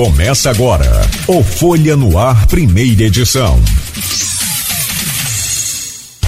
Começa 0.00 0.48
agora 0.48 0.88
o 1.26 1.42
Folha 1.42 1.94
no 1.94 2.16
Ar, 2.16 2.46
primeira 2.46 3.02
edição. 3.02 3.60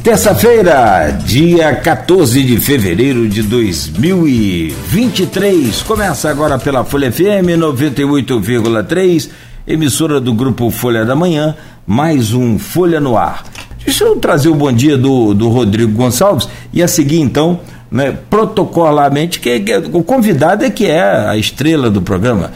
Terça-feira, 0.03 1.19
dia 1.25 1.75
14 1.77 2.43
de 2.43 2.61
fevereiro 2.61 3.27
de 3.27 3.43
2023. 3.43 5.81
Começa 5.85 6.29
agora 6.29 6.59
pela 6.59 6.85
Folha 6.85 7.11
FM 7.11 7.57
98,3, 7.57 9.31
emissora 9.67 10.21
do 10.21 10.35
grupo 10.35 10.71
Folha 10.71 11.07
da 11.07 11.17
Manhã, 11.17 11.57
mais 11.87 12.35
um 12.35 12.59
Folha 12.59 13.01
no 13.01 13.17
Ar. 13.17 13.43
Deixa 13.83 14.05
eu 14.05 14.17
trazer 14.17 14.51
o 14.51 14.55
bom 14.55 14.71
dia 14.71 14.99
do, 14.99 15.33
do 15.33 15.49
Rodrigo 15.49 15.93
Gonçalves 15.93 16.47
e 16.75 16.83
a 16.83 16.89
seguir 16.89 17.21
então 17.21 17.59
né, 17.93 18.17
protocolarmente, 18.31 19.39
que, 19.39 19.61
que, 19.61 19.77
o 19.93 20.03
convidado 20.03 20.65
é 20.65 20.71
que 20.71 20.87
é 20.87 21.03
a 21.03 21.37
estrela 21.37 21.91
do 21.91 22.01
programa. 22.01 22.51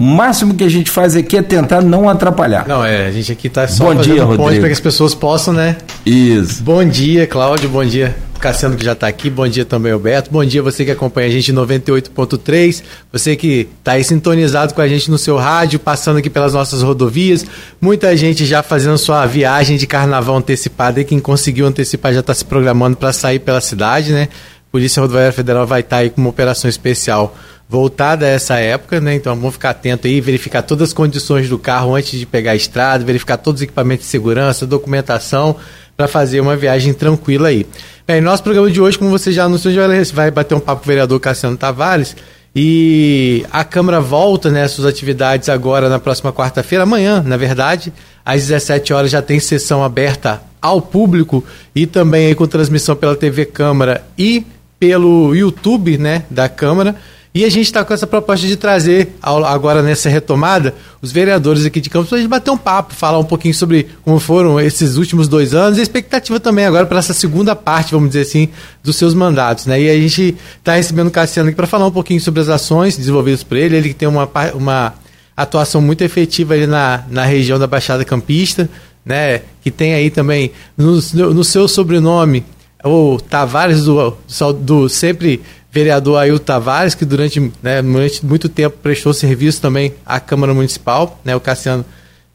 O 0.00 0.02
máximo 0.02 0.54
que 0.54 0.64
a 0.64 0.68
gente 0.70 0.90
faz 0.90 1.14
aqui 1.14 1.36
é 1.36 1.42
tentar 1.42 1.82
não 1.82 2.08
atrapalhar. 2.08 2.66
Não, 2.66 2.82
é, 2.82 3.06
a 3.06 3.10
gente 3.10 3.30
aqui 3.30 3.48
está 3.48 3.68
só 3.68 3.92
bom 3.92 3.94
dia, 3.96 4.24
ponte 4.24 4.58
para 4.58 4.68
que 4.68 4.72
as 4.72 4.80
pessoas 4.80 5.14
possam, 5.14 5.52
né? 5.52 5.76
Isso. 6.06 6.62
Bom 6.62 6.82
dia, 6.82 7.26
Cláudio, 7.26 7.68
bom 7.68 7.84
dia. 7.84 8.16
Cassiano 8.40 8.78
que 8.78 8.82
já 8.82 8.92
está 8.92 9.06
aqui, 9.06 9.28
bom 9.28 9.46
dia 9.46 9.66
também, 9.66 9.92
Alberto. 9.92 10.30
Bom 10.30 10.42
dia 10.42 10.62
você 10.62 10.86
que 10.86 10.90
acompanha 10.90 11.28
a 11.28 11.30
gente 11.30 11.52
em 11.52 11.54
98.3, 11.54 12.82
você 13.12 13.36
que 13.36 13.68
está 13.78 13.92
aí 13.92 14.02
sintonizado 14.02 14.72
com 14.72 14.80
a 14.80 14.88
gente 14.88 15.10
no 15.10 15.18
seu 15.18 15.36
rádio, 15.36 15.78
passando 15.78 16.16
aqui 16.16 16.30
pelas 16.30 16.54
nossas 16.54 16.80
rodovias. 16.80 17.44
Muita 17.78 18.16
gente 18.16 18.46
já 18.46 18.62
fazendo 18.62 18.96
sua 18.96 19.26
viagem 19.26 19.76
de 19.76 19.86
carnaval 19.86 20.38
antecipada 20.38 20.98
e 21.02 21.04
quem 21.04 21.20
conseguiu 21.20 21.66
antecipar 21.66 22.14
já 22.14 22.20
está 22.20 22.32
se 22.32 22.46
programando 22.46 22.96
para 22.96 23.12
sair 23.12 23.38
pela 23.38 23.60
cidade, 23.60 24.12
né? 24.14 24.30
Polícia 24.72 25.02
Rodoviária 25.02 25.32
Federal 25.32 25.66
vai 25.66 25.80
estar 25.80 25.96
tá 25.96 26.02
aí 26.02 26.08
com 26.08 26.22
uma 26.22 26.30
operação 26.30 26.70
especial 26.70 27.36
voltada 27.70 28.26
a 28.26 28.28
essa 28.28 28.58
época, 28.58 29.00
né? 29.00 29.14
Então 29.14 29.36
vamos 29.36 29.52
ficar 29.52 29.70
atento 29.70 30.08
aí, 30.08 30.20
verificar 30.20 30.60
todas 30.60 30.88
as 30.88 30.92
condições 30.92 31.48
do 31.48 31.56
carro 31.56 31.94
antes 31.94 32.18
de 32.18 32.26
pegar 32.26 32.50
a 32.50 32.56
estrada, 32.56 33.04
verificar 33.04 33.36
todos 33.36 33.60
os 33.60 33.62
equipamentos 33.62 34.06
de 34.06 34.10
segurança, 34.10 34.66
documentação 34.66 35.54
para 35.96 36.08
fazer 36.08 36.40
uma 36.40 36.56
viagem 36.56 36.92
tranquila 36.92 37.46
aí. 37.46 37.64
Bem, 38.04 38.20
nosso 38.20 38.42
programa 38.42 38.68
de 38.68 38.80
hoje, 38.80 38.98
como 38.98 39.08
você 39.08 39.30
já 39.30 39.44
anunciou, 39.44 39.72
já 39.72 39.86
vai 40.12 40.32
bater 40.32 40.56
um 40.56 40.60
papo 40.60 40.80
com 40.80 40.86
o 40.86 40.88
vereador 40.88 41.20
Cassiano 41.20 41.56
Tavares. 41.56 42.16
E 42.56 43.46
a 43.52 43.62
Câmara 43.62 44.00
volta 44.00 44.50
né, 44.50 44.66
suas 44.66 44.88
atividades 44.88 45.48
agora 45.48 45.88
na 45.88 46.00
próxima 46.00 46.32
quarta-feira, 46.32 46.82
amanhã, 46.82 47.22
na 47.24 47.36
verdade, 47.36 47.92
às 48.24 48.48
17 48.48 48.92
horas 48.92 49.10
já 49.12 49.22
tem 49.22 49.38
sessão 49.38 49.84
aberta 49.84 50.42
ao 50.60 50.82
público 50.82 51.44
e 51.72 51.86
também 51.86 52.26
aí 52.26 52.34
com 52.34 52.48
transmissão 52.48 52.96
pela 52.96 53.14
TV 53.14 53.44
Câmara 53.44 54.02
e 54.18 54.44
pelo 54.80 55.36
YouTube 55.36 55.96
né, 55.98 56.24
da 56.28 56.48
Câmara. 56.48 56.96
E 57.32 57.44
a 57.44 57.48
gente 57.48 57.66
está 57.66 57.84
com 57.84 57.94
essa 57.94 58.08
proposta 58.08 58.44
de 58.44 58.56
trazer, 58.56 59.14
agora 59.22 59.82
nessa 59.82 60.08
retomada, 60.08 60.74
os 61.00 61.12
vereadores 61.12 61.64
aqui 61.64 61.80
de 61.80 61.88
Campos 61.88 62.08
para 62.08 62.18
a 62.18 62.20
gente 62.20 62.28
bater 62.28 62.50
um 62.50 62.58
papo, 62.58 62.92
falar 62.92 63.20
um 63.20 63.24
pouquinho 63.24 63.54
sobre 63.54 63.86
como 64.04 64.18
foram 64.18 64.58
esses 64.58 64.96
últimos 64.96 65.28
dois 65.28 65.54
anos 65.54 65.78
e 65.78 65.80
a 65.80 65.82
expectativa 65.84 66.40
também 66.40 66.64
agora 66.64 66.86
para 66.86 66.98
essa 66.98 67.14
segunda 67.14 67.54
parte, 67.54 67.92
vamos 67.92 68.08
dizer 68.08 68.22
assim, 68.22 68.48
dos 68.82 68.96
seus 68.96 69.14
mandatos. 69.14 69.66
Né? 69.66 69.82
E 69.82 69.90
a 69.90 69.94
gente 69.94 70.36
está 70.58 70.74
recebendo 70.74 71.06
o 71.06 71.10
Cassiano 71.12 71.50
aqui 71.50 71.56
para 71.56 71.68
falar 71.68 71.86
um 71.86 71.92
pouquinho 71.92 72.20
sobre 72.20 72.40
as 72.40 72.48
ações 72.48 72.96
desenvolvidas 72.96 73.44
por 73.44 73.56
ele. 73.56 73.76
Ele 73.76 73.94
tem 73.94 74.08
uma, 74.08 74.28
uma 74.54 74.94
atuação 75.36 75.80
muito 75.80 76.02
efetiva 76.02 76.54
ali 76.54 76.66
na, 76.66 77.04
na 77.08 77.24
região 77.24 77.60
da 77.60 77.66
Baixada 77.68 78.04
Campista, 78.04 78.68
né? 79.04 79.42
que 79.62 79.70
tem 79.70 79.94
aí 79.94 80.10
também 80.10 80.50
no, 80.76 80.94
no 81.32 81.44
seu 81.44 81.68
sobrenome 81.68 82.44
o 82.84 83.20
Tavares 83.20 83.84
do, 83.84 84.16
do 84.60 84.88
sempre 84.88 85.40
vereador 85.72 86.18
Ailton 86.18 86.44
Tavares, 86.44 86.94
que 86.94 87.04
durante, 87.04 87.40
né, 87.62 87.80
durante 87.80 88.24
muito 88.24 88.48
tempo 88.48 88.76
prestou 88.82 89.12
serviço 89.12 89.60
também 89.60 89.94
à 90.04 90.18
Câmara 90.18 90.52
Municipal, 90.52 91.20
né, 91.24 91.34
o 91.36 91.40
Cassiano 91.40 91.84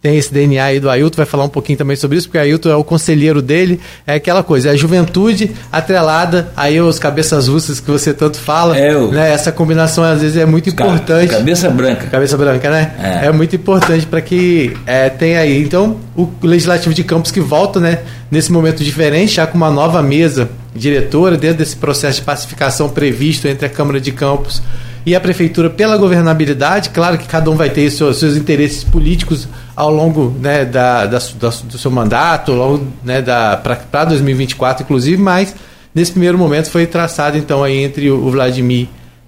tem 0.06 0.18
esse 0.18 0.32
DNA 0.32 0.64
aí 0.64 0.80
do 0.80 0.88
Ailton, 0.88 1.18
vai 1.18 1.26
falar 1.26 1.46
um 1.46 1.50
pouquinho 1.50 1.80
também 1.80 1.98
sobre 1.98 2.20
isso, 2.20 2.28
porque 2.28 2.38
o 2.38 2.42
Ailton 2.42 2.70
é 2.70 2.76
o 2.76 2.84
conselheiro 2.84 3.42
dele, 3.42 3.80
é 4.06 4.14
aquela 4.14 4.44
coisa, 4.44 4.70
é 4.70 4.72
a 4.74 4.76
juventude 4.76 5.50
atrelada 5.72 6.52
aí 6.56 6.80
os 6.80 7.00
cabeças 7.00 7.48
russas 7.48 7.80
que 7.80 7.90
você 7.90 8.14
tanto 8.14 8.38
fala, 8.38 8.78
é, 8.78 8.96
o... 8.96 9.12
né? 9.12 9.34
Essa 9.34 9.52
combinação 9.52 10.04
às 10.04 10.22
vezes 10.22 10.38
é 10.38 10.46
muito 10.46 10.70
importante. 10.70 11.32
Cabeça 11.32 11.72
branca. 11.72 12.06
Cabeça 12.06 12.38
branca, 12.38 12.70
né? 12.70 12.92
É, 13.02 13.26
é 13.26 13.32
muito 13.32 13.56
importante 13.56 14.06
para 14.06 14.22
que 14.22 14.78
é, 14.86 15.10
tenha 15.10 15.40
aí. 15.40 15.60
Então, 15.64 15.98
o 16.16 16.30
Legislativo 16.44 16.94
de 16.94 17.04
Campos 17.04 17.32
que 17.32 17.40
volta, 17.40 17.80
né, 17.80 18.02
nesse 18.30 18.52
momento 18.52 18.84
diferente, 18.84 19.34
já 19.34 19.48
com 19.48 19.58
uma 19.58 19.72
nova 19.72 20.04
mesa 20.04 20.52
diretora, 20.76 21.36
dentro 21.36 21.58
desse 21.58 21.78
processo 21.78 22.20
de 22.20 22.26
pacificação 22.28 22.90
previsto 22.90 23.48
entre 23.48 23.66
a 23.66 23.70
Câmara 23.70 24.00
de 24.00 24.12
Campos 24.12 24.62
e 25.06 25.16
a 25.16 25.20
Prefeitura 25.20 25.70
pela 25.70 25.98
governabilidade. 25.98 26.90
Claro 26.90 27.18
que 27.18 27.28
cada 27.28 27.50
um 27.52 27.56
vai 27.56 27.70
ter 27.70 27.90
seus, 27.92 28.18
seus 28.18 28.36
interesses 28.36 28.84
políticos 28.84 29.48
ao 29.76 29.94
longo 29.94 30.36
né, 30.40 30.66
da, 30.66 31.06
da, 31.06 31.20
da, 31.20 31.50
do 31.50 31.78
seu 31.78 31.92
mandato, 31.92 32.52
ao 32.52 32.58
longo 32.58 32.88
né, 33.04 33.22
para 33.22 34.06
2024, 34.06 34.84
inclusive, 34.84 35.22
mas 35.22 35.56
nesse 35.94 36.12
primeiro 36.12 36.38
momento 36.38 36.70
foi 36.70 36.88
traçado 36.88 37.38
então 37.38 37.64
aí 37.64 37.84
entre 37.84 38.10
o 38.10 38.30
Vladimir 38.32 38.88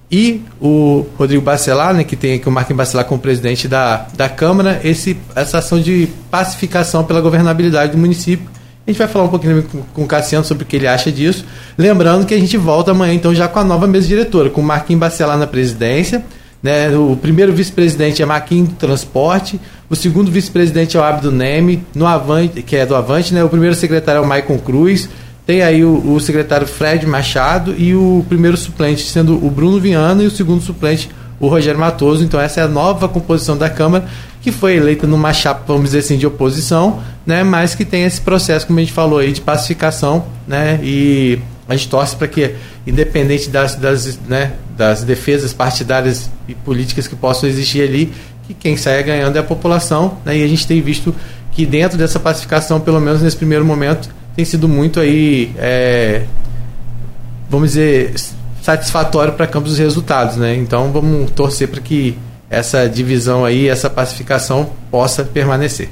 e 0.09 0.41
o 0.59 1.05
Rodrigo 1.17 1.43
Bacelar, 1.43 1.93
né, 1.93 2.03
que 2.03 2.15
tem 2.15 2.35
aqui 2.35 2.47
o 2.47 2.51
Marquinhos 2.51 2.77
Bacelar 2.77 3.05
como 3.05 3.21
presidente 3.21 3.67
da, 3.67 4.07
da 4.15 4.29
Câmara, 4.29 4.79
esse, 4.83 5.17
essa 5.35 5.59
ação 5.59 5.79
de 5.79 6.07
pacificação 6.31 7.03
pela 7.03 7.21
governabilidade 7.21 7.91
do 7.91 7.97
município 7.97 8.56
a 8.87 8.89
gente 8.89 8.99
vai 8.99 9.07
falar 9.09 9.25
um 9.25 9.27
pouquinho 9.27 9.65
com, 9.93 10.03
o 10.03 10.07
Cassiano 10.07 10.45
sobre 10.45 10.63
o 10.63 10.65
que 10.65 10.77
ele 10.77 10.87
acha 10.87 11.11
disso. 11.11 11.43
Lembrando 11.77 12.25
que 12.25 12.33
a 12.33 12.39
gente 12.39 12.55
volta 12.55 12.91
amanhã, 12.91 13.13
então, 13.13 13.35
já 13.35 13.45
com 13.45 13.59
a 13.59 13.63
nova 13.63 13.85
mesa 13.85 14.07
diretora, 14.07 14.49
com 14.49 14.61
o 14.61 14.63
Marquinhos 14.63 15.01
Bacelar 15.01 15.37
na 15.37 15.45
presidência. 15.45 16.23
Né? 16.63 16.89
O 16.95 17.17
primeiro 17.17 17.51
vice-presidente 17.51 18.23
é 18.23 18.25
Marquinhos 18.25 18.69
do 18.69 18.75
Transporte, 18.75 19.59
o 19.89 19.95
segundo 19.95 20.31
vice-presidente 20.31 20.95
é 20.95 20.99
o 20.99 21.03
Abdo 21.03 21.31
Neme, 21.33 21.83
no 21.93 22.07
Avante, 22.07 22.63
que 22.63 22.77
é 22.77 22.85
do 22.85 22.95
Avante, 22.95 23.33
né? 23.33 23.43
o 23.43 23.49
primeiro 23.49 23.75
secretário 23.75 24.19
é 24.19 24.21
o 24.21 24.27
Maicon 24.27 24.57
Cruz, 24.57 25.09
tem 25.45 25.61
aí 25.61 25.83
o, 25.83 26.13
o 26.13 26.19
secretário 26.21 26.65
Fred 26.65 27.05
Machado 27.05 27.75
e 27.77 27.93
o 27.93 28.25
primeiro 28.29 28.55
suplente 28.55 29.03
sendo 29.03 29.35
o 29.45 29.51
Bruno 29.51 29.79
Viana 29.81 30.23
e 30.23 30.27
o 30.27 30.31
segundo 30.31 30.61
suplente 30.61 31.09
o 31.39 31.47
Rogério 31.47 31.79
Matoso. 31.79 32.23
Então 32.23 32.39
essa 32.39 32.61
é 32.61 32.63
a 32.63 32.67
nova 32.67 33.07
composição 33.07 33.57
da 33.57 33.69
Câmara, 33.69 34.05
que 34.41 34.51
foi 34.51 34.75
eleita 34.75 35.05
numa 35.05 35.33
chapa, 35.33 35.61
vamos 35.67 35.85
dizer 35.85 35.99
assim, 35.99 36.17
de 36.17 36.25
oposição, 36.25 37.01
né, 37.27 37.43
mas 37.43 37.75
que 37.75 37.83
tem 37.83 38.05
esse 38.05 38.21
processo, 38.21 38.65
como 38.65 38.79
a 38.79 38.81
gente 38.81 38.93
falou 38.93 39.19
aí, 39.19 39.33
de 39.33 39.41
pacificação, 39.41 40.25
né, 40.47 40.79
e 40.81 41.37
a 41.67 41.75
gente 41.75 41.89
torce 41.89 42.15
para 42.15 42.27
que, 42.27 42.55
independente 42.87 43.49
das, 43.49 43.75
das, 43.75 44.17
né, 44.29 44.53
das 44.77 45.03
defesas 45.03 45.51
partidárias 45.51 46.31
e 46.47 46.55
políticas 46.55 47.05
que 47.05 47.17
possam 47.17 47.49
existir 47.49 47.81
ali, 47.81 48.13
que 48.47 48.53
quem 48.53 48.77
saia 48.77 49.01
ganhando 49.01 49.35
é 49.35 49.39
a 49.39 49.43
população, 49.43 50.17
né, 50.23 50.37
e 50.37 50.43
a 50.43 50.47
gente 50.47 50.65
tem 50.65 50.81
visto 50.81 51.13
que 51.51 51.65
dentro 51.65 51.97
dessa 51.97 52.17
pacificação, 52.17 52.79
pelo 52.79 53.01
menos 53.01 53.21
nesse 53.21 53.35
primeiro 53.35 53.65
momento, 53.65 54.09
tem 54.33 54.45
sido 54.45 54.69
muito 54.69 54.99
aí, 54.99 55.51
é, 55.57 56.23
vamos 57.49 57.71
dizer, 57.71 58.13
satisfatório 58.61 59.33
para 59.33 59.47
Campos 59.47 59.73
os 59.73 59.77
resultados, 59.79 60.37
né? 60.37 60.55
Então 60.55 60.91
vamos 60.91 61.31
torcer 61.31 61.67
para 61.67 61.81
que 61.81 62.17
essa 62.49 62.87
divisão 62.87 63.43
aí, 63.43 63.67
essa 63.67 63.89
pacificação 63.89 64.69
possa 64.91 65.23
permanecer. 65.23 65.89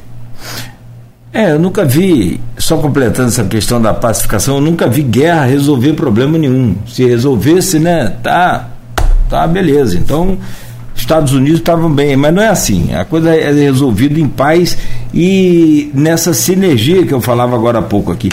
É, 1.35 1.51
eu 1.51 1.59
nunca 1.59 1.83
vi, 1.83 2.39
só 2.57 2.77
completando 2.77 3.27
essa 3.27 3.43
questão 3.43 3.81
da 3.81 3.93
pacificação, 3.93 4.55
eu 4.55 4.61
nunca 4.61 4.87
vi 4.87 5.01
guerra 5.01 5.43
resolver 5.43 5.91
problema 5.91 6.37
nenhum. 6.37 6.77
Se 6.87 7.03
resolvesse, 7.03 7.77
né, 7.77 8.13
tá, 8.23 8.69
tá 9.29 9.45
beleza. 9.45 9.97
Então, 9.97 10.37
Estados 10.95 11.33
Unidos 11.33 11.59
estavam 11.59 11.91
bem, 11.91 12.15
mas 12.15 12.33
não 12.33 12.41
é 12.41 12.47
assim. 12.47 12.93
A 12.93 13.03
coisa 13.03 13.35
é 13.35 13.51
resolvida 13.51 14.17
em 14.17 14.29
paz 14.29 14.77
e 15.13 15.91
nessa 15.93 16.33
sinergia 16.33 17.05
que 17.05 17.13
eu 17.13 17.19
falava 17.19 17.53
agora 17.53 17.79
há 17.79 17.81
pouco 17.81 18.13
aqui. 18.13 18.29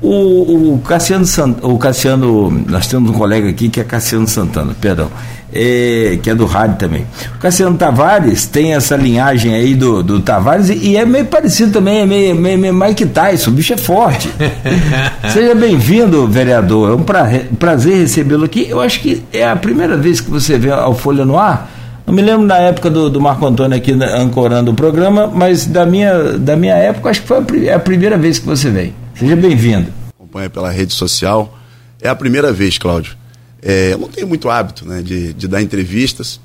O, 0.00 0.74
o, 0.74 0.78
Cassiano 0.78 1.24
o 1.62 1.76
Cassiano, 1.76 2.50
nós 2.68 2.86
temos 2.86 3.10
um 3.10 3.14
colega 3.14 3.48
aqui 3.48 3.68
que 3.68 3.80
é 3.80 3.84
Cassiano 3.84 4.28
Santana, 4.28 4.72
perdão, 4.80 5.10
é, 5.52 6.18
que 6.22 6.30
é 6.30 6.34
do 6.36 6.46
rádio 6.46 6.76
também. 6.76 7.04
O 7.34 7.38
Cassiano 7.38 7.76
Tavares 7.76 8.46
tem 8.46 8.74
essa 8.74 8.94
linhagem 8.96 9.54
aí 9.54 9.74
do, 9.74 10.00
do 10.02 10.20
Tavares 10.20 10.70
e, 10.70 10.90
e 10.90 10.96
é 10.96 11.04
meio 11.04 11.24
parecido 11.24 11.72
também, 11.72 12.00
é 12.00 12.06
meio, 12.06 12.36
meio, 12.36 12.58
meio 12.58 12.74
Mike 12.74 13.06
Tyson, 13.06 13.50
o 13.50 13.54
bicho 13.54 13.72
é 13.72 13.76
forte. 13.76 14.30
Seja 15.32 15.52
bem-vindo, 15.56 16.28
vereador, 16.28 16.92
é 16.92 16.94
um 16.94 17.02
pra, 17.02 17.28
prazer 17.58 17.98
recebê-lo 17.98 18.44
aqui. 18.44 18.66
Eu 18.68 18.80
acho 18.80 19.00
que 19.00 19.24
é 19.32 19.48
a 19.48 19.56
primeira 19.56 19.96
vez 19.96 20.20
que 20.20 20.30
você 20.30 20.56
vê 20.56 20.70
ao 20.70 20.94
Folha 20.94 21.24
no 21.24 21.36
Ar. 21.36 21.72
Não 22.06 22.14
me 22.14 22.22
lembro 22.22 22.46
da 22.46 22.56
época 22.56 22.88
do, 22.88 23.10
do 23.10 23.20
Marco 23.20 23.44
Antônio 23.44 23.76
aqui 23.76 23.92
ancorando 23.92 24.70
o 24.70 24.74
programa, 24.74 25.26
mas 25.26 25.66
da 25.66 25.84
minha, 25.84 26.38
da 26.38 26.56
minha 26.56 26.74
época, 26.74 27.10
acho 27.10 27.20
que 27.22 27.26
foi 27.26 27.68
a, 27.68 27.76
a 27.76 27.78
primeira 27.80 28.16
vez 28.16 28.38
que 28.38 28.46
você 28.46 28.70
veio. 28.70 29.07
Seja 29.18 29.34
bem-vindo. 29.34 29.92
Acompanha 30.16 30.48
pela 30.48 30.70
rede 30.70 30.94
social. 30.94 31.58
É 32.00 32.08
a 32.08 32.14
primeira 32.14 32.52
vez, 32.52 32.78
Cláudio. 32.78 33.16
É, 33.60 33.92
eu 33.92 33.98
não 33.98 34.06
tenho 34.06 34.28
muito 34.28 34.48
hábito 34.48 34.86
né, 34.86 35.02
de, 35.02 35.32
de 35.32 35.48
dar 35.48 35.60
entrevistas. 35.60 36.40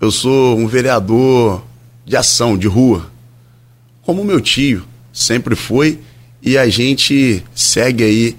Eu 0.00 0.10
sou 0.10 0.56
um 0.56 0.66
vereador 0.66 1.62
de 2.06 2.16
ação, 2.16 2.56
de 2.56 2.66
rua. 2.66 3.06
Como 4.00 4.24
meu 4.24 4.40
tio 4.40 4.84
sempre 5.12 5.54
foi, 5.54 5.98
e 6.42 6.56
a 6.56 6.66
gente 6.66 7.44
segue 7.54 8.02
aí 8.02 8.36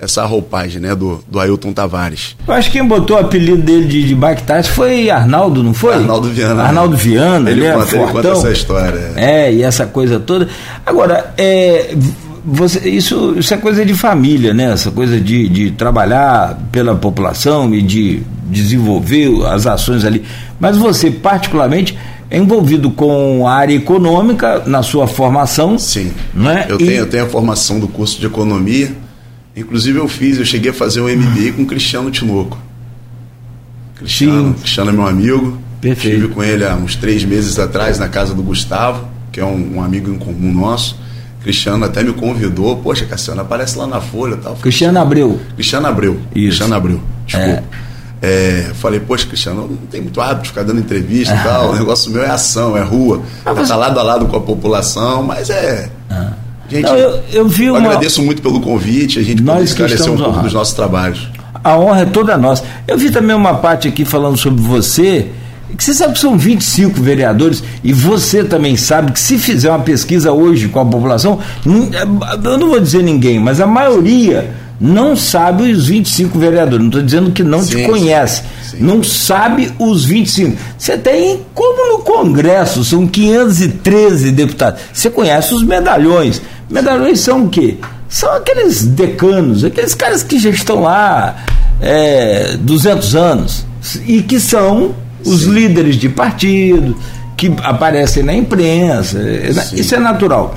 essa 0.00 0.24
roupagem, 0.24 0.80
né, 0.80 0.94
do, 0.94 1.22
do 1.28 1.38
Ailton 1.38 1.72
Tavares. 1.72 2.36
Eu 2.46 2.54
acho 2.54 2.70
que 2.70 2.78
quem 2.78 2.86
botou 2.86 3.16
o 3.16 3.20
apelido 3.20 3.62
dele 3.62 3.86
de, 3.86 4.14
de 4.14 4.68
foi 4.68 5.10
Arnaldo, 5.10 5.62
não 5.62 5.74
foi? 5.74 5.94
Arnaldo 5.94 6.28
Viana. 6.28 6.62
Arnaldo 6.64 6.96
Viana, 6.96 7.50
ele, 7.50 7.64
ele, 7.64 7.72
conta, 7.72 7.96
é 7.96 8.02
ele 8.02 8.12
conta 8.12 8.28
essa 8.28 8.50
história. 8.50 9.12
É, 9.16 9.52
e 9.52 9.62
essa 9.62 9.86
coisa 9.86 10.20
toda. 10.20 10.48
Agora, 10.84 11.34
é, 11.36 11.96
você, 12.44 12.88
isso, 12.88 13.34
isso 13.38 13.52
é 13.52 13.56
coisa 13.56 13.84
de 13.84 13.94
família, 13.94 14.52
né? 14.54 14.72
Essa 14.72 14.90
coisa 14.90 15.20
de, 15.20 15.48
de 15.48 15.70
trabalhar 15.72 16.58
pela 16.72 16.94
população 16.94 17.74
e 17.74 17.82
de 17.82 18.22
desenvolver 18.50 19.30
as 19.46 19.66
ações 19.66 20.04
ali. 20.04 20.24
Mas 20.58 20.76
você, 20.76 21.10
particularmente, 21.10 21.96
é 22.30 22.38
envolvido 22.38 22.90
com 22.90 23.46
a 23.46 23.54
área 23.54 23.74
econômica 23.74 24.62
na 24.66 24.82
sua 24.82 25.06
formação. 25.06 25.78
Sim. 25.78 26.12
Né? 26.34 26.66
Eu, 26.68 26.76
E- 26.76 26.86
tenho, 26.86 26.98
eu 26.98 27.06
tenho 27.08 27.24
a 27.24 27.28
formação 27.28 27.78
do 27.80 27.88
curso 27.88 28.18
de 28.20 28.26
economia. 28.26 28.92
Inclusive 29.56 29.98
eu 29.98 30.06
fiz, 30.08 30.38
eu 30.38 30.44
cheguei 30.44 30.70
a 30.70 30.74
fazer 30.74 31.00
um 31.00 31.08
MBA 31.08 31.52
com 31.56 31.62
o 31.62 31.66
Cristiano 31.66 32.10
Tinoco. 32.10 32.56
Cristiano, 33.96 34.48
Sim. 34.54 34.60
Cristiano 34.60 34.90
é 34.90 34.92
meu 34.92 35.06
amigo. 35.06 35.58
Perfeito. 35.80 36.16
Estive 36.16 36.34
com 36.34 36.42
ele 36.42 36.64
há 36.64 36.74
uns 36.74 36.96
três 36.96 37.24
meses 37.24 37.58
atrás 37.58 37.98
na 37.98 38.08
casa 38.08 38.34
do 38.34 38.42
Gustavo, 38.42 39.06
que 39.32 39.40
é 39.40 39.44
um, 39.44 39.76
um 39.76 39.82
amigo 39.82 40.10
em 40.12 40.18
comum 40.18 40.52
nosso. 40.52 40.96
Cristiano 41.42 41.84
até 41.84 42.02
me 42.02 42.12
convidou, 42.12 42.76
poxa, 42.78 43.04
Cassiano, 43.06 43.40
aparece 43.42 43.78
lá 43.78 43.86
na 43.86 44.00
Folha 44.00 44.36
tal. 44.36 44.54
Cristiano 44.56 44.98
Abreu. 44.98 45.38
Cristiano 45.54 45.86
Abreu. 45.86 46.14
Isso. 46.34 46.46
Cristiano 46.48 46.74
Abreu, 46.74 47.00
desculpa. 47.26 47.62
É, 48.20 48.72
falei, 48.74 48.98
poxa, 48.98 49.26
Cristiano, 49.26 49.68
não 49.68 49.76
tem 49.88 50.00
muito 50.00 50.20
hábito 50.20 50.42
de 50.42 50.48
ficar 50.48 50.64
dando 50.64 50.80
entrevista 50.80 51.34
e 51.34 51.38
tal. 51.44 51.70
O 51.70 51.76
negócio 51.76 52.10
meu 52.10 52.22
é 52.24 52.28
ação, 52.30 52.76
é 52.76 52.82
rua. 52.82 53.22
Ah, 53.44 53.54
Tá 53.54 53.64
você- 53.64 53.72
lado 53.72 53.98
a 53.98 54.02
lado 54.02 54.26
com 54.26 54.36
a 54.36 54.40
população, 54.40 55.22
mas 55.22 55.48
é. 55.50 55.88
Gente, 56.68 56.82
Não, 56.82 56.96
eu, 56.96 57.22
eu 57.32 57.48
vi 57.48 57.66
eu 57.66 57.74
uma. 57.76 57.86
agradeço 57.88 58.22
muito 58.22 58.42
pelo 58.42 58.60
convite, 58.60 59.18
a 59.18 59.22
gente 59.22 59.40
Nós 59.42 59.54
poder 59.54 59.64
que 59.64 59.70
esclarecer 59.70 60.12
um 60.12 60.16
pouco 60.18 60.40
dos 60.40 60.52
nossos 60.52 60.74
trabalhos. 60.74 61.28
A 61.64 61.78
honra 61.78 62.02
é 62.02 62.04
toda 62.06 62.36
nossa. 62.36 62.62
Eu 62.86 62.98
vi 62.98 63.10
também 63.10 63.34
uma 63.34 63.54
parte 63.54 63.88
aqui 63.88 64.04
falando 64.04 64.36
sobre 64.36 64.60
você, 64.60 65.30
que 65.76 65.84
você 65.84 65.94
sabe 65.94 66.14
que 66.14 66.20
são 66.20 66.36
25 66.36 67.00
vereadores, 67.00 67.62
e 67.84 67.92
você 67.92 68.42
também 68.42 68.76
sabe 68.76 69.12
que 69.12 69.20
se 69.20 69.38
fizer 69.38 69.70
uma 69.70 69.80
pesquisa 69.80 70.32
hoje 70.32 70.68
com 70.68 70.80
a 70.80 70.84
população, 70.84 71.38
hum, 71.66 71.90
eu 72.44 72.58
não 72.58 72.68
vou 72.68 72.80
dizer 72.80 73.02
ninguém, 73.02 73.38
mas 73.38 73.60
a 73.60 73.66
maioria 73.66 74.50
não 74.80 75.16
sabe 75.16 75.72
os 75.72 75.88
25 75.88 76.38
vereadores. 76.38 76.78
Não 76.80 76.86
estou 76.86 77.02
dizendo 77.02 77.32
que 77.32 77.42
não 77.42 77.64
te 77.64 77.74
Sim, 77.74 77.84
conhece. 77.84 78.42
sim. 78.70 78.76
Não 78.80 79.02
sabe 79.02 79.72
os 79.78 80.04
25. 80.04 80.56
Você 80.78 80.96
tem, 80.96 81.40
como 81.52 81.92
no 81.98 82.04
Congresso, 82.04 82.84
são 82.84 83.06
513 83.06 84.30
deputados. 84.30 84.80
Você 84.92 85.10
conhece 85.10 85.52
os 85.52 85.64
medalhões. 85.64 86.40
Medalhões 86.70 87.20
são 87.20 87.44
o 87.44 87.48
quê? 87.48 87.76
São 88.08 88.32
aqueles 88.32 88.84
decanos, 88.84 89.64
aqueles 89.64 89.94
caras 89.94 90.22
que 90.22 90.38
já 90.38 90.50
estão 90.50 90.82
lá 90.82 91.36
é, 91.80 92.56
200 92.58 93.14
anos 93.16 93.66
e 94.06 94.22
que 94.22 94.40
são 94.40 94.94
os 95.28 95.42
líderes 95.44 95.96
de 95.96 96.08
partido, 96.08 96.96
que 97.36 97.52
aparecem 97.62 98.22
na 98.22 98.34
imprensa. 98.34 99.18
é, 99.18 99.52
Sim. 99.52 99.76
Isso 99.76 99.94
é 99.94 99.98
natural. 99.98 100.54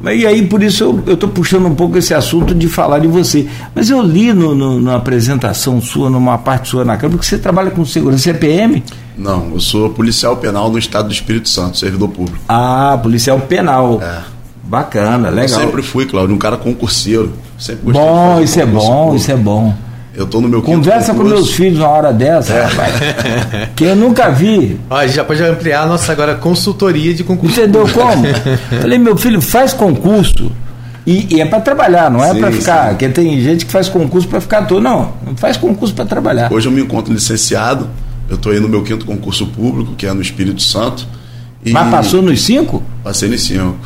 Mas, 0.00 0.20
E 0.20 0.26
aí, 0.26 0.46
por 0.46 0.62
isso, 0.62 1.02
eu 1.06 1.14
estou 1.14 1.28
puxando 1.28 1.66
um 1.66 1.74
pouco 1.74 1.98
esse 1.98 2.14
assunto 2.14 2.54
de 2.54 2.68
falar 2.68 3.00
de 3.00 3.08
você. 3.08 3.48
Mas 3.74 3.90
eu 3.90 4.00
li 4.00 4.32
no, 4.32 4.54
no- 4.54 4.80
na 4.80 4.94
apresentação 4.94 5.80
sua, 5.80 6.08
numa 6.08 6.38
parte 6.38 6.68
sua 6.68 6.84
na 6.84 6.96
Câmara, 6.96 7.18
que 7.18 7.26
você 7.26 7.36
trabalha 7.38 7.70
com 7.72 7.84
segurança. 7.84 8.22
Você 8.22 8.30
é 8.30 8.34
PM? 8.34 8.82
Não, 9.16 9.50
eu 9.54 9.58
sou 9.60 9.90
policial 9.90 10.36
penal 10.36 10.70
no 10.70 10.78
estado 10.78 11.08
do 11.08 11.12
Espírito 11.12 11.48
Santo, 11.48 11.76
servidor 11.78 12.10
público. 12.10 12.38
Ah, 12.48 12.96
policial 13.02 13.40
penal. 13.40 13.98
É. 14.00 14.18
Bacana, 14.62 15.28
Eu 15.28 15.34
legal. 15.34 15.60
sempre 15.60 15.82
fui, 15.82 16.04
Cláudio, 16.06 16.34
um 16.34 16.38
cara 16.38 16.56
concurseiro. 16.58 17.32
Sempre 17.58 17.86
gostei 17.86 18.02
Bom, 18.04 18.28
fazer 18.34 18.44
isso 18.44 18.60
é 18.60 18.66
bom, 18.66 19.14
isso 19.16 19.32
é 19.32 19.36
bom. 19.36 19.74
Eu 20.18 20.26
tô 20.26 20.40
no 20.40 20.48
meu 20.48 20.60
Conversa 20.60 21.14
com 21.14 21.22
meus 21.22 21.52
filhos 21.52 21.78
uma 21.78 21.88
hora 21.88 22.12
dessa, 22.12 22.52
É. 22.52 22.64
rapaz. 22.64 22.92
Que 23.76 23.84
eu 23.84 23.94
nunca 23.94 24.28
vi. 24.30 24.76
Ó, 24.90 24.96
a 24.96 25.06
gente 25.06 25.14
já 25.14 25.22
pode 25.22 25.40
ampliar 25.44 25.84
a 25.84 25.86
nossa 25.86 26.10
agora 26.10 26.34
consultoria 26.34 27.14
de 27.14 27.22
concurso. 27.22 27.60
Entendeu 27.60 27.86
como? 27.88 28.24
Falei, 28.82 28.98
meu 28.98 29.16
filho, 29.16 29.40
faz 29.40 29.72
concurso. 29.72 30.50
E, 31.06 31.36
e 31.36 31.40
é 31.40 31.46
para 31.46 31.60
trabalhar, 31.60 32.10
não 32.10 32.22
é 32.24 32.34
para 32.34 32.50
ficar. 32.50 32.82
sim. 32.82 32.88
Porque 32.88 33.08
tem 33.10 33.40
gente 33.40 33.64
que 33.64 33.70
faz 33.70 33.88
concurso 33.88 34.26
para 34.26 34.40
ficar 34.40 34.58
à 34.58 34.62
toa. 34.64 34.80
Não, 34.80 35.12
faz 35.36 35.56
concurso 35.56 35.94
para 35.94 36.04
trabalhar. 36.04 36.52
Hoje 36.52 36.66
eu 36.66 36.72
me 36.72 36.82
encontro 36.82 37.14
licenciado. 37.14 37.88
Eu 38.28 38.34
estou 38.34 38.50
aí 38.50 38.58
no 38.58 38.68
meu 38.68 38.82
quinto 38.82 39.06
concurso 39.06 39.46
público, 39.46 39.94
que 39.94 40.04
é 40.04 40.12
no 40.12 40.20
Espírito 40.20 40.60
Santo. 40.60 41.06
E 41.64 41.70
Mas 41.70 41.90
passou 41.92 42.22
nos 42.22 42.42
cinco? 42.42 42.82
Passei 43.04 43.28
nos 43.28 43.42
cinco. 43.42 43.78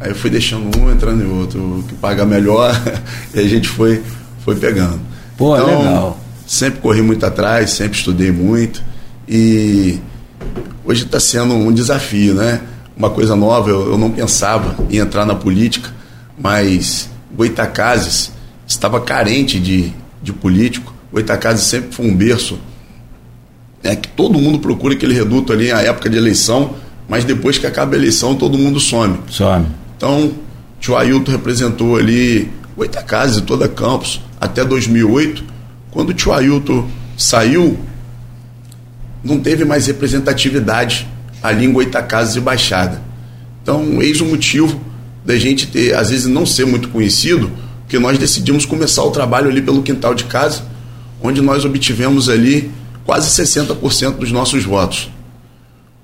Aí 0.00 0.10
eu 0.10 0.16
fui 0.16 0.30
deixando 0.30 0.76
um, 0.78 0.90
entrando 0.90 1.22
em 1.22 1.30
outro. 1.30 1.60
O 1.60 1.84
que 1.86 1.94
paga 1.94 2.26
melhor, 2.26 2.74
e 3.32 3.38
a 3.38 3.44
gente 3.48 3.68
foi, 3.68 4.02
foi 4.44 4.56
pegando. 4.56 4.98
Pô, 5.36 5.54
legal. 5.54 6.18
Sempre 6.46 6.80
corri 6.80 7.02
muito 7.02 7.24
atrás, 7.26 7.70
sempre 7.70 7.98
estudei 7.98 8.30
muito. 8.30 8.82
E 9.28 9.98
hoje 10.84 11.04
está 11.04 11.18
sendo 11.18 11.54
um 11.54 11.72
desafio, 11.72 12.34
né? 12.34 12.60
Uma 12.96 13.10
coisa 13.10 13.36
nova, 13.36 13.68
eu, 13.68 13.90
eu 13.90 13.98
não 13.98 14.10
pensava 14.10 14.76
em 14.88 14.96
entrar 14.98 15.26
na 15.26 15.34
política, 15.34 15.90
mas 16.38 17.10
Goitacazes 17.34 18.32
estava 18.66 19.00
carente 19.00 19.58
de, 19.58 19.92
de 20.22 20.32
político. 20.32 20.94
Goitacazes 21.12 21.64
sempre 21.64 21.92
foi 21.92 22.06
um 22.06 22.14
berço 22.14 22.58
é 23.86 23.94
que 23.94 24.08
todo 24.08 24.38
mundo 24.38 24.58
procura 24.58 24.94
aquele 24.94 25.14
reduto 25.14 25.52
ali 25.52 25.70
na 25.70 25.80
época 25.80 26.10
de 26.10 26.16
eleição, 26.16 26.74
mas 27.08 27.24
depois 27.24 27.56
que 27.56 27.66
acaba 27.66 27.94
a 27.94 27.98
eleição 27.98 28.34
todo 28.34 28.58
mundo 28.58 28.80
some. 28.80 29.18
Some. 29.28 29.66
Então, 29.96 30.32
tio 30.80 30.96
Ailton 30.96 31.30
representou 31.30 31.96
ali 31.96 32.50
Goitacazes 32.76 33.38
e 33.38 33.42
toda 33.42 33.68
Campos 33.68 34.20
até 34.40 34.64
2008. 34.64 35.42
Quando 35.90 36.10
o 36.10 36.14
tio 36.14 36.32
Ailton 36.32 36.88
saiu, 37.16 37.78
não 39.24 39.40
teve 39.40 39.64
mais 39.64 39.86
representatividade 39.86 41.08
ali 41.42 41.64
em 41.64 41.72
Goitacazes 41.72 42.36
e 42.36 42.40
Baixada. 42.40 43.00
Então, 43.62 44.02
eis 44.02 44.20
o 44.20 44.26
motivo 44.26 44.80
da 45.24 45.36
gente 45.36 45.66
ter, 45.66 45.94
às 45.94 46.10
vezes, 46.10 46.26
não 46.26 46.46
ser 46.46 46.66
muito 46.66 46.88
conhecido, 46.88 47.50
porque 47.80 47.98
nós 47.98 48.18
decidimos 48.18 48.64
começar 48.64 49.02
o 49.02 49.10
trabalho 49.10 49.48
ali 49.48 49.62
pelo 49.62 49.82
quintal 49.82 50.14
de 50.14 50.24
casa, 50.24 50.62
onde 51.20 51.40
nós 51.40 51.64
obtivemos 51.64 52.28
ali 52.28 52.70
quase 53.04 53.30
60% 53.42 54.18
dos 54.18 54.30
nossos 54.30 54.64
votos. 54.64 55.10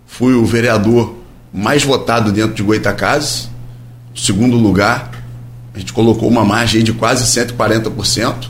Fui 0.07 0.35
o 0.35 0.45
vereador 0.45 1.17
mais 1.53 1.85
votado 1.85 2.33
dentro 2.33 2.55
de 2.55 2.63
Goitacazes, 2.63 3.49
segundo 4.15 4.57
lugar, 4.57 5.22
a 5.75 5.79
gente 5.79 5.93
colocou 5.93 6.29
uma 6.29 6.45
margem 6.45 6.83
de 6.83 6.93
quase 6.93 7.25
140%, 7.25 8.49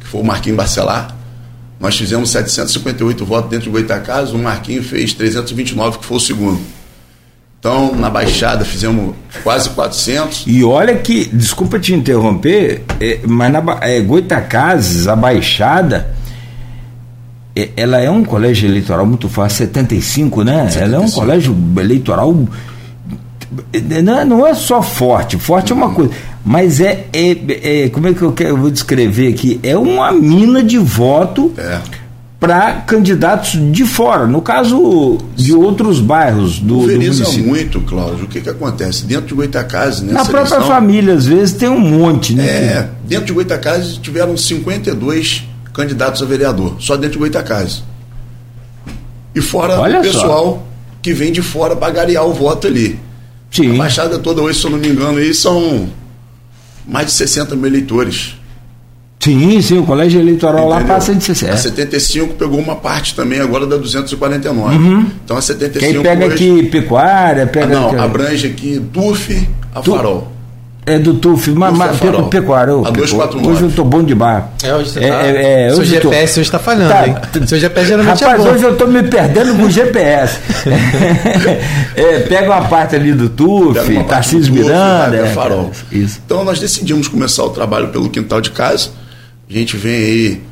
que 0.00 0.06
foi 0.06 0.20
o 0.20 0.24
Marquinhos 0.24 0.56
Barcelar. 0.56 1.14
Nós 1.78 1.96
fizemos 1.96 2.30
758 2.30 3.24
votos 3.24 3.50
dentro 3.50 3.64
de 3.64 3.70
Goitacazes, 3.70 4.32
o 4.32 4.38
Marquinhos 4.38 4.86
fez 4.86 5.12
329, 5.12 5.98
que 5.98 6.04
foi 6.04 6.16
o 6.16 6.20
segundo. 6.20 6.60
Então, 7.58 7.94
na 7.94 8.10
Baixada, 8.10 8.62
fizemos 8.64 9.14
quase 9.42 9.70
400. 9.70 10.44
E 10.46 10.62
olha 10.62 10.96
que, 10.96 11.24
desculpa 11.24 11.78
te 11.78 11.94
interromper, 11.94 12.84
é, 13.00 13.20
mas 13.26 13.50
na 13.50 13.62
é, 13.80 14.00
Goitacazes, 14.00 15.08
a 15.08 15.16
Baixada, 15.16 16.14
é, 17.56 17.70
ela 17.76 17.98
é 17.98 18.10
um 18.10 18.22
colégio 18.22 18.68
eleitoral 18.68 19.06
muito 19.06 19.28
fácil, 19.28 19.58
75, 19.66 20.42
né? 20.42 20.70
Ela 20.76 20.96
é 20.96 20.98
um 20.98 21.08
75. 21.08 21.20
colégio 21.20 21.56
eleitoral. 21.78 22.36
é, 23.72 24.02
Não 24.02 24.20
é, 24.20 24.24
não 24.26 24.46
é 24.46 24.52
só 24.52 24.82
forte, 24.82 25.38
forte 25.38 25.72
é 25.72 25.74
uma 25.74 25.90
coisa, 25.90 26.12
mas 26.44 26.80
é, 26.80 27.06
é, 27.12 27.84
é- 27.84 27.88
Como 27.88 28.06
é 28.08 28.12
que 28.14 28.22
eu, 28.22 28.32
quero, 28.32 28.50
eu 28.50 28.56
vou 28.56 28.70
descrever 28.70 29.28
aqui? 29.32 29.58
É 29.62 29.76
uma 29.76 30.12
mina 30.12 30.62
de 30.62 30.76
voto 30.78 31.52
É. 31.56 31.80
para 32.38 32.72
candidatos 32.86 33.52
de 33.72 33.84
fora, 33.86 34.26
no 34.26 34.42
caso 34.42 35.18
de 35.34 35.54
outros 35.54 36.00
bairros 36.00 36.58
do, 36.58 36.66
do 36.66 36.74
Pulveriza 36.80 37.22
município. 37.24 37.48
muito, 37.48 37.80
Cláudio. 37.80 38.26
O 38.26 38.28
que, 38.28 38.40
que 38.42 38.50
acontece? 38.50 39.06
Dentro 39.06 39.28
de 39.28 39.34
Goitacazes, 39.34 40.02
nessa 40.02 40.14
Na 40.18 40.24
própria 40.24 40.54
eleição, 40.56 40.66
família, 40.68 41.14
às 41.14 41.24
vezes, 41.26 41.54
tem 41.54 41.68
um 41.70 41.80
monte, 41.80 42.34
né? 42.34 42.46
É, 42.46 42.88
dentro 43.06 43.26
de 43.26 43.32
Goitacazes 43.32 43.96
tiveram 43.96 44.36
52 44.36 45.44
candidatos 45.72 46.22
a 46.22 46.26
vereador, 46.26 46.76
só 46.78 46.94
dentro 46.96 47.12
de 47.12 47.18
Goitacazes. 47.20 47.82
E 49.34 49.40
fora 49.40 49.80
Olha 49.80 50.00
o 50.00 50.04
só. 50.04 50.10
pessoal 50.12 50.66
que 51.02 51.12
vem 51.12 51.32
de 51.32 51.42
fora 51.42 51.74
para 51.74 51.92
garear 51.92 52.24
o 52.24 52.32
voto 52.32 52.66
ali. 52.66 52.98
A 53.52 53.56
Sim. 53.56 53.74
Baixada 53.76 54.18
toda 54.18 54.42
hoje, 54.42 54.60
se 54.60 54.66
eu 54.66 54.70
não 54.70 54.78
me 54.78 54.88
engano, 54.88 55.18
aí 55.18 55.32
são 55.34 55.88
mais 56.86 57.06
de 57.06 57.12
60 57.12 57.54
mil 57.56 57.66
eleitores. 57.66 58.34
Sim, 59.20 59.62
sim, 59.62 59.78
o 59.78 59.84
colégio 59.84 60.20
eleitoral 60.20 60.68
lá 60.68 60.76
Entendeu? 60.76 60.94
passa 60.96 61.12
de 61.14 61.18
A 61.18 61.34
60. 61.34 61.56
75 61.56 62.34
pegou 62.34 62.58
uma 62.60 62.76
parte 62.76 63.14
também 63.14 63.40
agora 63.40 63.66
da 63.66 63.78
249. 63.78 64.76
Então 65.24 65.34
a 65.36 65.40
Que 65.40 65.46
75 65.46 65.96
aí 65.96 66.02
pega 66.02 66.26
hoje, 66.26 66.34
aqui 66.34 66.62
pecuária, 66.68 67.44
Ah, 67.44 67.46
pega. 67.46 67.66
não, 67.68 67.86
aqui- 67.88 67.96
abrange 67.96 68.46
aqui 68.46 68.82
TUF 68.92 69.48
a 69.74 69.80
Tu- 69.80 69.90
Farol. 69.92 70.30
É 70.86 70.98
do 70.98 71.14
TUF, 71.14 71.50
mas, 71.52 71.70
TUF 71.70 71.78
mas 71.78 71.94
é 71.94 71.98
farol. 71.98 72.28
pecuária. 72.28 72.74
ô, 72.76 72.80
A 72.82 72.92
pecu- 72.92 73.06
249. 73.06 73.48
Hoje 73.54 73.62
eu 73.64 73.70
tô 73.72 73.84
bom 73.84 74.02
de 74.04 74.14
bar. 74.14 74.50
É, 74.62 74.74
hoje 74.74 74.90
você 74.90 75.00
tá... 75.00 75.06
é, 75.26 75.70
Seu 75.70 75.78
hoje 75.80 75.94
eu 75.94 76.00
tô- 76.02 76.08
GPS 76.12 76.40
hoje 76.40 76.50
tá 76.50 76.58
falhando, 76.58 76.90
Tá. 76.90 77.08
hein? 77.08 77.16
Seu 77.46 77.58
GPS 77.58 77.88
geralmente 77.88 78.22
Rapaz, 78.22 78.40
é 78.40 78.44
bom. 78.44 78.52
hoje 78.54 78.64
eu 78.64 78.76
tô 78.76 78.86
me 78.86 79.02
perdendo 79.02 79.56
com 79.56 79.70
GPS. 79.70 80.38
é, 81.96 82.20
pega 82.20 82.50
uma 82.50 82.68
parte 82.68 82.96
ali 82.96 83.12
do 83.12 83.28
TUF, 83.28 84.04
Tarcísio 84.04 84.52
TUF, 84.52 84.62
Miranda. 84.62 85.06
até 85.06 85.26
é, 85.26 85.26
Farol. 85.32 85.70
Isso. 85.90 86.20
Então 86.24 86.44
nós 86.44 86.60
decidimos 86.60 87.08
começar 87.08 87.44
o 87.44 87.50
trabalho 87.50 87.88
pelo 87.88 88.08
quintal 88.10 88.40
de 88.40 88.50
casa. 88.50 88.90
A 89.48 89.52
gente 89.52 89.76
vem 89.76 89.94
aí, 89.94 90.42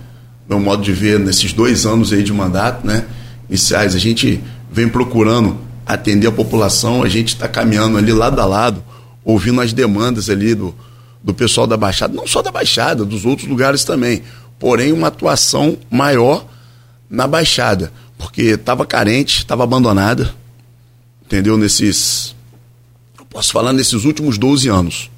meu 0.49 0.61
modo 0.61 0.83
de 0.83 0.93
ver, 0.93 1.19
nesses 1.19 1.53
dois 1.53 1.85
anos 1.87 2.13
aí 2.13 2.23
de 2.23 2.33
mandato, 2.33 2.87
né? 2.87 3.05
Iniciais, 3.49 3.95
a 3.95 3.99
gente 3.99 4.43
vem 4.71 4.89
procurando 4.89 5.59
atender 5.87 6.27
a 6.29 6.33
população, 6.33 7.03
a 7.03 7.09
gente 7.09 7.29
está 7.35 7.47
caminhando 7.49 7.99
ali 7.99 8.13
lado 8.13 8.41
a 8.41 8.47
lado, 8.47 8.83
ouvindo 9.25 9.61
as 9.61 9.73
demandas 9.73 10.29
ali 10.29 10.55
do, 10.55 10.75
do 11.23 11.33
pessoal 11.33 11.67
da 11.67 11.77
Baixada, 11.77 12.15
não 12.15 12.27
só 12.27 12.43
da 12.43 12.51
Baixada, 12.51 13.05
dos 13.05 13.25
outros 13.25 13.49
lugares 13.49 13.85
também, 13.85 14.23
porém 14.59 14.93
uma 14.93 15.09
atuação 15.09 15.77
maior 15.91 16.45
na 17.09 17.27
Baixada, 17.27 17.93
porque 18.19 18.43
estava 18.43 18.85
carente, 18.87 19.39
estava 19.39 19.65
abandonada, 19.65 20.35
entendeu? 21.25 21.57
Nesses, 21.57 22.35
eu 23.19 23.25
posso 23.27 23.53
falar 23.53 23.73
nesses 23.73 24.05
últimos 24.05 24.39
12 24.39 24.69
anos, 24.69 25.11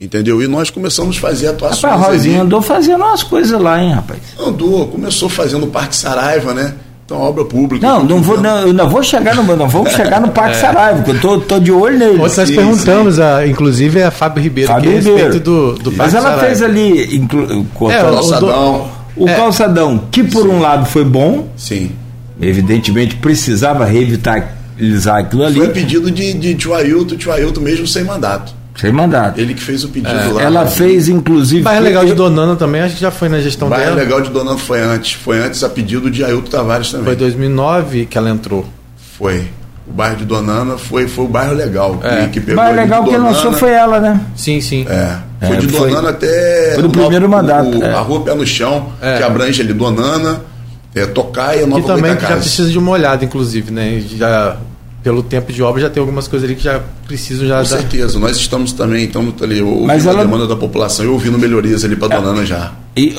entendeu? 0.00 0.42
E 0.42 0.46
nós 0.46 0.70
começamos 0.70 1.16
a 1.16 1.20
fazer 1.20 1.48
atuações. 1.48 1.82
Rapaz, 1.82 2.14
Rosinha 2.14 2.42
andou 2.42 2.62
fazendo 2.62 3.02
umas 3.02 3.22
coisas 3.22 3.60
lá, 3.60 3.82
hein, 3.82 3.92
rapaz? 3.92 4.20
Andou, 4.38 4.88
começou 4.88 5.28
fazendo 5.28 5.64
o 5.64 5.70
Parque 5.70 5.96
Saraiva, 5.96 6.54
né? 6.54 6.74
Então, 7.06 7.20
obra 7.20 7.44
pública. 7.44 7.86
Não, 7.86 8.02
não 8.02 8.20
vou, 8.20 8.40
não, 8.40 8.58
eu 8.62 8.72
não 8.72 8.90
vou 8.90 9.00
chegar 9.00 9.36
no. 9.36 9.56
Não 9.56 9.68
vamos 9.68 9.92
chegar 9.92 10.20
no 10.20 10.28
Parque 10.28 10.56
é. 10.56 10.60
Saraiva, 10.60 11.02
porque 11.02 11.12
eu 11.12 11.20
tô, 11.20 11.38
tô 11.38 11.60
de 11.60 11.70
olho 11.70 11.96
nele. 11.96 12.18
Nós 12.18 12.34
perguntamos, 12.34 13.20
a, 13.20 13.46
inclusive, 13.46 14.02
a 14.02 14.10
Fábio 14.10 14.42
Ribeiro, 14.42 14.72
Fábio 14.72 14.90
que 14.90 14.96
Ribeiro. 14.96 15.18
respeito 15.18 15.44
do, 15.44 15.74
do 15.74 15.92
Mas 15.92 16.14
ela 16.14 16.24
Saraiva. 16.24 16.46
fez 16.46 16.62
ali, 16.62 17.16
inclu, 17.16 17.46
é, 17.92 18.02
o 18.02 18.12
calçadão. 18.12 18.90
O, 19.16 19.28
é. 19.28 19.34
calçadão, 19.36 20.02
que 20.10 20.24
por 20.24 20.42
Sim. 20.42 20.48
um 20.48 20.60
lado 20.60 20.84
foi 20.86 21.04
bom. 21.04 21.46
Sim. 21.56 21.92
Evidentemente 22.40 23.14
precisava 23.14 23.84
revitalizar 23.84 25.18
aquilo 25.18 25.44
ali. 25.44 25.58
Foi 25.58 25.68
pedido 25.68 26.10
de, 26.10 26.32
de 26.34 26.56
tio 26.56 26.74
Ailton, 26.74 27.14
tio 27.14 27.30
Ailton 27.30 27.60
mesmo 27.60 27.86
sem 27.86 28.02
mandato. 28.02 28.52
Sem 28.80 28.92
mandato. 28.92 29.40
Ele 29.40 29.54
que 29.54 29.62
fez 29.62 29.84
o 29.84 29.88
pedido 29.88 30.10
é. 30.14 30.32
lá. 30.32 30.42
Ela 30.42 30.66
fez, 30.66 31.08
inclusive. 31.08 31.62
Bairro 31.62 31.82
Legal 31.82 32.04
de 32.04 32.12
Donana 32.14 32.56
também, 32.56 32.82
acho 32.82 32.94
que 32.96 33.00
já 33.00 33.10
foi 33.10 33.28
na 33.28 33.40
gestão 33.40 33.68
Bairro 33.68 33.84
dela. 33.86 33.96
Legal 33.96 34.20
de 34.20 34.30
Donana 34.30 34.58
foi 34.58 34.80
antes. 34.80 35.12
Foi 35.14 35.38
antes 35.38 35.64
a 35.64 35.68
pedido 35.68 36.10
de 36.10 36.22
Ailton 36.24 36.50
Tavares 36.50 36.90
também. 36.90 37.06
Foi 37.06 37.16
2009 37.16 38.06
que 38.06 38.18
ela 38.18 38.28
entrou. 38.30 38.66
Foi. 39.18 39.46
O 39.88 39.92
bairro 39.92 40.16
de 40.16 40.24
Donana 40.24 40.76
foi, 40.76 41.06
foi 41.06 41.24
o 41.24 41.28
bairro 41.28 41.54
legal. 41.54 42.00
É. 42.02 42.26
Que, 42.26 42.40
que 42.40 42.52
o 42.52 42.56
bairro 42.56 42.74
legal 42.76 43.04
que 43.04 43.16
lançou 43.16 43.52
foi 43.52 43.70
ela, 43.70 44.00
né? 44.00 44.20
Sim, 44.34 44.60
sim. 44.60 44.84
É. 44.88 45.16
Foi 45.46 45.56
É, 45.56 45.60
de 45.60 45.68
foi- 45.68 45.88
Donana 45.90 46.10
até. 46.10 46.72
foi 46.74 46.82
do 46.82 46.90
primeiro 46.90 47.28
mandato, 47.28 47.78
o- 47.78 47.82
é. 47.84 47.92
A 47.94 48.00
rua 48.00 48.20
Pé 48.24 48.34
no 48.34 48.44
Chão, 48.46 48.88
É. 49.00 49.16
que 49.18 49.22
abrange 49.22 49.62
ali 49.62 49.72
Donana, 49.72 50.40
é, 50.94 51.06
Tocaia, 51.06 51.60
Que 51.62 51.66
Nova 51.66 51.82
também 51.86 52.02
que 52.02 52.08
já 52.08 52.14
Goitacazes. 52.14 52.44
precisa 52.46 52.68
de 52.70 52.78
uma 52.78 52.90
olhada, 52.90 53.24
inclusive, 53.24 53.70
né? 53.70 54.02
Já, 54.16 54.56
pelo 55.06 55.22
tempo 55.22 55.52
de 55.52 55.62
obra 55.62 55.80
já 55.82 55.88
tem 55.88 56.00
algumas 56.00 56.26
coisas 56.26 56.48
ali 56.48 56.56
que 56.58 56.64
já 56.64 56.80
precisam 57.06 57.46
já 57.46 57.58
Com 57.62 57.70
dar. 57.70 57.76
certeza, 57.78 58.18
nós 58.18 58.36
estamos 58.38 58.72
também, 58.72 59.04
estamos 59.04 59.40
ali 59.40 59.62
ouvindo 59.62 60.08
ela- 60.08 60.20
a 60.22 60.24
demanda 60.24 60.48
da 60.48 60.56
população 60.56 61.04
e 61.04 61.08
ouvindo 61.08 61.38
melhorias 61.38 61.84
ali 61.84 61.94
para 61.94 62.16
Donana 62.18 62.44
já. 62.44 62.72
E 62.96 63.14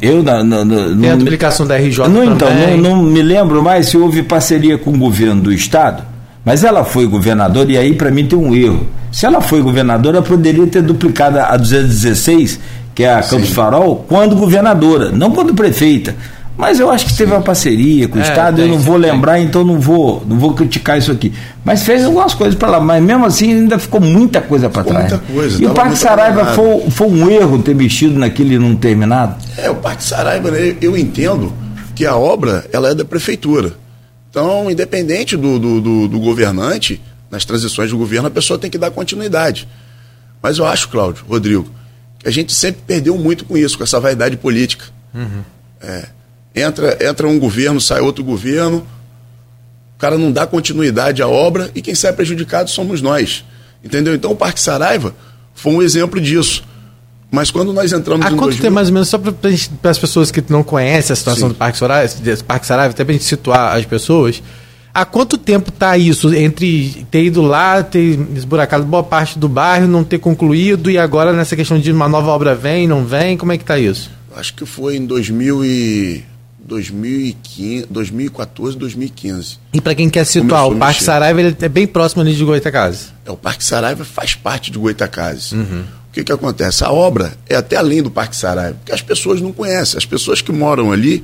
eu 0.00 0.22
na- 0.22 0.44
na- 0.44 0.64
na- 0.64 0.74
Tem 0.84 1.10
a 1.10 1.12
não, 1.14 1.18
duplicação 1.18 1.66
da 1.66 1.74
RJ 1.76 2.06
não, 2.08 2.22
então, 2.22 2.48
não, 2.54 2.76
não 2.76 3.02
me 3.02 3.22
lembro 3.22 3.60
mais 3.60 3.88
se 3.88 3.98
houve 3.98 4.22
parceria 4.22 4.78
com 4.78 4.90
o 4.92 4.96
governo 4.98 5.42
do 5.42 5.52
estado, 5.52 6.04
mas 6.44 6.62
ela 6.62 6.84
foi 6.84 7.06
governadora 7.08 7.72
e 7.72 7.76
aí 7.76 7.92
para 7.92 8.08
mim 8.12 8.24
tem 8.24 8.38
um 8.38 8.54
erro. 8.54 8.86
Se 9.10 9.26
ela 9.26 9.40
foi 9.40 9.60
governadora, 9.60 10.22
poderia 10.22 10.64
ter 10.68 10.80
duplicado 10.82 11.40
a 11.40 11.56
216, 11.56 12.60
que 12.94 13.02
é 13.02 13.12
a 13.12 13.20
Campos 13.20 13.48
Sim. 13.48 13.54
Farol, 13.54 14.04
quando 14.08 14.36
governadora, 14.36 15.10
não 15.10 15.32
quando 15.32 15.52
prefeita. 15.54 16.14
Mas 16.56 16.80
eu 16.80 16.90
acho 16.90 17.04
que 17.06 17.14
teve 17.14 17.32
uma 17.32 17.42
parceria 17.42 18.08
com 18.08 18.18
o 18.18 18.22
É, 18.22 18.24
Estado, 18.28 18.62
eu 18.62 18.68
não 18.68 18.78
vou 18.78 18.98
tem. 18.98 19.10
lembrar, 19.12 19.38
então 19.38 19.62
não 19.62 19.78
vou, 19.78 20.24
não 20.26 20.38
vou 20.38 20.54
criticar 20.54 20.96
isso 20.96 21.12
aqui. 21.12 21.32
Mas 21.62 21.82
fez 21.82 22.04
algumas 22.04 22.32
coisas 22.32 22.54
para 22.58 22.70
lá, 22.70 22.80
mas 22.80 23.02
mesmo 23.02 23.26
assim 23.26 23.52
ainda 23.52 23.78
ficou 23.78 24.00
muita 24.00 24.40
coisa 24.40 24.70
para 24.70 24.82
trás. 24.82 25.10
muita 25.12 25.18
coisa, 25.32 25.62
e 25.62 25.66
o 25.66 25.74
Parque 25.74 25.96
Saraiva 25.96 26.46
foi, 26.54 26.90
foi 26.90 27.06
um 27.08 27.30
erro 27.30 27.62
ter 27.62 27.74
mexido 27.74 28.18
naquilo 28.18 28.52
e 28.52 28.58
não 28.58 28.74
terminado? 28.74 29.36
É, 29.58 29.68
o 29.68 29.74
Parque 29.74 30.02
Saraiva, 30.02 30.50
né, 30.50 30.76
eu 30.80 30.96
entendo 30.96 31.52
que 31.94 32.06
a 32.06 32.16
obra 32.16 32.64
ela 32.72 32.90
é 32.90 32.94
da 32.94 33.04
prefeitura. 33.04 33.74
Então, 34.30 34.70
independente 34.70 35.36
do, 35.36 35.58
do, 35.58 35.80
do- 35.80 36.08
do 36.08 36.20
governante, 36.20 37.00
nas 37.30 37.44
transições 37.44 37.90
do 37.90 37.98
governo, 37.98 38.28
a 38.28 38.30
pessoa 38.30 38.58
tem 38.58 38.70
que 38.70 38.78
dar 38.78 38.90
continuidade. 38.90 39.68
Mas 40.42 40.56
eu 40.58 40.66
acho, 40.66 40.88
Cláudio, 40.88 41.24
Rodrigo, 41.28 41.66
que 42.18 42.28
a 42.28 42.30
gente 42.30 42.52
sempre 42.54 42.80
perdeu 42.86 43.16
muito 43.18 43.44
com 43.44 43.56
isso, 43.58 43.76
com 43.76 43.84
essa 43.84 43.98
vaidade 44.00 44.36
política. 44.38 44.84
É, 45.82 46.04
entra, 46.56 46.96
entra 47.06 47.28
um 47.28 47.38
governo, 47.38 47.80
sai 47.80 48.00
outro 48.00 48.24
governo, 48.24 48.86
o 49.96 49.98
cara 49.98 50.16
não 50.16 50.32
dá 50.32 50.46
continuidade 50.46 51.22
à 51.22 51.28
obra 51.28 51.70
e 51.74 51.82
quem 51.82 51.94
sai 51.94 52.12
prejudicado 52.12 52.70
somos 52.70 53.02
nós. 53.02 53.44
Entendeu? 53.84 54.14
Então 54.14 54.32
o 54.32 54.36
Parque 54.36 54.60
Saraiva 54.60 55.14
foi 55.54 55.72
um 55.72 55.82
exemplo 55.82 56.20
disso. 56.20 56.64
Mas 57.30 57.50
quando 57.50 57.72
nós 57.72 57.92
entramos 57.92 58.24
Há 58.24 58.30
em 58.30 58.36
quanto 58.36 58.50
2000 58.50 58.62
tempo, 58.62 58.74
mais 58.74 58.88
ou 58.88 58.94
menos, 58.94 59.08
só 59.08 59.18
para 59.18 59.90
as 59.90 59.98
pessoas 59.98 60.30
que 60.30 60.42
não 60.48 60.62
conhecem 60.62 61.12
a 61.12 61.16
situação 61.16 61.48
Sim. 61.48 61.54
do 61.54 61.56
Parque 61.56 61.76
Saraiva, 61.76 62.14
Parque 62.46 62.66
Saraiva, 62.66 62.90
até 62.92 63.04
para 63.04 63.12
a 63.12 63.16
gente 63.16 63.24
situar 63.24 63.76
as 63.76 63.84
pessoas, 63.84 64.42
há 64.94 65.04
quanto 65.04 65.36
tempo 65.36 65.70
está 65.70 65.98
isso 65.98 66.32
entre 66.34 67.06
ter 67.10 67.24
ido 67.24 67.42
lá, 67.42 67.82
ter 67.82 68.18
esburacado 68.34 68.84
boa 68.84 69.02
parte 69.02 69.38
do 69.38 69.48
bairro, 69.48 69.88
não 69.88 70.04
ter 70.04 70.18
concluído, 70.18 70.90
e 70.90 70.98
agora 70.98 71.32
nessa 71.32 71.56
questão 71.56 71.78
de 71.78 71.90
uma 71.90 72.08
nova 72.08 72.30
obra 72.30 72.54
vem, 72.54 72.86
não 72.86 73.04
vem, 73.04 73.36
como 73.36 73.52
é 73.52 73.56
que 73.56 73.64
está 73.64 73.78
isso? 73.78 74.10
Acho 74.34 74.54
que 74.54 74.64
foi 74.64 74.96
em 74.96 75.04
2000 75.04 75.64
e 75.64 76.24
2015, 76.66 77.86
2014, 77.88 78.76
2015. 78.76 79.58
E 79.72 79.80
para 79.80 79.94
quem 79.94 80.10
quer 80.10 80.24
situar, 80.24 80.64
Começou 80.64 80.76
o 80.76 80.78
Parque. 80.78 81.04
Saraiva 81.04 81.40
ele 81.40 81.56
é 81.60 81.68
bem 81.68 81.86
próximo 81.86 82.22
ali 82.22 82.34
de 82.34 82.44
Goitacazes. 82.44 83.12
É, 83.24 83.30
o 83.30 83.36
Parque 83.36 83.64
Saraiva 83.64 84.04
faz 84.04 84.34
parte 84.34 84.70
de 84.70 84.78
Goitacazes. 84.78 85.52
Uhum. 85.52 85.84
O 86.08 86.12
que, 86.12 86.24
que 86.24 86.32
acontece? 86.32 86.82
A 86.82 86.90
obra 86.90 87.36
é 87.48 87.54
até 87.54 87.76
além 87.76 88.02
do 88.02 88.10
Parque 88.10 88.34
Saraiva, 88.34 88.74
porque 88.78 88.92
as 88.92 89.02
pessoas 89.02 89.40
não 89.40 89.52
conhecem. 89.52 89.96
As 89.96 90.06
pessoas 90.06 90.42
que 90.42 90.50
moram 90.50 90.90
ali, 90.90 91.22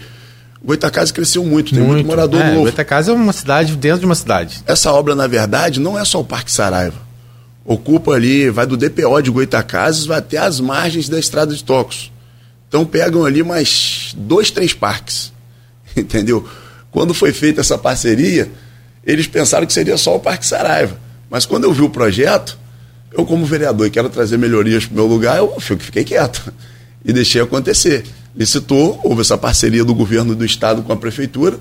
Goitacazes 0.65 1.11
cresceu 1.11 1.45
muito, 1.45 1.75
tem 1.75 1.83
muito, 1.83 2.07
morador 2.07 2.41
é, 2.41 2.51
novo. 2.51 2.63
Goitacazes 2.63 3.09
é 3.09 3.13
uma 3.13 3.33
cidade 3.33 3.75
dentro 3.75 4.01
de 4.01 4.07
uma 4.07 4.15
cidade. 4.15 4.63
Essa 4.65 4.93
obra, 4.93 5.15
na 5.15 5.27
verdade, 5.27 5.81
não 5.81 5.99
é 5.99 6.05
só 6.05 6.21
o 6.21 6.25
Parque 6.25 6.53
Saraiva. 6.53 7.01
Ocupa 7.65 8.13
ali, 8.13 8.49
vai 8.51 8.67
do 8.67 8.77
DPO 8.77 9.23
de 9.23 9.31
Goitacazes, 9.31 10.05
vai 10.05 10.19
até 10.19 10.37
as 10.39 10.61
margens 10.61 11.09
da 11.09 11.19
Estrada 11.19 11.55
de 11.55 11.65
Tocos. 11.65 12.12
Então 12.73 12.87
pegam 12.87 13.27
ali 13.27 13.43
mais 13.43 14.15
dois, 14.17 14.51
três 14.51 14.73
parques. 14.73 15.31
Entendeu? 15.95 16.49
Quando 16.91 17.13
foi 17.13 17.31
feita 17.31 17.61
essa 17.61 17.77
parceria, 17.77 18.51
eles 19.05 19.27
pensaram 19.27 19.67
que 19.67 19.75
seria 19.75 19.99
só 19.99 20.17
o 20.17 20.19
Parque 20.19 20.47
Saraiva. 20.47 20.99
Mas 21.29 21.45
quando 21.45 21.65
eu 21.65 21.73
vi 21.75 21.83
o 21.83 21.91
projeto, 21.91 22.59
eu, 23.13 23.27
como 23.27 23.45
vereador 23.45 23.87
e 23.87 23.91
quero 23.91 24.09
trazer 24.09 24.39
melhorias 24.39 24.87
para 24.87 24.95
o 24.95 24.97
meu 24.97 25.07
lugar, 25.07 25.37
eu 25.37 25.55
fiquei 25.61 26.03
quieto 26.03 26.51
e 27.05 27.13
deixei 27.13 27.43
acontecer. 27.43 28.07
Licitou, 28.35 28.99
houve 29.05 29.21
essa 29.21 29.37
parceria 29.37 29.85
do 29.85 29.95
governo 29.95 30.35
do 30.35 30.43
estado 30.43 30.81
com 30.81 30.95
a 30.95 30.97
prefeitura. 30.97 31.61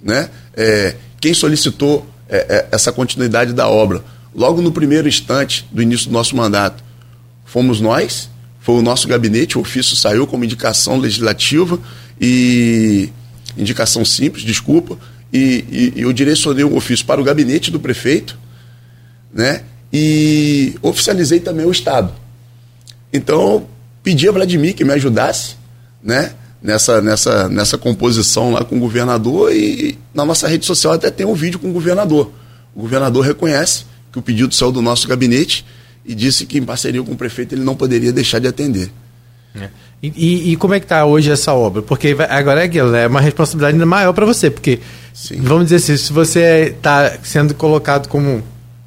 Né? 0.00 0.30
É, 0.56 0.94
quem 1.20 1.34
solicitou 1.34 2.08
é, 2.28 2.36
é, 2.36 2.68
essa 2.70 2.92
continuidade 2.92 3.52
da 3.52 3.66
obra, 3.66 4.04
logo 4.32 4.62
no 4.62 4.70
primeiro 4.70 5.08
instante 5.08 5.66
do 5.72 5.82
início 5.82 6.06
do 6.06 6.12
nosso 6.12 6.36
mandato, 6.36 6.84
fomos 7.44 7.80
nós, 7.80 8.30
foi 8.64 8.76
o 8.76 8.82
nosso 8.82 9.06
gabinete, 9.06 9.58
o 9.58 9.60
ofício 9.60 9.94
saiu 9.94 10.26
como 10.26 10.42
indicação 10.42 10.96
legislativa 10.96 11.78
e 12.18 13.10
indicação 13.58 14.06
simples, 14.06 14.42
desculpa, 14.42 14.96
e, 15.30 15.92
e- 15.96 16.00
eu 16.00 16.10
direcionei 16.14 16.64
um 16.64 16.74
ofício 16.74 17.04
para 17.04 17.20
o 17.20 17.24
gabinete 17.24 17.70
do 17.70 17.78
prefeito, 17.78 18.38
né? 19.34 19.64
E 19.92 20.76
oficializei 20.80 21.40
também 21.40 21.66
o 21.66 21.70
Estado. 21.70 22.14
Então, 23.12 23.68
pedi 24.02 24.26
a 24.26 24.32
Vladimir 24.32 24.74
que 24.74 24.82
me 24.82 24.94
ajudasse, 24.94 25.56
né? 26.02 26.32
Nessa, 26.62 27.02
nessa, 27.02 27.48
nessa 27.50 27.76
composição 27.76 28.50
lá 28.50 28.64
com 28.64 28.76
o 28.76 28.80
governador 28.80 29.54
e 29.54 29.98
na 30.14 30.24
nossa 30.24 30.48
rede 30.48 30.64
social 30.64 30.94
até 30.94 31.10
tem 31.10 31.26
um 31.26 31.34
vídeo 31.34 31.58
com 31.58 31.68
o 31.68 31.72
governador. 31.74 32.32
O 32.74 32.80
governador 32.80 33.26
reconhece 33.26 33.84
que 34.10 34.18
o 34.18 34.22
pedido 34.22 34.54
saiu 34.54 34.72
do 34.72 34.80
nosso 34.80 35.06
gabinete 35.06 35.66
e 36.04 36.14
disse 36.14 36.44
que 36.46 36.58
em 36.58 36.64
parceria 36.64 37.02
com 37.02 37.12
o 37.12 37.16
prefeito 37.16 37.54
ele 37.54 37.62
não 37.62 37.74
poderia 37.74 38.12
deixar 38.12 38.38
de 38.38 38.46
atender. 38.48 38.90
E, 40.02 40.08
e- 40.08 40.52
e 40.52 40.56
como 40.56 40.74
é 40.74 40.80
que 40.80 40.84
está 40.84 41.04
hoje 41.06 41.30
essa 41.30 41.52
obra? 41.54 41.80
Porque 41.80 42.14
agora 42.28 42.60
é 42.60 42.64
aquilo, 42.64 42.94
é 42.94 43.06
uma 43.06 43.20
responsabilidade 43.20 43.74
ainda 43.74 43.86
maior 43.86 44.12
para 44.12 44.26
você, 44.26 44.50
porque 44.50 44.80
Sim. 45.14 45.40
vamos 45.40 45.64
dizer 45.64 45.76
assim, 45.76 45.96
se 45.96 46.12
você 46.12 46.74
está 46.76 47.16
sendo 47.22 47.54
colocado 47.54 48.08
como 48.08 48.42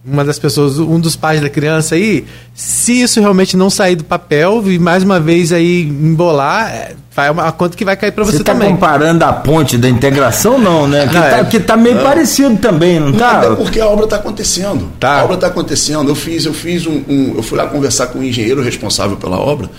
uma 0.09 0.23
das 0.23 0.39
pessoas, 0.39 0.79
um 0.79 0.99
dos 0.99 1.15
pais 1.17 1.41
da 1.41 1.49
criança 1.49 1.95
aí, 1.95 2.25
se 2.55 3.01
isso 3.01 3.19
realmente 3.19 3.57
não 3.57 3.69
sair 3.69 3.95
do 3.95 4.03
papel 4.05 4.63
e 4.71 4.79
mais 4.79 5.03
uma 5.03 5.19
vez 5.19 5.51
aí 5.51 5.81
embolar, 5.83 6.69
é, 6.73 6.95
vai 7.13 7.29
uma 7.29 7.47
a 7.47 7.51
conta 7.51 7.75
que 7.75 7.83
vai 7.83 7.97
cair 7.97 8.11
para 8.11 8.23
você, 8.23 8.37
Você 8.37 8.41
está 8.43 8.53
também. 8.53 8.69
comparando 8.69 9.25
a 9.25 9.33
ponte 9.33 9.77
da 9.77 9.89
integração, 9.89 10.57
não, 10.57 10.87
né? 10.87 11.07
Que, 11.07 11.13
Não, 11.13 11.21
tá, 11.21 11.37
é- 11.39 11.43
que 11.43 11.59
tá 11.59 11.75
meio 11.75 12.01
parecido 12.01 12.55
também, 12.57 12.99
não 12.99 13.11
tá? 13.11 13.39
Até 13.39 13.55
porque 13.55 13.79
a 13.81 13.87
obra 13.87 14.05
está 14.05 14.15
acontecendo. 14.15 14.89
Tá. 14.99 15.19
A 15.19 15.23
obra 15.25 15.35
está 15.35 15.47
acontecendo. 15.47 16.07
Eu 16.09 16.15
fiz, 16.15 16.45
eu 16.45 16.53
fiz 16.53 16.85
um, 16.85 17.01
um- 17.09 17.33
Eu 17.35 17.43
fui 17.43 17.57
lá 17.57 17.65
conversar 17.67 18.07
com 18.07 18.19
o 18.19 18.23
engenheiro 18.23 18.61
responsável 18.61 19.17
pela 19.17 19.37
obra 19.37 19.69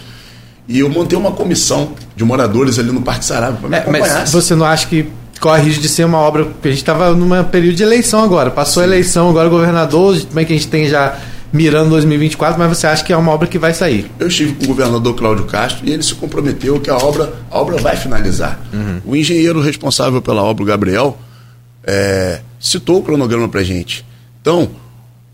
e 0.68 0.80
eu 0.80 0.90
montei 0.90 1.18
uma 1.18 1.30
comissão 1.32 1.92
de 2.14 2.23
moradores 2.25 2.78
ali 2.78 2.92
no 2.92 3.00
Parque 3.00 3.25
Saraiva 3.25 3.56
para 3.56 3.68
me 3.70 3.76
É, 3.76 3.78
acompanhar. 3.78 4.18
mas 4.20 4.32
você 4.32 4.54
não 4.54 4.66
acha 4.66 4.87
que 4.87 5.06
corre 5.40 5.62
risco 5.62 5.83
de 5.83 5.88
ser 5.88 6.04
uma 6.04 6.18
obra. 6.18 6.45
Porque 6.45 6.68
a 6.68 6.71
gente 6.71 6.80
estava 6.80 7.14
num 7.14 7.45
período 7.45 7.76
de 7.76 7.83
eleição 7.83 8.23
agora. 8.23 8.50
Passou 8.50 8.83
a 8.83 8.87
eleição, 8.87 9.28
agora 9.30 9.49
o 9.49 9.50
governador, 9.50 10.21
como 10.26 10.40
é 10.40 10.45
que 10.45 10.52
a 10.52 10.57
gente 10.57 10.68
tem 10.68 10.88
já 10.88 11.18
mirando 11.52 11.90
2024, 11.90 12.59
mas 12.59 12.68
você 12.68 12.87
acha 12.87 13.02
que 13.02 13.12
é 13.12 13.16
uma 13.16 13.33
obra 13.33 13.49
que 13.49 13.59
vai 13.59 13.73
sair? 13.73 14.11
Eu 14.18 14.28
estive 14.28 14.54
com 14.54 14.64
o 14.64 14.66
governador 14.68 15.14
Cláudio 15.14 15.47
Castro 15.47 15.87
e 15.87 15.92
ele 15.92 16.02
se 16.02 16.14
comprometeu 16.14 16.78
que 16.80 16.90
a 16.90 16.97
obra, 16.97 17.33
a 17.50 17.59
obra 17.59 17.78
vai 17.78 17.97
finalizar. 17.97 18.61
Uhum. 18.73 19.00
O 19.07 19.16
engenheiro 19.16 19.61
responsável 19.61 20.21
pela 20.21 20.42
obra, 20.42 20.62
o 20.62 20.66
Gabriel, 20.66 21.18
é, 21.85 22.40
citou 22.61 22.99
o 22.99 23.02
cronograma 23.02 23.49
para 23.49 23.62
gente. 23.62 24.04
Então, 24.40 24.71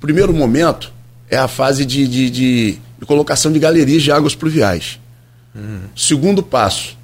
primeiro 0.00 0.32
momento 0.32 0.92
é 1.28 1.36
a 1.36 1.48
fase 1.48 1.84
de, 1.84 2.06
de, 2.06 2.30
de, 2.30 2.78
de 2.98 3.06
colocação 3.06 3.50
de 3.50 3.58
galerias 3.58 4.02
de 4.02 4.12
águas 4.12 4.34
pluviais. 4.34 5.00
Uhum. 5.54 5.80
Segundo 5.96 6.42
passo 6.42 6.96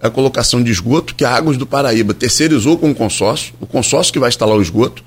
a 0.00 0.08
colocação 0.08 0.62
de 0.62 0.70
esgoto, 0.70 1.14
que 1.14 1.24
a 1.24 1.30
Águas 1.30 1.56
do 1.56 1.66
Paraíba 1.66 2.14
terceirizou 2.14 2.78
com 2.78 2.90
o 2.90 2.94
consórcio, 2.94 3.54
o 3.60 3.66
consórcio 3.66 4.12
que 4.12 4.18
vai 4.18 4.30
instalar 4.30 4.56
o 4.56 4.62
esgoto, 4.62 5.04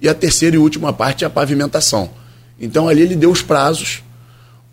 e 0.00 0.08
a 0.08 0.14
terceira 0.14 0.56
e 0.56 0.58
última 0.58 0.92
parte 0.92 1.24
é 1.24 1.26
a 1.26 1.30
pavimentação. 1.30 2.10
Então 2.60 2.88
ali 2.88 3.02
ele 3.02 3.16
deu 3.16 3.30
os 3.30 3.42
prazos. 3.42 4.02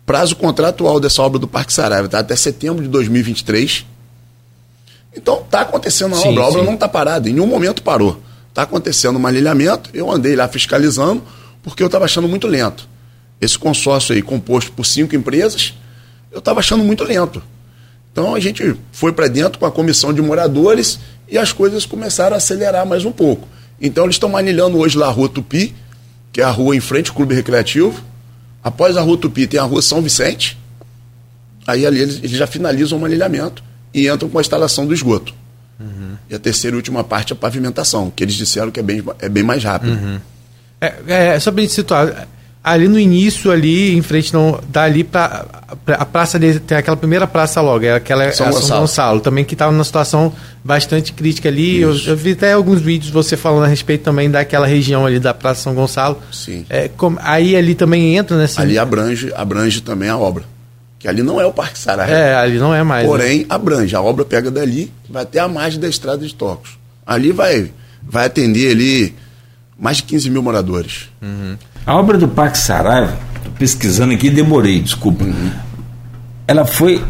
Prazo 0.06 0.36
contratual 0.36 1.00
dessa 1.00 1.22
obra 1.22 1.38
do 1.38 1.48
Parque 1.48 1.72
Saraiva 1.72 2.06
está 2.06 2.18
até 2.20 2.36
setembro 2.36 2.82
de 2.82 2.88
2023. 2.88 3.86
Então 5.16 5.40
está 5.40 5.62
acontecendo 5.62 6.14
a 6.14 6.18
sim, 6.18 6.28
obra, 6.28 6.42
a 6.42 6.46
obra 6.46 6.60
sim. 6.60 6.66
não 6.66 6.74
está 6.74 6.88
parada, 6.88 7.28
em 7.28 7.32
nenhum 7.32 7.46
momento 7.46 7.82
parou. 7.82 8.20
Está 8.50 8.62
acontecendo 8.62 9.18
um 9.18 9.26
alinhamento, 9.26 9.90
eu 9.92 10.10
andei 10.10 10.36
lá 10.36 10.46
fiscalizando, 10.46 11.22
porque 11.62 11.82
eu 11.82 11.86
estava 11.86 12.04
achando 12.04 12.28
muito 12.28 12.46
lento. 12.46 12.88
Esse 13.40 13.58
consórcio 13.58 14.14
aí, 14.14 14.22
composto 14.22 14.70
por 14.72 14.86
cinco 14.86 15.16
empresas, 15.16 15.74
eu 16.30 16.38
estava 16.38 16.60
achando 16.60 16.84
muito 16.84 17.02
lento. 17.02 17.42
Então 18.14 18.32
a 18.32 18.38
gente 18.38 18.76
foi 18.92 19.12
para 19.12 19.26
dentro 19.26 19.58
com 19.58 19.66
a 19.66 19.72
comissão 19.72 20.14
de 20.14 20.22
moradores 20.22 21.00
e 21.28 21.36
as 21.36 21.52
coisas 21.52 21.84
começaram 21.84 22.34
a 22.34 22.36
acelerar 22.36 22.86
mais 22.86 23.04
um 23.04 23.10
pouco. 23.10 23.48
Então 23.80 24.04
eles 24.04 24.14
estão 24.14 24.28
manilhando 24.28 24.78
hoje 24.78 24.96
lá 24.96 25.08
a 25.08 25.10
Rua 25.10 25.28
Tupi, 25.28 25.74
que 26.32 26.40
é 26.40 26.44
a 26.44 26.50
rua 26.50 26.76
em 26.76 26.80
frente 26.80 27.10
ao 27.10 27.16
Clube 27.16 27.34
Recreativo. 27.34 28.00
Após 28.62 28.96
a 28.96 29.00
Rua 29.00 29.18
Tupi 29.18 29.48
tem 29.48 29.58
a 29.58 29.64
Rua 29.64 29.82
São 29.82 30.00
Vicente. 30.00 30.56
Aí 31.66 31.84
ali 31.84 31.98
eles, 32.00 32.18
eles 32.18 32.30
já 32.30 32.46
finalizam 32.46 32.98
o 32.98 33.00
manilhamento 33.00 33.64
e 33.92 34.08
entram 34.08 34.28
com 34.28 34.38
a 34.38 34.40
instalação 34.40 34.86
do 34.86 34.94
esgoto. 34.94 35.34
Uhum. 35.80 36.16
E 36.30 36.36
a 36.36 36.38
terceira 36.38 36.76
e 36.76 36.78
última 36.78 37.02
parte 37.02 37.32
é 37.32 37.34
a 37.34 37.36
pavimentação, 37.36 38.12
que 38.14 38.22
eles 38.22 38.34
disseram 38.34 38.70
que 38.70 38.78
é 38.78 38.82
bem, 38.82 39.02
é 39.18 39.28
bem 39.28 39.42
mais 39.42 39.64
rápido. 39.64 39.92
Uhum. 39.92 40.20
É, 40.80 40.94
é, 41.08 41.40
só 41.40 41.50
para 41.50 41.62
gente 41.62 41.72
situar, 41.72 42.28
ali 42.64 42.88
no 42.88 42.98
início, 42.98 43.50
ali 43.50 43.94
em 43.94 44.00
frente, 44.00 44.32
não, 44.32 44.58
dali 44.68 45.04
para 45.04 45.44
a 45.86 46.06
praça 46.06 46.38
ali, 46.38 46.58
tem 46.58 46.78
aquela 46.78 46.96
primeira 46.96 47.26
praça 47.26 47.60
logo, 47.60 47.84
é 47.84 47.92
aquela 47.92 48.32
São, 48.32 48.46
Gonçalo. 48.46 48.66
São 48.66 48.80
Gonçalo, 48.80 49.20
também 49.20 49.44
que 49.44 49.52
estava 49.52 49.70
numa 49.70 49.84
situação 49.84 50.32
bastante 50.64 51.12
crítica 51.12 51.50
ali. 51.50 51.82
Eu, 51.82 51.94
eu, 51.94 52.16
vi 52.16 52.32
até 52.32 52.54
alguns 52.54 52.80
vídeos 52.80 53.10
você 53.12 53.36
falando 53.36 53.64
a 53.64 53.66
respeito 53.66 54.02
também 54.02 54.30
daquela 54.30 54.66
região 54.66 55.04
ali 55.04 55.20
da 55.20 55.34
Praça 55.34 55.60
São 55.60 55.74
Gonçalo. 55.74 56.18
Sim. 56.32 56.64
É, 56.70 56.88
com, 56.88 57.16
aí 57.20 57.54
ali 57.54 57.74
também 57.74 58.16
entra 58.16 58.38
nessa. 58.38 58.62
Ali 58.62 58.78
abrange, 58.78 59.30
abrange 59.36 59.82
também 59.82 60.08
a 60.08 60.16
obra. 60.16 60.44
Que 60.98 61.06
ali 61.06 61.22
não 61.22 61.38
é 61.38 61.44
o 61.44 61.52
Parque 61.52 61.78
Saraiva. 61.78 62.10
É, 62.10 62.34
ali 62.34 62.56
não 62.56 62.74
é 62.74 62.82
mais. 62.82 63.06
Porém, 63.06 63.40
né? 63.40 63.46
abrange. 63.50 63.94
A 63.94 64.00
obra 64.00 64.24
pega 64.24 64.50
dali, 64.50 64.90
vai 65.06 65.24
até 65.24 65.38
a 65.38 65.46
margem 65.46 65.78
da 65.78 65.86
estrada 65.86 66.26
de 66.26 66.34
Tocos. 66.34 66.78
Ali 67.06 67.30
vai, 67.30 67.70
vai 68.02 68.24
atender 68.24 68.70
ali 68.70 69.14
mais 69.78 69.98
de 69.98 70.04
15 70.04 70.30
mil 70.30 70.42
moradores. 70.42 71.10
Uhum. 71.20 71.58
A 71.86 71.96
obra 71.96 72.16
do 72.16 72.26
Parque 72.26 72.56
Saraiva, 72.56 73.18
pesquisando 73.58 74.14
aqui, 74.14 74.30
demorei, 74.30 74.80
desculpa. 74.80 75.24
Uhum. 75.24 75.50
Ela 76.48 76.64
foi 76.64 77.02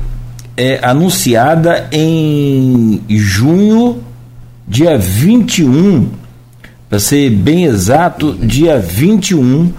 é, 0.56 0.80
anunciada 0.82 1.88
em 1.92 3.00
junho, 3.08 4.02
dia 4.66 4.98
21, 4.98 6.08
para 6.88 6.98
ser 6.98 7.30
bem 7.30 7.64
exato, 7.64 8.30
uhum. 8.30 8.46
dia 8.46 8.78
21 8.78 9.72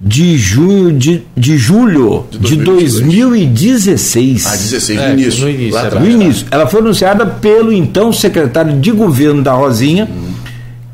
de 0.00 0.36
junho 0.36 0.92
de, 0.92 1.22
de 1.36 1.56
julho 1.56 2.26
de, 2.32 2.56
2016. 2.56 4.46
Ah, 4.46 4.50
16, 4.50 4.98
é, 4.98 5.06
no 5.06 5.12
início. 5.12 5.44
No 5.44 5.50
início, 5.50 5.78
é 5.78 5.98
no 6.00 6.10
início. 6.10 6.46
Ela 6.50 6.66
foi 6.66 6.80
anunciada 6.80 7.24
pelo 7.24 7.72
então 7.72 8.12
secretário 8.12 8.80
de 8.80 8.90
governo 8.90 9.42
da 9.42 9.52
Rosinha, 9.52 10.06
uhum 10.10 10.33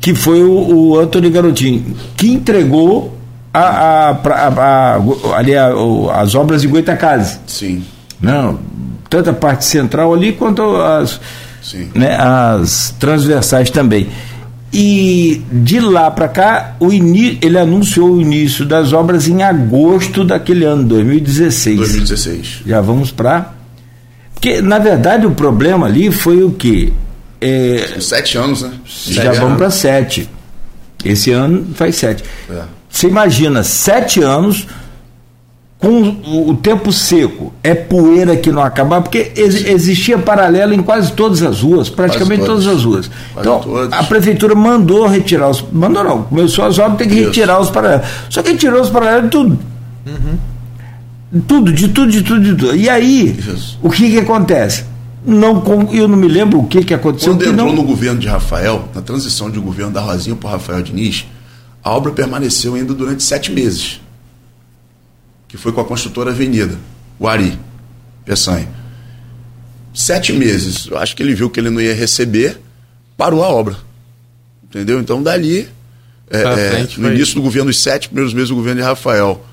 que 0.01 0.15
foi 0.15 0.43
o, 0.43 0.51
o 0.51 0.99
Antônio 0.99 1.29
Garotinho, 1.29 1.95
que 2.17 2.27
entregou 2.27 3.15
a, 3.53 4.09
a, 4.09 4.95
ali 5.37 5.53
as 5.55 6.33
obras 6.33 6.63
de 6.63 6.67
Goitacazes. 6.67 7.39
Sim. 7.45 7.83
Não, 8.19 8.59
tanto 9.07 9.29
a 9.29 9.33
parte 9.33 9.63
central 9.63 10.13
ali 10.13 10.33
quanto 10.33 10.75
as, 10.77 11.21
né, 11.93 12.17
as 12.17 12.95
transversais 12.99 13.69
também. 13.69 14.09
E 14.73 15.41
de 15.51 15.79
lá 15.81 16.09
para 16.09 16.29
cá, 16.29 16.75
o 16.79 16.91
ini, 16.93 17.37
ele 17.41 17.59
anunciou 17.59 18.13
o 18.13 18.21
início 18.21 18.65
das 18.65 18.93
obras 18.93 19.27
em 19.27 19.43
agosto 19.43 20.23
daquele 20.23 20.63
ano, 20.63 20.83
2016. 20.85 21.77
2016. 21.77 22.61
Já 22.65 22.79
vamos 22.79 23.11
para. 23.11 23.53
Porque, 24.33 24.61
na 24.61 24.79
verdade, 24.79 25.27
o 25.27 25.31
problema 25.31 25.87
ali 25.87 26.09
foi 26.09 26.41
o 26.41 26.51
quê? 26.51 26.93
É, 27.41 27.97
sete 27.99 28.37
anos, 28.37 28.61
né? 28.61 28.71
Já 28.85 29.23
sete 29.23 29.39
vamos 29.39 29.57
para 29.57 29.71
sete. 29.71 30.29
Esse 31.03 31.31
ano 31.31 31.67
faz 31.73 31.95
sete. 31.95 32.23
É. 32.49 32.61
Você 32.87 33.07
imagina, 33.07 33.63
sete 33.63 34.21
anos 34.21 34.67
com 35.81 36.49
o 36.49 36.55
tempo 36.55 36.93
seco, 36.93 37.51
é 37.63 37.73
poeira 37.73 38.37
que 38.37 38.51
não 38.51 38.61
acaba, 38.61 39.01
porque 39.01 39.31
ex 39.35 39.65
existia 39.65 40.15
paralelo 40.15 40.75
em 40.75 40.83
quase 40.83 41.11
todas 41.13 41.41
as 41.41 41.61
ruas, 41.61 41.89
praticamente 41.89 42.45
todas. 42.45 42.65
todas. 42.65 42.77
as 42.77 42.85
ruas. 42.85 43.11
Quase 43.33 43.49
então, 43.49 43.59
todos. 43.61 43.91
a 43.91 44.03
prefeitura 44.03 44.53
mandou 44.53 45.07
retirar 45.07 45.49
os. 45.49 45.65
Mandou 45.71 46.03
não, 46.03 46.21
começou 46.23 46.65
as 46.65 46.77
obras, 46.77 46.99
tem 46.99 47.09
que 47.09 47.15
Isso. 47.15 47.25
retirar 47.29 47.59
os 47.59 47.71
paralelos. 47.71 48.05
Só 48.29 48.43
que 48.43 48.51
retirou 48.51 48.79
os 48.79 48.91
paralelos 48.91 49.23
de 49.23 49.29
tudo. 49.31 49.59
Uhum. 50.05 51.41
Tudo, 51.47 51.73
de 51.73 51.87
tudo, 51.87 52.11
de 52.11 52.21
tudo, 52.21 52.41
de 52.41 52.55
tudo. 52.55 52.75
E 52.75 52.87
aí, 52.87 53.35
Isso. 53.39 53.79
o 53.81 53.89
que, 53.89 54.11
que 54.11 54.19
acontece? 54.19 54.85
Não 55.25 55.63
eu 55.91 56.07
não 56.07 56.17
me 56.17 56.27
lembro 56.27 56.59
o 56.59 56.67
que, 56.67 56.83
que 56.83 56.93
aconteceu. 56.93 57.33
Quando 57.33 57.43
entrou 57.43 57.67
não... 57.67 57.75
no 57.75 57.83
governo 57.83 58.19
de 58.19 58.27
Rafael, 58.27 58.89
na 58.93 59.01
transição 59.01 59.49
de 59.49 59.59
governo 59.59 59.91
da 59.91 60.01
Rosinha 60.01 60.35
para 60.35 60.51
Rafael 60.51 60.81
Diniz, 60.81 61.25
a 61.83 61.91
obra 61.91 62.11
permaneceu 62.11 62.75
ainda 62.75 62.93
durante 62.93 63.23
sete 63.23 63.51
meses, 63.51 63.99
que 65.47 65.57
foi 65.57 65.71
com 65.71 65.81
a 65.81 65.85
construtora 65.85 66.31
Avenida, 66.31 66.77
o 67.19 67.27
Ari 67.27 67.57
Peçanha. 68.25 68.69
Sete 69.93 70.31
meses, 70.31 70.87
eu 70.89 70.97
acho 70.97 71.15
que 71.15 71.21
ele 71.21 71.35
viu 71.35 71.49
que 71.49 71.59
ele 71.59 71.69
não 71.69 71.81
ia 71.81 71.93
receber, 71.93 72.59
parou 73.17 73.43
a 73.43 73.49
obra. 73.49 73.75
Entendeu? 74.63 74.99
Então, 74.99 75.21
dali, 75.21 75.67
é, 76.29 76.41
é, 76.41 76.87
no 76.97 77.11
início 77.11 77.35
do 77.35 77.41
governo, 77.41 77.69
os 77.69 77.81
sete 77.81 78.07
primeiros 78.07 78.33
meses 78.33 78.49
do 78.49 78.55
governo 78.55 78.79
de 78.79 78.87
Rafael, 78.87 79.43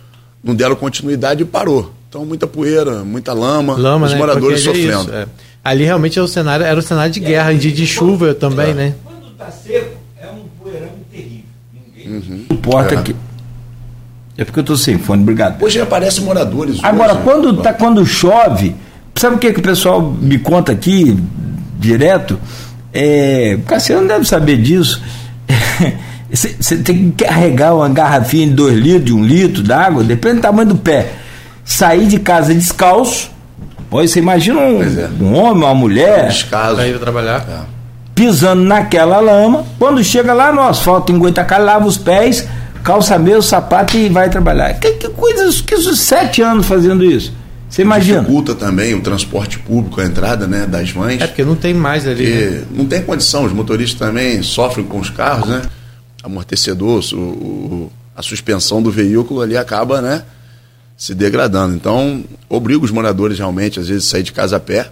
não 0.42 0.54
deram 0.54 0.76
continuidade 0.76 1.42
e 1.42 1.44
parou. 1.44 1.92
Então, 2.08 2.24
muita 2.24 2.46
poeira, 2.46 3.04
muita 3.04 3.32
lama, 3.32 3.76
lama 3.76 4.06
os 4.06 4.12
né? 4.12 4.18
moradores 4.18 4.60
é 4.60 4.64
sofrendo. 4.64 5.12
É 5.12 5.26
Ali 5.68 5.84
realmente 5.84 6.18
é 6.18 6.22
o 6.22 6.26
cenário, 6.26 6.64
era 6.64 6.78
o 6.78 6.82
cenário 6.82 7.12
de 7.12 7.20
guerra, 7.20 7.52
de, 7.52 7.70
de 7.70 7.86
chuva 7.86 8.32
também, 8.32 8.70
é. 8.70 8.74
né? 8.74 8.94
Quando 9.04 9.30
está 9.32 9.50
seco, 9.50 9.98
é 10.18 10.26
um 10.28 10.44
poeirão 10.62 10.88
terrível. 11.12 11.44
Ninguém 11.74 12.10
uhum. 12.10 12.44
importa 12.50 12.94
é. 12.94 13.02
que. 13.02 13.14
É 14.38 14.44
porque 14.46 14.60
eu 14.60 14.62
estou 14.62 14.78
sem 14.78 14.96
fone, 14.96 15.22
obrigado. 15.22 15.62
Hoje 15.62 15.78
aparecem 15.78 16.24
moradores. 16.24 16.82
Agora, 16.82 17.12
hoje, 17.12 17.22
quando, 17.22 17.56
tá, 17.58 17.74
quando 17.74 18.06
chove, 18.06 18.74
sabe 19.14 19.36
o 19.36 19.38
que, 19.38 19.52
que 19.52 19.60
o 19.60 19.62
pessoal 19.62 20.00
me 20.00 20.38
conta 20.38 20.72
aqui, 20.72 21.18
direto? 21.78 22.40
É, 22.90 23.58
o 23.58 23.62
Cassiano 23.64 24.08
deve 24.08 24.24
saber 24.24 24.56
disso. 24.56 25.02
Você 26.32 26.78
tem 26.78 27.10
que 27.10 27.24
carregar 27.24 27.74
uma 27.74 27.90
garrafinha 27.90 28.46
de 28.46 28.54
2 28.54 28.74
litros, 28.74 29.04
de 29.04 29.12
1 29.12 29.16
um 29.18 29.24
litro 29.24 29.62
d'água, 29.62 30.02
depende 30.02 30.36
do 30.36 30.42
tamanho 30.42 30.68
do 30.70 30.76
pé. 30.76 31.12
Sair 31.62 32.06
de 32.06 32.18
casa 32.18 32.54
descalço, 32.54 33.30
Pois 33.90 34.10
você 34.10 34.18
imagina 34.18 34.60
um, 34.60 34.82
é. 34.82 35.08
um 35.20 35.34
homem, 35.34 35.64
uma 35.64 35.74
mulher. 35.74 36.28
Descaso. 36.28 36.80
ir 36.82 36.98
trabalhar. 36.98 37.44
É. 37.48 37.78
Pisando 38.14 38.62
naquela 38.62 39.20
lama. 39.20 39.64
Quando 39.78 40.02
chega 40.04 40.34
lá 40.34 40.52
no 40.52 40.60
asfalto, 40.62 41.12
em 41.12 41.18
Goitacá, 41.18 41.56
lava 41.58 41.86
os 41.86 41.96
pés, 41.96 42.46
calça 42.82 43.18
meio, 43.18 43.40
sapato 43.42 43.96
e 43.96 44.08
vai 44.08 44.28
trabalhar. 44.28 44.74
Que, 44.74 44.92
que 44.92 45.08
coisas, 45.08 45.60
que 45.60 45.76
sete 45.94 46.42
anos 46.42 46.66
fazendo 46.66 47.04
isso. 47.04 47.32
Você 47.68 47.82
imagina? 47.82 48.20
Dificulta 48.20 48.54
também 48.54 48.94
o 48.94 49.00
transporte 49.00 49.58
público, 49.58 50.00
a 50.00 50.04
entrada 50.04 50.46
né, 50.46 50.66
das 50.66 50.92
mães. 50.92 51.20
É 51.20 51.26
porque 51.26 51.44
não 51.44 51.54
tem 51.54 51.74
mais 51.74 52.06
ali. 52.06 52.26
Né? 52.26 52.64
Não 52.70 52.86
tem 52.86 53.02
condição, 53.02 53.44
os 53.44 53.52
motoristas 53.52 53.98
também 53.98 54.42
sofrem 54.42 54.86
com 54.86 54.98
os 54.98 55.10
carros, 55.10 55.48
né? 55.48 55.62
Amortecedor, 56.22 57.02
o, 57.12 57.16
o, 57.16 57.92
a 58.16 58.22
suspensão 58.22 58.82
do 58.82 58.90
veículo 58.90 59.42
ali 59.42 59.56
acaba, 59.56 60.00
né? 60.00 60.22
Se 60.98 61.14
degradando. 61.14 61.76
Então, 61.76 62.24
obriga 62.48 62.84
os 62.84 62.90
moradores 62.90 63.38
realmente, 63.38 63.78
às 63.78 63.88
vezes, 63.88 64.08
a 64.08 64.10
sair 64.10 64.24
de 64.24 64.32
casa 64.32 64.56
a 64.56 64.60
pé. 64.60 64.90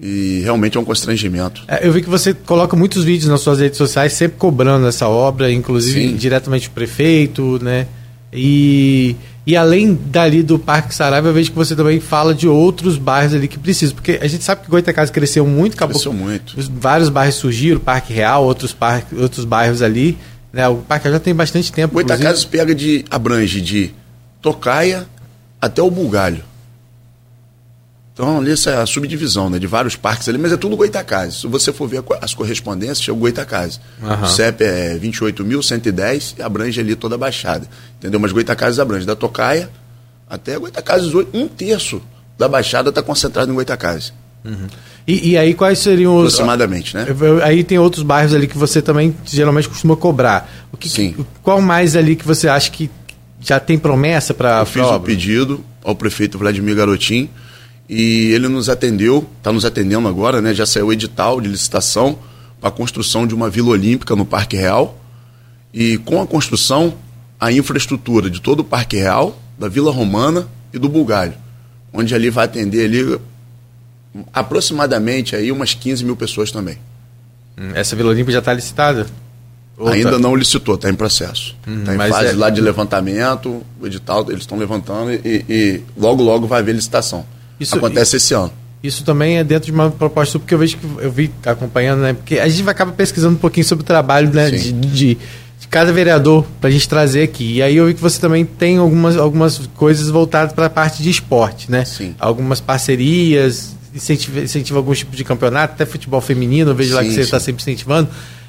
E 0.00 0.40
realmente 0.42 0.78
é 0.78 0.80
um 0.80 0.84
constrangimento. 0.84 1.62
É, 1.68 1.86
eu 1.86 1.92
vi 1.92 2.00
que 2.00 2.08
você 2.08 2.32
coloca 2.32 2.74
muitos 2.74 3.04
vídeos 3.04 3.28
nas 3.28 3.40
suas 3.40 3.58
redes 3.58 3.76
sociais, 3.76 4.12
sempre 4.14 4.38
cobrando 4.38 4.86
essa 4.86 5.08
obra, 5.08 5.52
inclusive 5.52 6.10
Sim. 6.10 6.16
diretamente 6.16 6.68
o 6.68 6.70
prefeito, 6.70 7.58
né? 7.62 7.86
E, 8.32 9.16
e 9.44 9.56
além 9.56 9.98
dali 10.06 10.42
do 10.42 10.56
Parque 10.56 10.94
Saraiva, 10.94 11.28
eu 11.28 11.34
vejo 11.34 11.50
que 11.50 11.56
você 11.56 11.74
também 11.74 11.98
fala 11.98 12.32
de 12.32 12.46
outros 12.46 12.96
bairros 12.96 13.34
ali 13.34 13.48
que 13.48 13.58
precisam. 13.58 13.96
Porque 13.96 14.20
a 14.22 14.26
gente 14.28 14.44
sabe 14.44 14.62
que 14.62 14.70
Goitacazes 14.70 15.10
cresceu 15.10 15.44
muito, 15.44 15.74
acabou. 15.74 15.94
Cresceu 15.94 16.12
muito. 16.12 16.54
Vários 16.80 17.08
bairros 17.08 17.34
surgiram, 17.34 17.80
Parque 17.80 18.12
Real, 18.12 18.44
outros, 18.44 18.72
parque, 18.72 19.14
outros 19.16 19.44
bairros 19.44 19.82
ali 19.82 20.16
Né? 20.52 20.66
O 20.68 20.76
parque 20.76 21.10
já 21.10 21.18
tem 21.18 21.34
bastante 21.34 21.72
tempo. 21.72 21.92
Goitacazes 21.92 22.44
pega 22.44 22.74
de. 22.74 23.04
abrange 23.10 23.60
de 23.60 23.90
Tocaia 24.40 25.06
até 25.60 25.82
o 25.82 25.90
Bulgalho. 25.90 26.44
Então, 28.18 28.38
ali 28.38 28.50
essa 28.50 28.70
é 28.70 28.76
a 28.76 28.84
subdivisão, 28.84 29.48
né? 29.48 29.60
De 29.60 29.66
vários 29.68 29.94
parques 29.94 30.28
ali, 30.28 30.38
mas 30.38 30.52
é 30.52 30.56
tudo 30.56 30.76
Goitacazes. 30.76 31.42
Se 31.42 31.46
você 31.46 31.72
for 31.72 31.86
ver 31.86 32.02
as 32.20 32.34
correspondências, 32.34 33.08
é 33.08 33.12
o 33.12 33.16
Goitacazes. 33.16 33.80
Aham. 34.02 34.26
O 34.26 34.28
CEP 34.28 34.64
é 34.64 34.98
28.110 34.98 36.34
e 36.36 36.42
abrange 36.42 36.80
ali 36.80 36.96
toda 36.96 37.14
a 37.14 37.18
Baixada. 37.18 37.68
Entendeu? 37.96 38.18
Mas 38.18 38.32
Goitacazes 38.32 38.80
abrange 38.80 39.06
da 39.06 39.14
Tocaia 39.14 39.70
até 40.28 40.58
Goitacazes. 40.58 41.12
Um 41.32 41.46
terço 41.46 42.02
da 42.36 42.48
Baixada 42.48 42.88
está 42.88 43.04
concentrado 43.04 43.52
em 43.52 43.54
Goitacazes. 43.54 44.12
E, 45.06 45.30
e 45.30 45.38
aí 45.38 45.54
quais 45.54 45.78
seriam 45.78 46.16
os. 46.16 46.34
Aproximadamente, 46.34 46.96
né? 46.96 47.06
Aí 47.44 47.64
tem 47.64 47.78
outros 47.78 48.02
bairros 48.02 48.34
ali 48.34 48.46
que 48.46 48.58
você 48.58 48.82
também 48.82 49.14
geralmente 49.24 49.68
costuma 49.68 49.96
cobrar. 49.96 50.50
O 50.72 50.76
que, 50.76 50.88
Sim. 50.88 51.14
Qual 51.42 51.60
mais 51.60 51.96
ali 51.96 52.14
que 52.14 52.26
você 52.26 52.48
acha 52.48 52.70
que 52.70 52.90
já 53.40 53.60
tem 53.60 53.78
promessa 53.78 54.34
para 54.34 54.60
Eu 54.60 54.66
fiz 54.66 54.82
o 54.82 55.00
pedido 55.00 55.64
ao 55.84 55.94
prefeito 55.94 56.38
Vladimir 56.38 56.74
Garotim 56.74 57.28
e 57.88 58.30
ele 58.32 58.48
nos 58.48 58.68
atendeu, 58.68 59.26
está 59.38 59.52
nos 59.52 59.64
atendendo 59.64 60.06
agora, 60.08 60.42
né? 60.42 60.52
Já 60.52 60.66
saiu 60.66 60.88
o 60.88 60.92
edital 60.92 61.40
de 61.40 61.48
licitação 61.48 62.18
para 62.60 62.68
a 62.68 62.72
construção 62.72 63.26
de 63.26 63.34
uma 63.34 63.48
Vila 63.48 63.70
Olímpica 63.70 64.14
no 64.14 64.26
Parque 64.26 64.56
Real. 64.56 64.98
E 65.72 65.98
com 65.98 66.20
a 66.20 66.26
construção, 66.26 66.94
a 67.38 67.52
infraestrutura 67.52 68.28
de 68.28 68.40
todo 68.40 68.60
o 68.60 68.64
Parque 68.64 68.96
Real, 68.96 69.40
da 69.58 69.68
Vila 69.68 69.92
Romana 69.92 70.48
e 70.72 70.78
do 70.78 70.88
Bulgário, 70.88 71.34
onde 71.92 72.14
ali 72.14 72.30
vai 72.30 72.44
atender 72.44 72.84
ali 72.84 73.18
aproximadamente 74.32 75.36
aí 75.36 75.52
umas 75.52 75.74
15 75.74 76.04
mil 76.04 76.16
pessoas 76.16 76.50
também. 76.50 76.78
Hum, 77.56 77.70
Essa 77.74 77.94
Vila 77.96 78.10
Olímpica 78.10 78.32
já 78.32 78.38
está 78.38 78.52
licitada? 78.52 79.06
Ou 79.78 79.88
Ainda 79.88 80.12
tá- 80.12 80.18
não 80.18 80.34
licitou, 80.34 80.74
está 80.74 80.90
em 80.90 80.94
processo. 80.94 81.54
Está 81.66 81.94
em 81.94 81.96
mas 81.96 82.10
fase 82.10 82.30
é- 82.30 82.32
lá 82.32 82.50
de 82.50 82.60
levantamento, 82.60 83.62
o 83.80 83.86
edital 83.86 84.26
eles 84.28 84.40
estão 84.40 84.58
levantando 84.58 85.12
e, 85.12 85.44
e 85.48 85.80
logo, 85.96 86.22
logo 86.22 86.46
vai 86.48 86.60
haver 86.60 86.74
licitação. 86.74 87.24
Isso- 87.60 87.76
Acontece 87.76 88.16
esse 88.16 88.34
ano. 88.34 88.52
Isso 88.82 89.02
também 89.04 89.38
é 89.38 89.44
dentro 89.44 89.66
de 89.66 89.72
uma 89.72 89.90
proposta 89.90 90.38
porque 90.38 90.54
eu 90.54 90.58
vejo 90.58 90.76
que 90.76 90.86
eu 91.00 91.10
vi 91.10 91.30
acompanhando, 91.44 92.00
né? 92.00 92.12
Porque 92.12 92.38
a 92.38 92.48
gente 92.48 92.68
acaba 92.68 92.92
pesquisando 92.92 93.34
um 93.34 93.38
pouquinho 93.38 93.66
sobre 93.66 93.82
o 93.82 93.86
trabalho 93.86 94.32
né, 94.32 94.50
de, 94.50 94.72
de, 94.72 95.14
de 95.60 95.68
cada 95.68 95.92
vereador 95.92 96.44
para 96.60 96.68
a 96.68 96.72
gente 96.72 96.88
trazer 96.88 97.22
aqui. 97.22 97.54
E 97.54 97.62
aí 97.62 97.76
eu 97.76 97.86
vi 97.86 97.94
que 97.94 98.00
você 98.00 98.20
também 98.20 98.44
tem 98.44 98.78
algumas, 98.78 99.16
algumas 99.16 99.58
coisas 99.74 100.08
voltadas 100.10 100.52
para 100.52 100.66
a 100.66 100.70
parte 100.70 101.02
de 101.02 101.10
esporte, 101.10 101.68
né? 101.70 101.84
Sim. 101.84 102.14
Algumas 102.20 102.60
parcerias, 102.60 103.74
incentiva, 103.94 104.40
incentiva 104.40 104.78
alguns 104.78 104.98
tipos 104.98 105.16
de 105.16 105.24
campeonato, 105.24 105.74
até 105.74 105.84
futebol 105.84 106.20
feminino, 106.20 106.70
eu 106.70 106.74
vejo 106.74 106.94
lá 106.94 107.02
Sim, 107.02 107.08
que 107.08 107.14
você 107.14 107.20
está 107.22 107.40
sempre 107.40 107.62
incentivando. 107.62 108.08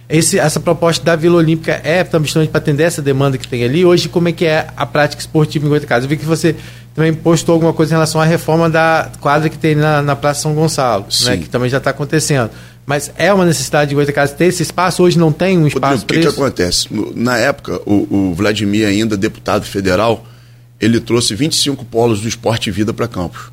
Esse, 0.09 0.39
essa 0.39 0.59
proposta 0.59 1.05
da 1.05 1.15
Vila 1.15 1.37
Olímpica 1.37 1.79
é 1.83 2.03
também 2.03 2.31
para 2.47 2.57
atender 2.57 2.83
essa 2.83 2.99
demanda 2.99 3.37
que 3.37 3.47
tem 3.47 3.63
ali. 3.63 3.85
Hoje, 3.85 4.09
como 4.09 4.27
é 4.27 4.31
que 4.31 4.43
é 4.43 4.67
a 4.75 4.83
prática 4.83 5.21
esportiva 5.21 5.67
em 5.67 5.69
Goitacazes? 5.69 6.05
Eu 6.05 6.09
vi 6.09 6.17
que 6.17 6.25
você 6.25 6.55
também 6.95 7.13
postou 7.13 7.53
alguma 7.53 7.71
coisa 7.73 7.93
em 7.93 7.95
relação 7.95 8.19
à 8.19 8.25
reforma 8.25 8.67
da 8.71 9.11
quadra 9.19 9.49
que 9.49 9.57
tem 9.57 9.75
na, 9.75 10.01
na 10.01 10.15
Praça 10.15 10.41
São 10.41 10.55
Gonçalo, 10.55 11.05
né, 11.25 11.37
que 11.37 11.47
também 11.47 11.69
já 11.69 11.77
está 11.77 11.91
acontecendo. 11.91 12.49
Mas 12.87 13.11
é 13.19 13.31
uma 13.31 13.45
necessidade 13.45 13.89
de 13.89 13.95
Goitacazes 13.95 14.35
ter 14.35 14.45
esse 14.45 14.63
espaço? 14.63 15.03
Hoje 15.03 15.19
não 15.19 15.31
tem 15.31 15.59
um 15.59 15.67
espaço 15.67 16.03
o 16.03 16.07
que, 16.07 16.13
para 16.15 16.21
que 16.23 16.27
acontece? 16.27 16.87
Na 17.15 17.37
época, 17.37 17.79
o, 17.85 18.31
o 18.31 18.33
Vladimir, 18.33 18.87
ainda 18.87 19.15
deputado 19.15 19.63
federal, 19.63 20.25
ele 20.81 20.99
trouxe 20.99 21.35
25 21.35 21.85
polos 21.85 22.19
do 22.21 22.27
esporte 22.27 22.69
e 22.69 22.71
vida 22.71 22.91
para 22.91 23.07
Campos. 23.07 23.51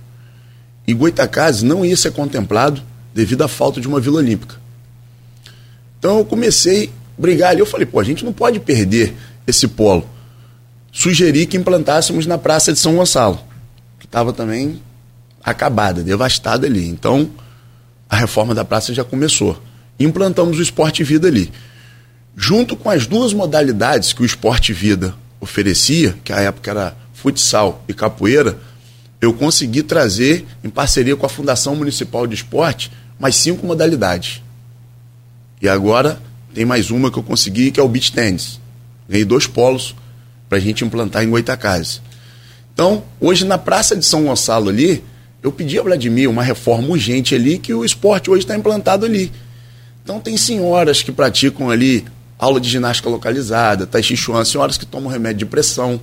E 0.87 0.95
Goitacazes 0.95 1.63
não 1.63 1.85
ia 1.85 1.99
ser 1.99 2.13
contemplado 2.13 2.81
devido 3.15 3.43
à 3.43 3.49
falta 3.49 3.79
de 3.79 3.87
uma 3.87 4.01
Vila 4.01 4.21
Olímpica. 4.21 4.57
Então 5.99 6.19
eu 6.19 6.25
comecei 6.25 6.93
a 7.19 7.21
brigar 7.21 7.51
ali. 7.51 7.61
Eu 7.61 7.67
falei, 7.67 7.87
pô, 7.87 8.01
a 8.01 8.05
gente 8.05 8.25
não 8.25 8.33
pode 8.33 8.61
perder 8.61 9.15
esse 9.47 9.69
polo. 9.69 10.09
Sugeri 10.93 11.47
que 11.47 11.57
implantássemos 11.57 12.27
na 12.27 12.39
Praça 12.39 12.73
de 12.73 12.79
São 12.79 12.97
Gonçalo, 12.97 13.39
que 13.99 14.07
estava 14.07 14.33
também 14.33 14.81
acabada, 15.45 16.03
devastada 16.03 16.67
ali. 16.67 16.89
Então, 16.89 17.31
a 18.09 18.17
reforma 18.17 18.55
da 18.55 18.65
praça 18.65 18.93
já 18.95 19.05
começou. 19.05 19.61
Implantamos 19.99 20.59
o 20.59 20.63
esporte 20.63 21.05
vida 21.05 21.29
ali. 21.29 21.53
Junto 22.37 22.77
com 22.77 22.91
as 22.91 23.07
duas 23.07 23.33
modalidades 23.33 24.13
que 24.13 24.23
o 24.23 24.27
esporte 24.27 24.73
vida 24.73 25.15
oferecia, 25.41 26.17
que 26.25 26.33
à 26.33 26.41
época 26.41 26.71
era 26.71 26.97
futsal 27.15 27.85
e 27.89 27.95
capoeira, 27.95 28.59
eu 29.21 29.33
consegui 29.33 29.83
trazer, 29.83 30.47
em 30.63 30.69
parceria 30.69 31.17
com 31.17 31.25
a 31.25 31.29
Fundação 31.29 31.75
Municipal 31.77 32.27
de 32.27 32.35
Esporte, 32.35 32.93
mais 33.19 33.37
cinco 33.37 33.67
modalidades. 33.67 34.43
E 35.61 35.69
agora 35.69 36.21
tem 36.55 36.65
mais 36.65 36.91
uma 36.91 37.11
que 37.11 37.19
eu 37.19 37.23
consegui, 37.23 37.71
que 37.71 37.81
é 37.81 37.83
o 37.83 37.89
beach 37.89 38.13
tennis. 38.13 38.61
Ganhei 39.09 39.25
dois 39.25 39.47
polos 39.47 39.95
para 40.49 40.59
a 40.59 40.61
gente 40.61 40.85
implantar 40.85 41.23
em 41.23 41.31
Goitacazes. 41.31 42.01
Então, 42.73 43.03
hoje 43.21 43.45
na 43.45 43.57
Praça 43.57 43.97
de 43.97 44.05
São 44.05 44.25
Gonçalo 44.25 44.69
ali, 44.69 45.03
eu 45.43 45.53
pedi 45.53 45.79
a 45.79 45.83
Vladimir 45.83 46.29
uma 46.29 46.43
reforma 46.43 46.89
urgente 46.89 47.35
ali, 47.35 47.59
que 47.59 47.73
o 47.73 47.85
esporte 47.85 48.31
hoje 48.31 48.43
está 48.43 48.57
implantado 48.57 49.07
ali. 49.07 49.33
Então 50.03 50.21
tem 50.21 50.37
senhoras 50.37 51.03
que 51.03 51.11
praticam 51.11 51.71
ali 51.71 52.05
aula 52.39 52.61
de 52.61 52.69
ginástica 52.69 53.09
localizada, 53.09 53.87
tai 53.87 54.03
chi 54.03 54.17
chuan, 54.17 54.45
senhoras 54.45 54.77
que 54.77 54.85
tomam 54.85 55.11
remédio 55.11 55.39
de 55.39 55.47
pressão. 55.47 56.01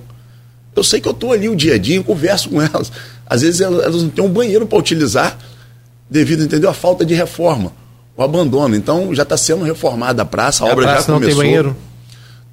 Eu 0.74 0.82
sei 0.82 1.00
que 1.00 1.08
eu 1.08 1.12
estou 1.12 1.32
ali 1.32 1.48
o 1.48 1.54
dia 1.54 1.74
a 1.74 1.78
dia, 1.78 2.02
converso 2.02 2.50
com 2.50 2.60
elas. 2.60 2.90
Às 3.26 3.42
vezes 3.42 3.60
elas, 3.60 3.84
elas 3.84 4.02
não 4.02 4.10
têm 4.10 4.24
um 4.24 4.28
banheiro 4.28 4.66
para 4.66 4.78
utilizar 4.78 5.38
devido, 6.10 6.42
entendeu, 6.42 6.68
à 6.68 6.74
falta 6.74 7.04
de 7.04 7.14
reforma, 7.14 7.72
o 8.16 8.22
abandono. 8.22 8.74
Então 8.76 9.14
já 9.14 9.22
está 9.22 9.36
sendo 9.36 9.64
reformada 9.64 10.22
a 10.22 10.24
praça, 10.24 10.64
a, 10.64 10.68
A 10.68 10.72
obra 10.72 10.86
praça 10.86 11.06
já 11.06 11.12
não 11.12 11.20
começou. 11.20 11.40
tem 11.42 11.50
banheiro? 11.50 11.76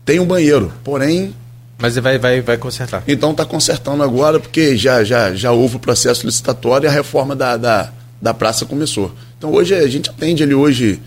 Tem 0.04 0.20
um 0.20 0.26
banheiro, 0.26 0.74
porém 0.84 1.36
Mas 1.78 1.96
vai, 1.98 2.18
vai, 2.18 2.42
vai 2.42 2.58
consertar. 2.58 3.04
então 3.08 3.32
está 3.32 3.46
consertando 3.46 4.02
agora, 4.04 4.40
porque 4.40 4.76
já, 4.76 5.04
já, 5.04 5.34
já 5.36 5.52
houve 5.52 5.76
o 5.76 5.80
processo 5.80 6.26
licitatório 6.26 6.86
e 6.86 6.90
a 6.90 6.92
reforma 6.92 7.36
da, 7.36 7.56
da, 7.58 7.92
da 8.22 8.34
praça 8.34 8.66
começou. 8.66 9.14
Então 9.38 9.52
hoje 9.52 9.76
a 9.76 9.88
gente 9.88 10.10
atende 10.10 10.42
ali 10.44 10.56
hoje 10.56 11.00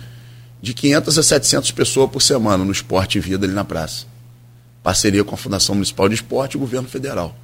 de 0.62 0.72
500 0.72 1.18
a 1.18 1.22
700 1.22 1.70
pessoas 1.72 2.08
por 2.10 2.22
semana 2.22 2.64
no 2.64 2.72
esporte 2.72 3.18
e 3.18 3.20
vida 3.20 3.44
ali 3.46 3.52
na 3.54 3.64
praça. 3.64 4.06
Parceria 4.82 5.24
com 5.24 5.34
a 5.34 5.38
Fundação 5.38 5.74
Municipal 5.74 6.08
de 6.08 6.14
Esporte 6.14 6.54
e 6.54 6.56
o 6.56 6.60
Governo 6.60 6.88
Federal. 6.88 7.34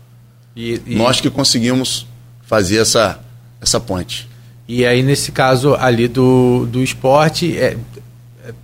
E, 0.55 0.81
e- 0.87 0.95
Nós 0.95 1.21
que 1.21 1.29
conseguimos 1.29 2.07
fazer 2.43 2.77
essa, 2.79 3.19
essa 3.61 3.81
ponte. 3.81 4.29
E 4.73 4.87
aí, 4.87 5.03
nesse 5.03 5.33
caso 5.33 5.75
ali 5.75 6.07
do, 6.07 6.65
do 6.67 6.81
esporte, 6.81 7.57
é, 7.59 7.77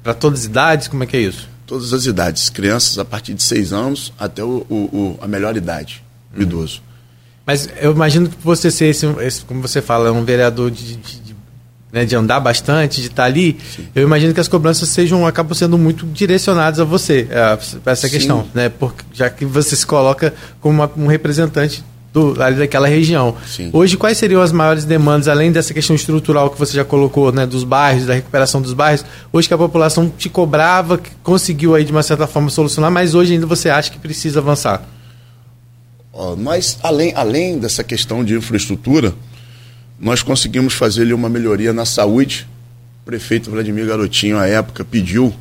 para 0.04 0.14
todas 0.14 0.40
as 0.40 0.44
idades, 0.46 0.86
como 0.88 1.02
é 1.02 1.06
que 1.06 1.16
é 1.16 1.20
isso? 1.20 1.48
Todas 1.66 1.92
as 1.92 2.06
idades, 2.06 2.48
crianças 2.48 2.96
a 2.96 3.04
partir 3.04 3.34
de 3.34 3.42
6 3.42 3.72
anos 3.72 4.12
até 4.16 4.44
o, 4.44 4.64
o- 4.68 4.74
o- 4.74 5.18
a 5.20 5.26
melhor 5.26 5.56
idade, 5.56 6.04
o 6.36 6.40
idoso. 6.40 6.80
Mas 7.44 7.68
eu 7.80 7.90
imagino 7.90 8.28
que 8.28 8.36
você 8.40 8.70
ser, 8.70 8.86
esse, 8.86 9.04
esse- 9.20 9.44
como 9.44 9.60
você 9.60 9.82
fala, 9.82 10.12
um 10.12 10.24
vereador 10.24 10.70
de, 10.70 10.94
de, 10.94 11.20
de, 11.20 11.36
né, 11.92 12.04
de 12.04 12.14
andar 12.14 12.38
bastante, 12.38 13.00
de 13.00 13.08
estar 13.08 13.24
ali, 13.24 13.58
eu 13.92 14.04
imagino 14.04 14.32
que 14.32 14.38
as 14.38 14.46
cobranças 14.46 14.88
sejam 14.90 15.26
acabam 15.26 15.54
sendo 15.54 15.76
muito 15.76 16.06
direcionadas 16.06 16.78
a 16.78 16.84
você, 16.84 17.26
para 17.82 17.92
essa 17.92 18.06
Sim. 18.06 18.14
questão, 18.14 18.46
né? 18.54 18.68
Porque, 18.68 19.02
já 19.12 19.28
que 19.28 19.44
você 19.44 19.74
se 19.74 19.84
coloca 19.86 20.32
como 20.60 20.82
uma- 20.84 20.90
um 20.96 21.08
representante 21.08 21.82
do, 22.16 22.42
ali 22.42 22.56
daquela 22.56 22.88
região. 22.88 23.36
Sim. 23.46 23.68
Hoje, 23.74 23.94
quais 23.94 24.16
seriam 24.16 24.40
as 24.40 24.50
maiores 24.50 24.86
demandas, 24.86 25.28
além 25.28 25.52
dessa 25.52 25.74
questão 25.74 25.94
estrutural 25.94 26.48
que 26.48 26.58
você 26.58 26.74
já 26.74 26.84
colocou, 26.84 27.30
né, 27.30 27.46
dos 27.46 27.62
bairros, 27.62 28.06
da 28.06 28.14
recuperação 28.14 28.62
dos 28.62 28.72
bairros, 28.72 29.04
hoje 29.30 29.46
que 29.46 29.52
a 29.52 29.58
população 29.58 30.08
te 30.08 30.30
cobrava, 30.30 30.96
que 30.96 31.10
conseguiu 31.22 31.74
aí 31.74 31.84
de 31.84 31.92
uma 31.92 32.02
certa 32.02 32.26
forma 32.26 32.48
solucionar, 32.48 32.90
mas 32.90 33.14
hoje 33.14 33.34
ainda 33.34 33.44
você 33.44 33.68
acha 33.68 33.90
que 33.90 33.98
precisa 33.98 34.40
avançar? 34.40 34.82
Nós, 36.38 36.78
além, 36.82 37.12
além 37.14 37.58
dessa 37.58 37.84
questão 37.84 38.24
de 38.24 38.34
infraestrutura, 38.34 39.12
nós 40.00 40.22
conseguimos 40.22 40.72
fazer 40.72 41.02
ali 41.02 41.12
uma 41.12 41.28
melhoria 41.28 41.74
na 41.74 41.84
saúde. 41.84 42.48
O 43.02 43.04
prefeito 43.04 43.50
Vladimir 43.50 43.86
Garotinho, 43.86 44.38
à 44.38 44.46
época, 44.46 44.82
pediu 44.82 45.34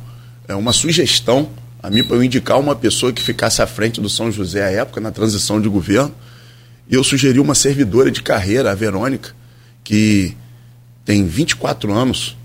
é, 0.46 0.54
uma 0.54 0.74
sugestão 0.74 1.48
a 1.82 1.88
mim 1.88 2.04
para 2.04 2.16
eu 2.16 2.22
indicar 2.22 2.60
uma 2.60 2.76
pessoa 2.76 3.14
que 3.14 3.22
ficasse 3.22 3.62
à 3.62 3.66
frente 3.66 3.98
do 3.98 4.10
São 4.10 4.30
José 4.30 4.62
à 4.62 4.70
época, 4.70 5.00
na 5.00 5.10
transição 5.10 5.58
de 5.58 5.68
governo. 5.70 6.12
E 6.88 6.94
eu 6.94 7.02
sugeri 7.02 7.40
uma 7.40 7.54
servidora 7.54 8.10
de 8.10 8.22
carreira, 8.22 8.70
a 8.70 8.74
Verônica, 8.74 9.34
que 9.82 10.36
tem 11.04 11.26
24 11.26 11.92
anos 11.92 12.36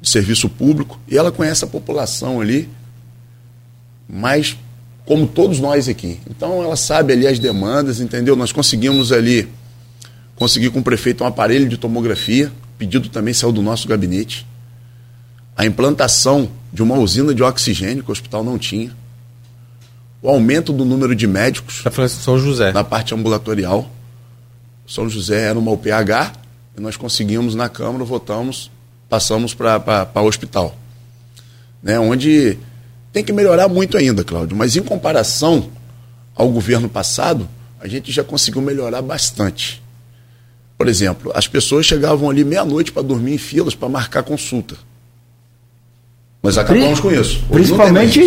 de 0.00 0.08
serviço 0.08 0.48
público 0.48 1.00
e 1.08 1.16
ela 1.16 1.32
conhece 1.32 1.64
a 1.64 1.66
população 1.66 2.40
ali, 2.40 2.68
mas 4.08 4.56
como 5.04 5.26
todos 5.26 5.60
nós 5.60 5.88
aqui. 5.88 6.20
Então 6.28 6.62
ela 6.62 6.76
sabe 6.76 7.12
ali 7.12 7.26
as 7.26 7.38
demandas, 7.38 8.00
entendeu? 8.00 8.36
Nós 8.36 8.52
conseguimos 8.52 9.12
ali 9.12 9.48
conseguir 10.36 10.70
com 10.70 10.80
o 10.80 10.82
prefeito 10.82 11.24
um 11.24 11.26
aparelho 11.26 11.68
de 11.68 11.76
tomografia, 11.76 12.52
pedido 12.78 13.08
também 13.08 13.32
saiu 13.32 13.52
do 13.52 13.62
nosso 13.62 13.86
gabinete. 13.86 14.46
A 15.56 15.64
implantação 15.64 16.50
de 16.72 16.82
uma 16.82 16.96
usina 16.96 17.34
de 17.34 17.42
oxigênio 17.42 18.02
que 18.02 18.10
o 18.10 18.12
hospital 18.12 18.42
não 18.42 18.58
tinha. 18.58 18.94
O 20.24 20.30
aumento 20.30 20.72
do 20.72 20.86
número 20.86 21.14
de 21.14 21.26
médicos 21.26 21.76
Está 21.76 21.90
falando 21.90 22.10
de 22.10 22.16
São 22.16 22.38
José. 22.38 22.72
na 22.72 22.82
parte 22.82 23.12
ambulatorial. 23.12 23.86
São 24.86 25.06
José 25.06 25.50
era 25.50 25.58
uma 25.58 25.70
UPH 25.70 26.32
e 26.78 26.80
nós 26.80 26.96
conseguimos 26.96 27.54
na 27.54 27.68
Câmara, 27.68 28.02
votamos, 28.04 28.70
passamos 29.06 29.52
para 29.52 30.10
o 30.14 30.20
hospital. 30.20 30.74
Né, 31.82 32.00
onde 32.00 32.56
Tem 33.12 33.22
que 33.22 33.34
melhorar 33.34 33.68
muito 33.68 33.98
ainda, 33.98 34.24
Cláudio, 34.24 34.56
mas 34.56 34.74
em 34.76 34.82
comparação 34.82 35.68
ao 36.34 36.48
governo 36.48 36.88
passado, 36.88 37.46
a 37.78 37.86
gente 37.86 38.10
já 38.10 38.24
conseguiu 38.24 38.62
melhorar 38.62 39.02
bastante. 39.02 39.82
Por 40.78 40.88
exemplo, 40.88 41.32
as 41.34 41.46
pessoas 41.46 41.84
chegavam 41.84 42.30
ali 42.30 42.44
meia-noite 42.44 42.90
para 42.92 43.02
dormir 43.02 43.34
em 43.34 43.38
filas 43.38 43.74
para 43.74 43.90
marcar 43.90 44.22
consulta. 44.22 44.74
Nós 46.44 46.58
acabamos 46.58 47.00
com 47.00 47.10
isso. 47.10 47.42
Hoje 47.48 47.64
Principalmente, 47.64 48.20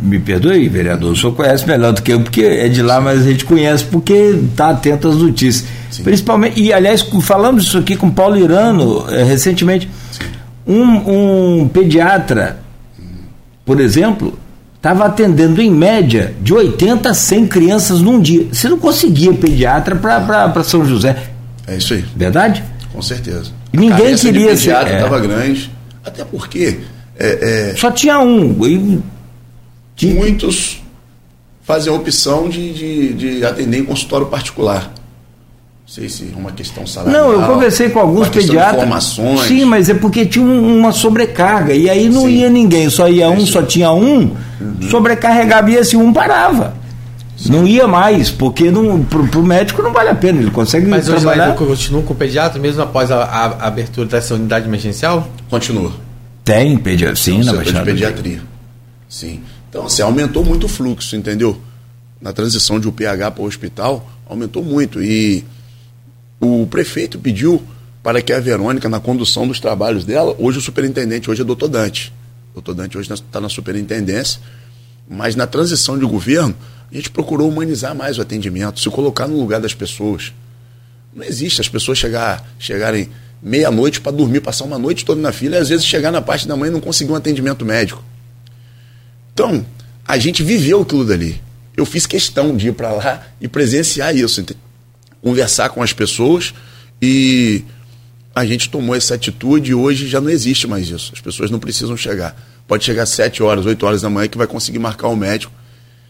me 0.00 0.20
perdoe, 0.20 0.68
vereador, 0.68 1.10
o 1.10 1.16
senhor 1.16 1.32
conhece 1.32 1.66
melhor 1.66 1.92
do 1.92 2.00
que 2.00 2.12
eu, 2.12 2.20
porque 2.20 2.42
é 2.42 2.68
de 2.68 2.82
lá, 2.82 3.00
mas 3.00 3.22
a 3.22 3.30
gente 3.30 3.44
conhece 3.44 3.84
porque 3.86 4.12
está 4.12 4.70
atento 4.70 5.08
às 5.08 5.16
notícias. 5.16 5.68
Sim. 5.90 6.04
Principalmente, 6.04 6.62
e 6.62 6.72
aliás, 6.72 7.02
falamos 7.20 7.64
isso 7.64 7.78
aqui 7.78 7.96
com 7.96 8.08
Paulo 8.08 8.36
Irano 8.36 9.06
é, 9.10 9.24
recentemente. 9.24 9.90
Um, 10.64 11.62
um 11.62 11.68
pediatra, 11.68 12.60
por 13.66 13.80
exemplo, 13.80 14.38
estava 14.76 15.06
atendendo 15.06 15.60
em 15.60 15.72
média 15.72 16.32
de 16.40 16.54
80 16.54 17.10
a 17.10 17.14
100 17.14 17.46
crianças 17.48 18.00
num 18.00 18.20
dia. 18.20 18.46
Você 18.52 18.68
não 18.68 18.78
conseguia 18.78 19.32
pediatra 19.34 19.96
para 19.96 20.62
São 20.62 20.86
José. 20.86 21.16
É 21.66 21.76
isso 21.76 21.92
aí. 21.92 22.04
Verdade? 22.14 22.62
Com 22.92 23.02
certeza. 23.02 23.50
E 23.72 23.76
ninguém 23.76 24.14
queria 24.14 24.50
pediatra 24.50 24.94
estava 24.94 25.18
é. 25.18 25.20
grande. 25.22 25.73
Até 26.04 26.24
porque. 26.24 26.80
É, 27.16 27.70
é, 27.70 27.76
Só 27.76 27.90
tinha 27.90 28.18
um. 28.18 28.56
E... 28.66 30.06
Muitos 30.06 30.82
fazem 31.62 31.92
a 31.92 31.96
opção 31.96 32.48
de, 32.48 32.72
de, 32.72 33.14
de 33.14 33.46
atender 33.46 33.78
em 33.78 33.84
consultório 33.84 34.26
particular 34.26 34.92
sei 35.94 36.08
se 36.08 36.32
é 36.34 36.36
uma 36.36 36.50
questão 36.50 36.84
salarial. 36.86 37.24
Não, 37.24 37.32
eu 37.32 37.46
conversei 37.46 37.88
com 37.88 38.00
alguns 38.00 38.28
pediatras. 38.28 38.82
Informações. 38.82 39.42
Sim, 39.42 39.64
mas 39.64 39.88
é 39.88 39.94
porque 39.94 40.26
tinha 40.26 40.44
uma 40.44 40.90
sobrecarga. 40.90 41.72
E 41.72 41.88
aí 41.88 42.08
não 42.08 42.22
Sim. 42.22 42.38
ia 42.38 42.50
ninguém, 42.50 42.90
só 42.90 43.08
ia 43.08 43.30
um, 43.30 43.46
só 43.46 43.62
tinha 43.62 43.92
um, 43.92 44.32
uhum. 44.60 44.88
sobrecarregava 44.90 45.70
e 45.70 45.76
esse 45.76 45.96
um 45.96 46.12
parava. 46.12 46.74
Sim. 47.44 47.52
Não 47.52 47.66
ia 47.66 47.86
mais, 47.86 48.30
porque 48.30 48.70
não, 48.70 49.04
pro, 49.04 49.28
pro 49.28 49.42
médico 49.42 49.82
não 49.82 49.92
vale 49.92 50.08
a 50.08 50.14
pena, 50.14 50.40
ele 50.40 50.50
consegue 50.50 50.86
Mas 50.86 51.04
trabalhar. 51.04 51.48
Mas 51.48 51.60
hoje 51.60 51.68
continua 51.68 52.02
com 52.02 52.14
o 52.14 52.16
pediatra 52.16 52.58
mesmo 52.58 52.80
após 52.80 53.10
a, 53.10 53.22
a, 53.22 53.44
a, 53.44 53.66
abertura 53.66 54.08
dessa 54.08 54.34
unidade 54.34 54.66
emergencial? 54.66 55.28
Continua. 55.50 55.92
Tem 56.42 56.74
pediatria, 56.78 57.16
sim, 57.16 57.44
na 57.44 57.52
Baixada. 57.52 57.80
de 57.80 57.84
pediatria. 57.84 58.40
Sim. 59.06 59.42
Então, 59.68 59.84
assim, 59.84 60.00
aumentou 60.00 60.42
muito 60.42 60.64
o 60.64 60.68
fluxo, 60.68 61.14
entendeu? 61.16 61.60
Na 62.18 62.32
transição 62.32 62.80
de 62.80 62.88
UPH 62.88 63.30
para 63.34 63.42
o 63.42 63.44
hospital, 63.44 64.08
aumentou 64.26 64.64
muito. 64.64 65.02
E 65.02 65.44
o 66.40 66.66
prefeito 66.66 67.18
pediu 67.18 67.62
para 68.02 68.22
que 68.22 68.32
a 68.32 68.40
Verônica, 68.40 68.88
na 68.88 69.00
condução 69.00 69.46
dos 69.46 69.60
trabalhos 69.60 70.06
dela, 70.06 70.34
hoje 70.38 70.56
o 70.56 70.62
superintendente, 70.62 71.30
hoje 71.30 71.42
é 71.42 71.44
doutor 71.44 71.68
Dante. 71.68 72.10
O 72.52 72.54
doutor 72.54 72.74
Dante 72.74 72.96
hoje 72.96 73.12
está 73.12 73.38
na 73.38 73.50
superintendência, 73.50 74.40
mas 75.06 75.36
na 75.36 75.46
transição 75.46 75.98
de 75.98 76.06
governo, 76.06 76.54
a 76.90 76.94
gente 76.94 77.10
procurou 77.10 77.48
humanizar 77.48 77.94
mais 77.94 78.18
o 78.18 78.22
atendimento, 78.22 78.80
se 78.80 78.88
colocar 78.90 79.26
no 79.26 79.38
lugar 79.38 79.60
das 79.60 79.74
pessoas. 79.74 80.32
Não 81.14 81.24
existe 81.24 81.60
as 81.60 81.68
pessoas 81.68 81.98
chegar, 81.98 82.48
chegarem 82.58 83.08
meia-noite 83.42 84.00
para 84.00 84.12
dormir, 84.12 84.40
passar 84.40 84.64
uma 84.64 84.78
noite 84.78 85.04
toda 85.04 85.20
na 85.20 85.32
fila 85.32 85.56
e 85.56 85.58
às 85.58 85.68
vezes 85.68 85.84
chegar 85.84 86.10
na 86.10 86.22
parte 86.22 86.48
da 86.48 86.56
manhã 86.56 86.70
e 86.70 86.72
não 86.72 86.80
conseguir 86.80 87.12
um 87.12 87.16
atendimento 87.16 87.64
médico. 87.64 88.02
Então, 89.32 89.64
a 90.06 90.18
gente 90.18 90.42
viveu 90.42 90.82
aquilo 90.82 91.04
dali. 91.04 91.40
Eu 91.76 91.84
fiz 91.84 92.06
questão 92.06 92.56
de 92.56 92.68
ir 92.68 92.72
para 92.72 92.92
lá 92.92 93.26
e 93.40 93.48
presenciar 93.48 94.14
isso 94.14 94.44
conversar 95.20 95.70
com 95.70 95.82
as 95.82 95.92
pessoas 95.92 96.52
e 97.00 97.64
a 98.34 98.44
gente 98.44 98.68
tomou 98.68 98.94
essa 98.94 99.14
atitude 99.14 99.70
e 99.70 99.74
hoje 99.74 100.06
já 100.06 100.20
não 100.20 100.28
existe 100.28 100.66
mais 100.66 100.88
isso. 100.88 101.12
As 101.14 101.20
pessoas 101.20 101.50
não 101.50 101.58
precisam 101.58 101.96
chegar. 101.96 102.36
Pode 102.68 102.84
chegar 102.84 103.04
às 103.04 103.10
7 103.10 103.42
horas, 103.42 103.64
8 103.64 103.86
horas 103.86 104.02
da 104.02 104.10
manhã 104.10 104.28
que 104.28 104.36
vai 104.36 104.46
conseguir 104.46 104.78
marcar 104.78 105.08
o 105.08 105.16
médico. 105.16 105.52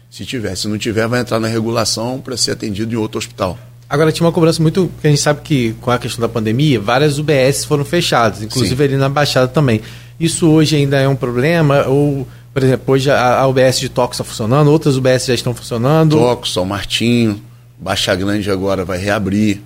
Se 0.09 0.25
tiver. 0.25 0.55
Se 0.55 0.67
não 0.67 0.77
tiver, 0.77 1.07
vai 1.07 1.21
entrar 1.21 1.39
na 1.39 1.47
regulação 1.47 2.19
para 2.19 2.37
ser 2.37 2.51
atendido 2.51 2.93
em 2.93 2.97
outro 2.97 3.17
hospital. 3.17 3.57
Agora, 3.89 4.11
tinha 4.11 4.25
uma 4.25 4.31
cobrança 4.31 4.61
muito. 4.61 4.87
Porque 4.93 5.07
a 5.07 5.09
gente 5.09 5.21
sabe 5.21 5.41
que 5.41 5.73
com 5.81 5.91
a 5.91 5.99
questão 5.99 6.21
da 6.21 6.29
pandemia, 6.29 6.79
várias 6.79 7.19
UBS 7.19 7.65
foram 7.65 7.85
fechadas, 7.85 8.41
inclusive 8.41 8.75
Sim. 8.75 8.83
ali 8.83 8.97
na 8.97 9.09
Baixada 9.09 9.47
também. 9.47 9.81
Isso 10.19 10.49
hoje 10.49 10.75
ainda 10.75 10.97
é 10.97 11.07
um 11.07 11.15
problema? 11.15 11.85
Ou, 11.87 12.27
por 12.53 12.63
exemplo, 12.63 12.93
hoje 12.93 13.11
a, 13.11 13.39
a 13.39 13.47
UBS 13.47 13.79
de 13.79 13.89
Tox 13.89 14.15
está 14.15 14.23
funcionando, 14.23 14.71
outras 14.71 14.95
UBS 14.95 15.25
já 15.25 15.33
estão 15.33 15.53
funcionando? 15.53 16.17
Tox, 16.17 16.51
São 16.51 16.65
Martinho. 16.65 17.41
Baixa 17.77 18.15
Grande 18.15 18.49
agora 18.49 18.85
vai 18.85 18.97
reabrir. 18.97 19.61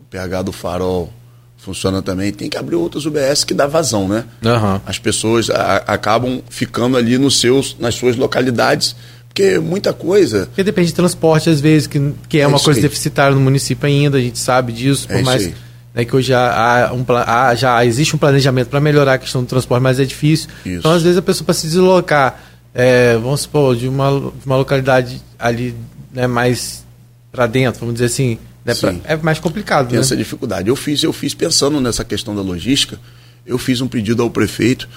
O 0.00 0.04
PH 0.04 0.42
do 0.42 0.52
Farol 0.52 1.12
funciona 1.58 2.00
também. 2.00 2.32
Tem 2.32 2.48
que 2.48 2.56
abrir 2.56 2.76
outras 2.76 3.04
UBS 3.04 3.44
que 3.44 3.52
dá 3.52 3.66
vazão, 3.66 4.08
né? 4.08 4.24
Uhum. 4.44 4.80
As 4.86 4.98
pessoas 4.98 5.50
a, 5.50 5.76
acabam 5.86 6.40
ficando 6.48 6.96
ali 6.96 7.18
nos 7.18 7.40
seus, 7.40 7.76
nas 7.78 7.94
suas 7.94 8.16
localidades, 8.16 8.96
porque 9.36 9.58
muita 9.58 9.92
coisa. 9.92 10.46
Porque 10.46 10.64
depende 10.64 10.88
de 10.88 10.94
transporte, 10.94 11.50
às 11.50 11.60
vezes, 11.60 11.86
que, 11.86 12.14
que 12.26 12.38
é, 12.38 12.40
é 12.40 12.46
uma 12.46 12.58
coisa 12.58 12.80
aí. 12.80 12.82
deficitária 12.82 13.34
no 13.34 13.40
município 13.42 13.86
ainda, 13.86 14.16
a 14.16 14.20
gente 14.20 14.38
sabe 14.38 14.72
disso, 14.72 15.06
por 15.06 15.18
é 15.18 15.22
mais. 15.22 15.52
Né, 15.94 16.04
que 16.06 16.16
hoje 16.16 16.32
há, 16.32 16.90
um, 16.94 17.04
há, 17.14 17.54
já 17.54 17.84
existe 17.84 18.16
um 18.16 18.18
planejamento 18.18 18.68
para 18.68 18.80
melhorar 18.80 19.14
a 19.14 19.18
questão 19.18 19.42
do 19.42 19.46
transporte, 19.46 19.82
mas 19.82 20.00
é 20.00 20.04
difícil. 20.06 20.48
Isso. 20.64 20.78
Então, 20.78 20.90
às 20.90 21.02
vezes, 21.02 21.18
a 21.18 21.22
pessoa 21.22 21.44
para 21.44 21.54
se 21.54 21.66
deslocar, 21.66 22.42
é, 22.74 23.14
vamos 23.18 23.42
supor, 23.42 23.76
de 23.76 23.88
uma, 23.88 24.10
de 24.10 24.46
uma 24.46 24.56
localidade 24.56 25.22
ali 25.38 25.74
né, 26.12 26.26
mais 26.26 26.84
para 27.30 27.46
dentro, 27.46 27.80
vamos 27.80 27.94
dizer 27.94 28.06
assim, 28.06 28.38
né, 28.64 28.74
pra, 28.74 28.94
é 29.04 29.16
mais 29.16 29.38
complicado. 29.38 29.88
Tem 29.88 29.96
né? 29.96 30.00
essa 30.00 30.16
dificuldade. 30.16 30.68
Eu 30.68 30.76
fiz, 30.76 31.02
eu 31.02 31.12
fiz 31.12 31.34
pensando 31.34 31.78
nessa 31.78 32.04
questão 32.04 32.34
da 32.34 32.40
logística, 32.40 32.98
eu 33.46 33.58
fiz 33.58 33.82
um 33.82 33.88
pedido 33.88 34.22
ao 34.22 34.30
prefeito 34.30 34.88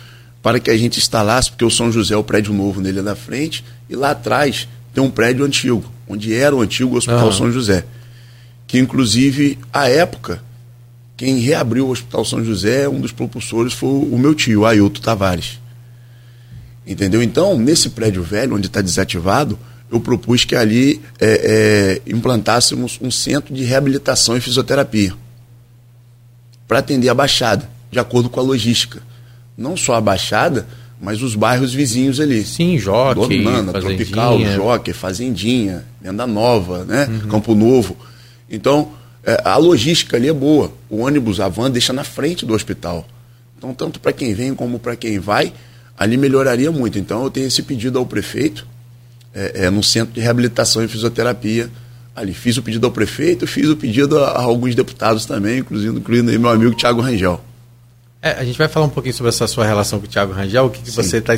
para 0.41 0.59
que 0.59 0.69
a 0.69 0.77
gente 0.77 0.99
instalasse, 0.99 1.49
porque 1.49 1.65
o 1.65 1.69
São 1.69 1.91
José 1.91 2.13
é 2.13 2.17
o 2.17 2.23
prédio 2.23 2.53
novo 2.53 2.81
nele 2.81 3.01
na 3.01 3.15
frente, 3.15 3.63
e 3.89 3.95
lá 3.95 4.11
atrás 4.11 4.67
tem 4.93 5.03
um 5.03 5.09
prédio 5.09 5.45
antigo, 5.45 5.91
onde 6.07 6.33
era 6.33 6.55
o 6.55 6.61
antigo 6.61 6.97
Hospital 6.97 7.25
uhum. 7.25 7.31
São 7.31 7.51
José. 7.51 7.85
Que 8.65 8.79
inclusive, 8.79 9.57
à 9.73 9.89
época, 9.89 10.41
quem 11.17 11.39
reabriu 11.39 11.87
o 11.87 11.91
Hospital 11.91 12.23
São 12.23 12.43
José, 12.43 12.87
um 12.87 13.01
dos 13.01 13.11
propulsores 13.11 13.73
foi 13.73 13.89
o 13.89 14.17
meu 14.17 14.33
tio, 14.33 14.65
Ailton 14.65 15.01
Tavares. 15.01 15.59
Entendeu? 16.87 17.21
Então, 17.21 17.57
nesse 17.57 17.89
prédio 17.89 18.23
velho, 18.23 18.55
onde 18.55 18.67
está 18.67 18.81
desativado, 18.81 19.59
eu 19.91 19.99
propus 19.99 20.45
que 20.45 20.55
ali 20.55 21.01
é, 21.19 21.99
é, 22.05 22.11
implantássemos 22.11 22.97
um 23.01 23.11
centro 23.11 23.53
de 23.53 23.63
reabilitação 23.63 24.37
e 24.37 24.41
fisioterapia 24.41 25.13
para 26.67 26.79
atender 26.79 27.09
a 27.09 27.13
Baixada, 27.13 27.69
de 27.91 27.99
acordo 27.99 28.29
com 28.29 28.39
a 28.39 28.43
logística. 28.43 29.01
Não 29.59 29.75
só 29.75 29.95
a 29.95 30.01
Baixada, 30.01 30.65
mas 31.01 31.21
os 31.21 31.35
bairros 31.35 31.73
vizinhos 31.73 32.19
ali. 32.19 32.43
Sim, 32.45 32.77
Joque, 32.77 33.43
Dornana, 33.43 33.73
Tropical, 33.73 34.39
Joque, 34.41 34.93
Fazendinha, 34.93 35.85
Venda 36.01 36.25
Nova, 36.25 36.85
né? 36.85 37.07
Uhum. 37.09 37.29
Campo 37.29 37.53
Novo. 37.53 37.97
Então, 38.49 38.91
é, 39.23 39.41
a 39.43 39.57
logística 39.57 40.15
ali 40.15 40.29
é 40.29 40.33
boa. 40.33 40.71
O 40.89 40.99
ônibus, 40.99 41.39
a 41.39 41.49
van, 41.49 41.69
deixa 41.69 41.91
na 41.91 42.05
frente 42.05 42.45
do 42.45 42.53
hospital. 42.53 43.05
Então, 43.57 43.73
tanto 43.73 43.99
para 43.99 44.13
quem 44.13 44.33
vem 44.33 44.55
como 44.55 44.79
para 44.79 44.95
quem 44.95 45.19
vai, 45.19 45.53
ali 45.97 46.15
melhoraria 46.15 46.71
muito. 46.71 46.97
Então, 46.97 47.23
eu 47.23 47.29
tenho 47.29 47.47
esse 47.47 47.61
pedido 47.61 47.99
ao 47.99 48.05
prefeito 48.05 48.65
é, 49.33 49.65
é, 49.65 49.69
no 49.69 49.83
centro 49.83 50.13
de 50.13 50.21
reabilitação 50.21 50.83
e 50.83 50.87
fisioterapia. 50.87 51.69
Ali 52.15 52.33
fiz 52.33 52.57
o 52.57 52.63
pedido 52.63 52.85
ao 52.85 52.91
prefeito, 52.91 53.45
fiz 53.45 53.69
o 53.69 53.75
pedido 53.75 54.17
a, 54.19 54.29
a 54.29 54.41
alguns 54.41 54.73
deputados 54.75 55.25
também, 55.25 55.59
inclusive 55.59 55.97
incluindo 55.97 56.37
meu 56.39 56.49
amigo 56.49 56.75
Tiago 56.75 57.01
Rangel. 57.01 57.41
É, 58.21 58.31
a 58.31 58.43
gente 58.43 58.57
vai 58.57 58.67
falar 58.67 58.85
um 58.85 58.89
pouquinho 58.89 59.15
sobre 59.15 59.29
essa 59.29 59.47
sua 59.47 59.65
relação 59.65 59.97
com 59.99 60.05
o 60.05 60.09
Tiago 60.09 60.33
Rangel, 60.33 60.65
o 60.65 60.69
que, 60.69 60.81
que 60.81 60.91
você 60.91 61.17
está 61.17 61.33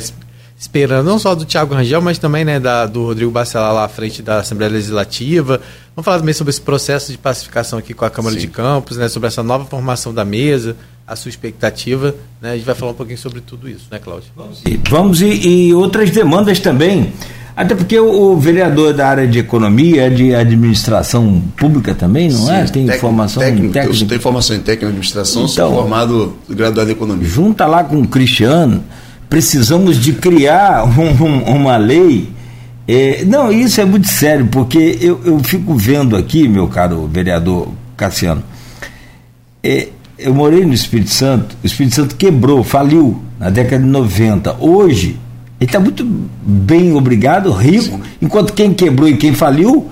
esperando, 0.58 1.06
não 1.06 1.18
só 1.18 1.34
do 1.34 1.44
Tiago 1.44 1.74
Rangel, 1.74 2.00
mas 2.02 2.18
também 2.18 2.44
né, 2.44 2.58
da, 2.58 2.86
do 2.86 3.06
Rodrigo 3.06 3.30
Bacelar 3.30 3.72
lá 3.72 3.84
à 3.84 3.88
frente 3.88 4.20
da 4.20 4.40
Assembleia 4.40 4.72
Legislativa. 4.72 5.60
Vamos 5.94 6.04
falar 6.04 6.18
também 6.18 6.34
sobre 6.34 6.50
esse 6.50 6.60
processo 6.60 7.12
de 7.12 7.18
pacificação 7.18 7.78
aqui 7.78 7.94
com 7.94 8.04
a 8.04 8.10
Câmara 8.10 8.34
Sim. 8.34 8.40
de 8.42 8.48
Campos, 8.48 8.96
né, 8.96 9.08
sobre 9.08 9.28
essa 9.28 9.44
nova 9.44 9.64
formação 9.64 10.12
da 10.12 10.24
mesa, 10.24 10.76
a 11.06 11.14
sua 11.14 11.28
expectativa. 11.28 12.16
Né, 12.40 12.52
a 12.52 12.56
gente 12.56 12.64
vai 12.64 12.74
falar 12.74 12.90
um 12.90 12.96
pouquinho 12.96 13.18
sobre 13.18 13.40
tudo 13.40 13.68
isso, 13.68 13.86
né, 13.88 14.00
Cláudio? 14.00 14.30
Vamos, 14.34 14.62
Vamos 14.90 15.20
e, 15.20 15.68
e 15.68 15.74
outras 15.74 16.10
demandas 16.10 16.58
também. 16.58 17.12
Até 17.54 17.74
porque 17.74 17.98
o, 17.98 18.32
o, 18.32 18.36
vereador 18.38 18.94
da 18.94 19.06
área 19.06 19.26
de 19.26 19.38
economia 19.38 20.06
é 20.06 20.10
de 20.10 20.34
administração 20.34 21.42
pública 21.56 21.94
também, 21.94 22.30
não 22.30 22.50
é? 22.50 22.60
Sim, 22.66 22.70
é? 22.70 22.72
Tem 22.72 22.86
técnico, 22.86 23.00
formação 23.00 23.42
técnico, 23.42 23.72
técnica. 23.72 24.06
Tenho 24.06 24.20
formação 24.20 24.56
em 24.56 24.60
técnica 24.60 24.86
administração, 24.86 25.42
então, 25.42 25.68
sou 25.68 25.74
formado 25.74 26.36
graduado 26.48 26.88
em 26.88 26.92
economia. 26.92 27.28
Junta 27.28 27.66
lá 27.66 27.84
com 27.84 28.00
o 28.00 28.08
Cristiano, 28.08 28.82
precisamos 29.28 30.00
de 30.00 30.14
criar 30.14 30.84
um, 30.98 31.24
um, 31.24 31.56
uma 31.56 31.76
lei. 31.76 32.30
É, 32.88 33.22
não, 33.26 33.52
isso 33.52 33.80
é 33.80 33.84
muito 33.84 34.08
sério, 34.08 34.46
porque 34.46 34.98
eu, 35.00 35.20
eu 35.24 35.38
fico 35.40 35.74
vendo 35.74 36.16
aqui, 36.16 36.48
meu 36.48 36.68
caro 36.68 37.06
vereador 37.06 37.68
Cassiano, 37.96 38.42
é, 39.62 39.88
eu 40.18 40.34
morei 40.34 40.64
no 40.64 40.72
Espírito 40.72 41.10
Santo, 41.10 41.54
o 41.62 41.66
Espírito 41.66 41.96
Santo 41.96 42.16
quebrou, 42.16 42.64
faliu 42.64 43.20
na 43.38 43.50
década 43.50 43.82
de 43.82 43.88
90. 43.88 44.56
Hoje, 44.58 45.18
ele 45.62 45.68
está 45.68 45.78
muito 45.78 46.04
bem, 46.04 46.92
obrigado, 46.92 47.52
rico, 47.52 47.84
Sim. 47.84 48.02
enquanto 48.20 48.52
quem 48.52 48.74
quebrou 48.74 49.08
e 49.08 49.16
quem 49.16 49.32
faliu 49.32 49.88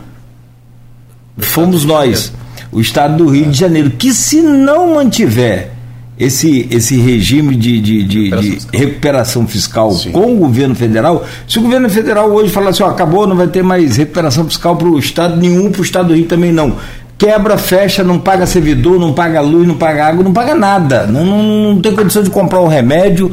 fomos 1.38 1.84
nós, 1.84 2.32
o 2.72 2.80
estado 2.80 3.18
do 3.18 3.30
Rio 3.30 3.46
é. 3.46 3.48
de 3.50 3.56
Janeiro, 3.56 3.90
que 3.90 4.12
se 4.12 4.40
não 4.40 4.96
mantiver 4.96 5.70
esse, 6.18 6.66
esse 6.72 7.00
regime 7.00 7.54
de, 7.54 7.80
de, 7.80 8.02
de, 8.02 8.30
Recuperação 8.30 8.40
de 8.40 8.50
fiscal. 8.50 8.80
recuperação 8.80 9.46
fiscal 9.46 9.92
Sim. 9.92 10.10
com 10.10 10.34
o 10.34 10.38
governo 10.38 10.74
federal, 10.74 11.24
se 11.46 11.60
o 11.60 11.62
governo 11.62 11.88
federal 11.88 12.32
hoje 12.32 12.50
falar 12.50 12.70
assim, 12.70 12.82
ó, 12.82 12.88
acabou, 12.90 13.24
não 13.24 13.36
vai 13.36 13.46
ter 13.46 13.62
mais 13.62 13.96
recuperação 13.96 14.44
fiscal 14.46 14.74
para 14.74 14.88
o 14.88 14.98
Estado 14.98 15.36
nenhum, 15.36 15.70
para 15.70 15.82
o 15.82 15.84
Estado 15.84 16.08
do 16.08 16.14
Rio 16.14 16.26
também 16.26 16.50
não. 16.50 16.78
Quebra, 17.16 17.56
fecha, 17.56 18.02
não 18.02 18.18
paga 18.18 18.44
servidor, 18.44 18.98
não 18.98 19.12
paga 19.12 19.40
luz, 19.40 19.68
não 19.68 19.76
paga 19.76 20.08
água, 20.08 20.24
não 20.24 20.32
paga 20.32 20.52
nada. 20.52 21.06
Não, 21.06 21.24
não, 21.24 21.74
não 21.74 21.80
tem 21.80 21.94
condição 21.94 22.24
de 22.24 22.30
comprar 22.30 22.60
um 22.60 22.66
remédio 22.66 23.30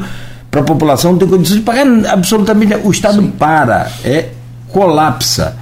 para 0.50 0.60
a 0.60 0.64
população, 0.64 1.12
não 1.12 1.18
tem 1.18 1.28
condição 1.28 1.56
de 1.56 1.62
pagar 1.62 1.86
absolutamente 2.10 2.70
nada. 2.72 2.86
O 2.86 2.90
Estado 2.90 3.22
para, 3.38 3.90
é 4.04 4.28
colapsa. 4.68 5.56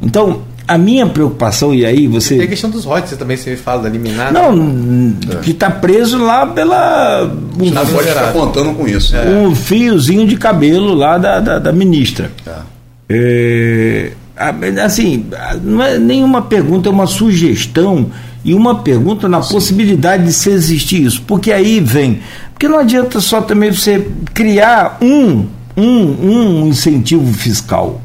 Então, 0.00 0.42
a 0.66 0.78
minha 0.78 1.06
preocupação, 1.06 1.74
e 1.74 1.84
aí 1.84 2.06
você. 2.06 2.36
Tem 2.36 2.44
a 2.44 2.48
questão 2.48 2.70
dos 2.70 2.84
royalties 2.84 3.16
também, 3.18 3.36
você 3.36 3.56
fala, 3.56 3.82
da 3.82 3.88
liminar. 3.88 4.32
Não, 4.32 5.12
que 5.42 5.50
está 5.50 5.70
preso 5.70 6.18
lá 6.18 6.46
pela. 6.46 7.24
um- 7.58 7.70
Não 7.70 7.86
pode 7.86 7.90
ficar 7.90 8.02
zerado. 8.02 8.32
contando 8.38 8.72
com 8.74 8.86
isso. 8.88 9.12
né? 9.14 9.24
um 9.46 9.54
fiozinho 9.54 10.26
de 10.26 10.36
cabelo 10.36 10.94
lá 10.94 11.18
da, 11.18 11.40
da, 11.40 11.58
da 11.58 11.72
ministra. 11.72 12.30
Tá. 12.44 12.62
É, 13.08 14.12
a- 14.36 14.84
assim, 14.84 15.26
não 15.62 15.82
é 15.82 15.98
nenhuma 15.98 16.42
pergunta, 16.42 16.88
é 16.88 16.92
uma 16.92 17.06
sugestão 17.06 18.10
e 18.44 18.54
uma 18.54 18.76
pergunta 18.82 19.28
na 19.28 19.40
possibilidade 19.40 20.24
de 20.24 20.32
se 20.32 20.50
existir 20.50 21.02
isso. 21.04 21.22
Porque 21.26 21.52
aí 21.52 21.80
vem. 21.80 22.20
Porque 22.52 22.68
não 22.68 22.78
adianta 22.78 23.20
só 23.20 23.40
também 23.40 23.70
você 23.72 24.06
criar 24.34 24.98
um, 25.02 25.46
um, 25.76 26.62
um 26.62 26.66
incentivo 26.68 27.32
fiscal. 27.32 28.00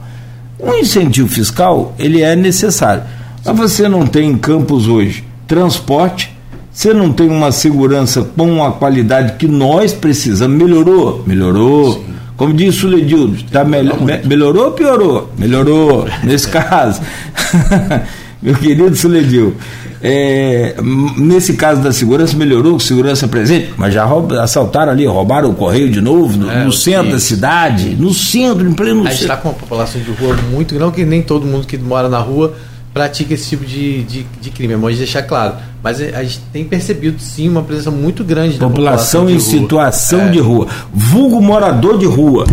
Um 0.59 0.73
incentivo 0.75 1.27
fiscal, 1.27 1.93
ele 1.99 2.21
é 2.21 2.35
necessário. 2.35 3.03
Mas 3.45 3.55
você 3.57 3.87
não 3.87 4.05
tem 4.05 4.31
em 4.31 4.37
campos 4.37 4.87
hoje 4.87 5.23
transporte, 5.47 6.35
você 6.71 6.93
não 6.93 7.11
tem 7.13 7.29
uma 7.29 7.51
segurança 7.51 8.21
com 8.35 8.63
a 8.63 8.71
qualidade 8.73 9.33
que 9.37 9.47
nós 9.47 9.93
precisamos. 9.93 10.57
Melhorou? 10.57 11.23
Melhorou. 11.25 12.03
Como 12.35 12.53
disse 12.53 12.85
o 12.85 12.89
Ledildo, 12.89 13.41
tá 13.51 13.63
me- 13.63 13.81
melhorou 14.25 14.65
ou 14.65 14.71
piorou? 14.71 15.31
Melhorou, 15.39 16.07
nesse 16.23 16.47
caso. 16.51 17.01
Meu 18.41 18.53
querido 18.53 18.95
Suledil, 18.95 19.55
é, 20.01 20.75
nesse 21.17 21.53
caso 21.53 21.81
da 21.81 21.91
segurança, 21.91 22.37
melhorou, 22.37 22.79
segurança 22.79 23.27
presente, 23.27 23.73
mas 23.75 23.93
já 23.93 24.05
roub- 24.05 24.31
assaltaram 24.33 24.91
ali, 24.91 25.05
roubaram 25.07 25.49
o 25.49 25.55
correio 25.55 25.89
de 25.89 25.99
novo, 26.01 26.37
no, 26.37 26.51
É, 26.51 26.63
no 26.63 26.71
centro 26.71 27.05
sim. 27.05 27.11
da 27.11 27.19
cidade, 27.19 27.89
no 27.99 28.13
centro, 28.13 28.67
em 28.67 28.73
pleno 28.73 29.05
A 29.07 29.09
gente 29.09 29.21
está 29.23 29.35
com 29.37 29.49
uma 29.49 29.55
população 29.55 29.99
de 29.99 30.11
rua 30.11 30.35
muito 30.51 30.75
grande, 30.75 30.93
que 30.93 31.03
nem 31.05 31.21
todo 31.23 31.45
mundo 31.47 31.65
que 31.65 31.77
mora 31.79 32.07
na 32.07 32.19
rua 32.19 32.53
pratica 32.93 33.33
esse 33.33 33.49
tipo 33.49 33.65
de, 33.65 34.03
de, 34.03 34.25
de 34.41 34.49
crime, 34.51 34.73
é 34.73 34.77
bom 34.77 34.89
de 34.89 34.97
deixar 34.97 35.23
claro. 35.23 35.55
Mas 35.83 35.99
a 36.01 36.23
gente 36.23 36.39
tem 36.53 36.63
percebido 36.63 37.19
sim 37.19 37.47
uma 37.49 37.61
presença 37.63 37.89
muito 37.91 38.23
grande 38.23 38.57
da 38.57 38.67
População 38.67 39.21
população 39.21 39.29
em 39.29 39.33
rua. 39.33 39.41
situação 39.61 40.21
É. 40.21 40.29
de 40.29 40.39
rua. 40.39 40.67
Vulgo 40.93 41.41
morador 41.41 41.97
de 41.97 42.05
rua. 42.05 42.45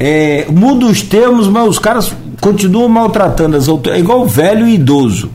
É, 0.00 0.46
muda 0.50 0.86
os 0.86 1.02
termos, 1.02 1.48
mas 1.48 1.68
os 1.68 1.78
caras 1.78 2.12
continuam 2.40 2.88
maltratando 2.88 3.56
as 3.56 3.68
autoridades. 3.68 4.00
É 4.00 4.04
igual 4.04 4.26
velho 4.26 4.66
e 4.66 4.74
idoso. 4.74 5.30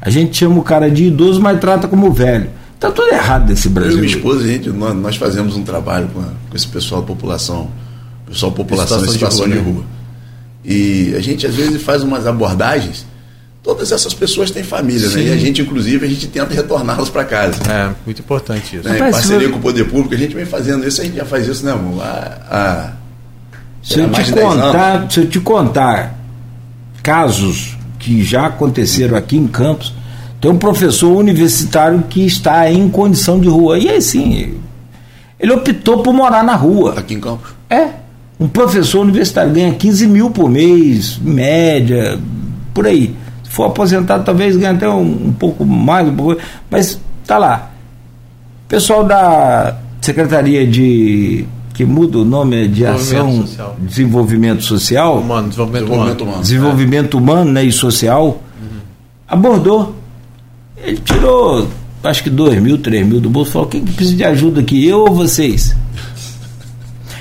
A 0.00 0.10
gente 0.10 0.36
chama 0.36 0.58
o 0.58 0.62
cara 0.62 0.90
de 0.90 1.04
idoso, 1.04 1.40
mas 1.40 1.58
trata 1.60 1.88
como 1.88 2.12
velho. 2.12 2.48
Tá 2.78 2.90
tudo 2.90 3.12
errado 3.12 3.48
nesse 3.48 3.66
Eu 3.68 3.70
e 3.70 3.74
Brasil. 3.74 3.94
minha 3.98 4.06
esposa, 4.06 4.44
a 4.44 4.46
gente, 4.46 4.68
nós, 4.70 4.94
nós 4.94 5.16
fazemos 5.16 5.56
um 5.56 5.62
trabalho 5.62 6.08
com, 6.12 6.20
a- 6.20 6.24
com 6.50 6.56
esse 6.56 6.68
pessoal 6.68 7.00
da 7.00 7.06
população, 7.06 7.70
pessoal 8.26 8.50
da 8.52 8.56
população 8.56 8.98
em 8.98 9.08
Situação 9.08 9.46
de 9.46 9.48
situação 9.48 9.48
de 9.48 9.58
rua, 9.58 9.72
rua. 9.80 9.84
E 10.64 11.14
a 11.16 11.20
gente 11.20 11.46
às 11.46 11.54
vezes 11.54 11.82
faz 11.82 12.02
umas 12.02 12.26
abordagens. 12.26 13.06
Todas 13.62 13.90
essas 13.90 14.14
pessoas 14.14 14.50
têm 14.50 14.62
família, 14.62 15.08
né? 15.08 15.22
E 15.22 15.32
a 15.32 15.36
gente, 15.36 15.60
inclusive, 15.62 16.06
a 16.06 16.08
gente 16.08 16.28
tenta 16.28 16.54
retorná-las 16.54 17.08
para 17.08 17.24
casa. 17.24 17.56
É, 17.68 17.90
muito 18.04 18.20
importante 18.20 18.76
isso. 18.76 18.88
Né? 18.88 18.96
Em 18.96 19.10
parceria 19.10 19.48
com 19.48 19.56
o 19.58 19.60
poder 19.60 19.84
público, 19.86 20.14
a 20.14 20.18
gente 20.18 20.34
vem 20.36 20.44
fazendo 20.44 20.86
isso, 20.86 21.00
a 21.00 21.04
gente 21.04 21.16
já 21.16 21.24
faz 21.24 21.48
isso, 21.48 21.64
né, 21.64 21.72
amor? 21.72 22.00
Há, 22.00 22.38
há, 22.48 22.92
Se 23.82 23.98
eu 23.98 24.08
te 24.10 24.22
de 24.22 24.32
10 24.32 24.46
contar, 24.46 25.10
se 25.10 25.20
eu 25.20 25.26
te 25.26 25.40
contar 25.40 26.15
casos 27.06 27.78
que 28.00 28.24
já 28.24 28.46
aconteceram 28.46 29.16
aqui 29.16 29.36
em 29.36 29.46
Campos, 29.46 29.94
tem 30.40 30.50
um 30.50 30.58
professor 30.58 31.16
universitário 31.16 32.02
que 32.10 32.26
está 32.26 32.68
em 32.68 32.88
condição 32.88 33.38
de 33.38 33.46
rua. 33.46 33.78
E 33.78 33.88
assim, 33.88 34.54
ele 35.38 35.52
optou 35.52 36.02
por 36.02 36.12
morar 36.12 36.42
na 36.42 36.56
rua. 36.56 36.98
aqui 36.98 37.14
em 37.14 37.20
Campos. 37.20 37.54
É. 37.70 37.90
Um 38.40 38.48
professor 38.48 39.02
universitário 39.02 39.52
ganha 39.52 39.72
15 39.72 40.08
mil 40.08 40.30
por 40.30 40.50
mês, 40.50 41.16
média, 41.18 42.18
por 42.74 42.88
aí. 42.88 43.14
Se 43.44 43.50
for 43.50 43.66
aposentado, 43.66 44.24
talvez 44.24 44.56
ganhe 44.56 44.74
até 44.74 44.88
um, 44.88 45.28
um 45.28 45.32
pouco 45.32 45.64
mais, 45.64 46.08
um 46.08 46.16
pouco, 46.16 46.42
mas 46.68 47.00
tá 47.24 47.38
lá. 47.38 47.70
Pessoal 48.66 49.04
da 49.04 49.76
Secretaria 50.00 50.66
de. 50.66 51.46
Que 51.76 51.84
muda 51.84 52.18
o 52.18 52.24
nome 52.24 52.66
de 52.68 52.86
Ação 52.86 53.42
Social. 53.42 53.76
Desenvolvimento 53.78 54.62
Social, 54.62 55.18
Humano, 55.18 55.48
desenvolvimento, 55.48 55.84
Desenvolvimento 55.84 56.20
humano. 56.20 56.30
humano. 56.30 56.42
Desenvolvimento 56.42 57.18
Humano 57.18 57.52
né, 57.52 57.64
e 57.64 57.72
Social, 57.72 58.42
abordou. 59.28 59.94
Ele 60.82 60.96
tirou, 60.98 61.68
acho 62.02 62.22
que 62.22 62.30
2 62.30 62.60
mil, 62.62 62.78
3 62.78 63.06
mil 63.06 63.20
do 63.20 63.28
bolso, 63.28 63.50
falou: 63.52 63.68
quem 63.68 63.84
que 63.84 63.92
precisa 63.92 64.16
de 64.16 64.24
ajuda 64.24 64.60
aqui, 64.60 64.86
eu 64.86 65.00
ou 65.00 65.14
vocês? 65.14 65.74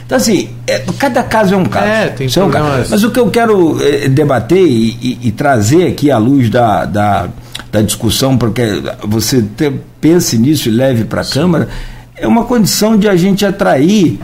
Então, 0.05 0.17
assim, 0.19 0.49
é, 0.67 0.83
cada 0.99 1.23
caso 1.23 1.55
é 1.55 1.57
um 1.57 1.65
caso. 1.65 1.87
É, 1.87 2.09
tem 2.09 2.27
Isso 2.27 2.39
um 2.43 2.51
caso. 2.51 2.91
Mas 2.91 3.03
o 3.03 3.09
que 3.09 3.19
eu 3.19 3.27
quero 3.31 3.81
é, 3.83 4.07
debater 4.07 4.61
e, 4.61 4.89
e- 5.01 5.19
e 5.23 5.31
trazer 5.31 5.87
aqui 5.87 6.11
à 6.11 6.19
luz 6.19 6.47
da, 6.47 6.85
da, 6.85 7.27
da 7.71 7.81
discussão, 7.81 8.37
porque 8.37 8.61
você 9.03 9.41
te- 9.41 9.73
pense 9.99 10.37
nisso 10.37 10.69
e 10.69 10.71
leve 10.71 11.05
para 11.05 11.21
a 11.21 11.25
Câmara, 11.25 11.69
é 12.15 12.27
uma 12.27 12.43
condição 12.43 12.95
de 12.95 13.09
a 13.09 13.15
gente 13.15 13.43
atrair 13.47 14.19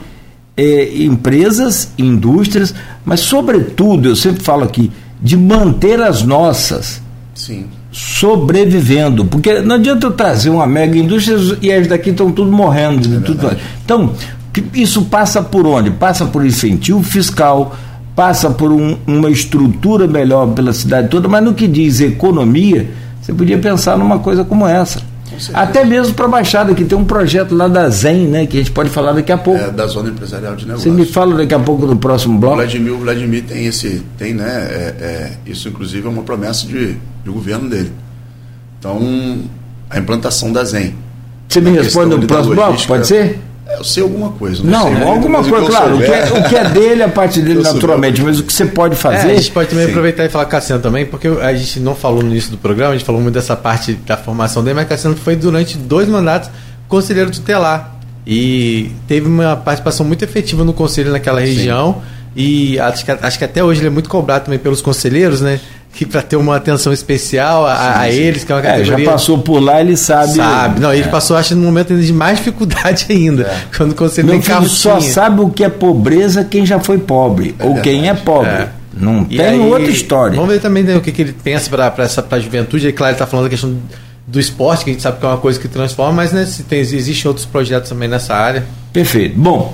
é, 0.62 1.04
empresas, 1.04 1.92
indústrias, 1.98 2.74
mas, 3.04 3.22
sobretudo, 3.22 4.10
eu 4.10 4.16
sempre 4.16 4.44
falo 4.44 4.64
aqui, 4.64 4.92
de 5.22 5.36
manter 5.36 6.02
as 6.02 6.24
nossas 6.24 7.02
Sim. 7.34 7.66
sobrevivendo, 7.92 9.26
porque 9.26 9.60
não 9.62 9.76
adianta 9.76 10.06
eu 10.08 10.12
trazer 10.12 10.50
uma 10.50 10.68
mega 10.68 10.98
indústria 10.98 11.38
e 11.62 11.72
as 11.72 11.88
daqui 11.88 12.12
estão 12.12 12.32
tudo 12.32 12.52
morrendo. 12.52 13.22
tudo. 13.22 13.56
Então, 13.84 14.14
isso 14.74 15.04
passa 15.06 15.42
por 15.42 15.66
onde? 15.66 15.90
Passa 15.92 16.26
por 16.26 16.46
incentivo 16.46 17.02
fiscal, 17.04 17.76
passa 18.16 18.50
por 18.52 18.72
um- 18.72 18.98
uma 19.08 19.30
estrutura 19.30 20.08
melhor 20.08 20.48
pela 20.54 20.74
cidade 20.74 21.08
toda, 21.10 21.28
mas 21.28 21.44
no 21.44 21.54
que 21.54 21.68
diz 21.68 22.00
economia, 22.02 22.90
você 23.22 23.34
podia 23.34 23.58
pensar 23.58 23.98
numa 23.98 24.20
coisa 24.20 24.44
como 24.44 24.68
essa. 24.68 25.02
Até 25.54 25.84
mesmo 25.86 26.14
para 26.14 26.26
a 26.26 26.28
Baixada, 26.30 26.74
que 26.74 26.84
tem 26.84 26.98
um 26.98 27.06
projeto 27.06 27.56
lá 27.56 27.68
da 27.68 27.90
ZEM, 27.90 28.28
né, 28.28 28.46
que 28.46 28.58
a 28.58 28.60
gente 28.60 28.72
pode 28.72 28.90
falar 28.90 29.14
daqui 29.14 29.32
a 29.32 29.38
pouco. 29.38 29.60
É 29.62 29.72
da 29.72 29.88
zona 29.88 30.10
empresarial 30.10 30.56
de 30.56 30.64
Você 30.64 30.68
negócios. 30.70 30.96
me 30.96 31.06
fala 31.06 31.36
daqui 31.38 31.54
a 31.54 31.60
pouco 31.60 31.86
no 31.86 31.96
próximo 31.96 32.36
O 32.38 32.40
bloco. 32.40 32.56
Vladimir, 32.58 32.94
o 32.94 32.98
Vladimir 33.00 33.44
tem 33.44 33.66
esse, 33.66 34.02
tem, 34.18 34.34
né? 34.34 34.46
é- 34.48 34.96
é, 35.00 35.32
isso 35.46 35.68
inclusive 35.70 36.06
é 36.06 36.10
uma 36.10 36.24
promessa 36.24 36.66
de, 36.68 36.94
de 37.24 37.30
governo 37.30 37.70
dele. 37.70 37.92
Então, 38.80 39.40
a 39.90 40.00
implantação 40.00 40.52
da 40.52 40.64
Zen. 40.64 40.96
Você 41.48 41.62
me 41.62 41.72
responde 41.72 42.16
no 42.16 42.26
próximo 42.28 42.56
bloco, 42.56 42.88
pode 42.88 43.08
ser? 43.08 43.40
É, 43.74 43.80
Eu 43.80 43.84
sei 43.84 44.04
alguma 44.04 44.32
coisa. 44.32 44.64
Não, 44.64 44.84
sei 44.84 44.92
muito, 44.92 45.08
alguma 45.08 45.44
coisa, 45.44 45.56
que 45.58 45.64
eu 45.64 45.68
claro. 45.68 45.96
O 45.96 46.00
que, 46.00 46.12
é, 46.12 46.24
o 46.24 46.50
que 46.50 46.56
é 46.56 46.64
dele, 46.70 47.04
a 47.04 47.10
parte 47.10 47.42
dele 47.42 47.62
naturalmente, 47.64 48.22
mas 48.22 48.40
o 48.40 48.44
que 48.44 48.54
você 48.54 48.66
pode 48.66 48.94
É, 48.96 48.98
fazer. 48.98 49.32
a 49.32 49.36
gente 49.36 49.52
pode 49.52 49.70
também 49.70 49.86
Sim. 49.86 49.92
aproveitar 49.92 50.26
e 50.26 50.30
falar 50.30 50.46
Cassiano 50.46 50.82
também, 50.82 51.06
porque 51.06 51.28
a 51.28 51.54
gente 51.54 51.80
não 51.80 51.96
falou 51.96 52.22
no 52.22 52.30
início 52.30 52.52
do 52.52 52.58
programa, 52.58 52.94
a 52.94 52.98
gente 52.98 53.06
falou 53.06 53.22
muito 53.22 53.34
dessa 53.36 53.56
parte 53.56 53.94
da 53.94 54.18
formação 54.18 54.64
dele, 54.64 54.76
mas 54.76 54.88
Cassiano 54.88 55.16
foi 55.16 55.36
durante 55.36 55.78
dois 55.78 56.08
mandatos 56.08 56.50
conselheiro 56.88 57.32
tutelar. 57.32 57.96
E 58.28 58.92
teve 59.08 59.28
uma 59.28 59.56
participação 59.56 60.06
muito 60.06 60.24
efetiva 60.24 60.64
no 60.64 60.74
conselho 60.74 61.12
naquela 61.12 61.40
região. 61.40 62.02
E 62.36 62.80
acho 62.80 63.04
que, 63.04 63.12
acho 63.12 63.38
que 63.38 63.44
até 63.44 63.64
hoje 63.64 63.80
ele 63.82 63.88
é 63.88 63.90
muito 63.90 64.10
cobrado 64.10 64.46
também 64.46 64.60
pelos 64.60 64.82
conselheiros, 64.82 65.42
né? 65.42 65.60
Que 65.94 66.06
para 66.06 66.22
ter 66.22 66.38
uma 66.38 66.56
atenção 66.56 66.94
especial 66.94 67.66
a, 67.68 68.00
a 68.00 68.10
eles, 68.10 68.44
que 68.46 68.52
é 68.52 68.56
uma 68.56 68.62
É, 68.62 68.64
já 68.64 68.78
categoria. 68.78 69.06
passou 69.12 69.38
por 69.40 69.60
lá, 69.60 69.82
ele 69.82 69.98
sabe. 69.98 70.34
Sabe, 70.36 70.80
não, 70.80 70.94
ele 70.94 71.04
É. 71.04 71.08
passou, 71.08 71.36
acho, 71.36 71.54
num 71.56 71.66
momento 71.66 71.96
de 71.96 72.14
mais 72.14 72.38
dificuldade 72.38 73.08
ainda. 73.12 73.52
Quando 73.76 73.92
o 73.92 73.96
conselho 73.96 74.28
Meu 74.28 74.36
nem 74.36 74.42
carro 74.44 74.68
só 74.68 75.00
sabe 75.02 75.42
o 75.42 75.50
que 75.50 75.64
é 75.64 75.70
pobreza 75.70 76.44
quem 76.46 76.66
já 76.66 76.80
foi 76.80 76.98
pobre, 76.98 77.54
ou 77.60 77.76
quem 77.82 78.08
é 78.10 78.14
pobre. 78.14 78.50
É. 78.50 78.70
Não 78.94 79.26
E 79.30 79.38
tem 79.38 79.46
aí, 79.46 79.60
outra 79.60 79.90
história. 79.90 80.36
Vamos 80.36 80.52
ver 80.54 80.60
também 80.60 80.84
né, 80.84 80.96
o 80.98 81.02
que, 81.02 81.12
que 81.12 81.22
ele 81.22 81.34
pensa 81.34 81.70
para 81.70 81.94
essa 82.04 82.22
pra 82.22 82.40
juventude. 82.40 82.88
É 82.88 82.92
claro, 82.92 83.12
ele 83.12 83.16
está 83.16 83.26
falando 83.28 83.46
da 83.46 83.50
questão 83.50 83.76
do 84.28 84.40
esporte, 84.40 84.84
que 84.86 84.90
a 84.92 84.94
gente 84.94 85.02
sabe 85.04 85.20
que 85.20 85.26
é 85.26 85.30
uma 85.30 85.38
coisa 85.38 85.60
que 85.60 85.68
transforma, 85.68 86.14
mas 86.14 86.32
né, 86.32 86.46
se 86.46 86.64
tem, 86.64 86.80
existem 86.80 87.28
outros 87.28 87.46
projetos 87.46 87.90
também 87.90 88.08
nessa 88.08 88.34
área. 88.34 88.64
Perfeito. 88.94 89.38
Bom, 89.38 89.74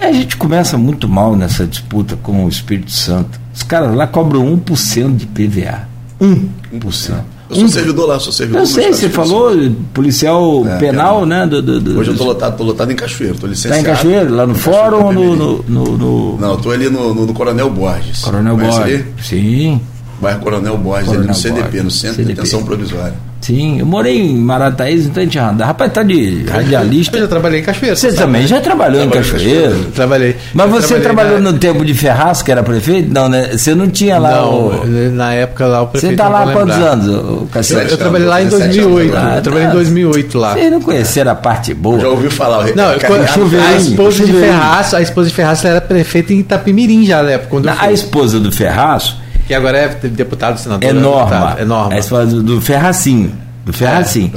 a 0.00 0.12
gente 0.12 0.36
começa 0.36 0.76
muito 0.76 1.08
mal 1.08 1.34
nessa 1.36 1.66
disputa 1.66 2.16
com 2.22 2.44
o 2.44 2.48
Espírito 2.48 2.90
Santo. 2.90 3.40
Os 3.54 3.62
caras 3.62 3.94
lá 3.94 4.06
cobram 4.06 4.44
1% 4.56 5.16
de 5.16 5.26
PVA. 5.26 5.88
1%. 6.20 7.14
Eu 7.50 7.56
sou 7.56 7.68
servidor 7.68 8.08
lá, 8.08 8.18
sou 8.18 8.32
servidor. 8.32 8.62
Eu 8.62 8.66
sei, 8.66 8.92
você 8.92 9.08
falou, 9.08 9.52
policial 9.92 10.66
É, 10.66 10.78
penal, 10.78 11.26
né? 11.26 11.46
Do, 11.46 11.60
do- 11.62 11.80
do- 11.80 11.98
Hoje 12.00 12.10
eu 12.10 12.16
tô 12.16 12.24
do- 12.24 12.28
lotado, 12.30 12.56
tô 12.56 12.64
lotado 12.64 12.90
em 12.90 12.96
Cachoeiro, 12.96 13.34
tô 13.34 13.42
Tá 13.42 13.48
licenciado. 13.48 13.80
em 13.80 13.84
Cachoeiro, 13.84 14.34
lá 14.34 14.46
no 14.46 14.54
fórum 14.54 15.04
ou 15.04 15.12
no, 15.12 15.36
no, 15.36 15.96
no- 15.98 16.38
Não, 16.38 16.56
tô 16.56 16.70
ali 16.70 16.88
no, 16.88 17.14
no- 17.14 17.32
Coronel 17.34 17.70
Borges. 17.70 18.20
Coronel 18.22 18.56
Borges? 18.56 19.04
Sim, 19.22 19.80
Bairro 20.20 20.40
Coronel 20.40 20.78
Borges, 20.78 21.06
Coronel 21.08 21.20
ali 21.22 21.28
no 21.28 21.34
CDP, 21.34 21.62
Borges, 21.62 21.84
no 21.84 21.90
Centro 21.90 22.16
CDP. 22.16 22.28
de 22.32 22.34
Detenção 22.36 22.64
Provisória. 22.64 23.14
Sim, 23.44 23.78
eu 23.78 23.84
morei 23.84 24.18
em 24.22 24.38
Marataízes, 24.38 25.06
então 25.08 25.20
a 25.20 25.24
gente 25.26 25.38
anda. 25.38 25.66
Rapaz, 25.66 25.92
tá 25.92 26.02
de 26.02 26.44
radialista. 26.44 27.18
Eu 27.18 27.22
já 27.24 27.28
trabalhei 27.28 27.60
em 27.60 27.62
Cachoeira. 27.62 27.94
Você 27.94 28.08
sabe, 28.10 28.22
também 28.22 28.40
né? 28.42 28.48
já 28.48 28.58
trabalhou 28.60 29.02
em 29.04 29.10
Trabalhei 29.10 29.30
em 29.30 29.32
Cachoeiro? 29.60 29.84
Trabalhei. 29.94 30.36
Mas 30.54 30.66
Eu 30.66 30.72
você 30.72 30.86
trabalhei 30.94 31.02
trabalhou 31.02 31.40
na... 31.42 31.52
no 31.52 31.58
tempo 31.58 31.84
de 31.84 31.92
Ferraz, 31.92 32.40
que 32.40 32.50
era 32.50 32.62
prefeito? 32.62 33.12
Não, 33.12 33.28
né? 33.28 33.50
Você 33.52 33.74
não 33.74 33.86
tinha 33.90 34.16
lá 34.18 34.30
Não, 34.36 34.68
o... 34.68 34.86
na 35.12 35.34
época 35.34 35.66
lá 35.66 35.82
o 35.82 35.88
prefeito. 35.88 36.12
Você 36.12 36.16
tá 36.16 36.26
lá 36.30 36.44
há 36.44 36.52
quantos 36.54 36.74
lembrar. 36.74 36.92
anos, 36.92 37.06
o 37.06 37.10
Eu, 37.10 37.48
Cassiano? 37.52 37.90
eu 37.90 37.96
trabalhei 37.98 38.26
lá 38.28 38.40
em 38.40 38.44
17 38.46 38.78
2008. 38.80 39.16
anos. 39.16 39.36
eu 39.36 39.42
trabalhei 39.42 39.68
em 39.68 39.72
2008 39.72 40.38
lá. 40.38 40.52
Vocês 40.54 40.70
não 40.72 40.80
conheceram 40.80 41.32
a 41.32 41.34
parte 41.34 41.74
boa. 41.74 42.00
Já 42.00 42.08
ouviu 42.08 42.30
falar? 42.30 42.74
Não, 42.74 42.92
eu, 42.92 43.22
a, 43.22 43.26
chuveirinho, 43.26 43.68
a 43.68 43.76
esposa 43.76 44.24
de. 44.24 44.32
Ferraz, 44.32 44.94
a 44.94 45.02
esposa 45.02 45.28
de 45.28 45.34
Ferraz 45.34 45.62
era 45.66 45.82
prefeita 45.82 46.32
em 46.32 46.38
Itapimirim 46.38 47.04
já 47.04 47.22
na 47.22 47.32
época. 47.32 47.50
Quando 47.50 47.66
eu 47.66 47.72
Na- 47.72 47.76
fui. 47.76 47.88
a 47.88 47.92
esposa 47.92 48.40
do 48.40 48.50
Ferraço 48.50 49.22
Que 49.46 49.54
agora 49.54 49.78
é 49.78 49.88
deputado, 50.08 50.58
senador. 50.58 50.88
é 50.88 50.92
Norma. 50.92 51.30
deputado, 51.30 51.60
É 51.60 51.64
Norma. 51.64 51.94
A 51.94 51.98
esposa 51.98 52.26
do, 52.36 52.42
do 52.42 52.60
Ferracinho. 52.60 53.32
Do 53.64 53.72
Ferracinho. 53.72 54.32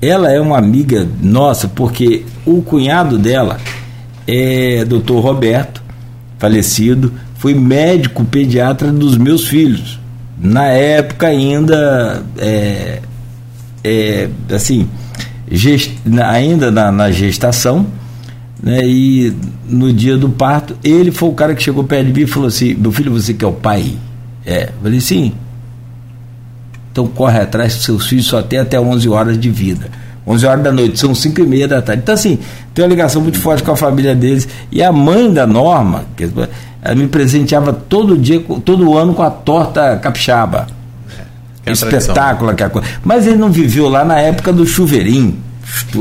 Ela 0.00 0.30
é 0.32 0.40
uma 0.40 0.58
amiga 0.58 1.06
nossa, 1.22 1.68
porque 1.68 2.24
o 2.44 2.60
cunhado 2.62 3.16
dela 3.18 3.58
é 4.26 4.84
doutor 4.84 5.20
Roberto, 5.20 5.82
falecido, 6.38 7.12
foi 7.36 7.54
médico 7.54 8.24
pediatra 8.24 8.90
dos 8.92 9.16
meus 9.16 9.46
filhos. 9.46 9.98
Na 10.38 10.66
época 10.66 11.28
ainda, 11.28 12.22
é, 12.36 12.98
é, 13.84 14.28
assim, 14.52 14.88
gest- 15.50 15.92
ainda 16.24 16.70
na, 16.70 16.90
na 16.90 17.10
gestação, 17.12 17.86
né, 18.60 18.80
e 18.84 19.32
no 19.68 19.92
dia 19.92 20.16
do 20.16 20.28
parto, 20.28 20.76
ele 20.82 21.10
foi 21.12 21.28
o 21.28 21.32
cara 21.32 21.54
que 21.54 21.62
chegou 21.62 21.84
perto 21.84 22.06
de 22.08 22.12
mim 22.12 22.20
e 22.22 22.26
falou 22.26 22.48
assim: 22.48 22.74
Meu 22.74 22.90
filho, 22.92 23.12
você 23.12 23.32
que 23.34 23.44
é 23.44 23.48
o 23.48 23.52
pai? 23.52 23.94
É. 24.44 24.64
Eu 24.64 24.82
falei: 24.82 25.00
Sim. 25.00 25.32
Então 26.90 27.06
corre 27.06 27.40
atrás 27.40 27.74
que 27.76 27.84
seus 27.84 28.06
filhos 28.06 28.26
só 28.26 28.42
têm 28.42 28.58
até 28.58 28.78
11 28.78 29.08
horas 29.08 29.38
de 29.38 29.50
vida. 29.50 29.90
11 30.26 30.46
horas 30.46 30.62
da 30.62 30.70
noite, 30.72 30.98
são 30.98 31.14
5 31.14 31.40
e 31.40 31.46
meia 31.46 31.66
da 31.66 31.82
tarde. 31.82 32.02
Então, 32.02 32.14
assim, 32.14 32.38
tem 32.72 32.84
uma 32.84 32.88
ligação 32.88 33.20
muito 33.20 33.38
forte 33.38 33.62
com 33.62 33.72
a 33.72 33.76
família 33.76 34.14
deles. 34.14 34.48
E 34.70 34.82
a 34.82 34.92
mãe 34.92 35.32
da 35.32 35.46
Norma, 35.46 36.04
que 36.16 36.30
ela 36.82 36.94
me 36.94 37.08
presenteava 37.08 37.72
todo 37.72 38.16
dia, 38.16 38.40
todo 38.64 38.96
ano 38.96 39.14
com 39.14 39.22
a 39.22 39.30
torta 39.30 39.96
capixaba. 39.96 40.66
Que 41.64 41.70
é 41.70 41.72
a 41.72 41.76
tradição. 41.76 41.98
Espetáculo, 41.98 42.50
aquela 42.50 42.70
coisa. 42.70 42.88
Mas 43.04 43.26
ele 43.26 43.36
não 43.36 43.50
viveu 43.50 43.88
lá 43.88 44.04
na 44.04 44.18
época 44.18 44.52
do 44.52 44.66
chuveirinho. 44.66 45.38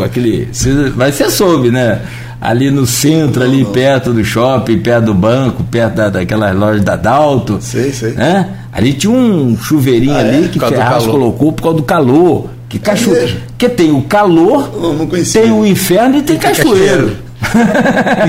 Aquele, 0.03 0.49
mas 0.95 1.15
você 1.15 1.29
soube, 1.31 1.71
né? 1.71 2.01
Ali 2.41 2.71
no 2.71 2.87
centro, 2.87 3.43
ali 3.43 3.63
perto 3.65 4.11
do 4.11 4.23
shopping, 4.25 4.79
perto 4.79 5.05
do 5.05 5.13
banco, 5.13 5.63
perto 5.63 5.93
da, 5.95 6.09
daquelas 6.09 6.55
lojas 6.55 6.83
da 6.83 6.95
Dalto. 6.95 7.59
Sei, 7.61 7.91
sei. 7.93 8.13
Né? 8.13 8.49
Ali 8.73 8.93
tinha 8.93 9.13
um 9.13 9.55
chuveirinho 9.55 10.15
Ah, 10.15 10.21
é? 10.23 10.29
ali 10.37 10.49
que 10.49 10.57
causa 10.59 10.73
do 10.75 10.81
Ferraz 10.81 11.05
colocou 11.05 11.53
por 11.53 11.61
causa 11.61 11.77
do 11.77 11.83
calor. 11.83 12.49
Que 12.67 12.79
cachoeiro. 12.79 13.21
mesmo? 13.25 13.39
que 13.57 13.69
tem 13.69 13.91
o 13.91 14.01
calor, 14.03 14.71
Eu 14.73 14.93
não 14.93 15.05
conhecia. 15.05 15.41
tem 15.43 15.51
o 15.51 15.63
inferno 15.65 16.17
e 16.17 16.21
tem, 16.23 16.37
cachoeiro. 16.37 17.15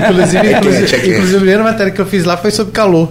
Inclusive, 0.09 0.47
É 0.47 0.57
inclusive, 0.57 0.83
é 0.85 0.87
quente. 0.99 1.09
inclusive, 1.11 1.35
a 1.35 1.39
primeira 1.39 1.63
matéria 1.63 1.91
que 1.91 1.99
eu 2.01 2.05
fiz 2.05 2.23
lá 2.23 2.37
foi 2.37 2.51
sobre 2.51 2.71
calor. 2.73 3.09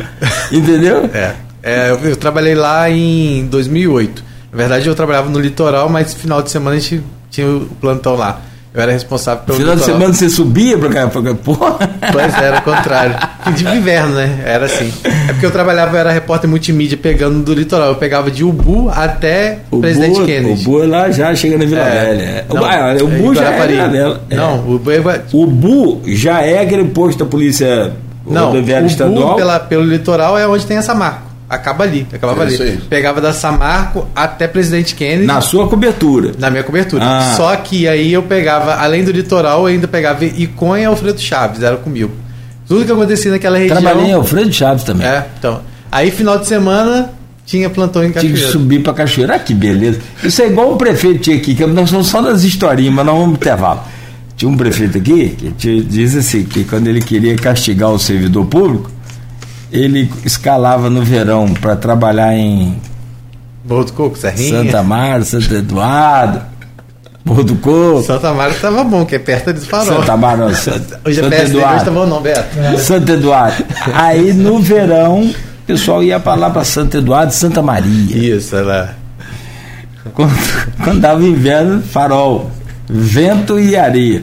Entendeu? 0.52 1.08
É. 1.12 1.32
É, 1.62 1.90
eu, 1.90 1.98
eu 2.10 2.16
trabalhei 2.16 2.54
lá 2.54 2.88
em 2.90 3.46
2008. 3.46 4.22
Na 4.52 4.58
verdade, 4.58 4.86
eu 4.88 4.94
trabalhava 4.94 5.30
no 5.30 5.38
litoral, 5.40 5.88
mas 5.88 6.12
final 6.12 6.42
de 6.42 6.50
semana 6.50 6.76
a 6.76 6.78
gente 6.78 7.02
tinha 7.30 7.46
o 7.48 7.60
plantão 7.80 8.14
lá. 8.14 8.40
Eu 8.74 8.80
era 8.80 8.90
responsável 8.92 9.44
pelo 9.44 9.58
Final 9.58 9.76
de 9.76 9.84
semana 9.84 10.12
você 10.14 10.30
subia 10.30 10.78
pra 10.78 10.88
cá. 10.88 11.06
Porra. 11.44 11.76
Pois 12.10 12.34
era, 12.34 12.58
o 12.58 12.62
contrário. 12.62 13.14
De 13.54 13.64
inverno, 13.66 14.14
né? 14.14 14.40
Era 14.46 14.64
assim. 14.64 14.90
É 15.28 15.32
porque 15.32 15.44
eu 15.44 15.50
trabalhava, 15.50 15.96
eu 15.96 16.00
era 16.00 16.10
repórter 16.10 16.48
multimídia 16.48 16.96
pegando 16.96 17.42
do 17.42 17.52
litoral. 17.52 17.88
Eu 17.88 17.96
pegava 17.96 18.30
de 18.30 18.42
Ubu 18.44 18.88
até 18.88 19.58
O 19.70 19.78
Presidente 19.80 20.22
Kennedy. 20.24 20.62
o 20.62 20.64
Boa 20.64 20.86
lá 20.86 21.10
já 21.10 21.34
chega 21.34 21.58
na 21.58 21.66
Vila 21.66 21.80
É. 21.80 21.90
Velha. 22.14 22.46
Não, 22.48 22.64
Ah, 22.64 22.94
o 23.02 23.32
é 23.32 23.34
já 23.34 23.50
é. 23.50 23.66
Vila 23.66 23.88
Velha. 23.88 24.20
É. 24.30 24.36
Não, 24.36 24.58
o 24.60 24.78
Bu 24.78 24.90
é... 24.90 25.22
O 25.32 25.46
Bu 25.46 26.00
já 26.06 26.40
é 26.40 26.60
aquele 26.62 26.84
posto 26.84 27.18
da 27.18 27.26
polícia 27.30 27.92
Não, 28.26 28.46
rodoviária 28.46 28.84
o 28.84 28.90
estadual. 28.90 29.36
Pela, 29.36 29.60
pelo 29.60 29.84
litoral 29.84 30.38
é 30.38 30.46
onde 30.48 30.64
tem 30.64 30.78
a 30.78 30.82
Samarco. 30.82 31.31
Acaba 31.52 31.84
ali, 31.84 32.06
acabava 32.10 32.44
É 32.44 32.48
isso 32.48 32.62
ali. 32.62 32.70
aí. 32.72 32.76
Pegava 32.88 33.20
da 33.20 33.32
Samarco 33.34 34.08
até 34.16 34.48
Presidente 34.48 34.94
Kennedy. 34.94 35.26
Na 35.26 35.42
sua 35.42 35.68
cobertura. 35.68 36.32
Na 36.38 36.48
minha 36.50 36.62
cobertura. 36.62 37.04
Ah. 37.04 37.34
Só 37.36 37.54
que 37.56 37.86
aí 37.86 38.10
eu 38.10 38.22
pegava, 38.22 38.76
além 38.76 39.04
do 39.04 39.12
litoral, 39.12 39.60
eu 39.60 39.66
ainda 39.66 39.86
pegava 39.86 40.24
Icon 40.24 40.78
e 40.78 40.84
Alfredo 40.86 41.20
Chaves, 41.20 41.62
era 41.62 41.76
comigo. 41.76 42.10
Tudo 42.66 42.86
que 42.86 42.92
acontecia 42.92 43.30
naquela 43.30 43.58
região. 43.58 43.80
Trabalhei 43.82 44.10
em 44.10 44.14
Alfredo 44.14 44.50
Chaves 44.50 44.82
também. 44.82 45.06
É, 45.06 45.26
então. 45.38 45.60
Aí 45.90 46.10
final 46.10 46.38
de 46.38 46.46
semana 46.46 47.10
tinha 47.44 47.68
plantão 47.68 48.02
em 48.02 48.10
Tinha 48.12 48.22
que 48.22 48.28
Cachoeira. 48.30 48.52
subir 48.52 48.82
pra 48.82 48.94
cachoeira. 48.94 49.34
Ah, 49.34 49.38
que 49.38 49.52
beleza. 49.52 50.00
Isso 50.24 50.40
é 50.40 50.46
igual 50.46 50.72
um 50.72 50.78
prefeito 50.78 51.18
tinha 51.20 51.36
aqui, 51.36 51.54
que 51.54 51.66
nós 51.66 51.90
somos 51.90 52.06
só 52.06 52.22
das 52.22 52.44
historinhas, 52.44 52.94
mas 52.94 53.04
nós 53.04 53.14
vamos 53.18 53.34
intervalo. 53.36 53.80
Tinha 54.38 54.50
um 54.50 54.56
prefeito 54.56 54.96
aqui 54.96 55.36
que 55.58 55.82
diz 55.82 56.16
assim, 56.16 56.44
que 56.44 56.64
quando 56.64 56.86
ele 56.86 57.02
queria 57.02 57.36
castigar 57.36 57.90
o 57.90 57.98
servidor 57.98 58.46
público, 58.46 58.90
ele 59.72 60.12
escalava 60.24 60.90
no 60.90 61.02
verão 61.02 61.52
para 61.54 61.74
trabalhar 61.74 62.34
em 62.36 62.76
Morro 63.64 63.84
do 63.84 63.92
Coco, 63.92 64.18
Serrinha. 64.18 64.62
Santa 64.64 64.82
Mara, 64.82 65.24
Santo 65.24 65.54
Eduardo, 65.54 66.42
Morro 67.24 67.44
do 67.44 67.54
Coco, 67.56 68.02
Santa 68.02 68.32
Mara 68.32 68.52
tava 68.54 68.84
bom, 68.84 69.06
que 69.06 69.14
é 69.14 69.18
perto 69.18 69.52
do 69.52 69.60
farol. 69.60 70.00
Santa 70.00 70.16
Mara, 70.16 70.36
não, 70.48 70.54
Santo, 70.54 70.78
O 71.04 71.12
Santo 71.12 71.12
GPS 71.12 71.46
dele 71.46 71.56
hoje 71.56 71.64
tá 71.64 71.74
Eduardo. 71.76 71.90
bom 71.92 72.06
não, 72.06 72.20
Beto? 72.20 72.78
Santo 72.78 73.12
Eduardo. 73.12 73.64
Aí 73.94 74.32
no 74.34 74.58
verão, 74.60 75.22
o 75.22 75.34
pessoal 75.66 76.02
ia 76.02 76.20
para 76.20 76.34
lá 76.34 76.50
para 76.50 76.64
Santo 76.64 76.96
Eduardo 76.98 77.32
e 77.32 77.36
Santa 77.36 77.62
Maria. 77.62 78.36
Isso, 78.36 78.54
ela. 78.56 78.94
Quando, 80.12 80.32
quando 80.82 81.00
dava 81.00 81.22
inverno, 81.24 81.80
farol, 81.82 82.50
vento 82.88 83.58
e 83.58 83.76
areia. 83.76 84.22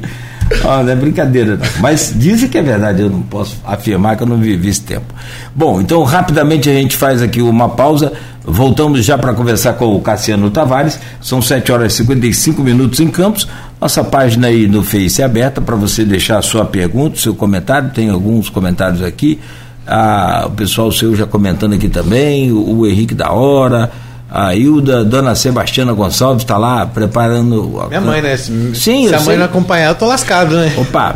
Ó, 0.63 0.83
não 0.83 0.91
é 0.91 0.95
brincadeira, 0.95 1.57
não. 1.57 1.65
Mas 1.79 2.13
dizem 2.15 2.49
que 2.49 2.57
é 2.57 2.61
verdade, 2.61 3.01
eu 3.01 3.09
não 3.09 3.21
posso 3.21 3.57
afirmar 3.65 4.17
que 4.17 4.23
eu 4.23 4.27
não 4.27 4.37
vivi 4.37 4.69
esse 4.69 4.81
tempo. 4.81 5.13
Bom, 5.55 5.79
então 5.79 6.03
rapidamente 6.03 6.69
a 6.69 6.73
gente 6.73 6.95
faz 6.95 7.21
aqui 7.21 7.41
uma 7.41 7.69
pausa. 7.69 8.11
Voltamos 8.43 9.05
já 9.05 9.17
para 9.17 9.33
conversar 9.33 9.73
com 9.73 9.95
o 9.95 10.01
Cassiano 10.01 10.49
Tavares. 10.49 10.99
São 11.21 11.41
7 11.41 11.71
horas 11.71 11.93
e 11.93 11.97
55 11.97 12.61
minutos 12.63 12.99
em 12.99 13.07
Campos. 13.07 13.47
Nossa 13.79 14.03
página 14.03 14.47
aí 14.47 14.67
no 14.67 14.83
Face 14.83 15.21
é 15.21 15.25
aberta 15.25 15.61
para 15.61 15.75
você 15.75 16.03
deixar 16.03 16.39
a 16.39 16.41
sua 16.41 16.65
pergunta, 16.65 17.19
seu 17.19 17.35
comentário. 17.35 17.91
Tem 17.91 18.09
alguns 18.09 18.49
comentários 18.49 19.03
aqui. 19.03 19.39
Ah, 19.85 20.45
o 20.47 20.51
pessoal 20.51 20.91
seu 20.91 21.15
já 21.15 21.25
comentando 21.25 21.73
aqui 21.73 21.89
também. 21.89 22.51
O 22.51 22.87
Henrique 22.87 23.13
da 23.13 23.31
Hora. 23.31 23.91
A 24.31 24.53
Hilda, 24.53 25.03
Dona 25.03 25.33
Sebastiana 25.33 25.91
Gonçalves 25.93 26.43
está 26.43 26.57
lá 26.57 26.85
preparando. 26.85 27.85
Minha 27.87 28.01
mãe, 28.01 28.21
né? 28.21 28.37
Se, 28.37 28.51
Sim, 28.75 29.07
se 29.07 29.13
a 29.13 29.17
mãe 29.17 29.25
sei. 29.25 29.37
não 29.37 29.45
acompanhar, 29.45 29.89
eu 29.89 29.95
tô 29.95 30.05
lascado, 30.05 30.55
né? 30.55 30.71
Opa! 30.77 31.15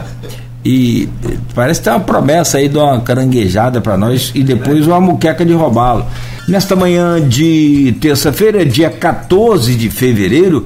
E 0.66 1.10
parece 1.54 1.82
que 1.82 1.84
tem 1.84 1.94
uma 1.94 2.00
promessa 2.00 2.58
aí 2.58 2.70
de 2.70 2.78
uma 2.78 3.00
caranguejada 3.02 3.82
para 3.82 3.98
nós 3.98 4.32
e 4.34 4.42
depois 4.42 4.88
uma 4.88 5.00
muqueca 5.00 5.46
de 5.46 5.54
roubá-lo. 5.54 6.06
Nesta 6.48 6.76
manhã 6.76 7.22
de 7.22 7.96
terça-feira, 8.00 8.66
dia 8.66 8.90
14 8.90 9.76
de 9.76 9.90
fevereiro, 9.90 10.66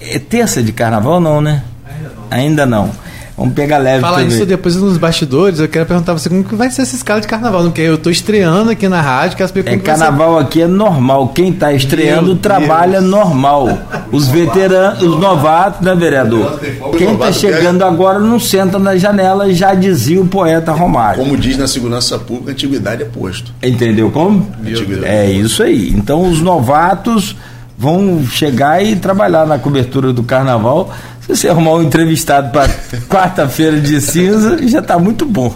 é 0.00 0.18
terça 0.18 0.62
de 0.62 0.72
carnaval 0.72 1.20
não, 1.20 1.40
né? 1.40 1.62
Ainda 2.30 2.66
não. 2.66 2.90
Vamos 3.38 3.54
pegar 3.54 3.78
leve 3.78 4.00
Falar 4.00 4.16
também. 4.18 4.34
isso 4.34 4.44
depois 4.44 4.74
nos 4.74 4.96
bastidores, 4.98 5.60
eu 5.60 5.68
quero 5.68 5.86
perguntar 5.86 6.12
pra 6.12 6.18
você 6.20 6.28
como 6.28 6.42
que 6.42 6.56
vai 6.56 6.68
ser 6.70 6.82
essa 6.82 6.96
escala 6.96 7.20
de 7.20 7.28
carnaval, 7.28 7.62
porque 7.62 7.80
eu 7.82 7.96
tô 7.96 8.10
estreando 8.10 8.70
aqui 8.70 8.88
na 8.88 9.00
rádio, 9.00 9.36
quero 9.36 9.48
saber 9.48 9.62
como 9.62 9.76
É 9.76 9.78
que 9.78 9.86
vai 9.86 9.94
ser. 9.96 10.02
carnaval 10.02 10.38
aqui 10.40 10.62
é 10.62 10.66
normal. 10.66 11.28
Quem 11.28 11.50
está 11.50 11.72
estreando 11.72 12.26
Meu 12.26 12.36
trabalha 12.36 13.00
normal. 13.00 13.78
Os 14.10 14.26
veteranos, 14.26 15.02
os 15.02 15.20
novatos, 15.20 15.80
né, 15.86 15.94
vereador? 15.94 16.58
Quem 16.58 17.12
está 17.12 17.12
novato 17.12 17.32
chegando 17.34 17.84
agora 17.84 18.18
não 18.18 18.40
senta 18.40 18.76
na 18.78 18.96
janela, 18.96 19.52
já 19.54 19.72
dizia 19.72 20.20
o 20.20 20.26
poeta 20.26 20.72
Romário. 20.72 21.22
Como 21.22 21.36
diz 21.36 21.56
na 21.56 21.68
segurança 21.68 22.18
pública, 22.18 22.50
antiguidade 22.50 23.02
é 23.02 23.06
posto. 23.06 23.52
Entendeu 23.62 24.10
como? 24.10 24.48
Antiguidade 24.60 25.06
É 25.06 25.30
isso 25.30 25.62
aí. 25.62 25.90
Então 25.90 26.28
os 26.28 26.40
novatos 26.40 27.36
vão 27.78 28.26
chegar 28.26 28.84
e 28.84 28.96
trabalhar 28.96 29.46
na 29.46 29.56
cobertura 29.58 30.12
do 30.12 30.24
carnaval. 30.24 30.92
Se 31.22 31.28
você 31.36 31.48
arrumar 31.48 31.74
um 31.74 31.82
entrevistado 31.82 32.50
para 32.50 32.68
quarta-feira 33.08 33.80
de 33.80 34.00
cinza, 34.00 34.58
já 34.66 34.80
está 34.80 34.98
muito 34.98 35.24
bom. 35.24 35.54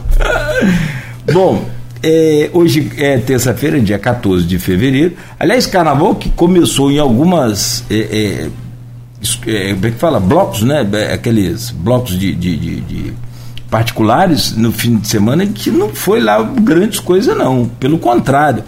bom, 1.33 1.64
é, 2.03 2.51
hoje 2.53 2.93
é 2.97 3.18
terça-feira, 3.18 3.81
dia 3.81 3.99
14 3.99 4.45
de 4.47 4.59
fevereiro. 4.59 5.14
Aliás, 5.39 5.66
carnaval 5.66 6.14
que 6.14 6.31
começou 6.31 6.91
em 6.93 6.99
algumas. 6.99 7.85
É, 7.91 7.95
é, 7.97 8.49
é, 9.51 9.75
como 9.75 9.87
é 9.87 9.91
que 9.91 9.99
fala? 9.99 10.20
Blocos, 10.20 10.62
né? 10.62 10.87
É, 10.93 11.12
Aqueles 11.14 11.70
blocos 11.70 12.18
de- 12.18 12.35
de- 12.35 12.57
de- 12.57 12.81
de 12.81 13.12
particulares 13.70 14.55
no 14.57 14.70
fim 14.70 14.97
de 14.97 15.09
semana 15.09 15.47
que 15.47 15.70
não 15.70 15.89
foi 15.89 16.20
lá 16.20 16.43
grandes 16.43 17.01
coisas 17.01 17.37
não, 17.37 17.66
pelo 17.81 17.99
contrário. 17.99 18.62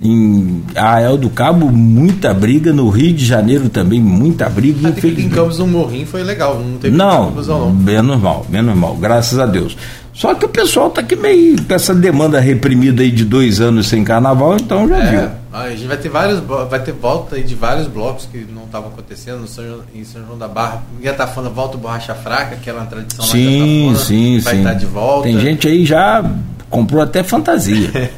Em 0.00 0.62
Arraial 0.76 1.16
do 1.16 1.28
Cabo, 1.28 1.66
muita 1.70 2.32
briga, 2.32 2.72
no 2.72 2.88
Rio 2.88 3.12
de 3.12 3.24
Janeiro 3.26 3.68
também, 3.68 4.00
muita 4.00 4.48
briga. 4.48 4.88
Até 4.90 5.00
que 5.00 5.08
aqui 5.08 5.22
em. 5.22 5.28
Campos 5.28 5.58
no 5.58 5.66
Morrinho 5.66 6.06
foi 6.06 6.22
legal, 6.22 6.58
não 6.60 6.78
teve 6.78 6.96
Não, 6.96 7.30
não. 7.32 7.70
bem 7.72 8.00
normal, 8.00 8.46
bem 8.48 8.62
normal, 8.62 8.94
graças 8.96 9.38
a 9.40 9.46
Deus. 9.46 9.76
Só 10.14 10.34
que 10.34 10.44
o 10.44 10.48
pessoal 10.48 10.90
tá 10.90 11.00
aqui 11.00 11.14
meio 11.16 11.62
com 11.64 11.74
essa 11.74 11.94
demanda 11.94 12.38
reprimida 12.40 13.02
aí 13.02 13.10
de 13.10 13.24
dois 13.24 13.60
anos 13.60 13.86
sem 13.88 14.02
carnaval, 14.04 14.56
então 14.56 14.86
já 14.88 14.98
É, 14.98 15.10
viu. 15.10 15.28
a 15.52 15.70
gente 15.70 15.86
vai 15.86 15.96
ter 15.96 16.08
vários, 16.08 16.40
vai 16.40 16.80
ter 16.80 16.92
volta 16.92 17.36
aí 17.36 17.42
de 17.44 17.54
vários 17.56 17.86
blocos 17.88 18.26
que 18.30 18.46
não 18.52 18.64
estavam 18.64 18.88
acontecendo 18.90 19.46
São 19.48 19.64
João- 19.64 19.80
em 19.94 20.04
São 20.04 20.24
João 20.26 20.36
da 20.38 20.46
Barra. 20.48 20.82
Tá 21.16 21.26
falando 21.26 21.52
volta 21.54 21.76
borracha 21.76 22.14
fraca, 22.14 22.56
que 22.56 22.68
era 22.70 22.78
uma 22.80 22.86
tradição 22.86 23.24
lá 23.24 23.30
Sim, 23.32 23.38
de 23.48 23.88
Atafona, 23.90 23.98
sim, 24.06 24.38
vai 24.40 24.52
sim. 24.54 24.58
estar 24.60 24.74
de 24.74 24.86
volta. 24.86 25.22
Tem 25.28 25.40
gente 25.40 25.66
aí 25.68 25.84
já 25.84 26.24
comprou 26.70 27.02
até 27.02 27.22
fantasia. 27.24 27.90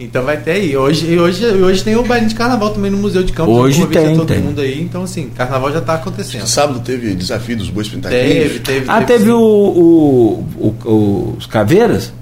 Então 0.00 0.22
vai 0.22 0.36
ter 0.36 0.52
aí. 0.52 0.76
Hoje, 0.76 1.06
e 1.12 1.18
hoje, 1.18 1.44
hoje 1.44 1.82
tem 1.82 1.96
o 1.96 2.04
baile 2.04 2.26
de 2.26 2.34
carnaval 2.34 2.70
também 2.70 2.90
no 2.90 2.98
Museu 2.98 3.22
de 3.24 3.32
Campos. 3.32 3.52
Hoje 3.56 3.84
tem, 3.88 4.12
a 4.12 4.16
todo 4.16 4.26
tem. 4.26 4.38
mundo 4.40 4.60
aí. 4.60 4.80
Então, 4.80 5.02
assim, 5.02 5.28
carnaval 5.30 5.72
já 5.72 5.80
tá 5.80 5.94
acontecendo. 5.94 6.46
Sábado 6.46 6.78
teve 6.80 7.14
desafio 7.14 7.56
dos 7.56 7.68
bois 7.68 7.88
pintadinhos. 7.88 8.24
Teve, 8.24 8.58
teve. 8.60 8.84
ah, 8.88 9.02
teve 9.02 9.24
sim. 9.24 9.30
o, 9.30 9.40
o, 9.40 10.46
o- 10.56 10.88
o- 10.88 11.34
os 11.36 11.46
caveiras? 11.46 12.12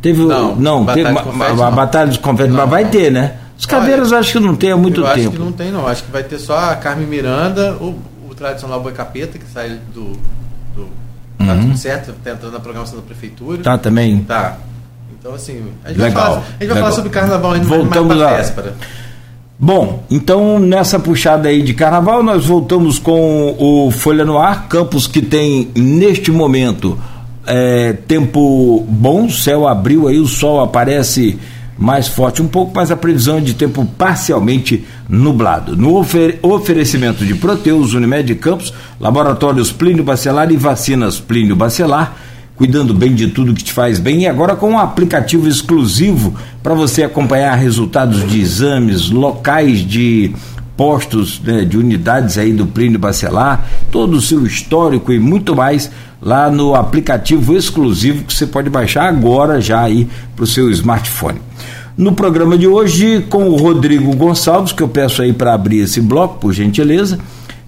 Teve 0.00 0.22
o. 0.22 0.26
Não, 0.26 0.56
Não, 0.56 0.84
Batalha 0.84 1.04
teve 1.04 1.08
de 1.08 1.12
uma- 1.28 1.32
Confete, 1.32 1.50
a, 1.60 1.64
não. 1.70 1.74
Batalha 1.76 2.06
dos 2.08 2.16
Confetes, 2.16 2.52
mas 2.52 2.62
Não, 2.62 2.70
vai 2.70 2.84
não. 2.84 2.90
ter, 2.90 3.12
né? 3.12 3.34
Os 3.58 3.66
caveiras 3.66 4.10
eu 4.10 4.18
acho 4.18 4.32
que 4.32 4.40
não 4.40 4.56
tem 4.56 4.72
há 4.72 4.76
muito 4.76 5.02
eu 5.02 5.06
acho 5.06 5.16
tempo. 5.22 5.30
que 5.32 5.38
não 5.38 5.52
tem, 5.52 5.70
não. 5.70 5.86
Acho 5.86 6.02
que 6.04 6.10
vai 6.10 6.22
ter 6.24 6.38
só 6.38 6.56
a 6.58 6.76
Carmen 6.76 7.06
Miranda, 7.06 7.74
o, 7.80 7.94
o 8.28 8.34
tradicional 8.34 8.80
Boi 8.82 8.92
Capeta, 8.92 9.38
que 9.38 9.44
sai 9.52 9.78
do. 9.94 10.12
do 10.74 10.88
Tá 11.38 11.52
Uhum. 11.54 11.60
tudo 11.62 11.76
certo, 11.78 12.12
tá 12.24 12.30
entrando 12.30 12.52
na 12.52 12.60
programação 12.60 12.96
da 12.96 13.02
prefeitura. 13.02 13.62
Tá 13.62 13.76
também. 13.76 14.22
Tá. 14.24 14.56
Então, 15.22 15.34
assim, 15.36 15.62
a 15.84 15.88
gente 15.90 16.00
Legal, 16.00 16.12
vai 16.12 16.32
falar, 16.32 16.36
a 16.36 16.62
gente 16.64 16.68
vai 16.72 16.78
falar 16.78 16.92
sobre 16.92 17.10
carnaval 17.10 17.52
ainda 17.52 17.64
Voltamos 17.66 18.16
mais 18.16 18.20
pra 18.28 18.36
véspera. 18.36 18.74
Bom, 19.56 20.04
então 20.10 20.58
nessa 20.58 20.98
puxada 20.98 21.48
aí 21.48 21.62
de 21.62 21.72
carnaval, 21.72 22.20
nós 22.24 22.44
voltamos 22.46 22.98
com 22.98 23.54
o 23.56 23.90
Folha 23.92 24.24
no 24.24 24.36
Ar, 24.36 24.66
campos 24.66 25.06
que 25.06 25.22
tem 25.22 25.68
neste 25.76 26.32
momento 26.32 26.98
é, 27.46 27.92
tempo 27.92 28.84
bom, 28.88 29.30
céu 29.30 29.68
abriu 29.68 30.08
aí, 30.08 30.18
o 30.18 30.26
sol 30.26 30.60
aparece 30.60 31.38
mais 31.78 32.08
forte 32.08 32.42
um 32.42 32.48
pouco, 32.48 32.72
mas 32.74 32.90
a 32.90 32.96
previsão 32.96 33.38
é 33.38 33.40
de 33.40 33.54
tempo 33.54 33.84
parcialmente 33.96 34.84
nublado. 35.08 35.76
No 35.76 35.96
ofer- 35.96 36.38
oferecimento 36.42 37.24
de 37.24 37.34
Proteus, 37.36 37.94
Unimed 37.94 38.34
Campos, 38.36 38.74
Laboratórios 39.00 39.70
Plínio 39.70 40.02
Bacelar 40.02 40.50
e 40.50 40.56
Vacinas 40.56 41.20
Plínio 41.20 41.54
Bacelar, 41.54 42.16
cuidando 42.62 42.94
bem 42.94 43.12
de 43.12 43.26
tudo 43.26 43.54
que 43.54 43.64
te 43.64 43.72
faz 43.72 43.98
bem 43.98 44.22
e 44.22 44.28
agora 44.28 44.54
com 44.54 44.70
um 44.70 44.78
aplicativo 44.78 45.48
exclusivo 45.48 46.32
para 46.62 46.74
você 46.74 47.02
acompanhar 47.02 47.56
resultados 47.56 48.24
de 48.24 48.40
exames 48.40 49.10
locais 49.10 49.80
de 49.80 50.32
postos 50.76 51.40
né, 51.40 51.64
de 51.64 51.76
unidades 51.76 52.38
aí 52.38 52.52
do 52.52 52.64
Plínio 52.64 53.00
Bacelar, 53.00 53.66
todo 53.90 54.12
o 54.16 54.20
seu 54.20 54.46
histórico 54.46 55.12
e 55.12 55.18
muito 55.18 55.56
mais 55.56 55.90
lá 56.20 56.52
no 56.52 56.76
aplicativo 56.76 57.56
exclusivo 57.56 58.22
que 58.22 58.32
você 58.32 58.46
pode 58.46 58.70
baixar 58.70 59.08
agora 59.08 59.60
já 59.60 59.80
aí 59.80 60.06
para 60.36 60.44
o 60.44 60.46
seu 60.46 60.70
smartphone. 60.70 61.40
No 61.96 62.12
programa 62.12 62.56
de 62.56 62.68
hoje, 62.68 63.26
com 63.28 63.48
o 63.48 63.56
Rodrigo 63.56 64.14
Gonçalves, 64.14 64.70
que 64.70 64.84
eu 64.84 64.88
peço 64.88 65.20
aí 65.20 65.32
para 65.32 65.52
abrir 65.52 65.80
esse 65.80 66.00
bloco, 66.00 66.38
por 66.38 66.52
gentileza, 66.52 67.18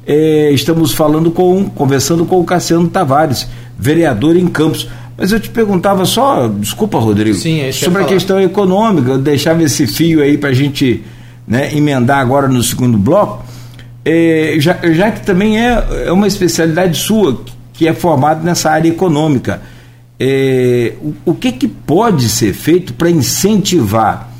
eh, 0.06 0.50
estamos 0.52 0.92
falando 0.92 1.32
com, 1.32 1.64
conversando 1.64 2.24
com 2.24 2.38
o 2.38 2.44
Cassiano 2.44 2.88
Tavares, 2.88 3.48
vereador 3.84 4.34
em 4.34 4.46
Campos. 4.46 4.88
Mas 5.16 5.30
eu 5.30 5.38
te 5.38 5.50
perguntava 5.50 6.04
só, 6.06 6.48
desculpa, 6.48 6.98
Rodrigo, 6.98 7.36
Sim, 7.36 7.60
é 7.60 7.70
sobre 7.70 8.02
a 8.02 8.06
questão 8.06 8.40
econômica, 8.40 9.10
eu 9.12 9.18
deixava 9.18 9.62
esse 9.62 9.86
fio 9.86 10.20
aí 10.20 10.36
para 10.36 10.50
a 10.50 10.52
gente 10.52 11.04
né, 11.46 11.72
emendar 11.76 12.18
agora 12.18 12.48
no 12.48 12.62
segundo 12.62 12.98
bloco, 12.98 13.44
eh, 14.04 14.56
já, 14.58 14.76
já 14.92 15.12
que 15.12 15.24
também 15.24 15.60
é, 15.60 16.06
é 16.06 16.12
uma 16.12 16.26
especialidade 16.26 16.98
sua, 16.98 17.42
que 17.72 17.86
é 17.86 17.94
formado 17.94 18.42
nessa 18.42 18.70
área 18.70 18.88
econômica. 18.88 19.62
Eh, 20.18 20.94
o, 21.00 21.14
o 21.26 21.34
que, 21.34 21.52
que 21.52 21.68
pode 21.68 22.28
ser 22.28 22.52
feito 22.52 22.92
para 22.94 23.08
incentivar, 23.08 24.32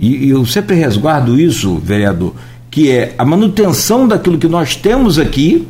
e, 0.00 0.28
e 0.28 0.30
eu 0.30 0.46
sempre 0.46 0.74
resguardo 0.74 1.38
isso, 1.38 1.76
vereador, 1.76 2.32
que 2.70 2.90
é 2.90 3.14
a 3.18 3.26
manutenção 3.26 4.08
daquilo 4.08 4.38
que 4.38 4.48
nós 4.48 4.74
temos 4.74 5.18
aqui, 5.18 5.68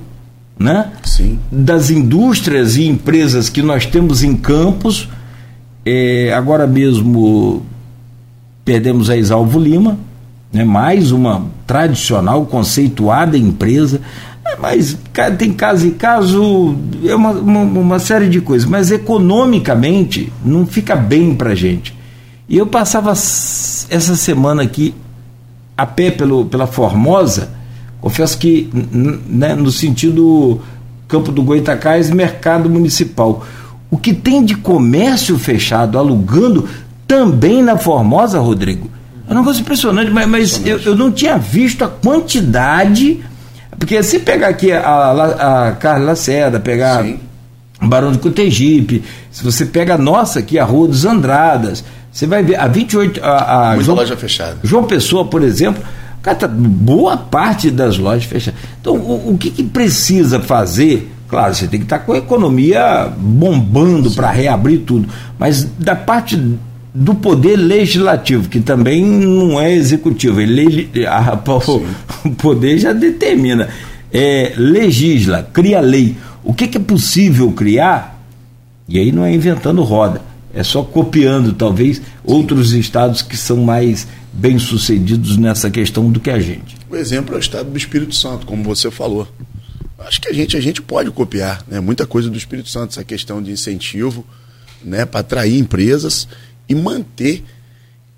né? 0.58 0.92
Sim. 1.02 1.38
das 1.50 1.90
indústrias 1.90 2.76
e 2.76 2.86
empresas 2.86 3.48
que 3.48 3.62
nós 3.62 3.86
temos 3.86 4.22
em 4.22 4.36
Campos. 4.36 5.08
É, 5.84 6.32
agora 6.34 6.66
mesmo 6.66 7.62
perdemos 8.64 9.10
a 9.10 9.16
Exalvo 9.16 9.58
Lima, 9.58 9.98
né, 10.52 10.64
mais 10.64 11.12
uma 11.12 11.44
tradicional, 11.66 12.46
conceituada 12.46 13.36
empresa. 13.36 14.00
É, 14.46 14.56
Mas 14.56 14.96
tem 15.38 15.52
caso 15.52 15.86
e 15.86 15.90
caso, 15.90 16.76
é 17.04 17.14
uma, 17.14 17.30
uma, 17.32 17.60
uma 17.60 17.98
série 17.98 18.28
de 18.28 18.40
coisas, 18.40 18.68
mas 18.68 18.90
economicamente 18.90 20.32
não 20.44 20.66
fica 20.66 20.94
bem 20.94 21.34
para 21.34 21.54
gente. 21.54 21.94
E 22.48 22.56
eu 22.56 22.66
passava 22.66 23.10
essa 23.10 24.16
semana 24.16 24.62
aqui 24.62 24.94
a 25.76 25.86
pé 25.86 26.10
pelo, 26.10 26.44
pela 26.44 26.66
Formosa, 26.66 27.50
confesso 28.04 28.36
que 28.38 28.68
né, 29.28 29.54
no 29.54 29.70
sentido 29.72 30.60
Campo 31.08 31.32
do 31.32 31.42
Goitacás, 31.42 32.10
mercado 32.10 32.68
municipal. 32.68 33.44
O 33.90 33.96
que 33.96 34.12
tem 34.12 34.44
de 34.44 34.54
comércio 34.56 35.38
fechado, 35.38 35.98
alugando, 35.98 36.68
também 37.06 37.62
na 37.62 37.76
Formosa, 37.76 38.38
Rodrigo, 38.40 38.90
é 39.28 39.32
um 39.32 39.36
negócio 39.38 39.60
impressionante, 39.62 40.10
mas, 40.10 40.26
mas 40.28 40.66
eu, 40.66 40.78
eu 40.80 40.96
não 40.96 41.10
tinha 41.12 41.38
visto 41.38 41.84
a 41.84 41.88
quantidade. 41.88 43.22
Porque 43.78 44.02
se 44.02 44.18
pegar 44.20 44.48
aqui 44.48 44.70
a, 44.72 44.80
a, 44.80 45.68
a 45.68 45.72
Carla 45.72 46.06
Lacerda, 46.06 46.58
pegar 46.60 47.02
Sim. 47.04 47.18
Barão 47.82 48.12
de 48.12 48.18
Cotegipe, 48.18 49.02
se 49.30 49.42
você 49.44 49.64
pega 49.66 49.94
a 49.94 49.98
nossa 49.98 50.38
aqui, 50.40 50.58
a 50.58 50.64
Rua 50.64 50.88
dos 50.88 51.04
Andradas, 51.04 51.84
você 52.12 52.26
vai 52.26 52.42
ver 52.42 52.56
a 52.56 52.66
28. 52.66 53.20
A, 53.22 53.28
a 53.62 53.68
Muita 53.70 53.84
João- 53.84 53.96
loja 53.98 54.16
fechada. 54.16 54.56
João 54.62 54.84
Pessoa, 54.84 55.24
por 55.24 55.42
exemplo, 55.42 55.82
cara, 56.24 56.36
tá 56.36 56.48
boa 56.48 57.16
parte 57.16 57.70
das 57.70 57.96
lojas 57.98 58.24
fechadas. 58.24 58.58
Então, 58.80 58.96
o, 58.96 59.34
o 59.34 59.38
que, 59.38 59.50
que 59.50 59.62
precisa 59.62 60.40
fazer? 60.40 61.12
Claro, 61.28 61.54
você 61.54 61.68
tem 61.68 61.78
que 61.78 61.86
estar 61.86 62.00
com 62.00 62.12
a 62.12 62.18
economia 62.18 63.08
bombando 63.16 64.10
para 64.10 64.30
reabrir 64.30 64.80
tudo, 64.80 65.08
mas 65.38 65.64
da 65.78 65.94
parte 65.94 66.36
do 66.94 67.14
poder 67.14 67.56
legislativo, 67.56 68.48
que 68.48 68.60
também 68.60 69.04
não 69.04 69.60
é 69.60 69.72
executivo, 69.72 70.40
ele, 70.40 70.88
a- 71.06 71.38
o 72.24 72.30
poder 72.30 72.78
já 72.78 72.92
determina, 72.92 73.68
é, 74.12 74.52
legisla, 74.56 75.48
cria 75.52 75.80
lei. 75.80 76.16
O 76.42 76.52
que, 76.54 76.66
que 76.68 76.78
é 76.78 76.80
possível 76.80 77.50
criar 77.52 78.12
e 78.88 78.98
aí 78.98 79.10
não 79.10 79.24
é 79.24 79.34
inventando 79.34 79.82
roda, 79.82 80.20
é 80.54 80.62
só 80.62 80.82
copiando, 80.82 81.52
talvez, 81.52 82.00
outros 82.22 82.72
estados 82.72 83.22
que 83.22 83.36
são 83.36 83.56
mais 83.58 84.06
bem 84.36 84.58
sucedidos 84.58 85.36
nessa 85.36 85.70
questão 85.70 86.10
do 86.10 86.20
que 86.20 86.30
a 86.30 86.40
gente. 86.40 86.76
O 86.90 86.96
exemplo 86.96 87.34
é 87.34 87.38
o 87.38 87.40
estado 87.40 87.70
do 87.70 87.78
Espírito 87.78 88.14
Santo, 88.14 88.46
como 88.46 88.62
você 88.64 88.90
falou. 88.90 89.28
Acho 89.98 90.20
que 90.20 90.28
a 90.28 90.32
gente, 90.32 90.56
a 90.56 90.60
gente 90.60 90.82
pode 90.82 91.10
copiar 91.10 91.64
né, 91.68 91.80
muita 91.80 92.06
coisa 92.06 92.28
do 92.28 92.36
Espírito 92.36 92.68
Santo, 92.68 92.90
essa 92.90 93.04
questão 93.04 93.42
de 93.42 93.50
incentivo 93.50 94.24
né, 94.84 95.06
para 95.06 95.20
atrair 95.20 95.58
empresas 95.58 96.28
e 96.68 96.74
manter 96.74 97.42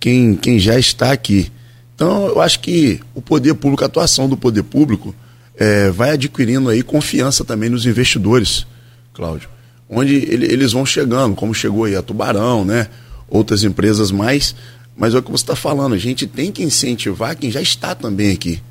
quem, 0.01 0.35
quem 0.35 0.59
já 0.59 0.79
está 0.79 1.13
aqui. 1.13 1.51
Então, 1.95 2.27
eu 2.27 2.41
acho 2.41 2.61
que 2.61 3.01
o 3.15 3.23
poder 3.23 3.55
público, 3.55 3.83
a 3.85 3.87
atuação 3.87 4.29
do 4.29 4.37
poder 4.37 4.63
público, 4.63 5.15
eh, 5.57 5.91
vai 5.91 6.11
adquirindo 6.11 6.69
aí 6.69 6.83
confiança 6.83 7.45
também 7.45 7.71
nos 7.71 7.87
investidores, 7.87 8.67
Cláudio. 9.15 9.49
Onde 9.89 10.15
ele- 10.17 10.47
eles 10.53 10.73
vão 10.73 10.85
chegando, 10.85 11.35
como 11.37 11.55
chegou 11.55 11.85
aí 11.85 11.95
a 11.97 12.03
Tubarão, 12.03 12.65
né? 12.65 12.89
Outras 13.29 13.63
empresas 13.65 14.11
mais. 14.11 14.55
Mas 14.97 15.15
é 15.15 15.19
o 15.19 15.23
que 15.23 15.31
você 15.31 15.43
está 15.43 15.55
falando, 15.57 15.95
a 15.95 15.99
gente 15.99 16.27
tem 16.27 16.51
que 16.51 16.63
incentivar 16.63 17.37
quem 17.37 17.51
já 17.51 17.61
está 17.61 17.95
também 17.95 18.33
aqui. 18.33 18.63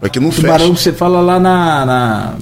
Para 0.00 0.08
que 0.08 0.18
não 0.18 0.30
Tubarão 0.30 0.58
feche. 0.58 0.72
que 0.72 0.80
você 0.80 0.92
fala 0.92 1.20
lá 1.20 1.38
na. 1.38 1.84
na- 1.86 2.34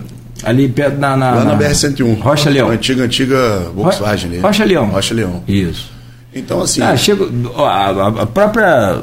ali 0.45 0.69
perto 0.69 0.99
na. 0.99 1.17
na 1.17 1.31
Lá 1.35 1.45
na 1.45 1.53
na- 1.53 1.59
BR-101. 1.59 2.21
Rocha 2.21 2.51
Leão. 2.51 2.71
Antiga, 2.71 3.05
antiga 3.05 3.71
Volkswagen. 3.75 4.31
ali. 4.33 4.39
Rocha 4.41 4.65
Leão. 4.65 4.87
Rocha 4.87 5.15
Leão. 5.15 5.43
Isso. 5.47 5.91
Então, 6.35 6.63
assim. 6.63 6.81
Ah, 6.83 6.97
chega, 6.97 7.29
ó, 7.55 7.67
a, 7.67 8.09
a 8.23 8.27
própria 8.27 9.03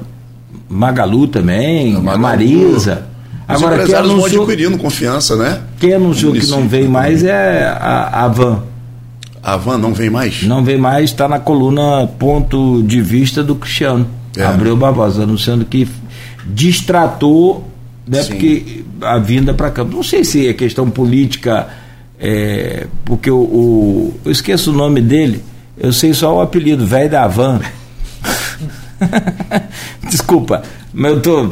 Magalu 0.68 1.28
também, 1.28 1.96
a, 1.96 2.00
Magalu, 2.00 2.22
Marisa. 2.22 3.04
Os 3.48 3.56
Agora, 3.56 3.76
quem 3.76 3.84
empresários 3.84 4.12
vão 4.12 4.20
anunciou, 4.20 4.44
adquirindo 4.46 4.78
confiança, 4.78 5.36
né? 5.36 5.62
quem 5.80 5.94
anunciou 5.94 6.34
que 6.34 6.46
não 6.48 6.68
vem 6.68 6.88
mais 6.88 7.24
é 7.24 7.66
a, 7.68 8.26
a 8.26 8.28
Van. 8.28 8.64
A 9.42 9.56
van 9.58 9.78
não 9.78 9.94
vem 9.94 10.10
mais? 10.10 10.44
Não 10.44 10.64
vem 10.64 10.78
mais, 10.78 11.06
está 11.12 11.28
na 11.28 11.40
coluna 11.40 12.06
ponto 12.20 12.84
de 12.84 13.02
vista 13.02 13.42
do 13.44 13.56
Cristiano. 13.56 14.06
É. 14.38 14.44
Abreu 14.46 14.76
Barbosa, 14.76 15.24
anunciando 15.24 15.66
que 15.66 15.88
distratou, 16.46 17.70
né, 18.08 18.22
Sim. 18.24 18.30
porque 18.30 18.84
a 19.02 19.18
vinda 19.18 19.54
para 19.54 19.70
cá. 19.72 19.84
Não 19.84 20.04
sei 20.04 20.24
se 20.24 20.48
é 20.48 20.54
questão 20.54 20.90
política, 20.90 21.68
é, 22.20 22.88
porque 23.06 23.30
o, 23.32 23.38
o- 23.40 24.20
Eu 24.26 24.32
esqueço 24.32 24.72
o 24.72 24.74
nome 24.74 25.02
dele, 25.02 25.44
eu 25.78 25.92
sei 25.94 26.14
só 26.14 26.36
o 26.36 26.42
apelido, 26.42 26.86
velho 26.86 27.10
da 27.10 27.28
van. 27.28 27.60
Desculpa, 30.10 30.64
mas 30.94 31.12
eu 31.14 31.22
tô. 31.22 31.50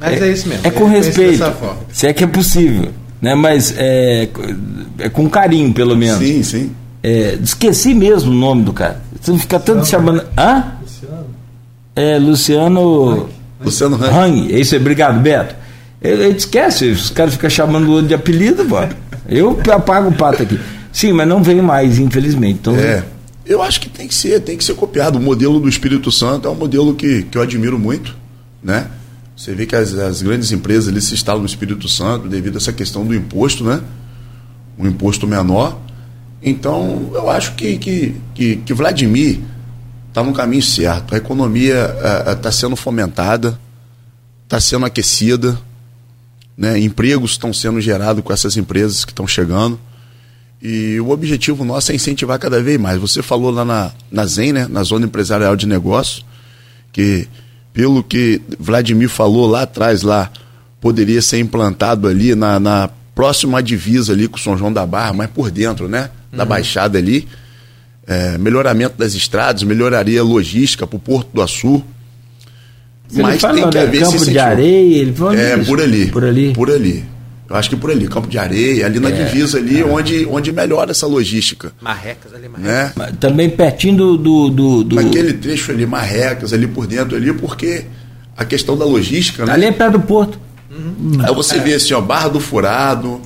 Mas 0.00 0.22
é 0.22 0.32
isso 0.32 0.48
mesmo, 0.48 0.66
É 0.66 0.70
com 0.70 0.86
é 0.86 0.90
respeito. 0.90 1.44
Se 1.92 2.06
é 2.06 2.12
que 2.12 2.24
é 2.24 2.26
possível. 2.26 2.90
Né, 3.20 3.34
mas 3.34 3.74
é, 3.78 4.28
é 4.98 5.08
com 5.08 5.28
carinho, 5.28 5.72
pelo 5.72 5.96
menos 5.96 6.18
Sim, 6.18 6.42
sim. 6.42 6.70
É, 7.02 7.38
esqueci 7.42 7.94
mesmo 7.94 8.30
o 8.30 8.34
nome 8.34 8.62
do 8.62 8.72
cara. 8.74 9.00
Você 9.20 9.30
não 9.30 9.38
fica 9.38 9.58
tanto 9.58 9.86
chamando. 9.86 10.22
Hã? 10.38 10.64
É, 11.96 12.18
Luciano. 12.18 13.28
Luciano 13.58 13.96
Hang. 13.96 14.14
Hang. 14.14 14.54
É 14.54 14.60
isso 14.60 14.74
aí, 14.74 14.80
obrigado, 14.80 15.18
Beto. 15.20 15.54
Ele, 16.00 16.24
ele 16.24 16.36
esquece, 16.36 16.90
os 16.90 17.10
caras 17.10 17.32
ficam 17.32 17.48
chamando 17.48 17.88
o 17.88 17.92
outro 17.92 18.08
de 18.08 18.14
apelido, 18.14 18.64
pô. 18.66 18.76
Eu 19.26 19.58
apago 19.72 20.10
o 20.10 20.12
pato 20.12 20.42
aqui. 20.42 20.60
Sim, 20.92 21.12
mas 21.12 21.26
não 21.26 21.42
vem 21.42 21.62
mais, 21.62 21.98
infelizmente. 21.98 22.58
Então, 22.60 22.76
É. 22.76 23.02
Eu 23.48 23.62
acho 23.62 23.80
que 23.80 23.88
tem 23.88 24.08
que 24.08 24.14
ser, 24.14 24.40
tem 24.40 24.56
que 24.56 24.64
ser 24.64 24.74
copiado. 24.74 25.18
O 25.18 25.22
modelo 25.22 25.60
do 25.60 25.68
Espírito 25.68 26.10
Santo 26.10 26.48
é 26.48 26.50
um 26.50 26.54
modelo 26.56 26.94
que, 26.94 27.22
que 27.22 27.38
eu 27.38 27.42
admiro 27.42 27.78
muito, 27.78 28.16
né? 28.60 28.88
Você 29.36 29.54
vê 29.54 29.66
que 29.66 29.76
as, 29.76 29.94
as 29.94 30.20
grandes 30.20 30.50
empresas 30.50 30.88
ali 30.88 31.00
se 31.00 31.14
instalam 31.14 31.42
no 31.42 31.46
Espírito 31.46 31.86
Santo 31.88 32.26
devido 32.26 32.56
a 32.56 32.58
essa 32.58 32.72
questão 32.72 33.06
do 33.06 33.14
imposto, 33.14 33.62
né? 33.62 33.80
Um 34.76 34.88
imposto 34.88 35.28
menor. 35.28 35.78
Então, 36.42 37.10
eu 37.14 37.30
acho 37.30 37.54
que, 37.54 37.78
que, 37.78 38.16
que, 38.34 38.56
que 38.56 38.74
Vladimir 38.74 39.38
está 40.16 40.24
no 40.24 40.32
caminho 40.32 40.62
certo. 40.62 41.14
A 41.14 41.18
economia 41.18 41.94
está 42.32 42.50
sendo 42.50 42.74
fomentada, 42.74 43.60
está 44.44 44.58
sendo 44.58 44.86
aquecida, 44.86 45.58
né? 46.56 46.78
empregos 46.78 47.32
estão 47.32 47.52
sendo 47.52 47.82
gerados 47.82 48.24
com 48.24 48.32
essas 48.32 48.56
empresas 48.56 49.04
que 49.04 49.12
estão 49.12 49.28
chegando. 49.28 49.78
E 50.62 50.98
o 51.00 51.10
objetivo 51.10 51.66
nosso 51.66 51.92
é 51.92 51.94
incentivar 51.94 52.38
cada 52.38 52.62
vez 52.62 52.80
mais. 52.80 52.98
Você 52.98 53.22
falou 53.22 53.50
lá 53.50 53.62
na, 53.62 53.92
na 54.10 54.24
ZEM, 54.24 54.54
né? 54.54 54.66
na 54.70 54.82
Zona 54.82 55.04
Empresarial 55.04 55.54
de 55.54 55.66
Negócio, 55.66 56.24
que 56.90 57.28
pelo 57.74 58.02
que 58.02 58.40
Vladimir 58.58 59.10
falou 59.10 59.46
lá 59.46 59.62
atrás, 59.62 60.00
lá 60.00 60.30
poderia 60.80 61.20
ser 61.20 61.40
implantado 61.40 62.08
ali 62.08 62.34
na, 62.34 62.58
na 62.58 62.88
próxima 63.14 63.62
divisa 63.62 64.14
ali 64.14 64.28
com 64.28 64.38
São 64.38 64.56
João 64.56 64.72
da 64.72 64.86
Barra, 64.86 65.12
mas 65.12 65.28
por 65.28 65.50
dentro, 65.50 65.88
né? 65.88 66.08
Da 66.32 66.46
Baixada 66.46 66.96
ali. 66.96 67.28
É, 68.06 68.38
melhoramento 68.38 68.94
das 68.96 69.14
estradas, 69.14 69.62
melhoraria 69.64 70.20
a 70.20 70.24
logística 70.24 70.86
para 70.86 70.96
o 70.96 71.00
Porto 71.00 71.28
do 71.34 71.42
Açu. 71.42 71.82
ele 73.12 73.38
fala, 73.38 73.54
né, 73.54 73.62
campo 73.62 73.90
de 73.90 73.98
incentivo. 73.98 74.40
areia, 74.40 74.98
ele 74.98 75.12
fala 75.12 75.36
É, 75.36 75.56
por 75.58 75.80
ali. 75.80 76.06
Por 76.06 76.24
ali. 76.24 76.52
Por 76.52 76.70
ali. 76.70 77.04
Eu 77.48 77.54
acho 77.54 77.70
que 77.70 77.76
por 77.76 77.90
ali, 77.92 78.08
campo 78.08 78.26
de 78.26 78.38
areia, 78.38 78.86
ali 78.86 78.98
na 78.98 79.08
É, 79.08 79.24
divisa 79.24 79.58
ali, 79.58 79.80
onde, 79.82 80.26
onde 80.26 80.50
melhora 80.52 80.90
essa 80.90 81.06
logística. 81.06 81.72
Marrecas 81.80 82.34
ali, 82.34 82.48
marrecas. 82.48 82.72
Né? 82.72 82.92
Mas 82.96 83.16
Também 83.18 83.48
pertinho 83.48 83.96
do. 83.96 84.16
do, 84.16 84.50
do, 84.50 84.84
do- 84.84 84.96
Naquele 84.96 85.32
trecho 85.34 85.70
ali, 85.70 85.86
marrecas, 85.86 86.52
ali 86.52 86.66
por 86.66 86.88
dentro 86.88 87.16
ali, 87.16 87.32
porque 87.32 87.84
a 88.36 88.44
questão 88.44 88.76
da 88.76 88.84
logística, 88.84 89.46
né? 89.46 89.52
Ali 89.52 89.66
é 89.66 89.72
perto 89.72 89.92
do 89.92 90.00
porto. 90.00 90.40
Aí 91.24 91.34
você 91.34 91.58
vê 91.60 91.74
assim, 91.74 91.94
ó, 91.94 92.00
Barra 92.00 92.28
do 92.28 92.40
Furado, 92.40 93.20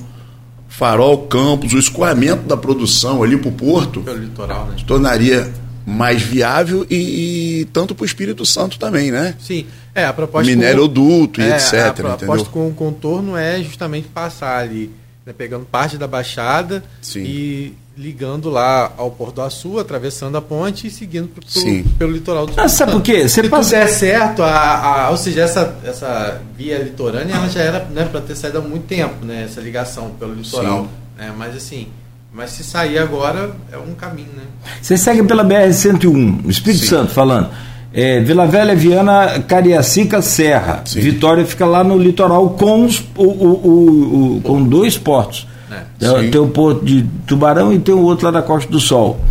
Farol 0.81 1.27
Campos, 1.27 1.73
o 1.73 1.77
escoamento 1.77 2.41
da 2.47 2.57
produção 2.57 3.21
ali 3.21 3.37
pro 3.37 3.51
porto 3.51 4.01
Pelo 4.01 4.17
litoral, 4.17 4.65
né? 4.65 4.77
tornaria 4.87 5.53
mais 5.85 6.23
viável 6.23 6.87
e, 6.89 7.59
e 7.59 7.65
tanto 7.65 7.93
pro 7.93 8.03
Espírito 8.03 8.43
Santo 8.47 8.79
também, 8.79 9.11
né? 9.11 9.35
Sim. 9.39 9.67
É, 9.93 10.05
a 10.05 10.11
proposta. 10.11 10.49
Minério 10.49 10.91
e 11.39 11.43
é, 11.43 11.55
etc, 11.55 11.73
A 11.73 11.89
entendeu? 11.89 12.17
proposta 12.17 12.49
com 12.49 12.67
o 12.67 12.73
contorno 12.73 13.37
é 13.37 13.61
justamente 13.61 14.07
passar 14.07 14.57
ali, 14.57 14.89
né, 15.23 15.31
pegando 15.31 15.65
parte 15.65 15.99
da 15.99 16.07
Baixada 16.07 16.83
Sim. 16.99 17.25
e 17.25 17.73
ligando 17.97 18.49
lá 18.49 18.91
ao 18.97 19.11
Porto 19.11 19.35
do 19.35 19.41
Açu, 19.41 19.77
atravessando 19.77 20.37
a 20.37 20.41
ponte 20.41 20.87
e 20.87 20.89
seguindo 20.89 21.27
pro- 21.27 21.43
pro- 21.45 21.83
pelo 21.99 22.11
litoral 22.11 22.45
do 22.45 22.53
Ah, 22.59 22.67
sabe 22.69 22.93
por 22.93 23.01
quê? 23.01 23.23
Você 23.23 23.29
Se 23.29 23.41
tudo 23.41 23.49
passa. 23.51 23.69
der 23.75 23.87
certo, 23.89 24.41
a, 24.43 25.05
a- 25.05 25.09
ou 25.11 25.17
seja, 25.17 25.41
essa, 25.41 25.75
essa 25.83 26.41
via 26.57 26.77
litorânea 26.79 27.35
ela 27.35 27.49
já 27.49 27.61
era 27.61 27.85
né, 27.91 28.05
para 28.05 28.21
ter 28.21 28.35
saído 28.35 28.59
há 28.59 28.61
muito 28.61 28.85
tempo, 28.87 29.25
né, 29.25 29.43
essa 29.43 29.59
ligação 29.59 30.11
pelo 30.19 30.33
litoral. 30.33 30.87
né, 31.17 31.31
mas 31.37 31.55
assim, 31.55 31.87
mas 32.33 32.51
se 32.51 32.63
sair 32.63 32.97
agora 32.97 33.51
é 33.71 33.77
um 33.77 33.93
caminho, 33.93 34.29
né? 34.37 34.43
Você 34.81 34.97
segue 34.97 35.21
pela 35.23 35.43
BR-101, 35.43 36.43
no 36.43 36.49
Espírito 36.49 36.81
Sim. 36.83 36.87
Santo, 36.89 37.11
falando. 37.11 37.49
É, 37.93 38.21
Vila 38.21 38.47
Velha, 38.47 38.73
Viana, 38.73 39.37
Cariacica, 39.41 40.21
Serra. 40.21 40.81
Sim. 40.85 41.01
Vitória 41.01 41.45
fica 41.45 41.65
lá 41.65 41.83
no 41.83 41.97
litoral 41.97 42.51
com, 42.51 42.85
os, 42.85 42.99
o, 43.17 43.23
o- 43.23 43.67
o- 43.67 44.37
o- 44.37 44.41
com 44.41 44.63
dois 44.63 44.97
portos. 44.97 45.45
É. 45.71 45.83
Tem, 45.99 46.23
Sim. 46.25 46.31
tem 46.31 46.41
o 46.41 46.47
porto 46.47 46.83
de 46.85 47.05
Tubarão 47.25 47.71
e 47.73 47.79
tem 47.79 47.93
o 47.95 47.99
outro 48.01 48.25
lá 48.25 48.31
da 48.31 48.41
Costa 48.41 48.69
do 48.71 48.79
Sol. 48.79 49.23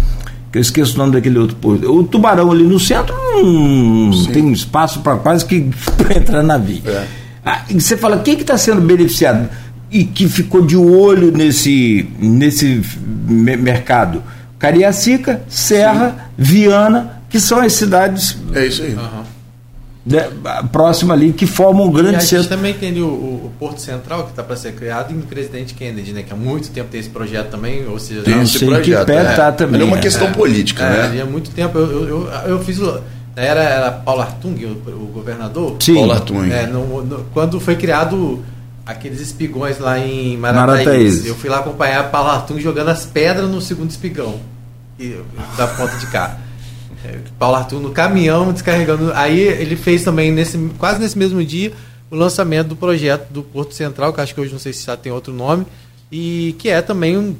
Que 0.50 0.58
eu 0.58 0.62
esqueço 0.62 0.94
o 0.94 0.98
nome 0.98 1.12
daquele 1.12 1.38
outro 1.38 1.54
porto. 1.56 1.88
O 1.92 2.02
Tubarão 2.02 2.50
ali 2.50 2.64
no 2.64 2.80
centro 2.80 3.14
Sim. 3.44 4.30
tem 4.32 4.50
espaço 4.52 5.00
para 5.00 5.16
quase 5.16 5.44
que 5.44 5.70
pra 5.96 6.16
entrar 6.16 6.42
navio. 6.42 6.82
É. 6.86 7.06
Ah, 7.44 7.62
e 7.70 7.74
você 7.80 7.96
fala, 7.96 8.18
quem 8.18 8.34
que 8.36 8.42
está 8.42 8.56
sendo 8.58 8.80
beneficiado 8.80 9.48
e 9.90 10.04
que 10.04 10.28
ficou 10.28 10.62
de 10.64 10.76
olho 10.76 11.30
nesse, 11.32 12.08
nesse 12.18 12.82
me- 13.28 13.56
mercado? 13.56 14.22
Cariacica, 14.58 15.42
Serra, 15.48 16.30
Viana, 16.36 17.22
que 17.30 17.40
são 17.40 17.58
as 17.60 17.72
cidades 17.72 18.36
É 18.54 18.66
isso 18.66 18.82
aí. 18.82 18.90
né, 18.90 19.02
próximas 20.72 21.16
ali 21.16 21.32
que 21.32 21.46
formam 21.46 21.86
um 21.86 21.90
E 21.90 21.94
grande 21.94 22.16
a 22.16 22.20
gente 22.20 22.28
centro. 22.30 22.48
também 22.48 22.72
tem 22.74 23.00
o, 23.00 23.06
o- 23.06 23.46
o 23.46 23.52
Porto 23.58 23.80
Central, 23.80 24.24
que 24.24 24.30
está 24.30 24.42
para 24.42 24.56
ser 24.56 24.72
criado, 24.72 25.12
em 25.12 25.20
Presidente 25.20 25.74
Kennedy, 25.74 26.12
né? 26.12 26.22
Que 26.22 26.32
há 26.32 26.36
muito 26.36 26.70
tempo 26.70 26.88
tem 26.90 27.00
esse 27.00 27.10
projeto 27.10 27.50
também, 27.50 27.86
ou 27.86 27.98
seja, 27.98 28.22
Tem 28.22 28.40
esse 28.42 28.56
em 28.56 28.60
que 28.60 28.66
projeto, 28.66 29.06
pé 29.06 29.16
é. 29.16 29.24
tá 29.34 29.52
também. 29.52 29.80
É 29.80 29.84
uma 29.84 29.98
é. 29.98 30.00
questão 30.00 30.32
política, 30.32 30.84
É, 30.84 31.08
né? 31.08 31.22
há 31.22 31.26
muito 31.26 31.50
tempo. 31.50 31.78
Eu, 31.78 31.90
eu, 31.90 32.08
eu, 32.08 32.26
eu 32.48 32.64
fiz. 32.64 32.78
Era, 33.36 33.62
era 33.62 33.90
Paulo 33.92 34.22
Artung, 34.22 34.56
o, 34.64 34.90
o 34.90 35.10
governador? 35.12 35.76
Sim. 35.80 35.94
Paulo 35.94 36.12
Artung. 36.12 36.50
É, 36.50 36.66
no- 36.66 37.02
no- 37.04 37.24
quando 37.32 37.60
foi 37.60 37.76
criado 37.76 38.42
aqueles 38.84 39.20
espigões 39.20 39.78
lá 39.78 39.98
em 39.98 40.36
Marataízes, 40.36 40.84
Marataízes. 40.86 41.26
eu 41.26 41.34
fui 41.36 41.48
lá 41.48 41.58
acompanhar 41.60 42.10
Paulo 42.10 42.30
Artung 42.30 42.58
jogando 42.58 42.88
as 42.88 43.04
pedras 43.06 43.48
no 43.48 43.60
segundo 43.60 43.90
espigão 43.90 44.40
e- 44.98 45.16
da 45.56 45.66
ponta 45.68 45.96
de 45.96 46.06
cá. 46.06 46.38
É, 47.04 47.18
Paulo 47.38 47.56
Artung 47.56 47.82
no 47.82 47.90
caminhão 47.90 48.52
descarregando. 48.52 49.12
Aí 49.14 49.40
ele 49.40 49.76
fez 49.76 50.04
também, 50.04 50.30
nesse, 50.30 50.58
quase 50.78 51.00
nesse 51.00 51.16
mesmo 51.16 51.42
dia, 51.44 51.72
o 52.10 52.16
lançamento 52.16 52.68
do 52.68 52.76
projeto 52.76 53.30
do 53.30 53.42
Porto 53.42 53.74
Central, 53.74 54.12
que 54.12 54.20
acho 54.20 54.34
que 54.34 54.40
hoje 54.40 54.52
não 54.52 54.58
sei 54.58 54.72
se 54.72 54.84
já 54.84 54.96
tem 54.96 55.12
outro 55.12 55.32
nome, 55.32 55.66
e 56.10 56.54
que 56.58 56.68
é 56.68 56.82
também 56.82 57.16
um, 57.16 57.36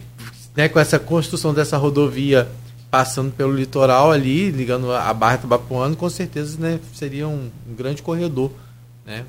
né, 0.57 0.69
com 0.69 0.79
essa 0.79 0.99
construção 0.99 1.53
dessa 1.53 1.77
rodovia 1.77 2.49
passando 2.91 3.33
pelo 3.33 3.55
litoral 3.55 4.11
ali, 4.11 4.51
ligando 4.51 4.93
a 4.93 5.13
Barra 5.15 5.37
do 5.37 5.47
Bapuano, 5.47 5.95
com 5.95 6.11
certeza 6.11 6.59
né, 6.59 6.81
seria 6.93 7.29
um, 7.29 7.49
um 7.69 7.75
grande 7.75 8.03
corredor 8.03 8.51
né, 9.07 9.25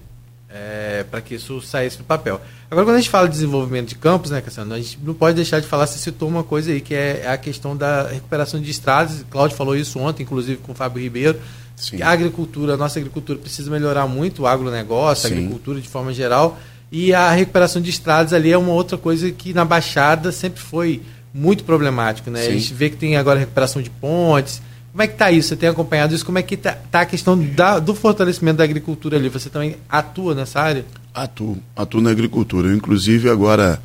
para 1.10 1.22
que 1.22 1.36
isso 1.36 1.62
saísse 1.62 1.97
do 1.97 2.04
papel. 2.04 2.41
Agora, 2.70 2.86
quando 2.86 2.95
a 2.95 2.99
gente 2.99 3.10
fala 3.10 3.28
de 3.28 3.34
desenvolvimento 3.34 3.89
de 3.89 3.95
campos, 3.95 4.32
né, 4.32 4.41
Cassiano, 4.41 4.74
a 4.74 4.78
gente 4.78 4.97
não 5.04 5.14
pode 5.14 5.36
deixar 5.36 5.60
de 5.60 5.68
falar, 5.68 5.88
você 5.88 5.97
citou 5.97 6.28
uma 6.28 6.43
coisa 6.43 6.72
aí, 6.72 6.82
que 6.82 6.93
é 6.93 7.28
a 7.28 7.38
questão 7.38 7.76
da 7.76 8.08
recuperação 8.08 8.62
de 8.62 8.70
estradas. 8.72 9.26
Cláudio 9.30 9.58
falou 9.58 9.76
isso 9.76 9.99
ontem, 9.99 10.24
inclusive 10.24 10.58
com 10.58 10.72
o 10.72 10.76
Fábio 10.76 11.02
Ribeiro. 11.02 11.39
Sim. 11.76 11.97
Que 11.97 12.04
a 12.04 12.10
agricultura, 12.10 12.76
a 12.76 12.78
nossa 12.78 12.99
agricultura 12.99 13.39
precisa 13.39 13.72
melhorar 13.72 14.08
muito, 14.08 14.43
o 14.43 14.47
agronegócio, 14.47 15.26
a 15.26 15.30
Sim. 15.30 15.38
agricultura 15.38 15.82
de 15.82 15.89
forma 15.89 16.14
geral. 16.14 16.60
E 16.91 17.14
a 17.14 17.32
recuperação 17.32 17.82
de 17.82 17.89
estradas 17.89 18.34
ali 18.34 18.52
é 18.52 18.58
uma 18.58 18.74
outra 18.74 18.97
coisa 18.97 19.32
que 19.32 19.54
na 19.54 19.66
Baixada 19.66 20.32
sempre 20.32 20.62
foi 20.62 21.02
muito 21.34 21.64
problemático, 21.64 22.30
né? 22.30 22.41
A 22.41 22.45
Sim. 22.45 22.60
gente 22.60 22.74
vê 22.74 22.89
que 22.89 22.97
tem 22.97 23.16
agora 23.16 23.39
recuperação 23.39 23.82
de 23.82 23.89
pontes. 23.89 24.62
Como 24.92 25.02
é 25.04 25.08
que 25.08 25.14
está 25.14 25.32
isso? 25.32 25.50
Você 25.50 25.56
tem 25.56 25.70
acompanhado 25.70 26.14
isso? 26.14 26.26
Como 26.26 26.38
é 26.38 26.44
que 26.44 26.56
está 26.56 26.78
a 26.94 27.06
questão 27.06 27.38
da- 27.38 27.80
do 27.80 27.96
fortalecimento 27.96 28.58
da 28.58 28.64
agricultura 28.64 29.16
ali? 29.18 29.30
Você 29.30 29.50
também 29.50 29.78
atua 29.89 30.36
nessa 30.36 30.60
área? 30.60 30.86
Atuo, 31.14 31.58
atuo 31.76 32.02
na 32.02 32.10
agricultura. 32.12 32.68
Eu, 32.68 32.76
inclusive, 32.76 33.30
agora, 33.30 33.82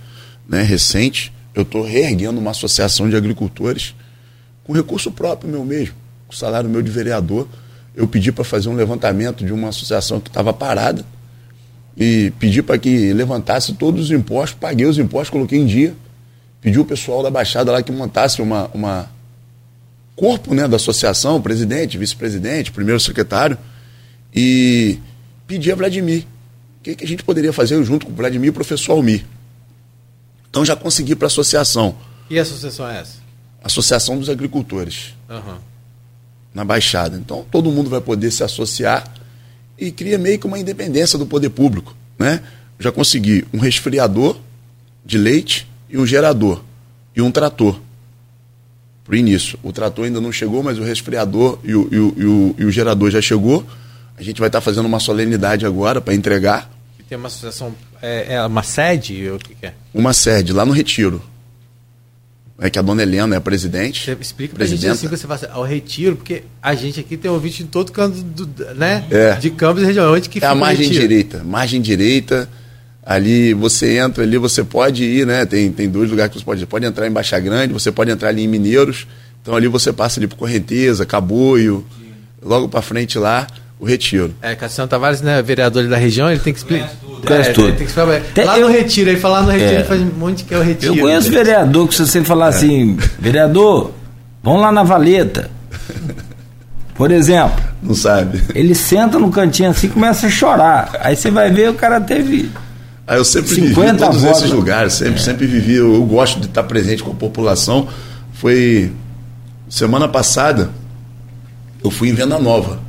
né, 0.48 0.62
recente, 0.62 1.32
eu 1.54 1.62
estou 1.62 1.84
reerguendo 1.84 2.38
uma 2.40 2.50
associação 2.50 3.08
de 3.08 3.16
agricultores 3.16 3.94
com 4.64 4.72
recurso 4.72 5.10
próprio 5.12 5.48
meu 5.50 5.64
mesmo, 5.64 5.94
com 6.26 6.34
salário 6.34 6.68
meu 6.68 6.82
de 6.82 6.90
vereador. 6.90 7.46
Eu 7.94 8.08
pedi 8.08 8.32
para 8.32 8.44
fazer 8.44 8.68
um 8.68 8.74
levantamento 8.74 9.44
de 9.44 9.52
uma 9.52 9.68
associação 9.68 10.18
que 10.20 10.28
estava 10.28 10.52
parada 10.52 11.04
e 11.96 12.32
pedi 12.38 12.62
para 12.62 12.76
que 12.78 13.12
levantasse 13.12 13.72
todos 13.74 14.06
os 14.06 14.10
impostos, 14.10 14.58
paguei 14.60 14.86
os 14.86 14.98
impostos, 14.98 15.30
coloquei 15.30 15.58
em 15.60 15.66
dia. 15.66 15.94
Pedi 16.60 16.78
o 16.80 16.84
pessoal 16.84 17.22
da 17.22 17.30
Baixada 17.30 17.70
lá 17.70 17.80
que 17.80 17.92
montasse 17.92 18.42
uma, 18.42 18.68
uma 18.74 19.08
corpo 20.16 20.54
né, 20.54 20.66
da 20.66 20.76
associação, 20.76 21.40
presidente, 21.40 21.98
vice-presidente, 21.98 22.72
primeiro 22.72 22.98
secretário, 22.98 23.56
e 24.34 24.98
pedi 25.46 25.70
a 25.70 25.74
Vladimir 25.74 26.26
o 26.80 26.82
que, 26.82 26.96
que 26.96 27.04
a 27.04 27.08
gente 27.08 27.22
poderia 27.22 27.52
fazer 27.52 27.82
junto 27.84 28.06
com 28.06 28.12
o 28.12 28.14
Vladimir 28.14 28.46
e 28.46 28.50
o 28.50 28.52
professor 28.52 28.92
Almir. 28.92 29.24
Então 30.48 30.64
já 30.64 30.74
consegui 30.74 31.14
para 31.14 31.26
a 31.26 31.28
associação, 31.28 31.94
E 32.30 32.38
a 32.38 32.42
associação 32.42 32.88
é 32.88 33.00
essa? 33.00 33.18
Associação 33.62 34.18
dos 34.18 34.30
Agricultores, 34.30 35.14
Aham. 35.28 35.58
na 36.54 36.64
Baixada. 36.64 37.16
Então 37.16 37.44
todo 37.50 37.70
mundo 37.70 37.90
vai 37.90 38.00
poder 38.00 38.30
se 38.30 38.42
associar 38.42 39.12
e 39.78 39.90
cria 39.90 40.16
meio 40.16 40.38
que 40.38 40.46
uma 40.46 40.58
independência 40.58 41.18
do 41.18 41.26
poder 41.26 41.50
público. 41.50 41.94
Né? 42.18 42.40
Já 42.78 42.90
consegui 42.90 43.44
um 43.52 43.58
resfriador 43.58 44.38
de 45.04 45.18
leite 45.18 45.68
e 45.90 45.98
um 45.98 46.06
gerador 46.06 46.62
e 47.14 47.20
um 47.20 47.30
trator. 47.30 47.78
Para 49.06 49.14
o 49.14 49.16
início. 49.16 49.56
O 49.62 49.72
trator 49.72 50.04
ainda 50.04 50.20
não 50.20 50.32
chegou, 50.32 50.62
mas 50.62 50.78
o 50.78 50.82
resfriador 50.82 51.58
e 51.62 51.74
o, 51.74 51.88
e 51.92 51.98
o, 51.98 52.14
e 52.16 52.24
o, 52.24 52.54
e 52.58 52.64
o 52.64 52.70
gerador 52.70 53.10
já 53.10 53.22
chegou. 53.22 53.64
A 54.18 54.22
gente 54.22 54.40
vai 54.40 54.48
estar 54.48 54.60
fazendo 54.60 54.86
uma 54.86 54.98
solenidade 54.98 55.64
agora 55.64 56.00
para 56.00 56.14
entregar 56.14 56.70
E 56.98 57.02
tem 57.04 57.16
uma 57.16 57.28
associação, 57.28 57.72
é, 58.02 58.34
é 58.34 58.42
uma 58.44 58.62
sede? 58.62 59.30
O 59.30 59.38
que, 59.38 59.54
que 59.54 59.66
é? 59.66 59.74
uma 59.94 60.12
sede 60.12 60.52
lá 60.52 60.64
no 60.64 60.72
Retiro. 60.72 61.22
é 62.58 62.68
que 62.68 62.78
a 62.78 62.82
dona 62.82 63.02
Helena 63.02 63.36
é 63.36 63.38
a 63.38 63.40
presidente. 63.40 64.04
Você 64.04 64.16
explica 64.20 64.56
pra 64.56 64.66
gente 64.66 64.86
assim 64.88 65.06
que 65.08 65.16
você 65.16 65.26
faz 65.26 65.44
ao 65.44 65.62
retiro, 65.62 66.16
porque 66.16 66.42
a 66.60 66.74
gente 66.74 66.98
aqui 66.98 67.16
tem 67.16 67.30
ouvinte 67.30 67.62
em 67.62 67.66
todo 67.66 67.92
canto 67.92 68.20
do, 68.22 68.46
né? 68.74 69.04
É. 69.10 69.34
de 69.34 69.50
Campos 69.50 69.82
e 69.82 69.86
região. 69.86 70.12
Onde 70.12 70.28
que 70.28 70.42
É 70.42 70.48
a 70.48 70.54
margem 70.54 70.90
direita. 70.90 71.44
Margem 71.44 71.80
direita. 71.80 72.48
Ali 73.06 73.54
você 73.54 73.98
entra 73.98 74.24
ali, 74.24 74.36
você 74.36 74.64
pode 74.64 75.04
ir, 75.04 75.24
né? 75.24 75.46
Tem, 75.46 75.70
tem 75.70 75.88
dois 75.88 76.10
lugares 76.10 76.32
que 76.32 76.40
você 76.40 76.44
pode 76.44 76.62
ir. 76.64 76.66
Pode 76.66 76.84
entrar 76.84 77.06
em 77.06 77.10
Baixa 77.12 77.38
Grande, 77.38 77.72
você 77.72 77.92
pode 77.92 78.10
entrar 78.10 78.30
ali 78.30 78.42
em 78.42 78.48
Mineiros. 78.48 79.06
Então 79.40 79.54
ali 79.54 79.68
você 79.68 79.92
passa 79.92 80.18
ali 80.18 80.26
por 80.26 80.34
Correnteza, 80.36 81.06
Caboio, 81.06 81.86
logo 82.42 82.68
para 82.68 82.82
frente 82.82 83.16
lá, 83.16 83.46
o 83.78 83.84
retiro. 83.86 84.34
É, 84.42 84.56
Cassiano 84.56 84.88
Tavares, 84.88 85.20
né, 85.20 85.40
vereador 85.40 85.86
da 85.86 85.96
região, 85.96 86.28
ele 86.28 86.40
tem 86.40 86.52
que 86.52 86.58
explicar. 86.58 86.90
Conhece 87.24 87.50
É, 87.50 87.52
tudo. 87.52 87.66
tem 87.68 87.76
que 87.76 87.84
explicar. 87.84 88.20
Tem- 88.34 88.44
lá 88.44 88.58
eu- 88.58 88.66
no 88.68 88.72
retiro, 88.74 89.08
aí 89.08 89.16
falar 89.16 89.42
no 89.42 89.50
retiro, 89.52 89.70
É. 89.70 89.74
ele 89.76 89.84
faz 89.84 90.00
um 90.00 90.06
monte 90.18 90.42
que 90.42 90.52
é 90.52 90.58
o 90.58 90.62
retiro. 90.62 90.94
Eu 90.96 91.00
conheço 91.02 91.30
vereador 91.30 91.86
que 91.86 91.94
se 91.94 92.04
você 92.04 92.24
falar 92.24 92.48
assim, 92.48 92.96
vereador, 93.20 93.92
vamos 94.42 94.62
lá 94.62 94.72
na 94.72 94.82
valeta. 94.82 95.48
Por 96.96 97.10
exemplo, 97.12 97.62
Não 97.82 97.94
sabe? 97.94 98.42
ele 98.54 98.74
senta 98.74 99.16
no 99.18 99.30
cantinho 99.30 99.70
assim 99.70 99.86
e 99.86 99.90
começa 99.90 100.26
a 100.26 100.30
chorar. 100.30 100.90
Aí 101.00 101.14
você 101.14 101.30
vai 101.30 101.52
ver 101.52 101.70
o 101.70 101.74
cara 101.74 102.00
teve. 102.00 102.50
Ah, 103.06 103.16
eu 103.16 103.24
sempre 103.24 103.54
50 103.54 103.72
vivi 103.72 103.94
em 103.94 103.96
todos 103.98 104.20
votos. 104.22 104.38
esses 104.40 104.50
lugares, 104.52 104.92
sempre, 104.94 105.22
sempre 105.22 105.46
vivi, 105.46 105.74
eu, 105.74 105.94
eu 105.94 106.04
gosto 106.04 106.40
de 106.40 106.46
estar 106.46 106.64
presente 106.64 107.02
com 107.02 107.12
a 107.12 107.14
população. 107.14 107.88
Foi 108.32 108.90
semana 109.68 110.08
passada, 110.08 110.70
eu 111.84 111.90
fui 111.90 112.08
em 112.08 112.14
Venda 112.14 112.38
Nova. 112.38 112.80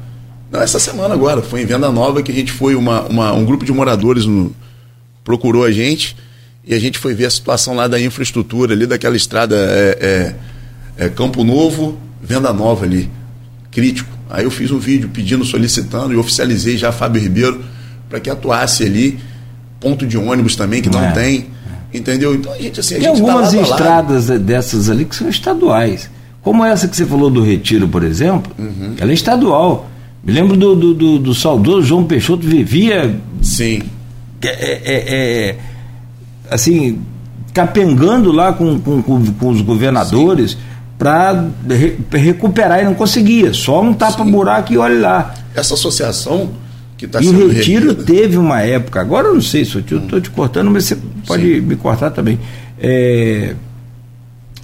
Não, 0.52 0.62
essa 0.62 0.80
semana 0.80 1.14
agora, 1.14 1.42
foi 1.42 1.62
em 1.62 1.66
Venda 1.66 1.92
Nova 1.92 2.24
que 2.24 2.32
a 2.32 2.36
gente 2.36 2.52
foi, 2.52 2.74
uma, 2.76 3.02
uma- 3.04 3.34
um 3.34 3.46
grupo 3.46 3.64
de 3.66 3.72
moradores 3.72 4.26
no- 4.26 4.56
procurou 5.24 5.64
a 5.66 5.72
gente 5.72 6.16
e 6.66 6.74
a 6.74 6.80
gente 6.80 6.98
foi 6.98 7.14
ver 7.14 7.26
a 7.26 7.30
situação 7.30 7.76
lá 7.76 7.88
da 7.88 8.00
infraestrutura, 8.00 8.74
ali 8.74 8.86
daquela 8.88 9.16
estrada 9.16 9.56
é, 9.56 10.36
é, 10.98 11.06
é 11.06 11.10
Campo 11.10 11.44
Novo, 11.44 11.98
Venda 12.24 12.52
Nova 12.54 12.86
ali, 12.86 13.10
crítico. 13.70 14.10
Aí 14.30 14.46
eu 14.46 14.52
fiz 14.52 14.72
um 14.72 14.80
vídeo 14.80 15.10
pedindo, 15.14 15.46
solicitando 15.46 16.12
e 16.14 16.18
oficializei 16.18 16.76
já 16.78 16.92
Fábio 16.92 17.22
Ribeiro 17.22 17.64
para 18.10 18.20
que 18.20 18.30
atuasse 18.30 18.84
ali, 18.84 19.20
ponto 19.80 20.06
de 20.06 20.18
ônibus 20.18 20.56
também, 20.56 20.82
que 20.82 20.90
não 20.90 21.04
É. 21.04 21.12
tem. 21.12 21.48
Entendeu? 21.94 22.36
Então 22.36 22.52
a 22.54 22.58
gente 22.58 22.80
assim, 22.80 22.96
a 22.96 23.00
Tem 23.00 23.08
gente 23.08 23.18
tá 23.24 23.32
algumas 23.32 23.54
lado. 23.54 23.70
estradas 23.70 24.28
dessas 24.42 24.90
ali 24.90 25.06
que 25.06 25.16
são 25.16 25.30
estaduais. 25.30 26.10
Como 26.42 26.64
essa 26.64 26.88
que 26.88 26.96
você 26.96 27.06
falou 27.06 27.30
do 27.30 27.42
Retiro, 27.44 27.88
por 27.88 28.04
exemplo, 28.04 28.52
Uhum. 28.58 28.96
ela 29.00 29.12
é 29.12 29.14
estadual. 29.14 29.90
Me 30.24 30.34
lembro 30.34 30.58
do, 30.58 30.76
do, 30.76 30.94
do, 30.94 31.20
do 31.20 31.34
saudoso 31.34 31.88
João 31.88 32.04
Peixoto 32.04 32.46
vivia 32.46 33.16
Sim. 33.42 33.82
é, 34.42 34.48
é, 34.50 34.80
é, 34.86 35.56
assim, 36.52 37.00
capengando 37.54 38.32
lá 38.32 38.52
com, 38.54 38.80
com, 38.80 39.02
com, 39.02 39.26
com 39.26 39.50
os 39.50 39.62
governadores 39.62 40.58
para 41.00 41.46
recuperar 42.12 42.82
e 42.82 42.86
não 42.86 42.94
conseguia. 42.94 43.54
Só 43.54 43.82
um 43.82 43.94
tapa-buraco 43.94 44.74
e 44.74 44.78
olha 44.78 45.00
lá. 45.00 45.34
Essa 45.56 45.74
associação 45.74 46.50
que 46.98 47.06
está 47.06 47.22
E 47.22 47.28
o 47.28 47.30
sendo 47.32 47.48
Retiro 47.50 47.88
revida- 47.90 48.04
teve 48.04 48.38
uma 48.38 48.62
época, 48.62 49.00
agora 49.00 49.28
eu 49.28 49.36
não 49.36 49.42
sei 49.42 49.64
se 49.64 49.76
eu 49.76 49.82
estou 49.82 50.20
te 50.20 50.30
cortando, 50.32 50.70
mas 50.72 50.86
você 50.86 50.98
pode 51.28 51.62
me 51.62 51.76
cortar 51.76 52.10
também. 52.12 52.40
É, 52.80 53.54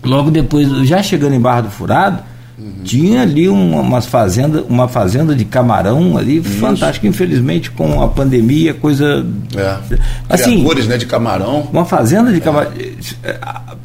logo 0.03 0.29
depois, 0.31 0.67
já 0.87 1.01
chegando 1.03 1.33
em 1.35 1.39
Barra 1.39 1.61
do 1.61 1.69
Furado, 1.69 2.19
Uhum. 2.57 2.71
tinha 2.83 3.23
ali 3.23 3.49
uma, 3.49 3.81
umas 3.81 4.05
fazenda, 4.05 4.63
uma 4.69 4.87
fazenda 4.87 5.33
de 5.35 5.43
camarão 5.43 6.15
ali, 6.17 6.39
fantástica. 6.41 7.07
Infelizmente, 7.07 7.71
com 7.71 7.99
a 8.01 8.07
pandemia, 8.07 8.75
coisa. 8.75 9.25
É. 9.55 9.77
Assim, 10.29 10.51
Criadores, 10.57 10.87
né, 10.87 10.97
de 10.97 11.05
camarão. 11.07 11.67
uma 11.73 11.83
fazenda 11.83 12.31
de 12.31 12.39
camarão. 12.39 12.71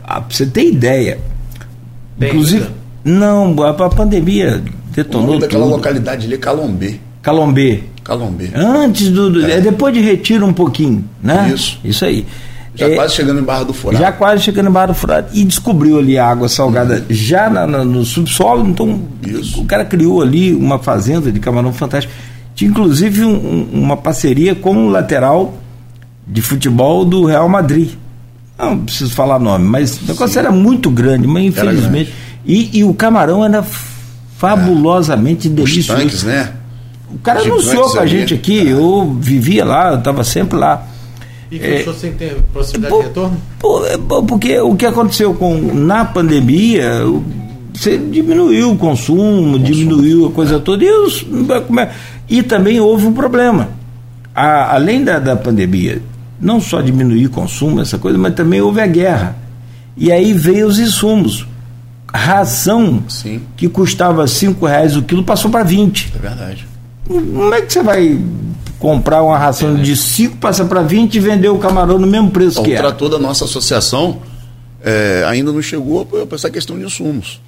Pra 0.06 0.24
você 0.28 0.44
ter 0.46 0.68
ideia. 0.70 1.18
Bem, 2.18 2.28
inclusive. 2.30 2.64
né? 2.64 2.70
Não, 3.04 3.54
a, 3.62 3.70
a 3.70 3.88
pandemia 3.88 4.62
O 4.90 4.92
detonou 4.94 5.26
nome 5.28 5.40
daquela 5.40 5.64
tudo. 5.64 5.74
localidade 5.76 6.26
ali 6.26 6.34
é 6.34 6.38
Calombê. 6.38 6.96
Calombê. 7.22 7.84
Calombê. 8.08 8.50
Antes 8.54 9.10
do. 9.10 9.30
do- 9.30 9.44
é 9.46 9.60
depois 9.60 9.94
de 9.94 10.00
retiro 10.00 10.44
um 10.46 10.52
pouquinho, 10.52 11.04
né? 11.22 11.52
Isso. 11.54 11.78
Isso 11.84 12.04
aí. 12.04 12.26
Já 12.74 12.86
É, 12.88 12.94
quase 12.94 13.14
chegando 13.14 13.40
em 13.40 13.42
Barra 13.42 13.64
do 13.64 13.72
Furado. 13.74 14.02
já 14.02 14.10
quase 14.12 14.42
chegando 14.44 14.68
em 14.68 14.72
Barra 14.72 14.86
do 14.86 14.94
Furado. 14.94 15.28
E 15.34 15.44
descobriu 15.44 15.98
ali 15.98 16.16
a 16.18 16.26
água 16.28 16.48
salgada 16.48 17.04
já 17.10 17.50
na- 17.50 17.66
na- 17.66 17.84
no 17.84 18.04
subsolo. 18.04 18.66
Então, 18.68 19.00
Isso. 19.26 19.60
o 19.60 19.64
cara 19.64 19.84
criou 19.84 20.22
ali 20.22 20.54
uma 20.54 20.78
fazenda 20.78 21.30
de 21.30 21.38
camarão 21.40 21.72
fantástico. 21.72 22.12
Tinha 22.54 22.70
inclusive 22.70 23.24
um- 23.24 23.30
um- 23.34 23.68
uma 23.84 23.96
parceria 23.96 24.54
com 24.54 24.86
o 24.86 24.88
lateral 24.90 25.58
de 26.26 26.40
futebol 26.40 27.04
do 27.04 27.24
Real 27.24 27.48
Madrid. 27.48 27.90
Não 28.58 28.78
preciso 28.78 29.12
falar 29.14 29.38
nome, 29.38 29.64
mas 29.64 30.00
o 30.00 30.06
negócio 30.06 30.38
era 30.38 30.50
muito 30.50 30.88
grande, 30.90 31.26
mas 31.26 31.44
infelizmente. 31.46 32.12
E, 32.46 32.78
e 32.78 32.84
o 32.84 32.94
camarão 32.94 33.44
era 33.44 33.64
fabulosamente 34.36 35.48
Os 35.48 35.54
delicioso. 35.54 36.00
tanques, 36.00 36.22
né? 36.22 36.50
O 37.10 37.18
cara 37.18 37.40
Gigantes 37.42 37.68
anunciou 37.68 37.90
com 37.92 38.00
a 38.00 38.06
gente 38.06 38.34
aqui, 38.34 38.68
É. 38.68 38.72
eu 38.72 39.16
vivia 39.20 39.64
lá, 39.64 39.92
eu 39.92 39.98
estava 39.98 40.22
sempre 40.24 40.58
lá. 40.58 40.86
E 41.50 41.58
fechou 41.58 41.94
sem 41.94 42.12
ter 42.12 42.36
possibilidade 42.52 42.94
Pô, 42.94 43.00
de 43.00 43.08
retorno? 43.08 43.36
pô, 43.58 43.86
é 43.86 43.96
porque 44.26 44.58
o 44.60 44.74
que 44.76 44.84
aconteceu 44.84 45.32
com 45.32 45.54
na 45.74 46.04
pandemia, 46.04 47.00
você 47.72 47.96
diminuiu 47.96 48.72
o 48.72 48.76
consumo, 48.76 49.58
diminuiu 49.58 50.26
a 50.26 50.30
coisa 50.30 50.60
toda, 50.60 50.84
e, 50.84 50.90
os- 50.90 51.24
como 51.66 51.80
é- 51.80 51.90
e 52.28 52.42
também 52.42 52.78
houve 52.78 53.06
um 53.06 53.14
problema. 53.14 53.70
A- 54.34 54.74
além 54.74 55.02
da, 55.02 55.18
da 55.18 55.34
pandemia, 55.34 56.02
não 56.38 56.60
só 56.60 56.82
diminuir 56.82 57.26
o 57.26 57.30
consumo, 57.30 57.80
essa 57.80 57.96
coisa, 57.96 58.18
mas 58.18 58.34
também 58.34 58.60
houve 58.60 58.82
a 58.82 58.86
guerra. 58.86 59.34
E 59.96 60.12
aí 60.12 60.34
veio 60.34 60.66
os 60.66 60.78
insumos. 60.78 61.46
Ração 62.12 63.02
Sim. 63.08 63.40
que 63.56 63.68
custava 63.68 64.26
cinco 64.26 64.66
reais 64.66 64.96
o 64.96 65.02
quilo 65.02 65.24
passou 65.24 65.50
para 65.50 65.64
20. 65.64 66.12
É 66.14 66.18
verdade. 66.18 66.67
Como 67.08 67.54
é 67.54 67.62
que 67.62 67.72
você 67.72 67.82
vai 67.82 68.20
comprar 68.78 69.22
uma 69.22 69.36
ração 69.38 69.74
de 69.74 69.96
5, 69.96 70.36
passar 70.36 70.66
para 70.66 70.82
20 70.82 71.14
e 71.16 71.20
vender 71.20 71.48
o 71.48 71.58
camarão 71.58 71.98
no 71.98 72.06
mesmo 72.06 72.30
preço 72.30 72.60
O 72.60 72.64
que 72.64 72.72
era? 72.72 72.88
trator 72.88 73.08
da 73.08 73.18
nossa 73.18 73.44
associação 73.44 74.18
é, 74.84 75.24
ainda 75.26 75.50
não 75.52 75.60
chegou 75.62 76.04
para 76.06 76.34
essa 76.36 76.48
questão 76.50 76.78
de 76.78 76.84
insumos. 76.84 77.40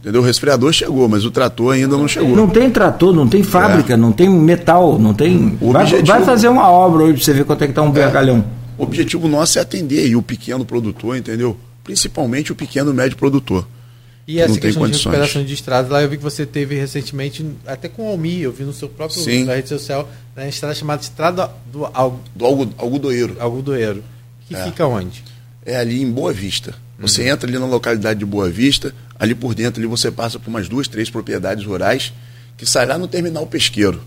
Entendeu? 0.00 0.22
O 0.22 0.24
resfriador 0.24 0.72
chegou, 0.72 1.06
mas 1.10 1.26
o 1.26 1.30
trator 1.30 1.74
ainda 1.74 1.94
não 1.94 2.08
chegou. 2.08 2.34
Não 2.34 2.48
tem 2.48 2.70
trator, 2.70 3.12
não 3.14 3.28
tem 3.28 3.42
fábrica, 3.42 3.98
não 3.98 4.12
tem 4.12 4.30
metal, 4.30 4.98
não 4.98 5.12
tem. 5.12 5.58
O 5.60 5.72
Vai, 5.72 5.82
objetivo- 5.82 6.06
vai 6.06 6.24
fazer 6.24 6.48
uma 6.48 6.70
obra 6.70 7.02
hoje 7.02 7.14
pra 7.16 7.22
você 7.24 7.32
ver 7.34 7.44
quanto 7.44 7.64
é 7.64 7.66
que 7.66 7.74
tá 7.74 7.82
um 7.82 7.92
vergalhão. 7.92 8.42
O 8.78 8.84
objetivo 8.84 9.28
nosso 9.28 9.58
é 9.58 9.62
atender 9.62 9.98
aí 10.06 10.16
o 10.16 10.22
pequeno 10.22 10.64
produtor, 10.64 11.18
entendeu? 11.18 11.54
Principalmente 11.84 12.50
o 12.50 12.54
pequeno 12.54 12.92
e 12.92 12.94
médio 12.94 13.18
produtor. 13.18 13.66
E 14.26 14.38
essa 14.40 14.54
Não 14.54 14.60
questão 14.60 14.86
de 14.88 14.96
recuperação 14.96 15.44
de 15.44 15.54
estradas, 15.54 15.90
lá 15.90 16.02
eu 16.02 16.08
vi 16.08 16.16
que 16.16 16.22
você 16.22 16.46
teve 16.46 16.76
recentemente, 16.78 17.44
até 17.66 17.88
com 17.88 18.06
o 18.06 18.10
Almi, 18.10 18.40
eu 18.42 18.52
vi 18.52 18.62
no 18.62 18.72
seu 18.72 18.88
próprio 18.88 19.20
Sim. 19.20 19.44
na 19.44 19.54
rede 19.54 19.68
social, 19.68 20.08
na 20.36 20.46
estrada 20.46 20.74
chamada 20.74 21.02
Estrada 21.02 21.50
do 21.72 21.84
Al- 21.86 22.20
Do 22.36 22.44
algo- 22.46 22.72
algodoeiro. 22.78 23.36
Algodoeiro, 23.40 24.04
que 24.46 24.54
É. 24.54 24.64
fica 24.64 24.86
onde? 24.86 25.24
É 25.66 25.76
ali 25.76 26.00
em 26.00 26.10
Boa 26.10 26.32
Vista. 26.32 26.74
Você 26.98 27.28
entra 27.28 27.48
ali 27.48 27.58
na 27.58 27.66
localidade 27.66 28.18
de 28.20 28.26
Boa 28.26 28.48
Vista, 28.50 28.94
ali 29.18 29.34
por 29.34 29.54
dentro 29.54 29.80
ali 29.80 29.88
você 29.88 30.10
passa 30.10 30.38
por 30.38 30.48
umas 30.48 30.68
duas, 30.68 30.86
três 30.86 31.08
propriedades 31.10 31.64
rurais 31.64 32.12
que 32.56 32.66
sai 32.66 32.86
lá 32.86 32.96
no 32.98 33.08
terminal 33.08 33.46
pesqueiro. 33.46 34.00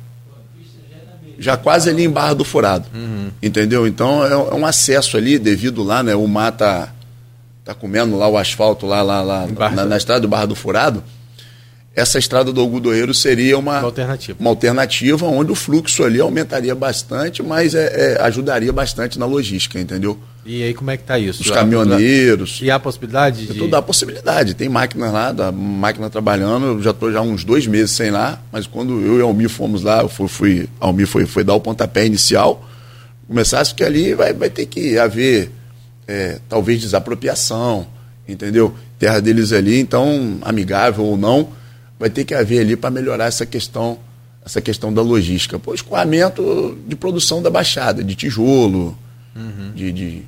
Já 1.39 1.57
quase 1.57 1.89
ali 1.89 2.03
em 2.03 2.09
Barra 2.09 2.36
do 2.36 2.45
Furado. 2.45 2.86
Entendeu? 3.41 3.88
Então 3.88 4.24
é, 4.26 4.32
é 4.32 4.53
um 4.55 4.66
acesso 4.66 5.18
ali, 5.18 5.38
devido 5.39 5.84
lá, 5.84 6.03
né? 6.03 6.16
O 6.16 6.28
mar 6.28 6.51
tá, 7.64 7.74
comendo 7.74 8.18
lá 8.18 8.28
o 8.28 8.38
asfalto 8.38 8.86
lá, 8.86 9.01
lá, 9.01 9.22
lá 9.22 9.47
na, 9.72 9.86
na 9.86 9.97
estrada 9.97 10.22
do 10.22 10.28
Barra 10.28 10.45
do 10.45 10.55
Furado. 10.55 11.03
Essa 11.95 12.18
estrada 12.18 12.51
do 12.51 12.59
Algodoeiro 12.59 13.14
seria 13.14 13.57
uma, 13.57 13.78
Uma 13.78 13.86
alternativa. 13.86 14.38
uma 14.39 14.49
alternativa 14.49 15.28
onde 15.28 15.51
o 15.51 15.55
fluxo 15.55 16.03
ali 16.03 16.20
aumentaria 16.20 16.74
bastante, 16.74 17.43
mas 17.43 17.76
é, 17.76 18.16
é, 18.16 18.22
ajudaria 18.24 18.74
bastante 18.74 19.20
na 19.20 19.28
logística, 19.28 19.80
entendeu? 19.80 20.18
E 20.43 20.64
aí 20.64 20.74
como 20.74 20.89
é 20.89 20.97
que 20.97 21.03
tá 21.03 21.20
isso? 21.20 21.43
Os 21.43 21.51
caminhoneiros. 21.51 22.59
E 22.64 22.72
há 22.72 22.76
a 22.76 22.80
possibilidide 22.80 23.53
de... 23.53 23.68
Dá 23.68 23.78
a 23.78 23.82
possibilidade. 23.82 24.55
Tem 24.55 24.68
máquinas 24.68 25.14
lá, 25.14 25.32
da 25.32 25.51
máquina 25.51 26.09
trabalhando. 26.09 26.66
Eu 26.66 26.82
já 26.82 26.89
estou 26.89 27.11
já 27.11 27.20
há 27.20 27.22
uns 27.22 27.43
dois 27.43 27.68
meses 27.68 27.91
sem 27.91 28.09
lá, 28.09 28.41
mas 28.51 28.66
quando 28.66 28.99
eu 28.99 29.20
e 29.20 29.22
a 29.22 29.26
Almir 29.26 29.47
fomos 29.47 29.84
lá, 29.84 30.01
eu 30.01 30.09
fui, 30.09 30.28
fui, 30.28 30.70
a 30.82 30.88
Almir 30.88 31.05
foi, 31.07 31.28
foi 31.28 31.43
dar 31.43 31.53
o 31.53 31.61
pontapé 31.61 32.05
inicial. 32.07 32.68
Começasse 33.28 33.74
que 33.74 33.84
ali 33.84 34.16
vai, 34.16 34.34
vai 34.34 34.49
ter 34.49 34.66
que 34.66 34.97
haver 34.97 35.51
é, 36.08 36.39
talvez 36.49 36.82
desapropriação, 36.82 37.88
entendeu? 38.28 38.74
Terra 38.99 39.20
deles 39.22 39.51
ali, 39.51 39.80
então, 39.80 40.38
amigável 40.41 41.04
ou 41.06 41.18
não, 41.18 41.49
vai 41.99 42.10
ter 42.10 42.24
que 42.26 42.34
haver 42.34 42.60
ali 42.62 42.76
para 42.76 42.89
melhorar 42.89 43.26
essa 43.26 43.45
questão, 43.45 43.97
essa 44.45 44.62
questão 44.62 44.93
da 44.93 45.01
logística. 45.01 45.58
Pô, 45.60 45.74
escoamento 45.74 46.78
de 46.88 46.95
produção 46.95 47.41
da 47.41 47.49
Baixada, 47.49 48.04
de 48.04 48.16
tijolo, 48.16 48.97
de, 49.76 49.91
de, 49.91 50.22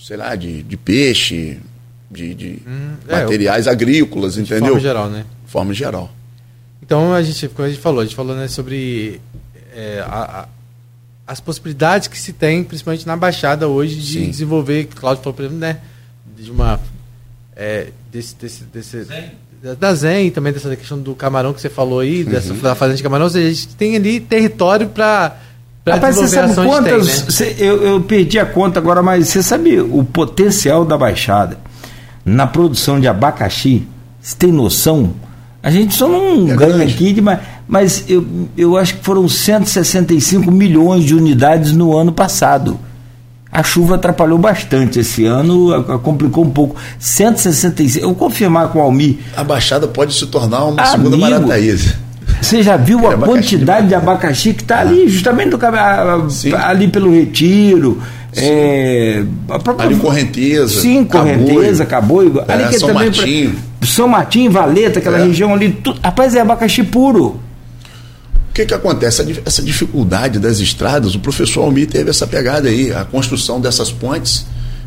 sei 0.00 0.16
lá, 0.16 0.34
de, 0.34 0.62
de 0.62 0.76
peixe, 0.76 1.58
de, 2.10 2.34
de 2.34 2.58
é, 3.08 3.22
materiais 3.22 3.68
agrícolas, 3.68 4.34
de 4.34 4.40
entendeu? 4.40 4.66
forma 4.66 4.80
geral, 4.80 5.08
né? 5.10 5.24
De 5.44 5.50
forma 5.50 5.74
geral. 5.74 6.10
Então 6.82 7.12
a 7.14 7.22
gente, 7.22 7.46
como 7.48 7.66
a 7.66 7.70
gente 7.70 7.80
falou, 7.80 8.00
a 8.00 8.04
gente 8.04 8.16
falou 8.16 8.34
né, 8.34 8.48
sobre 8.48 9.20
é, 9.74 10.00
a- 10.04 10.40
a- 10.42 10.48
as 11.30 11.38
possibilidades 11.38 12.08
que 12.08 12.18
se 12.18 12.32
tem, 12.32 12.64
principalmente 12.64 13.06
na 13.06 13.16
Baixada 13.16 13.68
hoje, 13.68 13.94
de 13.94 14.18
Sim. 14.18 14.30
desenvolver, 14.30 14.88
Cláudio 14.96 15.22
falou, 15.22 15.32
por 15.32 15.42
exemplo, 15.42 15.60
né, 15.60 15.78
de 16.36 16.50
uma 16.50 16.80
é, 17.54 17.90
desse, 18.10 18.34
desse, 18.34 18.64
desse 18.64 19.06
da 19.78 19.94
Zen 19.94 20.26
e 20.26 20.30
também 20.32 20.52
dessa 20.52 20.74
questão 20.74 20.98
do 20.98 21.14
camarão 21.14 21.52
que 21.52 21.60
você 21.60 21.68
falou 21.68 22.00
aí, 22.00 22.24
dessa 22.24 22.52
da 22.54 22.74
fazenda 22.74 22.96
de 22.96 23.02
camarão, 23.04 23.26
a 23.26 23.30
gente 23.30 23.68
tem 23.76 23.94
ali 23.94 24.18
território 24.18 24.88
para 24.88 25.36
Rapaz, 25.86 26.16
você 26.16 26.28
sabe 26.28 26.54
quantas. 26.54 27.22
Tem, 27.36 27.46
né? 27.46 27.54
eu, 27.58 27.82
eu 27.84 28.00
perdi 28.00 28.38
a 28.38 28.44
conta 28.44 28.80
agora, 28.80 29.00
mas 29.00 29.28
você 29.28 29.40
sabe 29.40 29.80
o 29.80 30.02
potencial 30.02 30.84
da 30.84 30.98
Baixada 30.98 31.58
na 32.24 32.46
produção 32.46 32.98
de 32.98 33.06
abacaxi? 33.06 33.86
Você 34.20 34.34
tem 34.36 34.50
noção? 34.50 35.14
A 35.62 35.70
gente 35.70 35.94
só 35.94 36.08
não 36.08 36.50
é 36.50 36.56
ganha 36.56 36.76
grande. 36.76 36.94
aqui, 36.94 37.12
de, 37.12 37.20
mas, 37.20 37.38
mas 37.68 38.04
eu, 38.08 38.26
eu 38.56 38.76
acho 38.76 38.96
que 38.96 39.04
foram 39.04 39.28
165 39.28 40.50
milhões 40.50 41.04
de 41.04 41.14
unidades 41.14 41.72
no 41.72 41.96
ano 41.96 42.12
passado. 42.12 42.78
A 43.52 43.62
chuva 43.62 43.96
atrapalhou 43.96 44.38
bastante 44.38 45.00
esse 45.00 45.24
ano, 45.24 45.74
a, 45.74 45.96
a 45.96 45.98
complicou 45.98 46.44
um 46.44 46.50
pouco. 46.50 46.76
165, 46.98 48.04
eu 48.04 48.08
vou 48.10 48.16
confirmar 48.16 48.68
com 48.68 48.78
o 48.78 48.82
Almi. 48.82 49.18
A 49.36 49.42
Baixada 49.42 49.86
pode 49.88 50.14
se 50.14 50.26
tornar 50.26 50.64
uma 50.64 50.80
Amigo, 50.80 51.10
segunda 51.10 51.16
Marataíza. 51.16 51.94
Você 52.40 52.62
já 52.62 52.76
viu 52.76 53.06
a 53.06 53.18
quantidade 53.18 53.88
de 53.88 53.94
abacaxi 53.94 54.54
que 54.54 54.62
está 54.62 54.76
ah. 54.76 54.80
ali, 54.80 55.08
justamente 55.08 55.50
do, 55.50 55.58
ali 56.56 56.88
pelo 56.88 57.12
Retiro. 57.12 58.00
É, 58.36 59.24
própria, 59.64 59.88
ali 59.88 59.96
Correnteza. 59.96 60.80
Sim, 60.80 61.04
Correnteza, 61.04 61.84
Caboio. 61.84 62.42
É, 62.46 62.52
ali 62.52 62.68
que 62.68 62.78
São 62.78 62.88
também 62.88 63.06
Martinho. 63.06 63.50
Pra, 63.50 63.69
São 63.82 64.08
Martinho, 64.08 64.50
Valeta, 64.50 64.98
aquela 64.98 65.18
é. 65.18 65.24
região 65.24 65.54
ali. 65.54 65.72
Tu, 65.72 65.94
rapaz, 66.02 66.34
é 66.34 66.40
abacaxi 66.40 66.82
puro. 66.82 67.40
O 68.50 68.52
que, 68.52 68.66
que 68.66 68.74
acontece? 68.74 69.40
Essa 69.44 69.62
dificuldade 69.62 70.38
das 70.38 70.58
estradas, 70.58 71.14
o 71.14 71.20
professor 71.20 71.62
Almir 71.62 71.88
teve 71.88 72.10
essa 72.10 72.26
pegada 72.26 72.68
aí, 72.68 72.92
a 72.92 73.04
construção 73.04 73.60
dessas 73.60 73.92
pontes, 73.92 74.44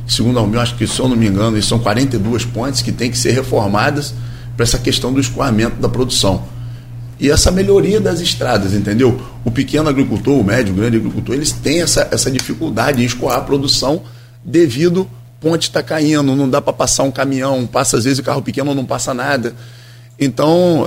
segundo 0.07 0.37
Almir, 0.37 0.59
acho 0.59 0.75
que 0.75 0.85
se 0.85 0.99
eu 0.99 1.07
não 1.07 1.15
me 1.15 1.27
engano, 1.27 1.61
são 1.63 1.79
42 1.79 2.45
pontes 2.45 2.81
que 2.81 2.91
têm 2.91 3.09
que 3.09 3.17
ser 3.17 3.31
reformadas 3.31 4.13
para 4.55 4.63
essa 4.63 4.77
questão 4.77 5.13
do 5.13 5.19
escoamento 5.19 5.81
da 5.81 5.87
produção 5.89 6.43
e 7.19 7.29
essa 7.29 7.51
melhoria 7.51 8.01
das 8.01 8.19
estradas, 8.19 8.73
entendeu? 8.73 9.19
O 9.45 9.49
pequeno 9.49 9.87
agricultor, 9.87 10.37
o 10.37 10.43
médio, 10.43 10.73
o 10.73 10.75
grande 10.75 10.97
agricultor, 10.97 11.35
eles 11.35 11.53
têm 11.53 11.81
essa, 11.81 12.09
essa 12.11 12.29
dificuldade 12.29 13.01
em 13.01 13.05
escoar 13.05 13.37
a 13.37 13.41
produção 13.41 14.03
devido 14.43 15.07
ponte 15.43 15.63
está 15.63 15.83
caindo, 15.83 16.23
não 16.23 16.49
dá 16.49 16.61
para 16.61 16.71
passar 16.71 17.03
um 17.03 17.11
caminhão, 17.11 17.67
passa 17.67 17.97
às 17.97 18.05
vezes 18.05 18.19
o 18.19 18.23
carro 18.23 18.41
pequeno 18.41 18.73
não 18.73 18.85
passa 18.85 19.13
nada. 19.13 19.53
Então, 20.17 20.85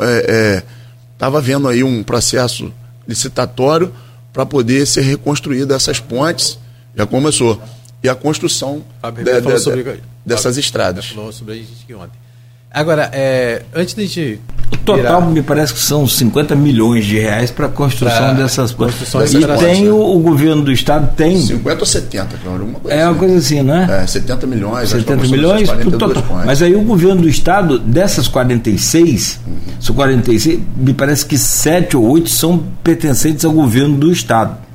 estava 1.13 1.37
é, 1.37 1.41
é, 1.41 1.43
vendo 1.43 1.69
aí 1.69 1.85
um 1.85 2.03
processo 2.03 2.73
licitatório 3.07 3.93
para 4.33 4.47
poder 4.47 4.87
ser 4.87 5.03
reconstruída 5.03 5.77
essas 5.77 6.01
pontes, 6.01 6.59
já 6.97 7.07
começou. 7.07 7.61
E 8.03 8.09
a 8.09 8.15
construção 8.15 8.83
de, 9.15 9.25
de, 9.25 9.95
de, 9.95 10.03
dessas 10.25 10.57
estradas. 10.57 11.07
Falou 11.07 11.33
sobre 11.33 11.55
a 11.55 11.57
gente 11.57 11.95
ontem. 11.95 12.26
Agora, 12.71 13.11
é, 13.13 13.63
antes 13.75 13.95
de 13.95 14.07
gente. 14.07 14.41
O 14.73 14.77
total 14.79 15.21
virar... 15.21 15.21
me 15.21 15.43
parece 15.43 15.73
que 15.73 15.79
são 15.79 16.09
50 16.09 16.57
milhões 16.57 17.05
de 17.05 17.19
reais 17.19 17.53
para 17.53 17.67
a 17.67 17.69
construção 17.69 18.17
pra 18.17 18.33
dessas 18.33 18.73
construções. 18.73 19.33
E 19.33 19.47
tem 19.59 19.89
o, 19.89 19.97
o, 19.97 20.19
governo 20.19 20.63
do 20.63 20.73
estado 20.73 21.15
tem. 21.15 21.41
50 21.41 21.81
ou 21.81 21.87
70, 21.87 22.37
claro, 22.43 22.65
uma 22.65 22.81
coisa 22.81 22.97
É 22.97 23.05
uma 23.05 23.11
assim. 23.11 23.19
coisa 23.19 23.39
assim, 23.39 23.63
né? 23.63 24.03
É, 24.03 24.07
70 24.07 24.47
milhões. 24.49 24.89
70 24.89 25.29
milhões 25.29 25.69
total. 25.69 26.43
Mas 26.45 26.63
aí 26.63 26.75
o 26.75 26.83
governo 26.83 27.23
do 27.23 27.29
estado, 27.29 27.79
dessas 27.79 28.27
46, 28.27 29.41
uhum. 29.47 29.55
são 29.81 29.95
46, 29.95 30.61
me 30.77 30.93
parece 30.93 31.25
que 31.25 31.39
7 31.39 31.97
ou 31.97 32.09
8 32.11 32.29
são 32.29 32.65
pertencentes 32.83 33.45
ao 33.45 33.53
governo 33.53 33.97
do 33.97 34.11
estado 34.11 34.66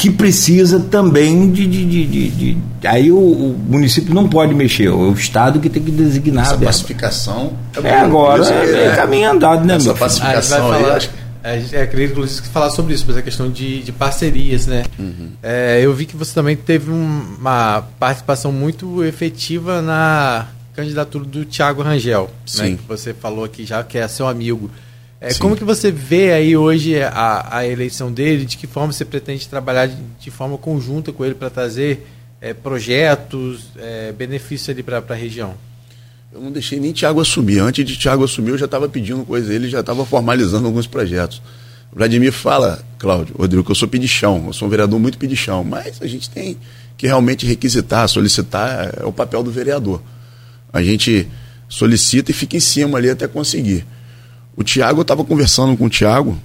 que 0.00 0.10
precisa 0.10 0.80
também 0.80 1.50
de. 1.52 1.66
de, 1.66 1.84
de, 1.84 2.06
de, 2.06 2.54
de 2.54 2.88
aí 2.88 3.12
o, 3.12 3.18
o, 3.18 3.58
município 3.68 4.14
não 4.14 4.26
pode 4.26 4.54
mexer, 4.54 4.86
é 4.86 4.90
o 4.90 5.12
Estado 5.12 5.60
que 5.60 5.68
tem 5.68 5.82
que 5.82 5.90
designar. 5.90 6.46
Essa 6.46 6.56
pacificação 6.56 7.52
é, 7.84 7.86
é 7.86 8.00
agora, 8.00 8.42
é, 8.48 8.86
é, 8.86 8.96
caminho 8.96 9.30
andado, 9.30 9.66
né, 9.66 9.74
Essa 9.74 9.92
pacificação 9.92 10.72
aí, 10.72 10.84
acho 10.86 11.10
que. 11.10 11.20
A 11.42 11.58
gente 11.58 11.76
é, 11.76 11.86
queria 11.86 12.06
inclusive 12.06 12.48
falar 12.48 12.70
sobre 12.70 12.94
isso, 12.94 13.04
mas 13.06 13.16
a 13.16 13.22
questão 13.22 13.50
de, 13.50 13.82
de 13.82 13.92
parcerias, 13.92 14.66
né? 14.66 14.84
Uhum. 14.98 15.32
É, 15.42 15.80
eu 15.82 15.92
vi 15.92 16.06
que 16.06 16.16
você 16.16 16.32
também 16.34 16.56
teve 16.56 16.90
um, 16.90 17.36
uma 17.38 17.82
participação 17.98 18.52
muito 18.52 19.04
efetiva 19.04 19.82
na 19.82 20.46
candidatura 20.74 21.24
do 21.24 21.44
Tiago 21.44 21.82
Rangel, 21.82 22.24
né? 22.24 22.30
Sim. 22.46 22.70
Né, 22.70 22.78
que 22.78 22.88
você 22.88 23.12
falou 23.12 23.44
aqui 23.44 23.66
já 23.66 23.82
que 23.82 23.98
é 23.98 24.08
seu 24.08 24.26
amigo. 24.26 24.70
É, 25.20 25.34
como 25.34 25.54
que 25.54 25.64
você 25.64 25.90
vê 25.90 26.32
aí 26.32 26.56
hoje 26.56 27.00
a, 27.02 27.58
a 27.58 27.66
eleição 27.66 28.10
dele? 28.10 28.46
De 28.46 28.56
que 28.56 28.66
forma 28.66 28.90
você 28.90 29.04
pretende 29.04 29.46
trabalhar 29.46 29.86
de, 29.86 29.96
de 30.18 30.30
forma 30.30 30.56
conjunta 30.56 31.12
com 31.12 31.24
ele 31.24 31.34
para 31.34 31.50
trazer 31.50 32.06
é, 32.40 32.54
projetos, 32.54 33.64
é, 33.76 34.12
benefícios 34.12 34.70
ali 34.70 34.82
para 34.82 35.04
a 35.06 35.14
região? 35.14 35.54
Eu 36.32 36.40
não 36.40 36.50
deixei 36.50 36.80
nem 36.80 36.92
Tiago 36.92 37.20
assumir. 37.20 37.58
Antes 37.58 37.84
de 37.84 37.98
Tiago 37.98 38.24
assumir, 38.24 38.50
eu 38.50 38.58
já 38.58 38.64
estava 38.64 38.88
pedindo 38.88 39.22
coisa, 39.24 39.52
ele 39.52 39.68
já 39.68 39.80
estava 39.80 40.06
formalizando 40.06 40.66
alguns 40.66 40.86
projetos. 40.86 41.42
O 41.92 41.96
Vladimir 41.96 42.32
fala, 42.32 42.82
Cláudio, 42.98 43.34
Rodrigo, 43.36 43.64
que 43.64 43.70
eu 43.72 43.74
sou 43.74 43.88
pedichão, 43.88 44.44
eu 44.46 44.52
sou 44.52 44.68
um 44.68 44.70
vereador 44.70 44.98
muito 44.98 45.18
pedichão, 45.18 45.62
mas 45.64 46.00
a 46.00 46.06
gente 46.06 46.30
tem 46.30 46.56
que 46.96 47.06
realmente 47.06 47.44
requisitar, 47.44 48.08
solicitar, 48.08 48.94
é 49.02 49.04
o 49.04 49.12
papel 49.12 49.42
do 49.42 49.50
vereador. 49.50 50.00
A 50.72 50.82
gente 50.82 51.28
solicita 51.68 52.30
e 52.30 52.34
fica 52.34 52.56
em 52.56 52.60
cima 52.60 52.96
ali 52.96 53.10
até 53.10 53.26
conseguir. 53.26 53.84
O 54.56 54.62
Tiago, 54.62 55.00
eu 55.00 55.02
estava 55.02 55.24
conversando 55.24 55.76
com 55.76 55.86
o 55.86 55.90
Tiago, 55.90 56.38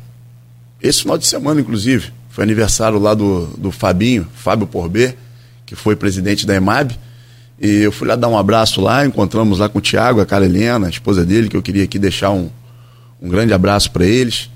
esse 0.81 1.01
final 1.01 1.17
de 1.17 1.25
semana, 1.25 1.59
inclusive. 1.59 2.11
Foi 2.29 2.43
aniversário 2.43 2.99
lá 2.99 3.13
do, 3.13 3.47
do 3.57 3.71
Fabinho, 3.71 4.27
Fábio 4.35 4.67
Porbê, 4.67 5.15
que 5.65 5.75
foi 5.75 5.95
presidente 5.95 6.45
da 6.45 6.55
EMAB. 6.55 6.97
E 7.59 7.77
eu 7.77 7.91
fui 7.91 8.07
lá 8.07 8.15
dar 8.15 8.27
um 8.27 8.37
abraço 8.37 8.81
lá, 8.81 9.05
encontramos 9.05 9.59
lá 9.59 9.69
com 9.69 9.79
o 9.79 9.81
Tiago, 9.81 10.19
a 10.19 10.25
cara 10.25 10.45
Helena, 10.45 10.87
a 10.87 10.89
esposa 10.89 11.25
dele, 11.25 11.47
que 11.47 11.55
eu 11.55 11.61
queria 11.61 11.85
aqui 11.85 11.97
deixar 11.97 12.31
um, 12.31 12.49
um 13.21 13.29
grande 13.29 13.53
abraço 13.53 13.89
para 13.91 14.05
eles. 14.05 14.49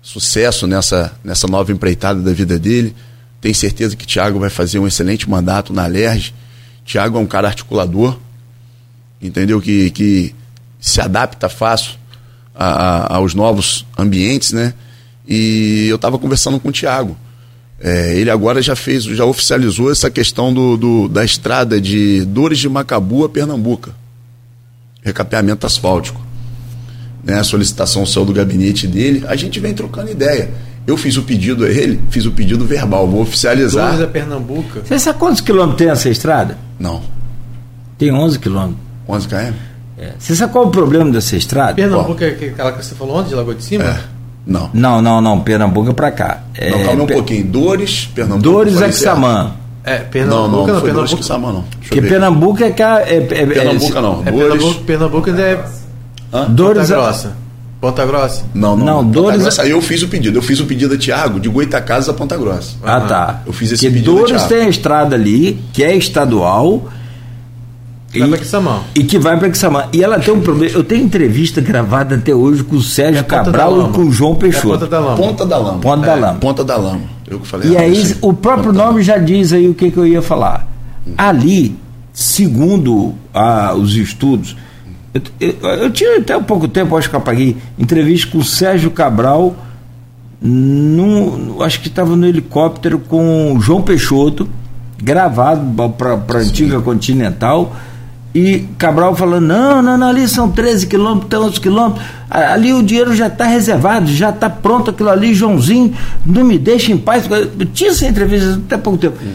Sucesso 0.00 0.66
nessa, 0.66 1.12
nessa 1.22 1.46
nova 1.46 1.72
empreitada 1.72 2.20
da 2.20 2.32
vida 2.32 2.58
dele. 2.58 2.94
Tenho 3.40 3.54
certeza 3.54 3.96
que 3.96 4.06
Tiago 4.06 4.38
vai 4.38 4.50
fazer 4.50 4.78
um 4.78 4.86
excelente 4.86 5.28
mandato 5.28 5.72
na 5.72 5.86
LERJ. 5.86 6.32
Tiago 6.84 7.18
é 7.18 7.20
um 7.20 7.26
cara 7.26 7.48
articulador, 7.48 8.18
entendeu? 9.20 9.60
Que, 9.60 9.90
que 9.90 10.34
se 10.80 11.00
adapta 11.00 11.48
fácil 11.48 11.98
a, 12.60 13.14
a, 13.14 13.16
aos 13.16 13.34
novos 13.34 13.86
ambientes, 13.96 14.52
né? 14.52 14.74
E 15.26 15.86
eu 15.88 15.96
estava 15.96 16.18
conversando 16.18 16.60
com 16.60 16.68
o 16.68 16.72
Tiago. 16.72 17.16
É, 17.82 18.14
ele 18.16 18.30
agora 18.30 18.60
já 18.60 18.76
fez, 18.76 19.04
já 19.04 19.24
oficializou 19.24 19.90
essa 19.90 20.10
questão 20.10 20.52
do, 20.52 20.76
do, 20.76 21.08
da 21.08 21.24
estrada 21.24 21.80
de 21.80 22.22
Dores 22.26 22.58
de 22.58 22.68
Macabu 22.68 23.24
a 23.24 23.28
Pernambuca. 23.30 23.92
Recapeamento 25.02 25.66
asfáltico. 25.66 26.20
Né, 27.24 27.38
a 27.38 27.44
solicitação 27.44 28.04
saiu 28.04 28.26
do 28.26 28.32
gabinete 28.32 28.86
dele, 28.86 29.24
a 29.26 29.36
gente 29.36 29.58
vem 29.58 29.72
trocando 29.72 30.10
ideia. 30.10 30.50
Eu 30.86 30.96
fiz 30.98 31.16
o 31.16 31.22
pedido 31.22 31.64
a 31.64 31.70
ele, 31.70 32.00
fiz 32.10 32.26
o 32.26 32.32
pedido 32.32 32.66
verbal, 32.66 33.08
vou 33.08 33.22
oficializar. 33.22 33.92
Dores 33.92 34.04
a 34.04 34.08
Pernambuca. 34.08 34.82
Você 34.84 34.98
sabe 34.98 35.18
quantos 35.18 35.40
quilômetros 35.40 35.78
tem 35.78 35.88
essa 35.88 36.10
estrada? 36.10 36.58
Não. 36.78 37.02
Tem 37.96 38.12
11 38.12 38.38
quilômetros. 38.38 38.80
11 39.08 39.28
km? 39.28 39.69
É. 40.00 40.12
Você 40.18 40.34
sabe 40.34 40.52
qual 40.52 40.64
é 40.64 40.66
o 40.68 40.70
problema 40.70 41.10
dessa 41.10 41.36
estrada? 41.36 41.74
Pernambuco 41.74 42.24
é 42.24 42.28
aquela 42.28 42.72
que 42.72 42.84
você 42.84 42.94
falou 42.94 43.18
ontem, 43.18 43.28
de 43.28 43.34
Lagoa 43.34 43.54
de 43.54 43.62
Cima? 43.62 43.84
É. 43.84 44.00
Não. 44.46 44.70
Não, 44.72 45.02
não, 45.02 45.20
não. 45.20 45.40
Pernambuco 45.40 45.90
é 45.90 45.92
pra 45.92 46.10
cá. 46.10 46.42
É, 46.54 46.70
não, 46.70 46.84
calma 46.84 47.02
um 47.04 47.06
pouquinho. 47.06 47.44
Dores, 47.44 48.08
Pernambuco. 48.14 48.42
Dores 48.42 48.80
é 48.80 48.90
Xamã. 48.90 49.52
É, 49.84 49.98
Pernambuco 49.98 50.48
não, 50.48 50.66
não, 50.66 50.74
não, 50.74 50.80
Pernambuco. 50.80 51.16
Quixamã, 51.16 51.52
não. 51.52 51.64
Porque 51.80 52.02
Pernambuco 52.02 52.64
é 52.64 52.70
que 52.70 52.82
é, 52.82 52.86
é, 52.86 53.16
é, 53.16 53.20
Pernambuco 53.46 54.00
não. 54.00 54.22
É 54.24 54.30
Dores. 54.30 54.48
Pernambuco, 54.48 54.84
Pernambuco 54.84 55.30
ainda 55.30 55.42
é. 55.42 55.64
Hã? 56.32 56.44
Dores 56.48 56.88
Ponta 56.88 57.00
Grossa. 57.00 57.36
Ponta 57.80 58.06
Grossa? 58.06 58.44
Não, 58.54 58.76
não. 58.76 58.86
não 58.86 59.04
Dores 59.04 59.42
Grossa, 59.42 59.66
eu 59.66 59.80
fiz 59.80 60.02
o 60.02 60.08
pedido. 60.08 60.38
Eu 60.38 60.42
fiz 60.42 60.60
o 60.60 60.66
pedido 60.66 60.94
a 60.94 60.98
Tiago 60.98 61.40
de 61.40 61.48
Goitacazes 61.48 62.08
a 62.08 62.14
Ponta 62.14 62.36
Grossa. 62.36 62.76
Ah, 62.82 63.00
tá. 63.00 63.42
Eu 63.46 63.52
fiz 63.52 63.72
esse 63.72 63.86
Porque 63.86 64.00
pedido. 64.00 64.16
Dores 64.16 64.42
tem 64.44 64.62
a 64.62 64.68
estrada 64.68 65.14
ali, 65.16 65.62
que 65.72 65.82
é 65.82 65.96
estadual 65.96 66.88
Vai 68.18 68.28
para 68.28 68.38
Quissamã. 68.38 68.80
E 68.94 69.04
que 69.04 69.18
vai 69.18 69.38
para 69.38 69.50
Quissamã. 69.50 69.84
E 69.92 70.02
ela 70.02 70.18
tem 70.18 70.34
um 70.34 70.40
problema. 70.40 70.74
Eu 70.74 70.82
tenho 70.82 71.04
entrevista 71.04 71.60
gravada 71.60 72.16
até 72.16 72.34
hoje 72.34 72.64
com 72.64 72.76
o 72.76 72.82
Sérgio 72.82 73.20
é 73.20 73.22
Cabral 73.22 73.88
e 73.88 73.92
com 73.92 74.02
o 74.02 74.10
João 74.10 74.34
Peixoto. 74.34 74.68
É 74.68 74.78
ponta 74.78 74.86
da 74.88 74.98
Lama. 74.98 75.16
Ponta 75.16 75.46
da 75.46 75.58
Lama. 75.58 75.78
Ponta 75.78 76.06
da 76.06 76.12
é, 76.12 76.16
Lama. 76.16 76.38
Ponta 76.38 76.64
da 76.64 76.76
Lama. 76.76 77.00
Eu 77.28 77.38
que 77.38 77.46
falei. 77.46 77.70
E 77.70 77.76
aí 77.76 78.02
assim. 78.02 78.16
o 78.20 78.32
próprio 78.32 78.72
ponta 78.72 78.84
nome 78.84 79.02
já 79.02 79.16
diz 79.16 79.52
aí 79.52 79.68
o 79.68 79.74
que, 79.74 79.92
que 79.92 79.96
eu 79.96 80.06
ia 80.06 80.20
falar. 80.20 80.66
Hum. 81.06 81.12
Ali, 81.16 81.76
segundo 82.12 83.14
ah, 83.32 83.74
os 83.76 83.94
estudos, 83.94 84.56
eu, 85.14 85.22
eu, 85.40 85.68
eu, 85.68 85.90
tinha 85.90 86.18
até 86.18 86.36
um 86.36 86.42
pouco 86.42 86.66
tempo, 86.66 86.96
acho 86.96 87.08
que 87.08 87.14
eu 87.14 87.20
apaguei, 87.20 87.56
entrevista 87.78 88.32
com 88.32 88.38
o 88.38 88.44
Sérgio 88.44 88.90
Cabral, 88.90 89.54
num, 90.42 91.62
acho 91.62 91.80
que 91.80 91.86
estava 91.86 92.16
no 92.16 92.26
helicóptero 92.26 92.98
com 92.98 93.54
o 93.54 93.60
João 93.60 93.82
Peixoto, 93.82 94.48
gravado 95.00 95.92
para 95.92 96.14
a 96.14 96.42
antiga 96.42 96.80
Continental 96.80 97.72
e 98.34 98.60
Cabral 98.78 99.14
falando, 99.16 99.46
não, 99.46 99.82
não, 99.82 99.98
não, 99.98 100.08
ali 100.08 100.28
são 100.28 100.50
13 100.50 100.86
quilômetros, 100.86 101.28
tem 101.28 101.38
11 101.38 101.60
quilômetros, 101.60 102.04
ali 102.30 102.72
o 102.72 102.82
dinheiro 102.82 103.14
já 103.14 103.26
está 103.26 103.44
reservado, 103.44 104.06
já 104.12 104.30
está 104.30 104.48
pronto 104.48 104.90
aquilo 104.90 105.08
ali, 105.10 105.34
Joãozinho, 105.34 105.92
não 106.24 106.44
me 106.44 106.56
deixa 106.58 106.92
em 106.92 106.96
paz. 106.98 107.24
Eu 107.28 107.66
tinha 107.66 107.90
essa 107.90 108.06
entrevista 108.06 108.54
até 108.64 108.76
pouco 108.76 108.98
tempo. 108.98 109.16
Uhum. 109.20 109.32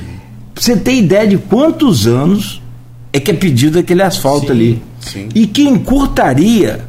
Você 0.55 0.77
tem 0.77 0.99
ideia 0.99 1.27
de 1.27 1.37
quantos 1.37 2.07
anos 2.07 2.61
é 3.11 3.19
que 3.19 3.31
é 3.31 3.33
pedido 3.33 3.77
aquele 3.79 4.01
asfalto 4.01 4.47
Sim, 4.47 4.51
ali. 4.53 4.83
sim. 5.01 5.29
E 5.35 5.45
que 5.45 5.63
encurtaria 5.63 6.85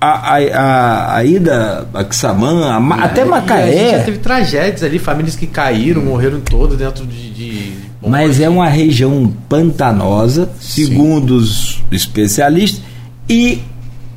a, 0.00 0.34
a, 0.34 0.36
a, 0.38 1.16
a 1.18 1.24
ida 1.24 1.86
a 1.94 2.02
Quissamã, 2.04 2.72
a 2.72 2.80
Ma- 2.80 2.96
até 3.04 3.20
É, 3.20 3.24
E 3.24 3.28
a 3.28 3.28
gente 3.28 3.30
já 3.30 3.40
Macaé. 3.40 3.98
teve 4.04 4.18
tragédias 4.18 4.82
ali, 4.82 4.98
famílias 4.98 5.36
que 5.36 5.46
caíram, 5.46 6.02
morreram 6.02 6.40
todas 6.40 6.76
dentro 6.76 7.06
de. 7.06 7.30
de 7.30 7.72
Mas 8.06 8.40
é 8.40 8.48
uma 8.48 8.68
região 8.68 9.32
pantanosa, 9.48 10.50
segundo 10.60 11.36
os 11.36 11.82
especialistas, 11.90 12.80
e 13.28 13.60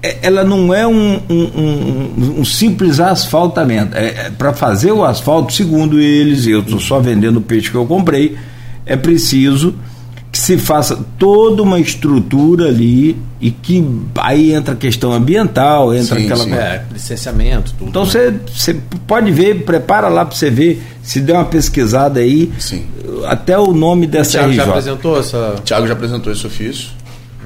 é- 0.02 0.18
ela 0.22 0.44
não 0.44 0.74
é 0.74 0.86
um, 0.88 1.20
um- 1.30 1.50
um- 1.58 2.36
um 2.40 2.46
simples 2.46 3.00
asfaltamento. 3.00 3.98
É, 3.98 4.30
Para 4.38 4.54
fazer 4.54 4.92
o 4.92 5.04
asfalto, 5.04 5.52
segundo 5.54 6.00
eles, 6.00 6.46
eu 6.48 6.60
estou 6.62 6.80
só 6.80 7.00
vendendo 7.00 7.38
o 7.38 7.42
peixe 7.42 7.70
que 7.70 7.76
eu 7.76 7.86
comprei, 7.86 8.38
é 8.86 8.96
preciso 8.96 9.76
que 10.32 10.38
se 10.38 10.58
faça 10.60 10.96
toda 11.18 11.64
uma 11.64 11.80
estrutura 11.80 12.68
ali 12.68 13.18
e 13.42 13.50
que 13.50 13.84
aí 14.20 14.54
entra 14.54 14.76
a 14.76 14.78
questão 14.78 15.12
ambiental, 15.12 15.92
entra 15.94 16.18
Sim, 16.20 16.26
aquela 16.26 16.44
sim. 16.44 16.50
coisa. 16.52 16.64
É, 16.64 16.84
licenciamento, 16.94 17.74
tudo. 17.80 17.90
Então 17.90 18.04
né? 18.04 18.10
você, 18.12 18.34
você 18.56 18.74
pode 19.08 19.32
ver, 19.32 19.64
prepara 19.66 20.08
lá 20.08 20.24
para 20.24 20.36
você 20.36 20.52
ver, 20.52 20.84
se 21.02 21.20
der 21.20 21.34
uma 21.34 21.46
pesquisada 21.46 22.20
aí, 22.20 22.52
Sim. 22.60 22.84
Até 23.26 23.58
o 23.58 23.74
nome 23.74 24.08
dessa 24.08 24.32
Thiago 24.40 24.54
já 24.54 24.64
apresentou 24.66 25.20
essa. 25.20 25.56
O 25.58 25.62
Thiago 25.62 25.88
já 25.88 25.94
apresentou 25.94 26.32
esse 26.32 26.46
ofício 26.46 26.90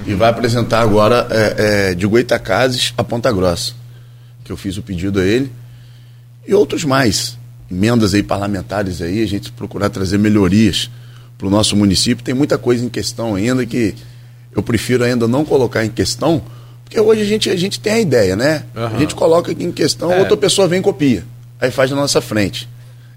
e 0.05 0.13
vai 0.13 0.29
apresentar 0.29 0.81
agora 0.81 1.27
é, 1.29 1.89
é, 1.91 1.93
de 1.95 2.05
Goitacazes 2.05 2.93
a 2.97 3.03
Ponta 3.03 3.31
Grossa, 3.31 3.73
que 4.43 4.51
eu 4.51 4.57
fiz 4.57 4.77
o 4.77 4.81
pedido 4.81 5.19
a 5.19 5.23
ele, 5.23 5.51
e 6.47 6.53
outros 6.53 6.83
mais, 6.83 7.37
emendas 7.71 8.13
aí 8.13 8.21
parlamentares 8.21 9.01
aí, 9.01 9.23
a 9.23 9.27
gente 9.27 9.51
procurar 9.51 9.89
trazer 9.89 10.17
melhorias 10.17 10.89
para 11.37 11.47
o 11.47 11.49
nosso 11.49 11.75
município. 11.75 12.23
Tem 12.23 12.33
muita 12.33 12.57
coisa 12.57 12.83
em 12.83 12.89
questão 12.89 13.35
ainda 13.35 13.65
que 13.65 13.95
eu 14.55 14.61
prefiro 14.61 15.03
ainda 15.03 15.27
não 15.27 15.45
colocar 15.45 15.85
em 15.85 15.89
questão, 15.89 16.41
porque 16.83 16.99
hoje 16.99 17.21
a 17.21 17.25
gente, 17.25 17.49
a 17.49 17.55
gente 17.55 17.79
tem 17.79 17.93
a 17.93 17.99
ideia, 17.99 18.35
né? 18.35 18.63
A 18.75 18.81
Aham. 18.81 18.99
gente 18.99 19.15
coloca 19.15 19.51
aqui 19.51 19.63
em 19.63 19.71
questão, 19.71 20.11
É. 20.11 20.19
outra 20.19 20.35
pessoa 20.37 20.67
vem 20.67 20.79
e 20.79 20.83
copia, 20.83 21.23
aí 21.61 21.71
faz 21.71 21.89
na 21.89 21.95
nossa 21.97 22.19
frente. 22.21 22.67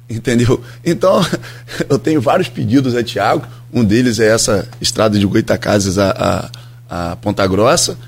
Entendeu? 0.08 0.62
Então, 0.84 1.20
eu 1.88 1.98
tenho 1.98 2.20
vários 2.20 2.48
pedidos 2.48 2.94
a 2.94 3.02
Tiago. 3.02 3.46
Um 3.72 3.84
deles 3.84 4.20
é 4.20 4.28
essa 4.28 4.68
estrada 4.80 5.18
de 5.18 5.26
Goitacazes 5.26 5.98
a, 5.98 6.50
a, 6.88 7.10
a 7.12 7.16
Ponta 7.16 7.46
Grossa 7.46 7.98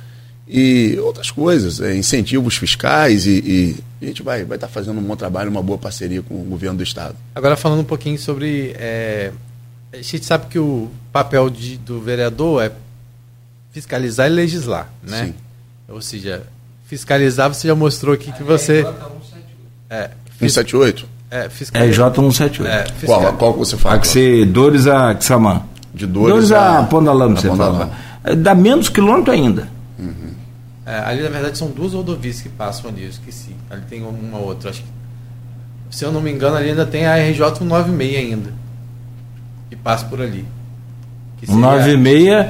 e 0.47 0.97
outras 1.03 1.31
coisas, 1.31 1.81
é, 1.81 1.95
incentivos 1.95 2.57
fiscais 2.57 3.27
e, 3.27 3.75
e 4.01 4.05
a 4.05 4.07
gente 4.07 4.23
vai 4.23 4.39
estar 4.39 4.49
vai 4.49 4.59
tá 4.59 4.69
fazendo 4.69 4.99
um 4.99 5.03
bom 5.03 5.15
trabalho, 5.17 5.51
uma 5.51 5.63
boa 5.63 5.77
parceria 5.79 6.23
com 6.23 6.35
o 6.41 6.45
governo 6.45 6.79
do 6.79 6.83
estado. 6.83 7.17
Agora 7.35 7.57
falando 7.57 7.81
um 7.81 7.85
pouquinho 7.85 8.19
sobre. 8.19 8.73
é, 8.79 9.33
a 9.93 9.97
gente 9.97 10.25
sabe 10.25 10.47
que 10.47 10.59
o 10.59 10.89
papel 11.13 11.51
de- 11.51 11.77
do 11.79 12.01
vereador 12.01 12.63
é 12.63 12.73
fiscalizar 13.73 14.27
e 14.27 14.31
legislar, 14.31 14.89
né? 15.03 15.27
Sim. 15.27 15.35
Ou 15.89 16.01
seja, 16.01 16.43
fiscalizar 16.87 17.53
você 17.53 17.69
já 17.69 17.75
mostrou 17.75 18.15
aqui 18.15 18.33
que 18.33 18.43
você. 18.43 18.87
É, 19.91 20.11
fis- 20.39 20.53
178? 20.53 21.18
É, 21.31 21.45
É 21.47 21.49
fiscalizar. 21.49 22.11
J178. 22.13 22.65
É, 22.67 22.83
Qual, 23.05 23.21
fiscal- 23.21 23.33
qual 23.37 23.53
que 23.55 23.59
você 23.61 23.77
fala? 23.77 23.97
Pode 23.97 24.09
ser 24.09 24.47
Dores 24.47 24.87
a 24.87 25.19
Xamã. 25.21 25.63
De 25.95 26.07
Dores 26.07 26.53
a 26.53 26.61
a- 26.61 26.79
a 26.79 26.83
você 26.83 26.89
Ponta 27.49 27.57
fala. 27.57 27.91
É, 28.25 28.35
Dá 28.35 28.55
menos 28.55 28.89
quilômetro 28.89 29.33
ainda. 29.33 29.69
É, 30.87 31.01
ali 31.05 31.23
na 31.23 31.29
verdade 31.29 31.59
são 31.59 31.69
duas 31.69 31.93
rodovias 31.93 32.41
que 32.41 32.49
passam 32.49 32.89
ali, 32.91 33.03
eu 33.05 33.11
esqueci. 33.11 33.55
Ali 33.71 33.83
tem 33.91 34.03
uma 34.03 34.39
outra, 34.39 34.71
acho 34.71 34.81
que. 34.83 34.89
Se 35.91 36.05
eu 36.05 36.13
não 36.13 36.21
me 36.21 36.31
engano, 36.31 36.57
ali 36.57 36.71
ainda 36.71 36.87
tem 36.87 37.07
a 37.07 37.17
RJ 37.17 37.57
196 37.57 38.17
ainda. 38.17 38.53
Que 39.69 39.77
passa 39.77 40.07
por 40.07 40.21
ali. 40.23 40.47
Que 41.41 41.51
Um 41.51 41.59
96, 41.59 42.47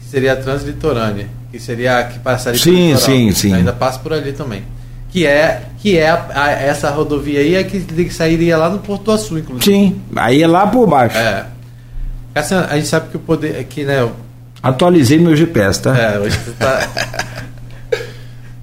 que 0.00 0.06
seria 0.08 0.32
a 0.32 0.36
Translitorânea, 0.36 1.28
que 1.52 1.58
seria 1.60 1.98
a 2.00 2.04
que 2.04 2.18
passaria 2.18 2.58
Sim, 2.60 2.96
sim, 2.96 3.30
sim. 3.32 3.52
Ainda 3.54 3.72
passa 3.72 3.98
por 4.00 4.12
ali 4.12 4.32
também. 4.32 4.64
Que 5.10 5.24
é, 5.26 5.62
que 5.80 5.96
é 5.96 6.10
a- 6.10 6.26
a- 6.34 6.50
essa 6.52 6.90
rodovia 6.90 7.40
aí 7.40 7.54
é 7.54 7.62
que, 7.64 7.80
que 7.80 8.12
sairia 8.12 8.56
lá 8.58 8.68
no 8.68 8.78
Porto 8.78 9.04
do 9.04 9.12
Açu, 9.12 9.38
inclusive. 9.38 9.64
sim. 9.64 10.00
Aí 10.14 10.42
é 10.42 10.46
lá 10.46 10.66
por 10.66 10.86
baixo. 10.86 11.16
É. 11.16 11.44
Cassiano, 12.34 12.66
a 12.70 12.76
gente 12.76 12.88
sabe 12.88 13.08
que 13.10 13.16
o 13.16 13.20
poder. 13.20 13.64
Que, 13.64 13.84
né, 13.84 14.06
Atualizei 14.62 15.18
meu 15.18 15.34
GPS, 15.36 15.80
tá? 15.80 15.96
é, 15.96 16.18
hoje 16.18 16.36
você 16.38 16.50
tá. 16.52 16.88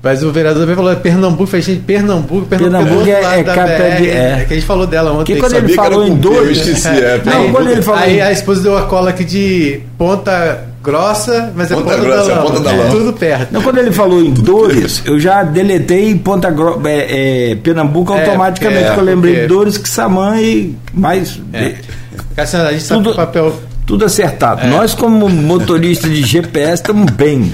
Mas 0.02 0.22
o 0.22 0.34
vereador 0.34 0.62
também 0.64 0.76
falou, 0.76 0.92
é 0.92 0.96
Pernambuco, 0.98 1.46
falei, 1.48 1.62
gente, 1.62 1.80
Pernambuco, 1.82 2.46
Pernambuco, 2.46 2.72
Pernambuco 2.84 3.04
do 3.06 3.10
é- 3.10 3.14
outro 3.16 3.24
lado 3.30 3.40
é 3.40 3.44
da 3.44 3.56
capa 3.56 3.68
BR, 3.78 3.96
de- 4.02 4.10
é. 4.10 4.46
que 4.46 4.54
a 4.54 4.58
gente 4.58 4.66
falou 4.66 4.86
dela 4.86 5.14
ontem. 5.14 5.34
Que 5.34 5.40
quando 5.40 5.56
ele 5.56 5.74
falou 5.74 6.06
em 6.06 6.18
P, 6.20 6.28
eu 6.28 6.52
esqueci, 6.52 6.88
é, 6.90 7.16
Não, 7.18 7.24
Pernambuco. 7.24 7.52
quando 7.54 7.70
ele 7.72 7.82
falou 7.82 8.02
Aí 8.02 8.18
em 8.18 8.22
a 8.22 8.32
esposa 8.34 8.62
deu 8.64 8.78
a 8.78 8.82
cola 8.86 9.12
aqui 9.12 9.24
de 9.24 9.80
Ponta 9.98 10.66
Grossa, 10.84 11.52
mas 11.56 11.72
é 11.72 11.76
Ponta 11.76 11.92
Ponta, 11.92 12.02
Grossa, 12.04 12.28
da 12.28 12.32
é 12.32 12.36
Lama. 12.36 12.50
Ponta 12.50 12.60
da 12.60 12.72
É 12.72 12.76
Lama. 12.78 12.92
Tudo 12.92 13.14
perto. 13.14 13.52
Não, 13.54 13.62
quando 13.62 13.78
ele 13.78 13.92
falou 13.92 14.22
em 14.22 14.32
Dores, 14.34 15.02
eu 15.06 15.18
já 15.20 15.42
deletei 15.44 16.14
Ponta 16.16 16.52
Gro 16.52 16.82
é, 16.86 17.52
é, 17.52 17.56
Pernambuco 17.56 18.14
É, 18.14 18.26
automaticamente, 18.26 18.84
é, 18.84 18.88
porque 18.88 19.00
eu 19.00 19.06
lembrei 19.06 19.34
porque- 19.36 19.48
Dores, 19.48 19.78
Quissamã 19.78 20.40
e 20.42 20.76
mais. 20.94 21.40
É. 21.54 21.76
Cassiano, 22.36 22.68
a 22.68 22.72
gente 22.74 22.84
sabe 22.84 23.02
Tudo- 23.04 23.16
que 23.16 23.22
o 23.22 23.26
papel. 23.26 23.56
Tudo 23.86 24.06
acertado. 24.06 24.62
É. 24.62 24.68
Nós, 24.68 24.94
como 24.94 25.28
motorista 25.30 26.08
de 26.08 26.24
GPS, 26.24 26.76
estamos 26.76 27.12
bem. 27.12 27.52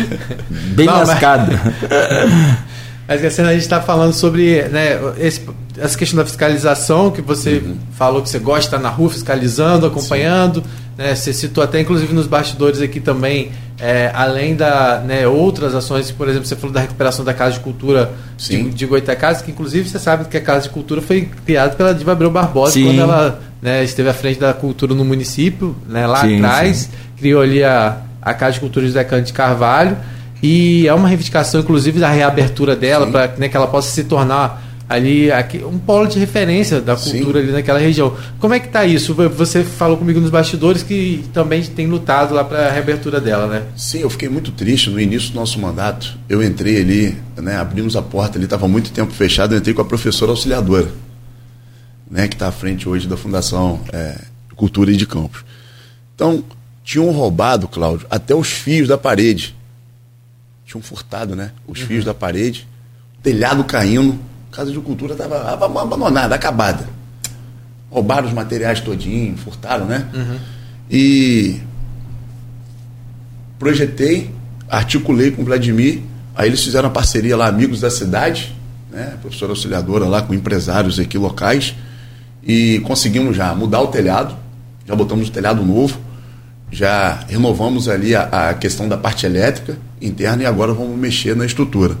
Bem 0.74 0.86
Não, 0.86 0.94
lascado. 0.98 1.52
Mas 1.52 2.65
Cassiano, 3.06 3.50
a 3.50 3.52
gente 3.52 3.62
está 3.62 3.80
falando 3.80 4.12
sobre 4.12 4.62
né, 4.64 4.98
esse- 5.18 5.42
essa 5.78 5.96
questão 5.96 6.16
da 6.18 6.24
fiscalização, 6.24 7.10
que 7.10 7.20
você 7.22 7.62
Uhum. 7.64 7.76
falou 7.92 8.22
que 8.22 8.28
você 8.28 8.38
gosta 8.38 8.60
de 8.62 8.66
estar 8.66 8.78
na 8.78 8.88
rua 8.88 9.10
fiscalizando, 9.10 9.86
acompanhando. 9.86 10.62
Né, 10.98 11.14
você 11.14 11.32
citou 11.32 11.62
até, 11.62 11.78
inclusive, 11.80 12.12
nos 12.14 12.26
bastidores 12.26 12.80
aqui 12.80 12.98
também, 13.00 13.52
é, 13.78 14.10
além 14.14 14.56
da 14.56 14.98
né, 15.06 15.26
outras 15.28 15.74
ações, 15.74 16.10
por 16.10 16.26
exemplo, 16.26 16.46
você 16.48 16.56
falou 16.56 16.72
da 16.72 16.80
recuperação 16.80 17.22
da 17.22 17.34
Casa 17.34 17.52
de 17.52 17.60
Cultura 17.60 18.12
de, 18.36 18.42
Sim. 18.44 18.68
de 18.70 18.86
Goitacazes, 18.86 19.42
que 19.42 19.50
inclusive 19.50 19.88
você 19.88 19.98
sabe 19.98 20.24
que 20.24 20.36
a 20.38 20.40
Casa 20.40 20.62
de 20.62 20.70
Cultura 20.70 21.02
foi 21.02 21.28
criada 21.44 21.74
pela 21.76 21.92
Diva 21.94 22.12
Abreu 22.12 22.30
Barbosa 22.30 22.72
Sim. 22.72 22.86
quando 22.86 23.00
ela 23.02 23.40
né, 23.60 23.84
esteve 23.84 24.08
à 24.08 24.14
frente 24.14 24.40
da 24.40 24.54
cultura 24.54 24.94
no 24.94 25.04
município, 25.04 25.76
né, 25.86 26.06
lá 26.06 26.22
Sim, 26.22 26.36
atrás, 26.38 26.76
sim. 26.78 26.88
criou 27.18 27.42
ali 27.42 27.62
a, 27.62 27.98
a 28.22 28.32
Casa 28.32 28.52
de 28.54 28.60
Cultura 28.60 28.86
José 28.86 29.04
de 29.20 29.32
Carvalho 29.34 29.96
e 30.42 30.86
é 30.86 30.94
uma 30.94 31.08
reivindicação, 31.08 31.60
inclusive, 31.60 31.98
da 31.98 32.10
reabertura 32.10 32.76
dela 32.76 33.06
Sim. 33.06 33.12
para 33.12 33.34
né, 33.38 33.48
que 33.48 33.56
ela 33.56 33.66
possa 33.66 33.90
se 33.90 34.04
tornar 34.04 34.64
ali 34.88 35.30
aqui, 35.32 35.58
um 35.64 35.78
polo 35.78 36.06
de 36.06 36.18
referência 36.18 36.80
da 36.80 36.96
Sim. 36.96 37.18
cultura 37.18 37.40
ali 37.40 37.50
naquela 37.50 37.78
região. 37.78 38.16
Como 38.38 38.54
é 38.54 38.60
que 38.60 38.66
está 38.66 38.84
isso? 38.84 39.14
Você 39.14 39.64
falou 39.64 39.96
comigo 39.96 40.20
nos 40.20 40.30
bastidores 40.30 40.82
que 40.82 41.24
também 41.32 41.62
tem 41.62 41.86
lutado 41.86 42.34
lá 42.34 42.44
para 42.44 42.68
a 42.68 42.70
reabertura 42.70 43.20
dela, 43.20 43.46
né? 43.46 43.64
Sim, 43.76 44.00
eu 44.00 44.10
fiquei 44.10 44.28
muito 44.28 44.52
triste 44.52 44.88
no 44.90 45.00
início 45.00 45.30
do 45.30 45.36
nosso 45.36 45.58
mandato. 45.58 46.16
Eu 46.28 46.42
entrei 46.42 46.80
ali, 46.80 47.16
né, 47.36 47.56
abrimos 47.56 47.96
a 47.96 48.02
porta 48.02 48.38
ali, 48.38 48.44
estava 48.44 48.68
muito 48.68 48.90
tempo 48.92 49.12
fechado, 49.12 49.54
eu 49.54 49.58
entrei 49.58 49.74
com 49.74 49.82
a 49.82 49.84
professora 49.84 50.30
auxiliadora, 50.30 50.88
né, 52.08 52.28
que 52.28 52.34
está 52.34 52.48
à 52.48 52.52
frente 52.52 52.88
hoje 52.88 53.08
da 53.08 53.16
Fundação 53.16 53.80
é, 53.92 54.16
Cultura 54.54 54.92
e 54.92 54.96
de 54.96 55.06
Campos. 55.06 55.44
Então, 56.14 56.44
tinham 56.84 57.10
roubado, 57.10 57.66
Cláudio, 57.66 58.06
até 58.08 58.34
os 58.34 58.48
fios 58.48 58.86
da 58.86 58.96
parede. 58.96 59.56
Tinham 60.76 60.82
furtado, 60.82 61.34
né? 61.34 61.52
Os 61.66 61.80
fios 61.80 62.04
da 62.04 62.12
parede, 62.12 62.68
telhado 63.22 63.64
caindo, 63.64 64.18
a 64.52 64.56
Casa 64.56 64.70
de 64.70 64.78
Cultura 64.78 65.12
estava 65.12 65.52
abandonada, 65.52 66.34
acabada. 66.34 66.86
Roubaram 67.90 68.26
os 68.26 68.34
materiais 68.34 68.80
todinho, 68.80 69.36
furtaram, 69.38 69.86
né? 69.86 70.06
E 70.90 71.60
projetei, 73.58 74.30
articulei 74.68 75.30
com 75.30 75.42
o 75.42 75.44
Vladimir, 75.44 76.02
aí 76.34 76.48
eles 76.48 76.62
fizeram 76.62 76.88
uma 76.88 76.94
parceria 76.94 77.36
lá, 77.36 77.46
amigos 77.46 77.80
da 77.80 77.90
cidade, 77.90 78.54
né, 78.90 79.16
professora 79.22 79.52
auxiliadora 79.52 80.04
lá 80.04 80.20
com 80.20 80.34
empresários 80.34 80.98
aqui 80.98 81.16
locais, 81.16 81.74
e 82.42 82.80
conseguimos 82.80 83.34
já 83.34 83.54
mudar 83.54 83.80
o 83.80 83.86
telhado, 83.86 84.36
já 84.86 84.94
botamos 84.94 85.28
o 85.28 85.32
telhado 85.32 85.64
novo, 85.64 85.98
já 86.70 87.24
renovamos 87.26 87.88
ali 87.88 88.14
a, 88.14 88.50
a 88.50 88.54
questão 88.54 88.86
da 88.86 88.98
parte 88.98 89.24
elétrica 89.24 89.78
interna 90.00 90.42
e 90.42 90.46
agora 90.46 90.72
vamos 90.72 90.98
mexer 90.98 91.34
na 91.36 91.44
estrutura. 91.46 91.96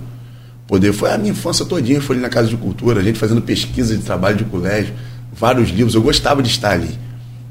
Poder, 0.66 0.92
foi 0.92 1.10
a 1.12 1.18
minha 1.18 1.30
infância 1.30 1.64
todinha, 1.64 2.00
foi 2.00 2.16
ali 2.16 2.22
na 2.22 2.28
Casa 2.28 2.48
de 2.48 2.56
Cultura, 2.56 3.00
a 3.00 3.02
gente 3.02 3.18
fazendo 3.18 3.40
pesquisa 3.40 3.96
de 3.96 4.02
trabalho 4.02 4.36
de 4.36 4.44
colégio, 4.44 4.92
vários 5.32 5.68
livros, 5.70 5.94
eu 5.94 6.02
gostava 6.02 6.42
de 6.42 6.48
estar 6.50 6.72
ali. 6.72 6.90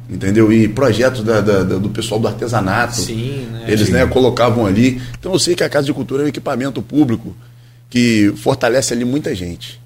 Entendeu? 0.09 0.51
E 0.53 0.67
projetos 0.67 1.23
da- 1.23 1.41
da- 1.41 1.63
da- 1.63 1.77
do 1.77 1.89
pessoal 1.89 2.19
do 2.19 2.27
artesanato. 2.27 2.95
Sim, 2.97 3.47
né? 3.51 3.65
Eles 3.67 3.89
né, 3.89 4.05
colocavam 4.05 4.65
ali. 4.65 5.01
Então 5.19 5.33
eu 5.33 5.39
sei 5.39 5.55
que 5.55 5.63
a 5.63 5.69
Casa 5.69 5.87
de 5.87 5.93
Cultura 5.93 6.21
é 6.21 6.25
um 6.25 6.29
equipamento 6.29 6.79
público 6.81 7.35
que 7.89 8.31
fortalece 8.37 8.93
ali 8.93 9.03
muita 9.05 9.33
gente, 9.33 9.79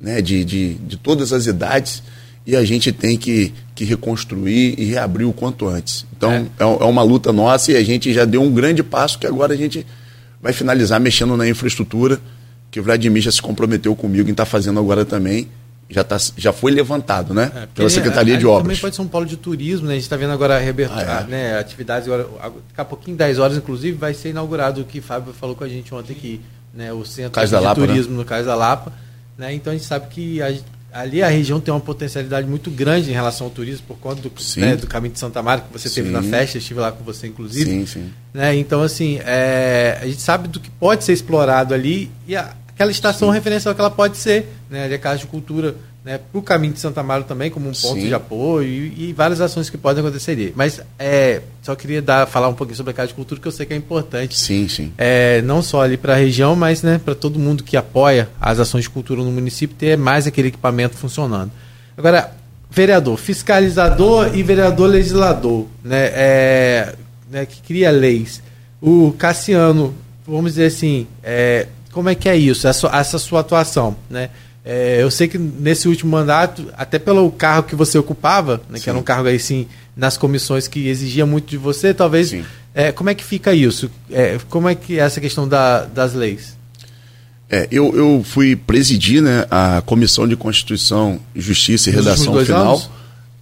né, 0.00 0.20
de, 0.20 0.44
de, 0.44 0.74
de 0.74 0.96
todas 0.98 1.32
as 1.32 1.46
idades, 1.46 2.02
e 2.46 2.56
a 2.56 2.64
gente 2.64 2.90
tem 2.92 3.16
que, 3.16 3.54
que 3.74 3.84
reconstruir 3.84 4.74
e 4.76 4.84
reabrir 4.84 5.24
o 5.26 5.32
quanto 5.32 5.68
antes. 5.68 6.04
Então 6.16 6.30
É. 6.32 6.38
é. 6.58 6.62
é 6.64 6.64
uma 6.84 7.02
luta 7.02 7.32
nossa 7.32 7.70
e 7.72 7.76
a 7.76 7.82
gente 7.84 8.12
já 8.12 8.24
deu 8.24 8.42
um 8.42 8.50
grande 8.52 8.82
passo 8.82 9.18
que 9.18 9.26
agora 9.26 9.54
a 9.54 9.56
gente 9.56 9.86
vai 10.42 10.52
finalizar 10.52 10.98
mexendo 11.00 11.36
na 11.36 11.48
infraestrutura, 11.48 12.20
que 12.70 12.80
o 12.80 12.82
Vladimir 12.82 13.22
já 13.22 13.30
se 13.30 13.40
comprometeu 13.40 13.94
comigo 13.94 14.28
em 14.28 14.32
estar 14.32 14.44
fazendo 14.44 14.78
agora 14.80 15.04
também. 15.04 15.48
já, 15.90 16.02
tá, 16.02 16.16
já 16.38 16.52
foi 16.54 16.70
levantado, 16.72 17.34
né? 17.34 17.52
É, 17.54 17.66
Pela 17.74 17.90
Secretaria 17.90 18.36
de 18.38 18.46
Obras. 18.46 18.62
Também 18.64 18.76
pode 18.78 18.96
ser 18.96 19.02
um 19.02 19.08
polo 19.08 19.26
de 19.26 19.36
turismo, 19.36 19.86
né? 19.86 19.92
A 19.92 19.94
gente 19.96 20.04
está 20.04 20.16
vendo 20.16 20.32
agora 20.32 20.58
reabertura, 20.58 21.18
Ah, 21.18 21.20
é. 21.20 21.30
né, 21.30 21.58
atividades 21.58 22.08
agora. 22.08 22.22
Daqui 22.42 22.52
a 22.78 22.84
pouquinho, 22.84 23.14
10 23.16 23.38
horas, 23.38 23.56
inclusive, 23.58 23.96
vai 23.98 24.14
ser 24.14 24.30
inaugurado 24.30 24.80
o 24.80 24.84
que 24.84 25.00
o 25.00 25.02
Fábio 25.02 25.34
falou 25.34 25.54
com 25.54 25.64
a 25.64 25.68
gente 25.68 25.94
ontem 25.94 26.14
aqui, 26.14 26.40
né? 26.72 26.90
O 26.94 27.04
centro 27.04 27.32
Cais 27.32 27.50
da 27.50 27.58
de 27.58 27.64
Lapa, 27.64 27.80
né? 27.82 27.86
turismo 27.88 28.14
no 28.16 28.24
Cais 28.24 28.46
da 28.46 28.54
Lapa. 28.54 28.90
Né? 29.36 29.52
Então 29.54 29.70
a 29.70 29.76
gente 29.76 29.86
sabe 29.86 30.06
que 30.08 30.40
a- 30.40 30.54
ali 30.92 31.22
a 31.22 31.28
região 31.28 31.58
tem 31.60 31.72
uma 31.72 31.80
potencialidade 31.80 32.46
muito 32.46 32.70
grande 32.70 33.10
em 33.10 33.14
relação 33.14 33.46
ao 33.46 33.50
turismo, 33.52 33.86
por 33.88 33.96
conta 33.98 34.20
do, 34.22 34.32
né, 34.58 34.76
do 34.76 34.86
caminho 34.86 35.12
de 35.14 35.18
Santa 35.18 35.42
Marta, 35.42 35.66
que 35.66 35.72
você 35.78 35.88
teve 35.88 36.08
Sim. 36.08 36.14
na 36.14 36.22
festa, 36.22 36.58
estive 36.58 36.80
lá 36.80 36.92
com 36.92 37.02
você, 37.02 37.26
inclusive. 37.26 37.70
Sim, 37.70 37.86
sim. 37.86 38.10
né? 38.34 38.54
Então, 38.56 38.82
assim, 38.82 39.18
é, 39.24 39.98
a 40.00 40.06
gente 40.06 40.20
sabe 40.20 40.48
do 40.48 40.60
que 40.60 40.70
pode 40.70 41.04
ser 41.04 41.12
explorado 41.12 41.72
ali 41.74 42.10
e 42.26 42.36
a- 42.36 42.54
aquela 42.68 42.90
estação 42.90 43.30
referencial 43.30 43.74
que 43.74 43.80
ela 43.80 43.90
pode 43.90 44.16
ser, 44.16 44.48
né? 44.70 44.84
Ali 44.84 44.94
a 44.94 44.98
Casa 44.98 45.18
de 45.20 45.26
Cultura, 45.26 45.74
né? 46.04 46.18
Para 46.18 46.38
o 46.38 46.42
caminho 46.42 46.72
de 46.72 46.80
Santa 46.80 47.00
Amaro 47.00 47.24
também, 47.24 47.50
como 47.50 47.68
um 47.68 47.72
ponto 47.72 48.00
Sim. 48.00 48.08
de 48.08 48.14
apoio 48.14 48.68
e, 48.68 49.10
e 49.10 49.12
várias 49.12 49.40
ações 49.40 49.70
que 49.70 49.78
podem 49.78 50.02
acontecer 50.02 50.32
ali. 50.32 50.52
Mas 50.56 50.80
é, 50.98 51.42
só 51.62 51.74
queria 51.76 52.02
dar, 52.02 52.26
falar 52.26 52.48
um 52.48 52.54
pouquinho 52.54 52.76
sobre 52.76 52.90
a 52.90 52.94
Casa 52.94 53.08
de 53.08 53.14
Cultura, 53.14 53.40
que 53.40 53.46
eu 53.46 53.52
sei 53.52 53.66
que 53.66 53.72
é 53.72 53.76
importante. 53.76 54.38
Sim, 54.38 54.68
sim. 54.68 54.92
É, 54.98 55.40
não 55.42 55.62
só 55.62 55.82
ali 55.82 55.96
para 55.96 56.14
a 56.14 56.16
região, 56.16 56.56
mas 56.56 56.82
né, 56.82 57.00
para 57.02 57.14
todo 57.14 57.38
mundo 57.38 57.62
que 57.62 57.76
apoia 57.76 58.28
as 58.40 58.58
ações 58.58 58.84
de 58.84 58.90
cultura 58.90 59.22
no 59.22 59.30
município 59.30 59.76
ter 59.76 59.96
mais 59.96 60.26
aquele 60.26 60.48
equipamento 60.48 60.96
funcionando. 60.96 61.52
Agora, 61.96 62.32
vereador, 62.68 63.16
fiscalizador 63.16 64.34
e 64.34 64.42
vereador 64.42 64.88
legislador, 64.88 65.66
né, 65.84 66.10
é, 66.12 66.94
né, 67.30 67.46
que 67.46 67.62
cria 67.62 67.90
leis. 67.90 68.42
O 68.80 69.12
Cassiano, 69.16 69.94
vamos 70.26 70.52
dizer 70.52 70.66
assim, 70.66 71.06
é, 71.22 71.68
como 71.92 72.08
é 72.08 72.14
que 72.16 72.28
é 72.28 72.36
isso, 72.36 72.66
essa, 72.66 72.88
essa 72.88 73.18
sua 73.18 73.40
atuação, 73.40 73.94
né? 74.10 74.30
É, 74.64 75.02
eu 75.02 75.10
sei 75.10 75.26
que 75.26 75.38
nesse 75.38 75.88
último 75.88 76.12
mandato, 76.12 76.66
até 76.76 76.98
pelo 76.98 77.30
cargo 77.32 77.68
que 77.68 77.74
você 77.74 77.98
ocupava, 77.98 78.60
né, 78.70 78.78
que 78.78 78.88
era 78.88 78.96
um 78.98 79.02
cargo 79.02 79.28
aí 79.28 79.38
sim 79.38 79.66
nas 79.96 80.16
comissões 80.16 80.68
que 80.68 80.86
exigia 80.88 81.26
muito 81.26 81.48
de 81.50 81.56
você, 81.56 81.92
talvez. 81.92 82.32
É, 82.74 82.92
como 82.92 83.10
é 83.10 83.14
que 83.14 83.24
fica 83.24 83.52
isso? 83.52 83.90
É, 84.10 84.38
como 84.48 84.68
é 84.68 84.74
que 84.74 84.98
é 84.98 85.02
essa 85.02 85.20
questão 85.20 85.46
da- 85.48 85.84
das 85.84 86.14
leis? 86.14 86.56
É, 87.50 87.68
eu, 87.70 87.94
eu 87.94 88.22
fui 88.24 88.56
presidir 88.56 89.20
né, 89.20 89.44
a 89.50 89.82
Comissão 89.84 90.26
de 90.26 90.36
Constituição, 90.36 91.20
Justiça 91.36 91.90
e 91.90 91.92
Nos 91.92 92.04
Redação 92.06 92.44
Final, 92.44 92.66
anos? 92.68 92.90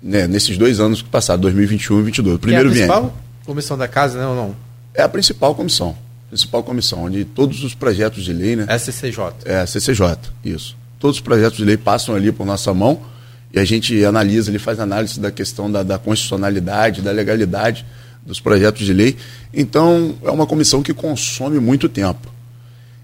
né, 0.03 0.27
nesses 0.27 0.57
dois 0.59 0.81
anos 0.81 1.01
que 1.03 1.09
passaram, 1.09 1.41
2021 1.43 1.95
e 2.01 2.03
2022. 2.11 2.37
O 2.37 2.39
primeiro 2.41 2.69
é 2.69 2.71
a 2.71 2.75
principal 2.75 3.17
comissão 3.45 3.79
da 3.79 3.87
casa, 3.87 4.19
né, 4.19 4.27
ou 4.27 4.35
não? 4.35 4.57
É 4.95 5.03
a 5.03 5.09
principal 5.09 5.55
comissão. 5.55 5.97
Principal 6.29 6.63
comissão, 6.65 7.05
onde 7.05 7.25
todos 7.25 7.63
os 7.63 7.75
projetos 7.75 8.25
de 8.25 8.33
lei, 8.33 8.57
né? 8.57 8.67
SCCJ. 8.79 9.33
É 9.45 9.59
a 9.61 9.67
CCJ, 9.67 10.17
isso. 10.45 10.77
Todos 11.01 11.17
os 11.17 11.21
projetos 11.23 11.57
de 11.59 11.65
lei 11.65 11.77
passam 11.77 12.15
ali 12.15 12.31
por 12.31 12.47
nossa 12.47 12.73
mão 12.73 13.01
e 13.53 13.59
a 13.59 13.65
gente 13.65 14.05
analisa, 14.05 14.51
ele 14.51 14.59
faz 14.61 14.79
análise 14.79 15.19
da 15.19 15.33
questão 15.33 15.69
da, 15.73 15.83
da 15.83 15.99
constitucionalidade, 15.99 17.03
da 17.03 17.11
legalidade 17.11 17.85
dos 18.25 18.39
projetos 18.39 18.87
de 18.87 18.93
lei. 18.93 19.17
Então, 19.53 20.15
é 20.23 20.31
uma 20.31 20.47
comissão 20.47 20.83
que 20.83 20.95
consome 20.95 21.59
muito 21.59 21.89
tempo. 21.89 22.29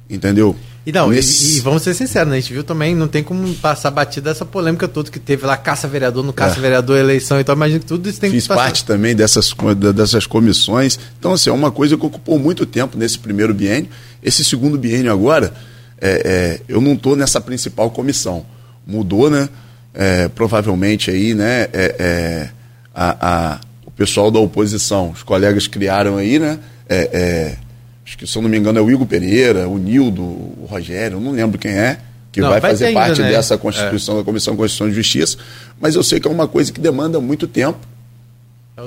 Entendeu? 0.08 0.54
E 0.86 0.92
não, 0.92 1.12
e- 1.12 1.16
Nesse- 1.16 1.56
e, 1.56 1.60
vamos 1.62 1.82
ser 1.82 1.92
sinceros, 1.94 2.28
né? 2.30 2.36
A 2.36 2.40
gente 2.40 2.52
viu 2.52 2.62
também, 2.62 2.94
não 2.94 3.08
tem 3.08 3.24
como 3.24 3.52
passar 3.56 3.90
batida 3.90 4.30
essa 4.30 4.44
polêmica 4.44 4.86
toda 4.86 5.10
que 5.10 5.18
teve 5.18 5.44
lá, 5.44 5.56
caça-vereador, 5.56 6.22
no 6.22 6.32
caça-vereador, 6.32 6.96
eleição, 6.96 7.40
então 7.40 7.52
imagina 7.56 7.80
que 7.80 7.86
tudo 7.86 8.08
isso 8.08 8.20
tem 8.20 8.28
É. 8.30 8.32
Fiz 8.32 8.44
que 8.44 8.48
passar. 8.50 8.62
parte 8.62 8.84
também 8.84 9.16
dessas, 9.16 9.52
dessas 9.96 10.26
comissões. 10.26 10.96
Então, 11.18 11.32
assim, 11.32 11.50
é 11.50 11.52
uma 11.52 11.72
coisa 11.72 11.96
que 11.96 12.06
ocupou 12.06 12.38
muito 12.38 12.64
tempo 12.64 12.96
nesse 12.96 13.18
primeiro 13.18 13.52
biênio. 13.52 13.88
Esse 14.22 14.44
segundo 14.44 14.78
biênio 14.78 15.10
agora, 15.10 15.52
é, 16.00 16.10
é, 16.24 16.60
eu 16.68 16.80
não 16.80 16.94
estou 16.94 17.16
nessa 17.16 17.40
principal 17.40 17.90
comissão. 17.90 18.44
Mudou, 18.86 19.28
né? 19.30 19.48
É, 19.94 20.28
provavelmente 20.28 21.10
aí, 21.10 21.34
né? 21.34 21.62
é, 21.72 21.96
é, 21.98 22.50
a, 22.94 23.28
a- 23.54 23.60
o 23.84 23.90
pessoal 23.90 24.30
da 24.30 24.38
oposição, 24.38 25.10
os 25.10 25.22
colegas 25.22 25.66
criaram 25.66 26.18
aí, 26.18 26.38
né? 26.38 26.58
é, 26.88 27.56
acho 28.04 28.16
que, 28.18 28.26
se 28.26 28.36
eu 28.36 28.42
não 28.42 28.48
me 28.50 28.58
engano, 28.58 28.78
é 28.78 28.82
o 28.82 28.90
Igor 28.90 29.06
Pereira, 29.06 29.66
o 29.68 29.78
Nildo, 29.78 30.22
o 30.22 30.66
Rogério, 30.68 31.18
não 31.18 31.32
lembro 31.32 31.58
quem 31.58 31.72
é, 31.72 31.98
que 32.30 32.40
Não, 32.42 32.50
vai, 32.50 32.60
vai 32.60 32.70
fazer 32.72 32.84
ter 32.84 32.88
ainda, 32.90 33.00
parte 33.00 33.22
né? 33.22 33.30
dessa 33.30 33.56
Constituição, 33.56 34.18
da 34.18 34.22
Comissão 34.22 34.52
de 34.54 34.58
Constituição 34.58 34.88
e 34.88 34.92
Justiça, 34.92 35.38
mas 35.80 35.94
eu 35.94 36.02
sei 36.02 36.20
que 36.20 36.28
é 36.28 36.30
uma 36.30 36.46
coisa 36.46 36.70
que 36.70 36.78
demanda 36.80 37.18
muito 37.20 37.48
tempo 37.48 37.78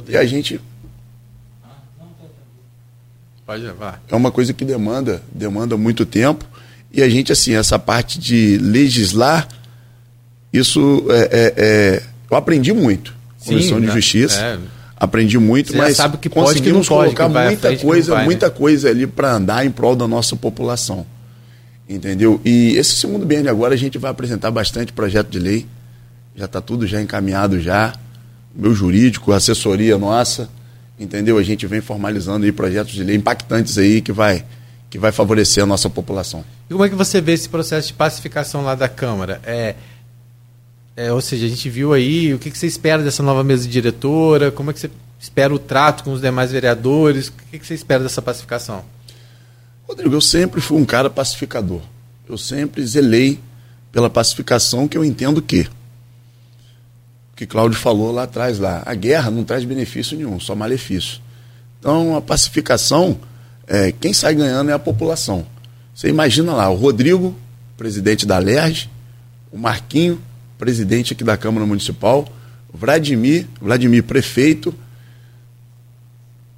e 0.08 0.16
a 0.16 0.24
gente 0.26 0.62
Pode 3.46 3.64
levar. 3.64 4.02
é 4.08 4.16
uma 4.16 4.32
coisa 4.32 4.54
que 4.54 4.64
demanda, 4.64 5.24
demanda 5.34 5.76
muito 5.76 6.06
tempo. 6.06 6.46
E 6.92 7.02
a 7.04 7.10
gente, 7.10 7.32
assim, 7.32 7.54
essa 7.56 7.78
parte 7.78 8.20
de 8.20 8.58
legislar, 8.58 9.48
isso 10.52 11.06
é, 11.10 11.20
é- 11.32 11.54
é- 11.58 12.04
eu 12.30 12.38
aprendi 12.38 12.74
muito. 12.74 13.14
Sim, 13.38 13.52
Comissão 13.52 13.80
de 13.80 13.88
né? 13.88 13.94
Justiça. 13.94 14.40
É. 14.42 14.58
Aprendi 14.98 15.38
muito, 15.38 15.72
Você 15.72 15.78
mas 15.78 15.96
sabe 15.96 16.18
que 16.18 16.28
pode, 16.30 16.48
que 16.48 16.58
conseguimos 16.60 16.88
pode, 16.90 17.16
colocar 17.16 17.30
que 17.30 17.48
muita 17.48 17.68
frente, 17.70 17.86
coisa, 17.86 18.12
vai, 18.12 18.20
né? 18.22 18.26
muita 18.26 18.50
coisa 18.50 18.90
ali 18.90 19.08
para 19.08 19.34
andar 19.34 19.66
em 19.66 19.72
prol 19.72 19.96
da 19.96 20.06
nossa 20.08 20.36
população. 20.36 21.06
Entendeu? 21.88 22.40
E 22.44 22.76
esse 22.76 22.92
segundo 22.98 23.26
biênio 23.26 23.50
agora 23.50 23.74
a 23.74 23.78
gente 23.78 23.98
vai 23.98 24.12
apresentar 24.12 24.52
bastante 24.52 24.92
projeto 24.92 25.30
de 25.30 25.40
lei. 25.40 25.66
Já 26.36 26.46
está 26.46 26.60
tudo 26.60 26.86
já 26.86 27.02
encaminhado 27.02 27.60
já. 27.62 27.94
Meu 28.54 28.74
jurídico, 28.76 29.32
assessoria 29.32 29.98
nossa, 29.98 30.50
entendeu? 31.00 31.38
A 31.38 31.44
gente 31.44 31.66
vem 31.66 31.80
formalizando 31.82 32.46
aí 32.46 32.52
projetos 32.52 32.94
de 32.94 33.04
lei 33.04 33.16
impactantes 33.16 33.78
aí 33.78 34.02
que 34.02 34.12
vai 34.12 34.44
que 34.90 34.98
vai 34.98 35.12
favorecer 35.12 35.64
a 35.64 35.68
nossa 35.68 35.90
população. 35.90 36.44
E 36.70 36.74
como 36.74 36.84
é 36.84 36.90
que 36.90 36.96
você 36.96 37.22
vê 37.22 37.34
esse 37.34 37.48
processo 37.48 37.88
de 37.88 37.94
pacificação 37.94 38.64
lá 38.64 38.76
da 38.76 38.90
Câmara? 38.90 39.40
É, 39.46 39.76
é, 40.96 41.14
ou 41.14 41.22
seja, 41.22 41.46
a 41.46 41.50
gente 41.50 41.70
viu 41.70 41.94
aí, 41.94 42.34
o 42.34 42.40
que, 42.40 42.50
que 42.52 42.58
você 42.58 42.68
espera 42.68 43.02
dessa 43.04 43.24
nova 43.24 43.44
mesa 43.44 43.68
diretora? 43.68 44.52
Como 44.52 44.72
é 44.72 44.74
que 44.74 44.80
você 44.80 44.90
espera 45.20 45.54
o 45.54 45.60
trato 45.60 46.04
com 46.04 46.12
os 46.12 46.22
demais 46.22 46.52
vereadores? 46.52 47.28
O 47.28 47.34
que, 47.52 47.60
que 47.60 47.66
você 47.66 47.74
espera 47.74 48.04
dessa 48.04 48.22
pacificação? 48.22 48.84
Rodrigo, 49.88 50.14
eu 50.14 50.22
sempre 50.22 50.62
fui 50.62 50.78
um 50.78 50.86
cara 50.86 51.10
pacificador. 51.10 51.82
Eu 52.28 52.38
sempre 52.38 52.86
zelei 52.86 53.40
pela 53.92 54.10
pacificação 54.10 54.88
que 54.88 54.98
eu 54.98 55.04
entendo 55.04 55.42
que 55.42 55.68
o 57.34 57.36
que 57.36 57.48
Cláudio 57.48 57.80
falou 57.80 58.12
lá 58.12 58.24
atrás 58.24 58.60
lá, 58.60 58.84
a 58.86 58.94
guerra 58.94 59.32
não 59.32 59.44
traz 59.44 59.64
benefício 59.64 60.18
nenhum, 60.18 60.40
só 60.40 60.54
malefício. 60.54 61.22
Então 61.80 62.16
a 62.16 62.22
pacificação, 62.22 63.18
é, 63.70 63.92
quem 63.92 64.12
sai 64.12 64.34
ganhando 64.34 64.72
é 64.72 64.74
a 64.74 64.80
população. 64.80 65.46
Você 65.94 66.10
imagina 66.10 66.54
lá, 66.54 66.70
o 66.70 66.76
Rodrigo, 66.76 67.36
presidente 67.78 68.26
da 68.26 68.40
LERJ, 68.40 68.90
o 69.52 69.58
Marquinho, 69.58 70.20
presidente 70.58 71.14
aqui 71.14 71.24
da 71.24 71.38
Câmara 71.38 71.66
Municipal, 71.66 72.28
o 72.74 72.78
Vladimir, 72.78 73.48
Vladimir 73.62 74.04
prefeito. 74.04 74.74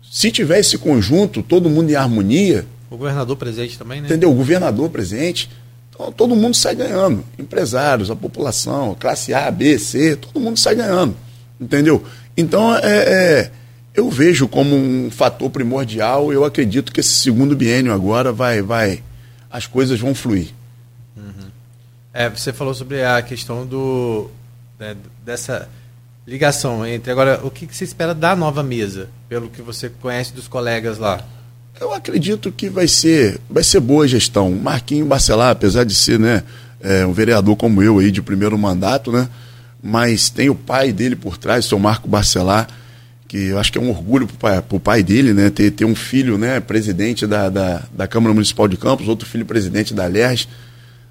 Se 0.10 0.32
tiver 0.32 0.60
esse 0.60 0.78
conjunto, 0.78 1.44
todo 1.44 1.70
mundo 1.70 1.92
em 1.92 1.96
harmonia, 1.96 2.66
O 2.90 2.98
governador 2.98 3.36
presente 3.36 3.78
também, 3.78 4.02
né? 4.02 4.08
entendeu? 4.08 4.32
O 4.32 4.36
governador 4.36 4.90
presente, 4.90 5.50
então, 5.90 6.12
todo 6.12 6.36
mundo 6.36 6.56
sai 6.56 6.76
ganhando. 6.76 7.24
Empresários, 7.38 8.10
a 8.10 8.16
população, 8.16 8.96
classe 9.00 9.34
A, 9.34 9.52
B, 9.52 9.78
C, 9.78 10.16
todo 10.16 10.40
mundo 10.40 10.58
sai 10.58 10.76
ganhando, 10.76 11.16
entendeu? 11.60 12.04
Então, 12.36 12.76
é, 12.76 12.82
é, 12.82 13.52
eu 13.94 14.10
vejo 14.10 14.48
como 14.48 14.76
um 14.76 15.10
fator 15.12 15.50
primordial. 15.50 16.32
Eu 16.32 16.46
acredito 16.46 16.92
que 16.92 17.00
esse 17.00 17.14
segundo 17.14 17.56
biênio 17.56 17.94
agora 17.94 18.32
vai, 18.32 18.62
vai, 18.62 19.04
as 19.50 19.68
coisas 19.68 20.00
vão 20.00 20.16
fluir. 20.16 20.50
É, 22.14 22.30
você 22.30 22.52
falou 22.52 22.74
sobre 22.74 23.04
a 23.04 23.22
questão 23.22 23.66
do 23.66 24.30
né, 24.78 24.98
dessa 25.24 25.70
ligação 26.28 26.86
entre 26.86 27.10
agora 27.10 27.40
o 27.44 27.50
que, 27.50 27.66
que 27.66 27.76
você 27.76 27.86
espera 27.86 28.14
da 28.14 28.36
nova 28.36 28.62
mesa, 28.62 29.10
pelo 29.30 29.50
que 29.50 29.62
você 29.62 29.90
conhece 29.90 30.34
dos 30.34 30.48
colegas 30.48 30.98
lá. 30.98 31.24
Eu 31.80 31.94
acredito 31.94 32.52
que 32.52 32.70
vai 32.70 32.88
ser, 32.88 33.40
vai 33.50 33.64
ser 33.64 33.80
boa 33.80 34.08
gestão. 34.08 34.52
Marquinho 34.52 35.06
Barcelar, 35.06 35.52
apesar 35.52 35.86
de 35.86 35.96
ser 35.96 36.20
né, 36.20 36.44
é, 36.82 37.06
um 37.06 37.14
vereador 37.14 37.56
como 37.56 37.82
eu 37.82 38.00
aí 38.00 38.12
de 38.12 38.22
primeiro 38.22 38.58
mandato, 38.58 39.12
né, 39.12 39.30
mas 39.82 40.30
tem 40.30 40.50
o 40.50 40.56
pai 40.56 40.92
dele 40.92 41.16
por 41.16 41.38
trás, 41.38 41.66
seu 41.66 41.80
Marco 41.80 42.10
Barcelar, 42.10 42.68
que 43.32 43.48
eu 43.48 43.58
acho 43.58 43.72
que 43.72 43.78
é 43.78 43.82
um 43.82 43.90
orgulho 43.90 44.28
para 44.28 44.62
o 44.72 44.78
pai, 44.78 45.02
dele, 45.02 45.34
né, 45.34 45.50
ter, 45.50 45.72
ter 45.72 45.86
um 45.86 45.96
filho 45.96 46.38
né, 46.38 46.60
presidente 46.60 47.26
da, 47.26 47.48
da, 47.48 47.82
da 47.96 48.06
Câmara 48.06 48.34
Municipal 48.34 48.68
de 48.68 48.76
Campos, 48.76 49.08
outro 49.08 49.26
filho 49.26 49.46
presidente 49.46 49.94
da 49.94 50.06
LERJ. 50.06 50.50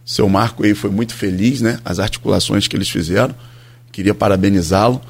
Seu 0.05 0.29
Marco 0.29 0.63
aí 0.63 0.75
foi 0.75 0.91
muito 0.91 1.15
feliz, 1.15 1.63
né, 1.63 1.79
as 1.83 1.99
articulações 1.99 2.69
que 2.69 2.77
eles 2.77 2.91
fizeram. 2.91 3.35
Queria 3.91 4.13
parabenizá-lo. 4.13 5.01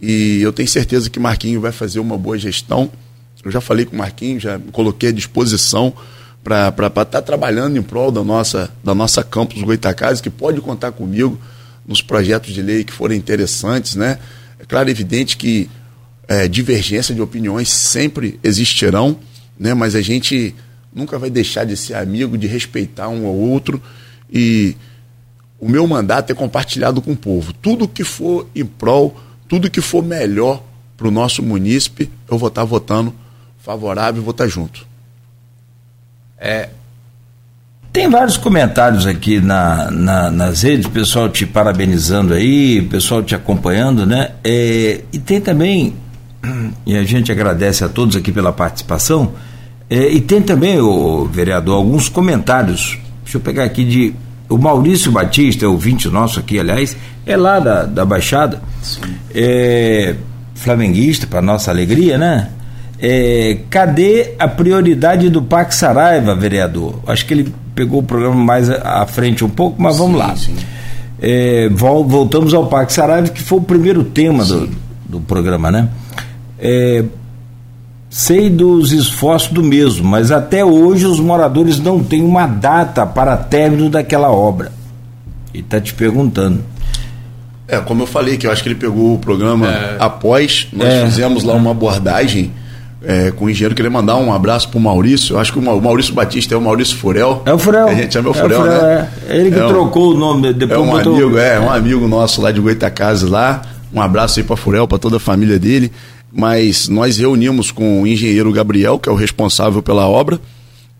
E 0.00 0.40
eu 0.42 0.52
tenho 0.52 0.68
certeza 0.68 1.10
que 1.10 1.18
Marquinho 1.18 1.60
vai 1.60 1.72
fazer 1.72 1.98
uma 1.98 2.16
boa 2.16 2.38
gestão. 2.38 2.88
Eu 3.44 3.50
já 3.50 3.60
falei 3.60 3.84
com 3.84 3.96
o 3.96 3.98
Marquinhos, 3.98 4.44
já 4.44 4.56
coloquei 4.70 5.08
à 5.08 5.12
disposição 5.12 5.92
para 6.44 6.68
estar 6.68 7.04
tá 7.04 7.20
trabalhando 7.20 7.78
em 7.78 7.82
prol 7.82 8.12
da 8.12 8.22
nossa, 8.22 8.70
da 8.84 8.94
nossa 8.94 9.24
campus 9.24 9.60
Goitacazes, 9.60 10.20
que 10.20 10.30
pode 10.30 10.60
contar 10.60 10.92
comigo 10.92 11.36
nos 11.84 12.00
projetos 12.00 12.54
de 12.54 12.62
lei 12.62 12.84
que 12.84 12.92
forem 12.92 13.18
interessantes. 13.18 13.96
Né? 13.96 14.20
É 14.60 14.64
claro 14.64 14.88
evidente 14.88 15.36
que 15.36 15.68
é, 16.30 16.46
divergência 16.46 17.12
de 17.12 17.20
opiniões 17.20 17.68
sempre 17.68 18.38
existirão, 18.40 19.18
né? 19.58 19.74
mas 19.74 19.96
a 19.96 20.00
gente 20.00 20.54
nunca 20.94 21.18
vai 21.18 21.28
deixar 21.28 21.64
de 21.64 21.76
ser 21.76 21.94
amigo, 21.94 22.38
de 22.38 22.46
respeitar 22.46 23.08
um 23.08 23.26
ao 23.26 23.34
outro. 23.34 23.82
E 24.32 24.76
o 25.58 25.68
meu 25.68 25.84
mandato 25.88 26.30
é 26.30 26.34
compartilhado 26.34 27.02
com 27.02 27.10
o 27.10 27.16
povo. 27.16 27.52
Tudo 27.52 27.88
que 27.88 28.04
for 28.04 28.46
em 28.54 28.64
prol, 28.64 29.20
tudo 29.48 29.68
que 29.68 29.80
for 29.80 30.04
melhor 30.04 30.62
para 30.96 31.08
o 31.08 31.10
nosso 31.10 31.42
munícipe, 31.42 32.08
eu 32.30 32.38
vou 32.38 32.48
estar 32.48 32.62
votando 32.62 33.12
favorável 33.58 34.22
vou 34.22 34.30
estar 34.30 34.46
junto. 34.46 34.86
É, 36.38 36.70
tem 37.92 38.08
vários 38.08 38.36
comentários 38.36 39.06
aqui 39.06 39.40
na, 39.40 39.90
na, 39.90 40.30
nas 40.30 40.62
redes, 40.62 40.86
pessoal 40.86 41.28
te 41.28 41.44
parabenizando 41.44 42.32
aí, 42.32 42.82
pessoal 42.82 43.22
te 43.22 43.34
acompanhando, 43.34 44.06
né? 44.06 44.30
É, 44.42 45.02
e 45.12 45.18
tem 45.18 45.40
também, 45.40 45.94
e 46.86 46.96
a 46.96 47.02
gente 47.04 47.30
agradece 47.30 47.84
a 47.84 47.88
todos 47.88 48.16
aqui 48.16 48.32
pela 48.32 48.52
participação, 48.52 49.32
é, 49.90 50.08
e 50.08 50.20
tem 50.20 50.40
também, 50.40 50.78
o 50.78 51.24
vereador, 51.24 51.74
alguns 51.74 52.08
comentários. 52.08 52.96
Deixa 53.24 53.38
eu 53.38 53.40
pegar 53.40 53.64
aqui 53.64 53.84
de. 53.84 54.14
O 54.48 54.56
Maurício 54.56 55.10
Batista, 55.10 55.68
ouvinte 55.68 56.08
nosso 56.08 56.38
aqui, 56.40 56.58
aliás, 56.58 56.96
é 57.26 57.36
lá 57.36 57.58
da, 57.58 57.84
da 57.84 58.04
Baixada. 58.04 58.62
É, 59.34 60.14
flamenguista, 60.54 61.26
para 61.26 61.42
nossa 61.42 61.70
alegria, 61.70 62.16
né? 62.18 62.50
É, 63.00 63.58
cadê 63.68 64.34
a 64.38 64.46
prioridade 64.46 65.28
do 65.28 65.42
Pax 65.42 65.76
Saraiva, 65.76 66.34
vereador? 66.34 67.00
Acho 67.06 67.26
que 67.26 67.34
ele 67.34 67.54
pegou 67.74 68.00
o 68.00 68.02
programa 68.02 68.36
mais 68.36 68.68
à 68.70 69.06
frente 69.06 69.44
um 69.44 69.48
pouco, 69.48 69.80
mas 69.80 69.98
vamos 69.98 70.12
sim, 70.12 70.18
lá. 70.18 70.36
Sim. 70.36 70.56
É, 71.20 71.68
voltamos 71.68 72.54
ao 72.54 72.66
Pax 72.66 72.92
Saraiva, 72.92 73.28
que 73.28 73.42
foi 73.42 73.58
o 73.58 73.62
primeiro 73.62 74.04
tema 74.04 74.44
do, 74.44 74.68
do 75.08 75.20
programa, 75.20 75.70
né? 75.70 75.88
É, 76.60 77.04
sei 78.10 78.50
dos 78.50 78.92
esforços 78.92 79.50
do 79.50 79.62
mesmo, 79.62 80.06
mas 80.06 80.30
até 80.30 80.64
hoje 80.64 81.06
os 81.06 81.18
moradores 81.18 81.78
não 81.78 82.02
têm 82.02 82.22
uma 82.22 82.46
data 82.46 83.06
para 83.06 83.36
término 83.36 83.88
daquela 83.88 84.30
obra. 84.30 84.72
E 85.54 85.60
está 85.60 85.80
te 85.80 85.94
perguntando. 85.94 86.62
É, 87.66 87.78
como 87.78 88.02
eu 88.02 88.06
falei, 88.06 88.36
que 88.36 88.46
eu 88.46 88.50
acho 88.50 88.62
que 88.62 88.68
ele 88.68 88.74
pegou 88.74 89.14
o 89.14 89.18
programa 89.18 89.68
é. 89.68 89.96
após, 90.00 90.66
nós 90.72 90.88
é. 90.88 91.06
fizemos 91.06 91.44
lá 91.44 91.54
uma 91.54 91.70
abordagem 91.70 92.52
é, 93.02 93.30
com 93.30 93.44
o 93.44 93.50
engenheiro. 93.50 93.74
Queria 93.74 93.90
mandar 93.90 94.16
um 94.16 94.32
abraço 94.32 94.68
pro 94.68 94.80
Maurício. 94.80 95.34
Eu 95.34 95.38
acho 95.38 95.52
que 95.52 95.58
o 95.58 95.62
Maurício 95.62 96.12
Batista 96.12 96.54
é 96.54 96.58
o 96.58 96.60
Maurício 96.60 96.96
Furel. 96.96 97.42
É 97.46 97.52
o 97.52 97.58
Furel. 97.58 97.88
A 97.88 97.94
gente 97.94 98.12
chama 98.12 98.30
o 98.30 98.34
Furel, 98.34 98.58
é 98.58 98.60
o 98.60 98.64
Furel 98.64 98.82
né? 98.82 99.08
É. 99.28 99.36
Ele 99.36 99.50
que 99.52 99.58
é 99.58 99.66
trocou 99.66 100.14
o 100.14 100.16
nome 100.16 100.52
depois. 100.52 100.80
É 100.80 100.82
um 100.82 100.90
botou... 100.90 101.14
amigo, 101.14 101.38
é, 101.38 101.60
um 101.60 101.70
amigo 101.70 102.08
nosso 102.08 102.42
lá 102.42 102.50
de 102.50 102.60
Goitacazes 102.60 103.28
lá. 103.28 103.62
Um 103.92 104.00
abraço 104.00 104.38
aí 104.38 104.44
para 104.44 104.56
Furel, 104.56 104.86
para 104.86 104.98
toda 104.98 105.16
a 105.16 105.20
família 105.20 105.58
dele. 105.58 105.92
Mas 106.32 106.88
nós 106.88 107.18
reunimos 107.18 107.70
com 107.70 108.02
o 108.02 108.06
engenheiro 108.06 108.52
Gabriel, 108.52 108.98
que 108.98 109.08
é 109.08 109.12
o 109.12 109.16
responsável 109.16 109.82
pela 109.82 110.06
obra, 110.06 110.40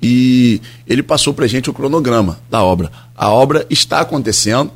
e 0.02 0.61
ele 0.86 1.02
passou 1.02 1.32
para 1.32 1.47
gente 1.47 1.70
o 1.70 1.73
cronograma 1.73 2.40
da 2.51 2.62
obra. 2.62 2.90
A 3.15 3.28
obra 3.28 3.66
está 3.69 4.01
acontecendo. 4.01 4.70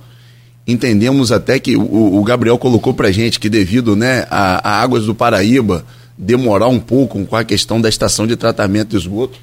Entendemos 0.67 1.33
até 1.33 1.59
que 1.59 1.77
o, 1.77 2.19
o 2.19 2.23
Gabriel 2.25 2.59
colocou 2.59 2.95
para 2.95 3.11
gente 3.11 3.41
que 3.41 3.51
devido 3.51 3.97
né, 3.97 4.27
a, 4.31 4.71
a 4.71 4.83
Águas 4.83 5.07
do 5.07 5.15
Paraíba 5.15 5.85
demorar 6.17 6.69
um 6.69 6.79
pouco 6.79 7.25
com 7.25 7.37
a 7.37 7.45
questão 7.45 7.81
da 7.81 7.89
estação 7.89 8.27
de 8.27 8.37
tratamento 8.37 8.91
de 8.91 8.97
esgoto, 8.97 9.39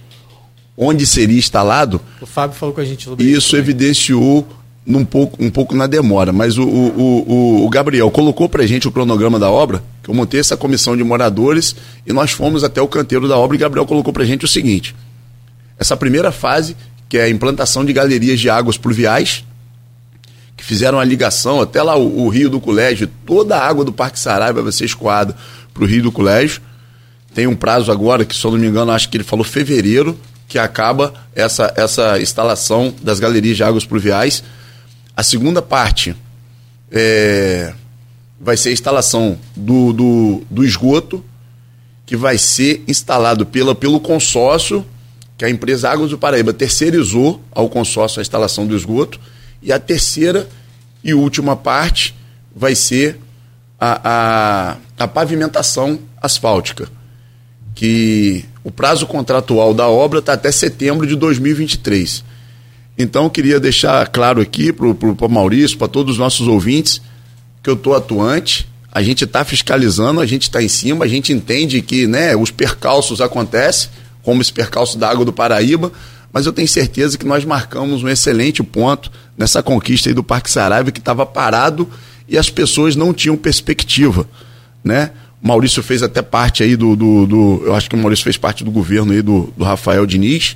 onde 0.77 1.05
seria 1.05 1.37
instalado. 1.37 1.99
O 2.21 2.25
Fábio 2.25 2.57
falou 2.57 2.73
com 2.73 2.81
a 2.81 2.85
gente 2.85 3.03
sobre 3.03 3.23
isso. 3.25 3.37
Isso 3.37 3.57
evidenciou 3.57 4.47
num 4.85 5.05
pouco, 5.05 5.43
um 5.43 5.49
pouco 5.49 5.75
na 5.75 5.85
demora, 5.85 6.33
mas 6.33 6.57
o, 6.57 6.63
o, 6.63 7.31
o, 7.31 7.65
o 7.65 7.69
Gabriel 7.69 8.09
colocou 8.09 8.49
para 8.49 8.65
gente 8.65 8.87
o 8.87 8.91
cronograma 8.91 9.37
da 9.37 9.49
obra, 9.49 9.83
que 10.01 10.09
eu 10.09 10.13
montei 10.13 10.39
essa 10.39 10.57
comissão 10.57 10.97
de 10.97 11.03
moradores 11.03 11.75
e 12.05 12.11
nós 12.11 12.31
fomos 12.31 12.63
até 12.63 12.81
o 12.81 12.87
canteiro 12.87 13.27
da 13.27 13.37
obra 13.37 13.55
e 13.55 13.59
Gabriel 13.59 13.85
colocou 13.85 14.11
para 14.11 14.25
gente 14.25 14.43
o 14.43 14.47
seguinte: 14.47 14.95
essa 15.77 15.95
primeira 15.95 16.31
fase, 16.31 16.75
que 17.07 17.17
é 17.17 17.23
a 17.23 17.29
implantação 17.29 17.85
de 17.85 17.93
galerias 17.93 18.39
de 18.39 18.49
águas 18.49 18.77
pluviais, 18.77 19.45
que 20.57 20.63
fizeram 20.63 20.99
a 20.99 21.03
ligação 21.03 21.61
até 21.61 21.81
lá 21.81 21.95
o, 21.95 22.25
o 22.25 22.29
rio 22.29 22.49
do 22.49 22.59
colégio, 22.59 23.09
toda 23.25 23.57
a 23.57 23.67
água 23.67 23.85
do 23.85 23.93
Parque 23.93 24.19
Saraiva 24.19 24.61
vai 24.61 24.71
ser 24.71 24.85
escoada 24.85 25.35
para 25.73 25.83
o 25.83 25.87
Rio 25.87 26.03
do 26.03 26.11
Colégio. 26.11 26.61
Tem 27.33 27.47
um 27.47 27.55
prazo 27.55 27.91
agora, 27.91 28.25
que 28.25 28.35
se 28.35 28.45
eu 28.45 28.51
não 28.51 28.57
me 28.59 28.67
engano, 28.67 28.91
acho 28.91 29.09
que 29.09 29.17
ele 29.17 29.23
falou 29.23 29.43
fevereiro, 29.43 30.19
que 30.47 30.59
acaba 30.59 31.13
essa, 31.33 31.73
essa 31.77 32.19
instalação 32.19 32.93
das 33.01 33.19
galerias 33.19 33.55
de 33.55 33.63
águas 33.63 33.85
pluviais. 33.85 34.43
A 35.15 35.23
segunda 35.23 35.61
parte 35.61 36.15
é, 36.91 37.73
vai 38.39 38.57
ser 38.57 38.69
a 38.69 38.73
instalação 38.73 39.37
do, 39.55 39.93
do, 39.93 40.43
do 40.49 40.63
esgoto, 40.63 41.23
que 42.05 42.17
vai 42.17 42.37
ser 42.37 42.83
instalado 42.87 43.45
pela, 43.45 43.73
pelo 43.73 43.99
consórcio, 43.99 44.85
que 45.37 45.45
a 45.45 45.49
empresa 45.49 45.89
Águas 45.89 46.09
do 46.09 46.17
Paraíba 46.17 46.53
terceirizou 46.53 47.41
ao 47.51 47.69
consórcio 47.69 48.19
a 48.19 48.21
instalação 48.21 48.67
do 48.67 48.75
esgoto. 48.75 49.19
E 49.61 49.71
a 49.71 49.79
terceira 49.79 50.47
e 51.03 51.13
última 51.13 51.55
parte 51.55 52.15
vai 52.55 52.75
ser 52.75 53.19
a, 53.79 54.01
a, 54.03 54.77
a 55.03 55.07
pavimentação 55.07 55.99
asfáltica, 56.21 56.87
que 57.73 58.45
o 58.63 58.69
prazo 58.69 59.07
contratual 59.07 59.73
da 59.73 59.87
obra 59.87 60.19
está 60.19 60.33
até 60.33 60.51
setembro 60.51 61.07
de 61.07 61.15
2023. 61.15 62.23
Então, 62.97 63.29
queria 63.29 63.59
deixar 63.59 64.07
claro 64.07 64.41
aqui 64.41 64.71
para 64.71 64.85
o 64.85 65.29
Maurício, 65.29 65.77
para 65.77 65.87
todos 65.87 66.13
os 66.13 66.19
nossos 66.19 66.47
ouvintes, 66.47 67.01
que 67.63 67.69
eu 67.69 67.75
estou 67.75 67.95
atuante, 67.95 68.67
a 68.91 69.01
gente 69.01 69.23
está 69.23 69.45
fiscalizando, 69.45 70.19
a 70.19 70.25
gente 70.25 70.43
está 70.43 70.61
em 70.61 70.67
cima, 70.67 71.05
a 71.05 71.07
gente 71.07 71.31
entende 71.31 71.81
que 71.81 72.05
né, 72.05 72.35
os 72.35 72.51
percalços 72.51 73.21
acontecem, 73.21 73.89
como 74.21 74.41
esse 74.41 74.51
percalço 74.51 74.97
da 74.97 75.09
água 75.09 75.23
do 75.23 75.31
Paraíba, 75.31 75.91
mas 76.33 76.45
eu 76.45 76.53
tenho 76.53 76.67
certeza 76.67 77.17
que 77.17 77.25
nós 77.25 77.43
marcamos 77.45 78.03
um 78.03 78.09
excelente 78.09 78.61
ponto 78.61 79.11
nessa 79.37 79.63
conquista 79.63 80.13
do 80.13 80.23
Parque 80.23 80.51
Saraiva, 80.51 80.91
que 80.91 80.99
estava 80.99 81.25
parado 81.25 81.89
e 82.27 82.37
as 82.37 82.49
pessoas 82.49 82.95
não 82.95 83.13
tinham 83.13 83.35
perspectiva, 83.35 84.27
né? 84.83 85.11
O 85.41 85.47
Maurício 85.47 85.81
fez 85.81 86.03
até 86.03 86.21
parte 86.21 86.61
aí 86.61 86.75
do, 86.75 86.95
do, 86.95 87.25
do, 87.25 87.63
eu 87.65 87.75
acho 87.75 87.89
que 87.89 87.95
o 87.95 87.97
Maurício 87.97 88.23
fez 88.23 88.37
parte 88.37 88.63
do 88.63 88.69
governo 88.69 89.11
aí 89.11 89.21
do, 89.21 89.51
do 89.57 89.63
Rafael 89.63 90.05
Diniz, 90.05 90.55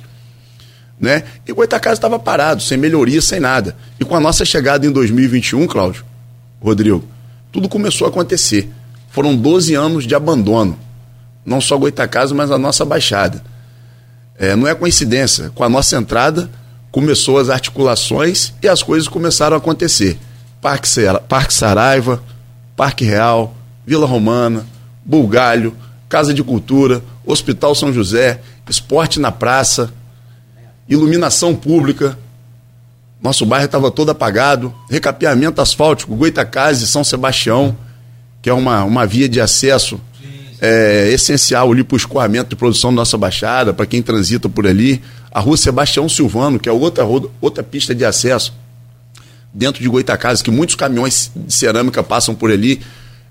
né? 0.98 1.24
E 1.46 1.52
o 1.52 1.62
estava 1.62 2.18
parado, 2.18 2.62
sem 2.62 2.78
melhoria, 2.78 3.20
sem 3.20 3.40
nada. 3.40 3.76
E 4.00 4.04
com 4.04 4.16
a 4.16 4.20
nossa 4.20 4.44
chegada 4.44 4.86
em 4.86 4.90
2021, 4.90 5.66
Cláudio, 5.66 6.04
Rodrigo, 6.60 7.04
tudo 7.52 7.68
começou 7.68 8.06
a 8.06 8.10
acontecer. 8.10 8.70
Foram 9.10 9.36
12 9.36 9.74
anos 9.74 10.06
de 10.06 10.14
abandono. 10.14 10.78
Não 11.44 11.60
só 11.60 11.76
Goitacazes, 11.78 12.32
mas 12.32 12.50
a 12.50 12.58
nossa 12.58 12.84
baixada. 12.84 13.42
É, 14.38 14.56
não 14.56 14.66
é 14.66 14.74
coincidência. 14.74 15.50
Com 15.54 15.64
a 15.64 15.68
nossa 15.68 15.96
entrada, 15.96 16.50
começou 16.90 17.38
as 17.38 17.48
articulações 17.48 18.52
e 18.62 18.68
as 18.68 18.82
coisas 18.82 19.08
começaram 19.08 19.54
a 19.54 19.58
acontecer. 19.58 20.18
Parque, 20.60 20.88
Parque 21.28 21.54
Saraiva, 21.54 22.22
Parque 22.76 23.04
Real, 23.04 23.54
Vila 23.86 24.06
Romana, 24.06 24.66
Bulgalho, 25.04 25.74
Casa 26.08 26.34
de 26.34 26.42
Cultura, 26.42 27.02
Hospital 27.24 27.74
São 27.74 27.92
José, 27.92 28.40
Esporte 28.68 29.20
na 29.20 29.30
Praça, 29.30 29.92
iluminação 30.88 31.54
pública. 31.54 32.18
Nosso 33.22 33.44
bairro 33.46 33.66
estava 33.66 33.90
todo 33.90 34.10
apagado, 34.10 34.74
recapeamento 34.90 35.60
asfáltico, 35.60 36.14
Goitacazes, 36.14 36.88
São 36.88 37.02
Sebastião, 37.02 37.76
que 38.40 38.48
é 38.48 38.52
uma, 38.52 38.84
uma 38.84 39.06
via 39.06 39.28
de 39.28 39.40
acesso 39.40 40.00
é, 40.60 41.10
essencial 41.12 41.72
ali 41.72 41.82
para 41.82 41.94
o 41.94 41.96
escoamento 41.96 42.50
de 42.50 42.56
produção 42.56 42.90
da 42.90 42.96
nossa 42.96 43.18
baixada, 43.18 43.72
para 43.72 43.86
quem 43.86 44.02
transita 44.02 44.48
por 44.48 44.66
ali. 44.66 45.02
A 45.30 45.40
rua 45.40 45.56
Sebastião 45.56 46.08
Silvano, 46.08 46.58
que 46.58 46.68
é 46.68 46.72
outra, 46.72 47.04
outra 47.40 47.62
pista 47.62 47.94
de 47.94 48.04
acesso 48.04 48.54
dentro 49.52 49.82
de 49.82 49.88
Goitacazes, 49.88 50.42
que 50.42 50.50
muitos 50.50 50.76
caminhões 50.76 51.30
de 51.34 51.52
cerâmica 51.52 52.02
passam 52.02 52.34
por 52.34 52.50
ali. 52.50 52.80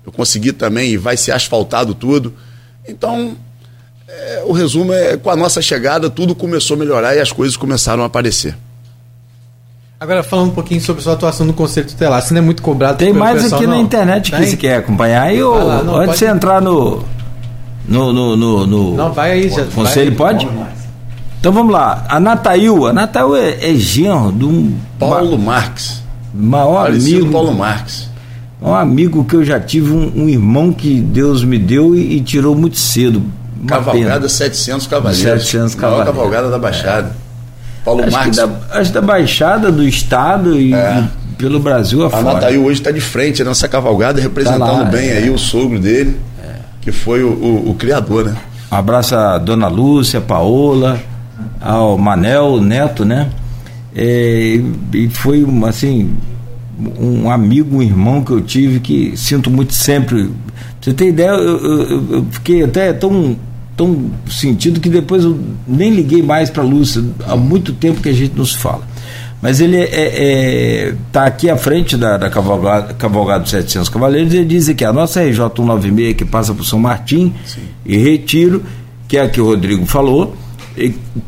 Eu 0.04 0.12
consegui 0.12 0.52
também 0.52 0.92
e 0.92 0.96
vai 0.96 1.16
ser 1.16 1.32
asfaltado 1.32 1.94
tudo. 1.94 2.34
Então, 2.86 3.36
é, 4.08 4.42
o 4.46 4.52
resumo 4.52 4.92
é 4.92 5.16
com 5.16 5.30
a 5.30 5.36
nossa 5.36 5.60
chegada 5.60 6.08
tudo 6.08 6.34
começou 6.34 6.76
a 6.76 6.78
melhorar 6.78 7.14
e 7.16 7.20
as 7.20 7.32
coisas 7.32 7.56
começaram 7.56 8.02
a 8.02 8.06
aparecer. 8.06 8.56
Agora, 9.98 10.22
falando 10.22 10.48
um 10.48 10.54
pouquinho 10.54 10.80
sobre 10.80 11.02
sua 11.02 11.14
atuação 11.14 11.46
no 11.46 11.54
Conselho 11.54 11.86
Tutelar, 11.86 12.20
você 12.20 12.34
não 12.34 12.40
é 12.40 12.44
muito 12.44 12.62
cobrado 12.62 12.98
Tem 12.98 13.12
mais 13.12 13.42
pessoal, 13.42 13.60
aqui 13.60 13.66
não. 13.66 13.76
na 13.76 13.82
internet 13.82 14.30
que 14.30 14.44
você 14.44 14.56
quer 14.56 14.76
acompanhar 14.76 15.22
aí, 15.22 15.42
ou 15.42 15.56
lá, 15.56 15.82
não, 15.82 15.96
antes 15.96 16.12
de 16.12 16.18
você 16.18 16.26
entrar 16.26 16.60
no 16.60 17.02
no, 17.88 18.12
no, 18.12 18.36
no, 18.36 18.66
no, 18.66 18.94
Não, 18.94 19.12
vai 19.12 19.32
aí, 19.32 19.48
já. 19.48 19.64
Conselho 19.66 20.14
vai 20.16 20.34
pode? 20.34 20.48
Então 21.40 21.52
vamos 21.52 21.72
lá. 21.72 22.04
A 22.08 22.20
Natail, 22.20 22.86
a 22.86 22.92
Natail 22.92 23.36
é, 23.36 23.70
é 23.70 23.74
genro 23.74 24.32
de 24.32 24.44
um. 24.44 24.76
Paulo 24.98 25.38
Marques 25.38 26.06
maior 26.36 26.84
Parecido 26.84 27.16
amigo. 27.16 27.32
Paulo 27.32 27.54
Marques. 27.54 28.08
Um 28.60 28.74
amigo 28.74 29.24
que 29.24 29.36
eu 29.36 29.44
já 29.44 29.60
tive, 29.60 29.92
um, 29.92 30.24
um 30.24 30.28
irmão 30.28 30.72
que 30.72 31.00
Deus 31.00 31.44
me 31.44 31.58
deu 31.58 31.94
e, 31.94 32.16
e 32.16 32.20
tirou 32.20 32.54
muito 32.54 32.78
cedo. 32.78 33.22
Cavalgada 33.66 34.14
pena. 34.14 34.28
700 34.28 34.86
cavaleiros. 34.86 35.22
700 35.22 35.74
cavaleiros. 35.74 36.06
Maior 36.06 36.14
cavalgada 36.14 36.50
da 36.50 36.58
Baixada. 36.58 37.08
É. 37.22 37.26
Paulo 37.84 38.02
acho 38.02 38.12
Marques. 38.12 38.36
Da, 38.36 38.48
acho 38.72 38.92
da 38.92 39.00
Baixada, 39.00 39.70
do 39.70 39.82
Estado 39.82 40.60
e, 40.60 40.74
é. 40.74 41.04
e 41.04 41.34
pelo 41.36 41.60
Brasil 41.60 42.04
afora. 42.04 42.30
A 42.30 42.34
Nataí 42.34 42.58
hoje 42.58 42.80
está 42.80 42.90
de 42.90 43.00
frente 43.00 43.44
nessa 43.44 43.68
cavalgada, 43.68 44.20
representando 44.20 44.66
tá 44.66 44.72
lá, 44.72 44.84
bem 44.84 45.08
é. 45.08 45.18
aí 45.18 45.30
o 45.30 45.38
sogro 45.38 45.78
dele, 45.78 46.18
que 46.80 46.90
foi 46.90 47.22
o, 47.22 47.28
o, 47.28 47.70
o, 47.70 47.74
criador, 47.74 48.24
né? 48.24 48.36
Um 48.70 48.76
abraço 48.76 49.14
a 49.14 49.38
Dona 49.38 49.68
Lúcia, 49.68 50.18
a 50.18 50.22
Paola, 50.22 51.00
ao 51.60 51.96
Manel, 51.96 52.46
o 52.46 52.60
neto, 52.60 53.04
né? 53.04 53.28
É, 53.94 54.60
e 54.92 55.08
foi 55.08 55.46
assim 55.66 56.14
um 56.78 57.30
amigo, 57.30 57.78
um 57.78 57.82
irmão 57.82 58.22
que 58.22 58.32
eu 58.32 58.40
tive 58.40 58.80
que 58.80 59.16
sinto 59.16 59.50
muito 59.50 59.72
sempre. 59.72 60.24
Pra 60.24 60.32
você 60.80 60.92
ter 60.92 61.08
ideia, 61.08 61.30
eu, 61.30 61.58
eu, 61.58 62.12
eu 62.12 62.26
fiquei 62.30 62.62
até 62.62 62.92
tão, 62.92 63.36
tão 63.76 64.10
sentido 64.28 64.80
que 64.80 64.88
depois 64.88 65.24
eu 65.24 65.38
nem 65.66 65.90
liguei 65.90 66.22
mais 66.22 66.50
para 66.50 66.62
Lúcia. 66.62 67.02
Há 67.26 67.36
muito 67.36 67.72
tempo 67.72 68.00
que 68.00 68.08
a 68.08 68.12
gente 68.12 68.36
não 68.36 68.44
se 68.44 68.56
fala. 68.56 68.82
Mas 69.40 69.60
ele 69.60 69.76
está 69.76 69.96
é, 69.96 70.88
é, 70.88 70.94
tá 71.12 71.26
aqui 71.26 71.50
à 71.50 71.56
frente 71.56 71.96
da, 71.96 72.16
da 72.16 72.30
Cavalgado, 72.30 72.94
Cavalgado 72.94 73.48
700 73.48 73.88
Cavaleiros 73.88 74.32
e 74.32 74.38
ele 74.38 74.46
diz 74.46 74.68
que 74.70 74.84
a 74.84 74.92
nossa 74.92 75.22
RJ 75.22 75.36
196, 75.54 76.16
que 76.16 76.24
passa 76.24 76.54
por 76.54 76.64
São 76.64 76.78
Martim 76.78 77.34
Sim. 77.44 77.60
e 77.84 77.96
Retiro, 77.98 78.62
que 79.06 79.16
é 79.16 79.22
a 79.22 79.28
que 79.28 79.40
o 79.40 79.44
Rodrigo 79.44 79.84
falou, 79.86 80.34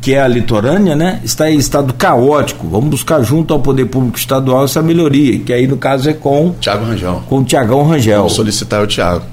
que 0.01 0.15
é 0.15 0.21
a 0.21 0.29
litorânea, 0.29 0.95
né, 0.95 1.21
está 1.25 1.51
em 1.51 1.57
estado 1.57 1.95
caótico. 1.95 2.69
Vamos 2.69 2.91
buscar 2.91 3.23
junto 3.23 3.55
ao 3.55 3.61
Poder 3.61 3.87
Público 3.87 4.19
Estadual 4.19 4.65
essa 4.65 4.83
melhoria, 4.83 5.39
que 5.39 5.53
aí 5.53 5.67
no 5.67 5.77
caso 5.77 6.11
é 6.11 6.13
com 6.13 6.55
Tiago 6.61 6.85
Rangel. 6.85 7.23
Com 7.29 7.39
o 7.39 7.45
Tiagão 7.45 7.83
Rangel. 7.85 8.19
Vamos 8.19 8.35
solicitar 8.35 8.83
o 8.83 8.87
Tiago. 8.87 9.25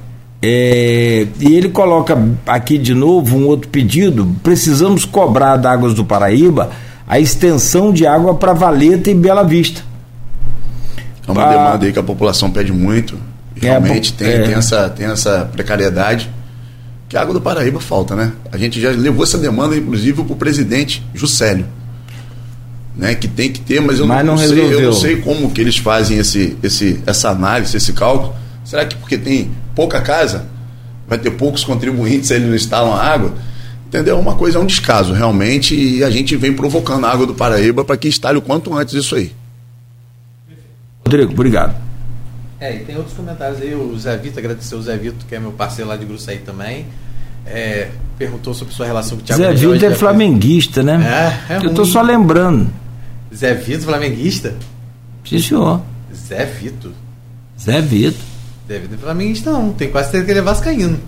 É, 0.42 1.28
e 1.40 1.56
ele 1.56 1.70
coloca 1.70 2.18
aqui 2.46 2.78
de 2.78 2.94
novo 2.94 3.36
um 3.36 3.48
outro 3.48 3.68
pedido: 3.70 4.28
precisamos 4.44 5.04
cobrar 5.04 5.58
da 5.58 5.72
Águas 5.72 5.94
do 5.94 6.06
Paraíba 6.06 6.70
a 7.08 7.20
extensão 7.20 7.92
de 7.92 8.06
água 8.06 8.36
para 8.36 8.54
Valeta 8.54 9.10
e 9.10 9.16
Bela 9.16 9.44
Vista. 9.44 9.82
É 11.28 11.32
uma 11.32 11.42
pra... 11.42 11.52
demanda 11.52 11.86
aí 11.86 11.94
que 11.94 12.00
a 12.00 12.04
população 12.04 12.52
pede 12.52 12.72
muito. 12.72 13.16
É, 13.62 13.68
realmente 13.68 14.14
é, 14.20 14.24
tem, 14.24 14.34
é. 14.34 14.42
tem, 14.44 14.54
essa, 14.54 14.90
tem 14.90 15.06
essa 15.08 15.50
precariedade 15.52 16.30
que 17.16 17.18
a 17.18 17.22
água 17.22 17.34
do 17.34 17.40
Paraíba 17.40 17.80
falta, 17.80 18.14
né? 18.14 18.34
A 18.52 18.58
gente 18.58 18.82
já 18.82 18.90
levou 18.90 19.24
essa 19.24 19.38
demanda, 19.38 19.78
inclusive, 19.78 20.22
para 20.22 20.34
o 20.34 20.36
presidente 20.36 21.02
Juscelio. 21.14 21.66
Né, 22.94 23.16
que 23.16 23.28
tem 23.28 23.52
que 23.52 23.60
ter, 23.60 23.82
mas 23.82 24.00
eu 24.00 24.08
mas 24.08 24.26
não, 24.26 24.36
não 24.36 24.38
sei, 24.38 24.74
eu 24.74 24.82
não 24.82 24.94
sei 24.94 25.18
como 25.18 25.52
que 25.52 25.60
eles 25.60 25.78
fazem 25.78 26.18
esse, 26.18 26.58
esse, 26.64 27.02
essa 27.06 27.30
análise, 27.30 27.76
esse 27.76 27.94
cálculo. 27.94 28.34
Será 28.64 28.86
que 28.86 28.96
porque 28.96 29.18
tem 29.18 29.52
pouca 29.74 30.02
casa, 30.02 30.46
vai 31.08 31.18
ter 31.18 31.32
poucos 31.32 31.64
contribuintes, 31.64 32.32
eles 32.32 32.48
não 32.48 32.56
instalam 32.56 32.94
água? 32.94 33.34
Entendeu? 33.88 34.18
Uma 34.18 34.36
coisa 34.36 34.58
é 34.58 34.62
um 34.62 34.66
descaso, 34.66 35.14
realmente, 35.14 35.76
e 35.76 36.04
a 36.04 36.10
gente 36.10 36.36
vem 36.36 36.54
provocando 36.54 37.06
a 37.06 37.12
água 37.12 37.26
do 37.26 37.34
Paraíba 37.34 37.84
para 37.84 37.98
que 37.98 38.08
instale 38.08 38.38
o 38.38 38.42
quanto 38.42 38.74
antes 38.74 38.94
isso 38.94 39.16
aí. 39.16 39.32
Rodrigo, 41.06 41.32
obrigado. 41.32 41.76
É, 42.60 42.76
e 42.76 42.80
tem 42.80 42.96
outros 42.96 43.16
comentários 43.16 43.62
aí, 43.62 43.76
o 43.76 43.98
Zé 43.98 44.18
Vitor, 44.18 44.40
agradecer 44.40 44.76
o 44.76 44.82
Zé 44.82 44.98
Vitor, 44.98 45.26
que 45.28 45.36
é 45.36 45.40
meu 45.40 45.52
parceiro 45.52 45.90
lá 45.90 45.98
de 45.98 46.06
Gruçaí 46.06 46.38
também. 46.40 46.86
É, 47.46 47.90
perguntou 48.18 48.54
sobre 48.54 48.74
sua 48.74 48.86
relação 48.86 49.18
com 49.18 49.24
o 49.24 49.26
Thiago 49.26 49.44
Zé 49.44 49.54
Vitor 49.54 49.92
é 49.92 49.96
flamenguista, 49.96 50.82
né? 50.82 51.38
É, 51.50 51.54
é 51.54 51.58
Eu 51.58 51.74
tô 51.74 51.86
só 51.86 52.02
lembrando. 52.02 52.70
Zé 53.34 53.54
Vitor, 53.54 53.82
flamenguista? 53.82 54.56
Sim, 55.28 55.40
senhor. 55.40 55.82
Zé 56.14 56.46
Vitor. 56.46 56.92
Zé 57.60 57.82
Vitor. 57.82 58.22
Zé 58.68 58.80
Vitor 58.80 58.98
é 58.98 59.02
flamenguista, 59.02 59.52
não. 59.52 59.74
Tem 59.74 59.90
quase 59.90 60.12
certeza 60.12 60.26
que 60.26 60.32
ele 60.32 60.40
é 60.40 60.44
vascaíno. 60.44 61.00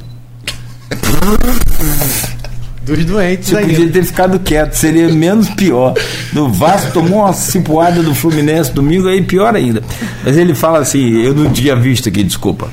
Dos 2.83 3.03
doentes 3.03 3.49
Você 3.49 3.61
podia 3.61 3.89
ter 3.89 4.03
ficado 4.05 4.39
quieto, 4.39 4.73
seria 4.73 5.09
menos 5.09 5.49
pior. 5.49 5.93
No 6.31 6.49
Vasco 6.49 6.93
tomou 6.93 7.19
uma 7.19 7.33
cipuada 7.33 8.01
do 8.01 8.15
Fluminense 8.15 8.71
domingo, 8.71 9.09
aí 9.09 9.21
pior 9.21 9.53
ainda. 9.55 9.83
Mas 10.23 10.37
ele 10.37 10.55
fala 10.55 10.79
assim, 10.79 11.21
eu 11.21 11.33
não 11.33 11.51
tinha 11.51 11.75
visto 11.75 12.07
aqui, 12.07 12.23
desculpa. 12.23 12.69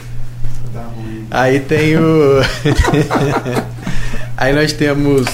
Aí 1.35 1.59
tem 1.59 1.97
o. 1.97 2.41
aí 4.39 4.53
nós 4.55 4.73
temos. 4.73 5.27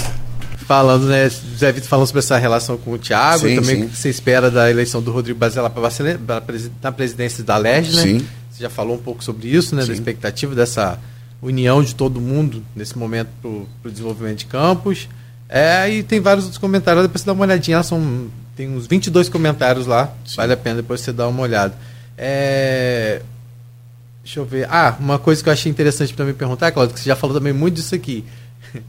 Falando, 0.65 1.05
né? 1.05 1.29
Zé 1.29 1.71
Vitor 1.71 1.89
falando 1.89 2.07
sobre 2.07 2.19
essa 2.19 2.37
relação 2.37 2.77
com 2.77 2.93
o 2.93 2.97
Thiago, 2.97 3.45
sim, 3.47 3.55
também 3.55 3.83
o 3.83 3.89
que 3.89 3.97
você 3.97 4.09
espera 4.09 4.49
da 4.49 4.71
eleição 4.71 5.01
do 5.01 5.11
Rodrigo 5.11 5.37
Bacelar 5.37 5.69
para 5.69 6.91
presidência 6.91 7.43
da 7.43 7.57
LERJ, 7.57 7.95
né? 7.95 8.01
Sim. 8.01 8.27
Você 8.49 8.63
já 8.63 8.69
falou 8.69 8.95
um 8.95 8.99
pouco 8.99 9.23
sobre 9.23 9.49
isso, 9.49 9.75
né? 9.75 9.81
Sim. 9.81 9.89
Da 9.89 9.93
expectativa 9.93 10.55
dessa 10.55 10.97
união 11.41 11.83
de 11.83 11.93
todo 11.93 12.21
mundo 12.21 12.63
nesse 12.75 12.97
momento 12.97 13.29
para 13.41 13.89
o 13.89 13.91
desenvolvimento 13.91 14.39
de 14.39 14.45
campos. 14.45 15.09
É, 15.49 15.89
e 15.91 16.03
tem 16.03 16.19
vários 16.21 16.45
outros 16.45 16.57
comentários, 16.59 17.03
depois 17.03 17.21
você 17.21 17.27
dá 17.27 17.33
uma 17.33 17.43
olhadinha, 17.43 17.83
são, 17.83 18.27
tem 18.55 18.69
uns 18.69 18.87
22 18.87 19.27
comentários 19.27 19.85
lá, 19.85 20.13
Sim. 20.25 20.37
vale 20.37 20.53
a 20.53 20.57
pena 20.57 20.77
depois 20.77 21.01
você 21.01 21.11
dar 21.11 21.27
uma 21.27 21.43
olhada. 21.43 21.75
É, 22.17 23.21
deixa 24.23 24.39
eu 24.39 24.45
ver. 24.45 24.67
Ah, 24.69 24.95
uma 24.99 25.19
coisa 25.19 25.41
que 25.41 25.49
eu 25.49 25.53
achei 25.53 25.71
interessante 25.71 26.13
para 26.13 26.25
me 26.25 26.33
perguntar, 26.33 26.71
Claudio, 26.71 26.93
que 26.93 26.99
você 26.99 27.09
já 27.09 27.15
falou 27.15 27.35
também 27.35 27.53
muito 27.53 27.75
disso 27.75 27.95
aqui. 27.95 28.25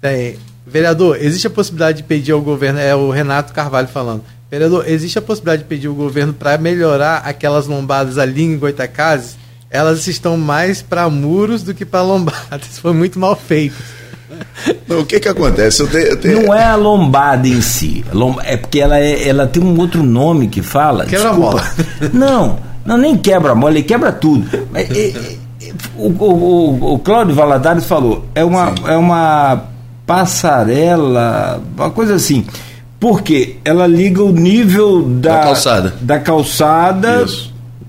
tem, 0.00 0.38
vereador, 0.66 1.16
existe 1.20 1.46
a 1.46 1.50
possibilidade 1.50 1.98
de 1.98 2.04
pedir 2.04 2.32
ao 2.32 2.40
governo, 2.40 2.78
é 2.78 2.94
o 2.94 3.10
Renato 3.10 3.52
Carvalho 3.52 3.88
falando, 3.88 4.24
vereador, 4.50 4.88
existe 4.88 5.18
a 5.18 5.22
possibilidade 5.22 5.62
de 5.62 5.68
pedir 5.68 5.88
ao 5.88 5.94
governo 5.94 6.32
para 6.32 6.56
melhorar 6.58 7.18
aquelas 7.18 7.66
lombadas 7.66 8.18
ali 8.18 8.42
em 8.42 8.58
Goitacazes? 8.58 9.42
elas 9.72 10.06
estão 10.06 10.36
mais 10.36 10.82
para 10.82 11.08
muros 11.08 11.62
do 11.62 11.72
que 11.72 11.84
para 11.84 12.02
lombadas. 12.02 12.76
Foi 12.78 12.92
muito 12.92 13.18
mal 13.18 13.34
feito. 13.34 13.74
Não, 14.86 15.00
o 15.00 15.06
que 15.06 15.18
que 15.18 15.28
acontece? 15.28 15.80
Eu 15.80 15.88
tenho, 15.88 16.04
eu 16.04 16.16
tenho... 16.20 16.42
Não 16.42 16.54
é 16.54 16.64
a 16.64 16.76
lombada 16.76 17.48
em 17.48 17.60
si. 17.62 18.04
É 18.44 18.56
porque 18.56 18.80
ela, 18.80 18.98
é, 18.98 19.26
ela 19.26 19.46
tem 19.46 19.62
um 19.62 19.78
outro 19.78 20.02
nome 20.02 20.48
que 20.48 20.60
fala. 20.60 21.06
Quebra-mola. 21.06 21.64
Não, 22.12 22.58
não, 22.84 22.96
nem 22.96 23.16
quebra-mola, 23.16 23.72
ele 23.72 23.82
quebra 23.82 24.12
tudo. 24.12 24.48
O, 25.96 26.08
o, 26.08 26.94
o, 26.94 26.98
Cláudio 26.98 27.34
Valadares 27.34 27.84
falou, 27.84 28.26
é 28.34 28.44
uma, 28.44 28.74
é 28.86 28.96
uma 28.96 29.64
passarela, 30.06 31.62
uma 31.76 31.90
coisa 31.90 32.14
assim. 32.14 32.44
Porque 32.98 33.56
ela 33.64 33.86
liga 33.86 34.22
o 34.22 34.32
nível 34.32 35.02
da, 35.02 35.36
da 35.36 35.42
calçada, 35.42 35.94
da 36.00 36.18
calçada 36.20 37.26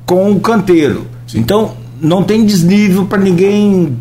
com 0.06 0.32
o 0.32 0.40
canteiro. 0.40 1.08
Sim. 1.28 1.40
Então, 1.40 1.74
não 2.02 2.24
tem 2.24 2.46
desnível 2.46 3.06
para 3.06 3.20
ninguém 3.20 3.98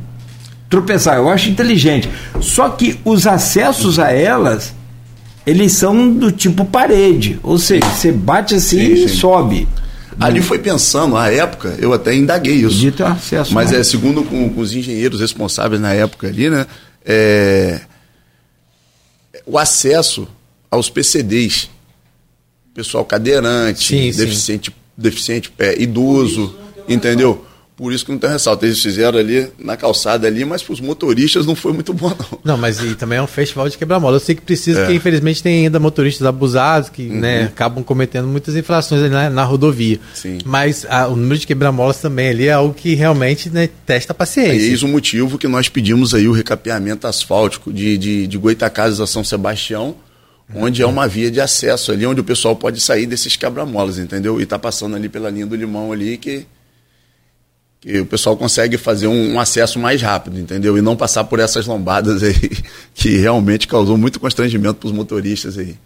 tropeçar. 0.68 1.16
Eu 1.16 1.28
acho 1.28 1.50
inteligente. 1.50 2.08
Só 2.40 2.68
que 2.70 2.98
os 3.04 3.26
acessos 3.26 3.98
a 3.98 4.10
elas, 4.10 4.74
eles 5.46 5.72
são 5.72 6.10
do 6.10 6.32
tipo 6.32 6.64
parede. 6.64 7.38
Ou 7.42 7.58
seja, 7.58 7.84
você 7.86 8.10
bate 8.10 8.54
assim 8.54 8.96
sim, 8.96 9.04
e 9.04 9.08
sobe. 9.08 9.68
Ali 10.20 10.42
foi 10.42 10.58
pensando, 10.58 11.14
na 11.14 11.28
época, 11.28 11.76
eu 11.78 11.92
até 11.92 12.14
indaguei 12.14 12.54
isso. 12.54 12.90
Ter 12.92 13.04
acesso, 13.04 13.54
mas 13.54 13.70
né? 13.70 13.80
é 13.80 13.82
segundo 13.82 14.22
com, 14.24 14.48
com, 14.50 14.60
os 14.60 14.74
engenheiros 14.74 15.20
responsáveis 15.20 15.80
na 15.80 15.92
época 15.92 16.28
ali, 16.28 16.50
né? 16.50 16.66
É, 17.04 17.80
o 19.46 19.58
acesso 19.58 20.28
aos 20.70 20.88
PCDs, 20.88 21.68
pessoal 22.74 23.04
cadeirante, 23.04 23.88
sim, 23.88 24.16
deficiente, 24.16 24.74
deficiente 24.96 25.50
pé, 25.50 25.80
idoso, 25.80 26.56
entendeu? 26.88 27.44
Por 27.82 27.92
isso 27.92 28.04
que 28.04 28.12
não 28.12 28.18
tem 28.18 28.30
ressalto. 28.30 28.64
Eles 28.64 28.80
fizeram 28.80 29.18
ali 29.18 29.48
na 29.58 29.76
calçada 29.76 30.28
ali, 30.28 30.44
mas 30.44 30.62
para 30.62 30.72
os 30.72 30.80
motoristas 30.80 31.44
não 31.44 31.56
foi 31.56 31.72
muito 31.72 31.92
bom, 31.92 32.10
não. 32.10 32.38
Não, 32.52 32.56
mas 32.56 32.80
e 32.80 32.94
também 32.94 33.18
é 33.18 33.22
um 33.22 33.26
festival 33.26 33.68
de 33.68 33.76
quebra-mola. 33.76 34.14
Eu 34.14 34.20
sei 34.20 34.36
que 34.36 34.40
precisa, 34.40 34.78
é. 34.78 34.82
porque 34.82 34.96
infelizmente 34.96 35.42
tem 35.42 35.64
ainda 35.64 35.80
motoristas 35.80 36.24
abusados 36.24 36.88
que 36.88 37.08
uhum. 37.08 37.18
né, 37.18 37.42
acabam 37.42 37.82
cometendo 37.82 38.28
muitas 38.28 38.54
infrações 38.54 39.10
na, 39.10 39.28
na 39.28 39.42
rodovia. 39.42 39.98
Sim. 40.14 40.38
Mas 40.44 40.86
a, 40.88 41.08
o 41.08 41.16
número 41.16 41.40
de 41.40 41.44
quebra-molas 41.44 41.96
também 41.96 42.28
ali 42.28 42.46
é 42.46 42.52
algo 42.52 42.72
que 42.72 42.94
realmente 42.94 43.50
né, 43.50 43.68
testa 43.84 44.12
a 44.12 44.14
paciência. 44.14 44.52
É 44.52 44.70
eis 44.70 44.84
o 44.84 44.88
motivo 44.88 45.36
que 45.36 45.48
nós 45.48 45.68
pedimos 45.68 46.14
aí 46.14 46.28
o 46.28 46.32
recapeamento 46.32 47.08
asfáltico 47.08 47.72
de, 47.72 47.98
de, 47.98 48.26
de 48.28 48.38
Goitacazes 48.38 49.00
a 49.00 49.08
São 49.08 49.24
Sebastião, 49.24 49.96
onde 50.54 50.82
é 50.82 50.86
uma 50.86 51.08
via 51.08 51.32
de 51.32 51.40
acesso 51.40 51.90
ali, 51.90 52.06
onde 52.06 52.20
o 52.20 52.24
pessoal 52.24 52.54
pode 52.54 52.78
sair 52.78 53.06
desses 53.06 53.34
quebra-molas, 53.34 53.98
entendeu? 53.98 54.40
E 54.40 54.46
tá 54.46 54.56
passando 54.56 54.94
ali 54.94 55.08
pela 55.08 55.28
linha 55.30 55.46
do 55.46 55.56
limão 55.56 55.90
ali 55.90 56.16
que 56.16 56.46
que 57.82 57.98
o 57.98 58.06
pessoal 58.06 58.36
consegue 58.36 58.78
fazer 58.78 59.08
um, 59.08 59.34
um, 59.34 59.40
acesso 59.40 59.76
mais 59.76 60.00
rápido, 60.00 60.38
entendeu? 60.38 60.78
E 60.78 60.80
não 60.80 60.96
passar 60.96 61.24
por 61.24 61.40
essas 61.40 61.66
lombadas 61.66 62.22
aí, 62.22 62.50
que 62.94 63.16
realmente 63.16 63.66
causou 63.66 63.98
muito 63.98 64.20
constrangimento 64.20 64.74
para 64.74 64.86
os 64.86 64.92
motoristas 64.92 65.58
aí. 65.58 65.76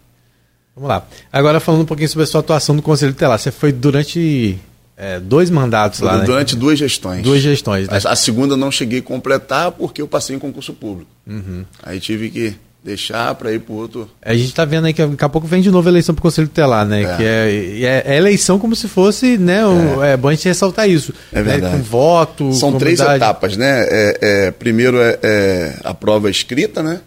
Vamos 0.75 0.89
lá. 0.89 1.07
Agora 1.33 1.59
falando 1.59 1.81
um 1.81 1.85
pouquinho 1.85 2.07
sobre 2.07 2.23
a 2.23 2.27
sua 2.27 2.41
atuação 2.41 2.75
no 2.75 2.83
Conselho 2.83 3.13
Tutelar. 3.13 3.39
Você 3.39 3.49
foi 3.49 3.71
durante 3.71 4.59
é, 4.95 5.19
dois 5.19 5.49
mandatos 5.49 5.99
lá, 5.99 6.19
né? 6.19 6.25
Durante 6.25 6.53
né? 6.53 6.59
duas 6.59 6.77
gestões. 6.77 7.23
Duas 7.23 7.41
gestões, 7.41 7.89
né? 7.89 7.99
A, 8.05 8.11
a, 8.11 8.15
segunda 8.15 8.55
não 8.55 8.71
cheguei 8.71 8.99
a 8.99 9.01
completar 9.01 9.71
porque 9.71 9.99
eu 9.99 10.07
passei 10.07 10.35
em 10.35 10.39
concurso 10.39 10.73
público. 10.73 11.09
Uhum. 11.25 11.65
Aí 11.81 11.99
tive 11.99 12.29
que 12.29 12.55
deixar 12.87 13.35
para 13.35 13.51
ir 13.51 13.59
para 13.59 13.75
outro. 13.75 14.09
A 14.21 14.33
gente 14.33 14.47
está 14.47 14.63
vendo 14.63 14.85
aí 14.85 14.93
que 14.93 15.05
daqui 15.05 15.25
a 15.25 15.27
pouco 15.27 15.45
vem 15.45 15.61
de 15.61 15.69
novo 15.69 15.89
a 15.89 15.91
eleição 15.91 16.15
para 16.15 16.21
o 16.21 16.23
Conselho 16.23 16.47
Tutelar, 16.47 16.85
né? 16.85 17.03
É. 17.03 17.17
Que 17.17 17.23
é, 17.23 17.83
é, 17.83 18.13
é, 18.13 18.17
eleição 18.17 18.57
como 18.57 18.77
se 18.77 18.87
fosse, 18.87 19.37
né? 19.37 19.59
É. 20.01 20.13
é 20.13 20.17
bom 20.17 20.29
a 20.29 20.31
gente 20.31 20.47
ressaltar 20.47 20.89
isso. 20.89 21.13
É 21.33 21.37
né? 21.37 21.43
verdade. 21.43 21.75
Com 21.75 21.83
voto. 21.83 22.53
São 22.53 22.71
comunidade. 22.71 22.95
três 22.95 23.15
etapas, 23.17 23.57
né? 23.57 23.85
É, 23.89 24.17
é 24.21 24.51
primeiro 24.51 24.97
é, 25.01 25.77
a 25.83 25.93
prova 25.93 26.29
escrita, 26.29 26.81
né? 26.81 27.01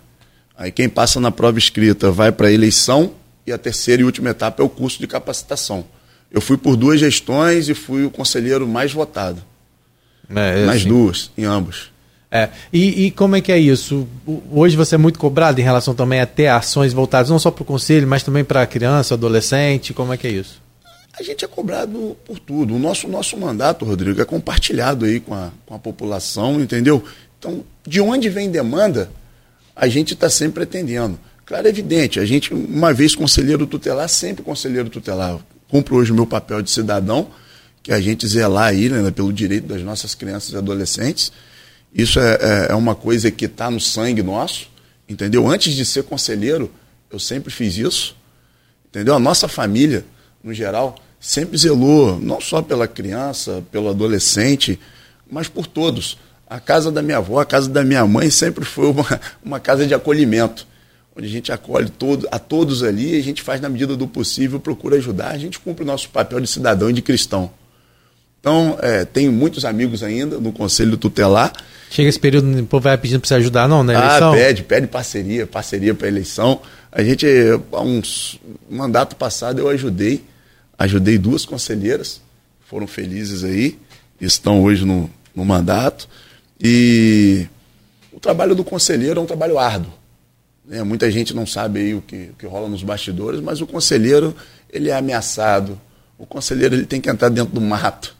Aí 0.54 0.70
quem 0.70 0.86
passa 0.86 1.18
na 1.18 1.30
prova 1.30 1.58
escrita 1.58 2.10
vai 2.10 2.30
para 2.30 2.48
a 2.48 2.52
eleição 2.52 3.12
e 3.46 3.52
a 3.52 3.56
terceira 3.56 4.02
e 4.02 4.04
última 4.04 4.28
etapa 4.28 4.62
é 4.62 4.66
o 4.66 4.68
curso 4.68 4.98
de 4.98 5.06
capacitação. 5.06 5.86
Eu 6.30 6.42
fui 6.42 6.58
por 6.58 6.76
duas 6.76 7.00
gestões 7.00 7.70
e 7.70 7.74
fui 7.74 8.04
o 8.04 8.10
conselheiro 8.10 8.68
mais 8.68 8.92
votado. 8.92 9.42
Nas 10.28 10.76
assim. 10.76 10.88
duas, 10.88 11.30
em 11.38 11.44
ambos. 11.44 11.90
É. 12.32 12.48
E, 12.72 13.06
e, 13.06 13.10
como 13.10 13.34
é 13.34 13.40
que 13.40 13.50
é 13.50 13.58
isso? 13.58 14.06
Hoje 14.52 14.76
você 14.76 14.94
é 14.94 14.98
muito 14.98 15.18
cobrado 15.18 15.60
em 15.60 15.64
relação 15.64 15.94
também 15.94 16.20
a 16.20 16.26
ter 16.26 16.46
ações 16.46 16.92
voltadas 16.92 17.28
não 17.28 17.40
só 17.40 17.50
para 17.50 17.62
o 17.62 17.66
conselho, 17.66 18.06
mas 18.06 18.22
também 18.22 18.44
para 18.44 18.64
criança, 18.66 19.14
adolescente. 19.14 19.92
Como 19.92 20.12
é 20.12 20.16
que 20.16 20.28
é 20.28 20.30
isso? 20.30 20.60
a 21.20 21.22
gente 21.22 21.44
é 21.44 21.48
cobrado 21.48 22.16
por 22.24 22.38
tudo. 22.38 22.74
O 22.74 22.78
nosso, 22.78 23.06
nosso 23.06 23.36
mandato, 23.36 23.84
Rodrigo, 23.84 24.22
é 24.22 24.24
compartilhado 24.24 25.04
aí 25.04 25.20
com 25.20 25.34
a, 25.34 25.50
com 25.66 25.74
a 25.74 25.78
população, 25.78 26.58
entendeu? 26.60 27.04
Então, 27.38 27.62
de 27.86 28.00
onde 28.00 28.30
vem 28.30 28.50
demanda, 28.50 29.10
a 29.76 29.86
gente 29.86 30.14
está 30.14 30.30
sempre 30.30 30.62
atendendo. 30.62 31.18
Claro, 31.44 31.66
é 31.66 31.70
evidente, 31.70 32.18
a 32.18 32.24
gente, 32.24 32.54
uma 32.54 32.92
vez 32.94 33.14
conselheiro 33.14 33.66
tutelar, 33.66 34.08
sempre 34.08 34.42
conselheiro 34.42 34.88
tutelar. 34.88 35.38
Cumpro 35.68 35.96
hoje 35.96 36.10
o 36.10 36.14
meu 36.14 36.26
papel 36.26 36.62
de 36.62 36.70
cidadão, 36.70 37.28
que 37.82 37.92
é 37.92 37.94
a 37.94 38.00
gente 38.00 38.26
zelar 38.26 38.68
aí 38.68 38.88
né, 38.88 39.10
pelo 39.10 39.32
direito 39.32 39.66
das 39.66 39.82
nossas 39.82 40.14
crianças 40.14 40.52
e 40.52 40.56
adolescentes. 40.56 41.32
Isso 41.94 42.20
é, 42.20 42.38
é, 42.40 42.66
é 42.70 42.74
uma 42.74 42.94
coisa 42.94 43.30
que 43.30 43.46
está 43.46 43.70
no 43.70 43.80
sangue 43.80 44.22
nosso, 44.22 44.68
entendeu? 45.08 45.48
Antes 45.48 45.74
de 45.74 45.84
ser 45.84 46.04
conselheiro, 46.04 46.70
eu 47.10 47.18
sempre 47.18 47.52
fiz 47.52 47.76
isso, 47.76 48.16
entendeu? 48.88 49.14
A 49.14 49.18
nossa 49.18 49.48
família, 49.48 50.04
no 50.42 50.54
geral, 50.54 50.96
sempre 51.18 51.58
zelou, 51.58 52.18
não 52.20 52.40
só 52.40 52.62
pela 52.62 52.86
criança, 52.86 53.62
pelo 53.70 53.88
adolescente, 53.88 54.78
mas 55.30 55.48
por 55.48 55.66
todos. 55.66 56.18
A 56.46 56.58
casa 56.58 56.90
da 56.90 57.02
minha 57.02 57.18
avó, 57.18 57.40
a 57.40 57.44
casa 57.44 57.68
da 57.68 57.84
minha 57.84 58.06
mãe 58.06 58.30
sempre 58.30 58.64
foi 58.64 58.86
uma, 58.86 59.20
uma 59.44 59.60
casa 59.60 59.86
de 59.86 59.94
acolhimento 59.94 60.66
onde 61.16 61.26
a 61.26 61.30
gente 61.30 61.52
acolhe 61.52 61.90
todo, 61.90 62.26
a 62.30 62.38
todos 62.38 62.82
ali, 62.82 63.18
a 63.18 63.22
gente 63.22 63.42
faz 63.42 63.60
na 63.60 63.68
medida 63.68 63.96
do 63.96 64.06
possível, 64.06 64.60
procura 64.60 64.96
ajudar, 64.96 65.30
a 65.30 65.38
gente 65.38 65.58
cumpre 65.58 65.82
o 65.82 65.86
nosso 65.86 66.08
papel 66.08 66.40
de 66.40 66.46
cidadão 66.46 66.88
e 66.88 66.92
de 66.92 67.02
cristão. 67.02 67.50
Então, 68.40 68.78
é, 68.80 69.04
tenho 69.04 69.30
muitos 69.30 69.64
amigos 69.64 70.02
ainda 70.02 70.38
no 70.38 70.50
Conselho 70.50 70.96
Tutelar. 70.96 71.52
Chega 71.90 72.08
esse 72.08 72.18
período, 72.18 72.58
o 72.58 72.66
povo 72.66 72.84
vai 72.84 72.96
pedindo 72.96 73.20
para 73.20 73.28
você 73.28 73.34
ajudar, 73.34 73.68
não, 73.68 73.84
né? 73.84 73.94
Ah, 73.96 74.30
pede, 74.32 74.62
pede 74.62 74.86
parceria, 74.86 75.46
parceria 75.46 75.94
para 75.94 76.08
eleição. 76.08 76.60
A 76.90 77.02
gente, 77.02 77.26
há 77.72 77.80
uns 77.80 78.40
mandato 78.68 79.14
passado, 79.16 79.58
eu 79.58 79.68
ajudei, 79.68 80.24
ajudei 80.78 81.18
duas 81.18 81.44
conselheiras, 81.44 82.20
foram 82.60 82.86
felizes 82.86 83.44
aí, 83.44 83.78
estão 84.20 84.62
hoje 84.62 84.84
no, 84.84 85.10
no 85.34 85.44
mandato. 85.44 86.08
E 86.60 87.46
o 88.12 88.20
trabalho 88.20 88.54
do 88.54 88.64
conselheiro 88.64 89.20
é 89.20 89.22
um 89.22 89.26
trabalho 89.26 89.58
árduo. 89.58 89.92
Né? 90.64 90.82
Muita 90.82 91.10
gente 91.10 91.34
não 91.34 91.44
sabe 91.44 91.80
aí 91.80 91.94
o 91.94 92.00
que, 92.00 92.30
o 92.32 92.34
que 92.38 92.46
rola 92.46 92.68
nos 92.68 92.82
bastidores, 92.82 93.40
mas 93.40 93.60
o 93.60 93.66
conselheiro 93.66 94.34
ele 94.72 94.90
é 94.90 94.94
ameaçado. 94.94 95.78
O 96.16 96.24
conselheiro 96.24 96.74
ele 96.74 96.86
tem 96.86 97.00
que 97.00 97.10
entrar 97.10 97.28
dentro 97.28 97.52
do 97.52 97.60
mato. 97.60 98.16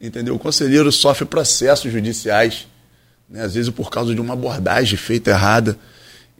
Entendeu? 0.00 0.34
O 0.34 0.38
conselheiro 0.38 0.90
sofre 0.90 1.26
processos 1.26 1.92
judiciais, 1.92 2.66
né? 3.28 3.42
às 3.42 3.54
vezes 3.54 3.70
por 3.70 3.90
causa 3.90 4.14
de 4.14 4.20
uma 4.20 4.32
abordagem 4.32 4.96
feita 4.96 5.30
errada. 5.30 5.78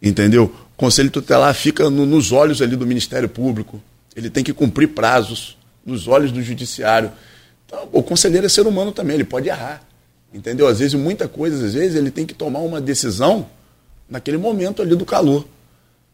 Entendeu? 0.01 0.45
O 0.73 0.77
conselho 0.77 1.11
tutelar 1.11 1.53
fica 1.53 1.89
no, 1.89 2.05
nos 2.05 2.31
olhos 2.31 2.61
ali 2.61 2.75
do 2.75 2.87
Ministério 2.87 3.29
Público. 3.29 3.79
Ele 4.15 4.29
tem 4.29 4.43
que 4.43 4.51
cumprir 4.51 4.87
prazos 4.87 5.57
nos 5.85 6.07
olhos 6.07 6.31
do 6.31 6.41
judiciário. 6.41 7.11
Então, 7.65 7.87
o 7.91 8.01
conselheiro 8.01 8.45
é 8.45 8.49
ser 8.49 8.65
humano 8.65 8.91
também, 8.91 9.15
ele 9.15 9.23
pode 9.23 9.47
errar. 9.47 9.83
Entendeu? 10.33 10.67
Às 10.67 10.79
vezes, 10.79 10.93
muita 10.95 11.27
coisa, 11.27 11.65
às 11.65 11.73
vezes, 11.73 11.95
ele 11.95 12.09
tem 12.09 12.25
que 12.25 12.33
tomar 12.33 12.59
uma 12.59 12.81
decisão 12.81 13.47
naquele 14.09 14.37
momento 14.37 14.81
ali 14.81 14.95
do 14.95 15.05
calor. 15.05 15.45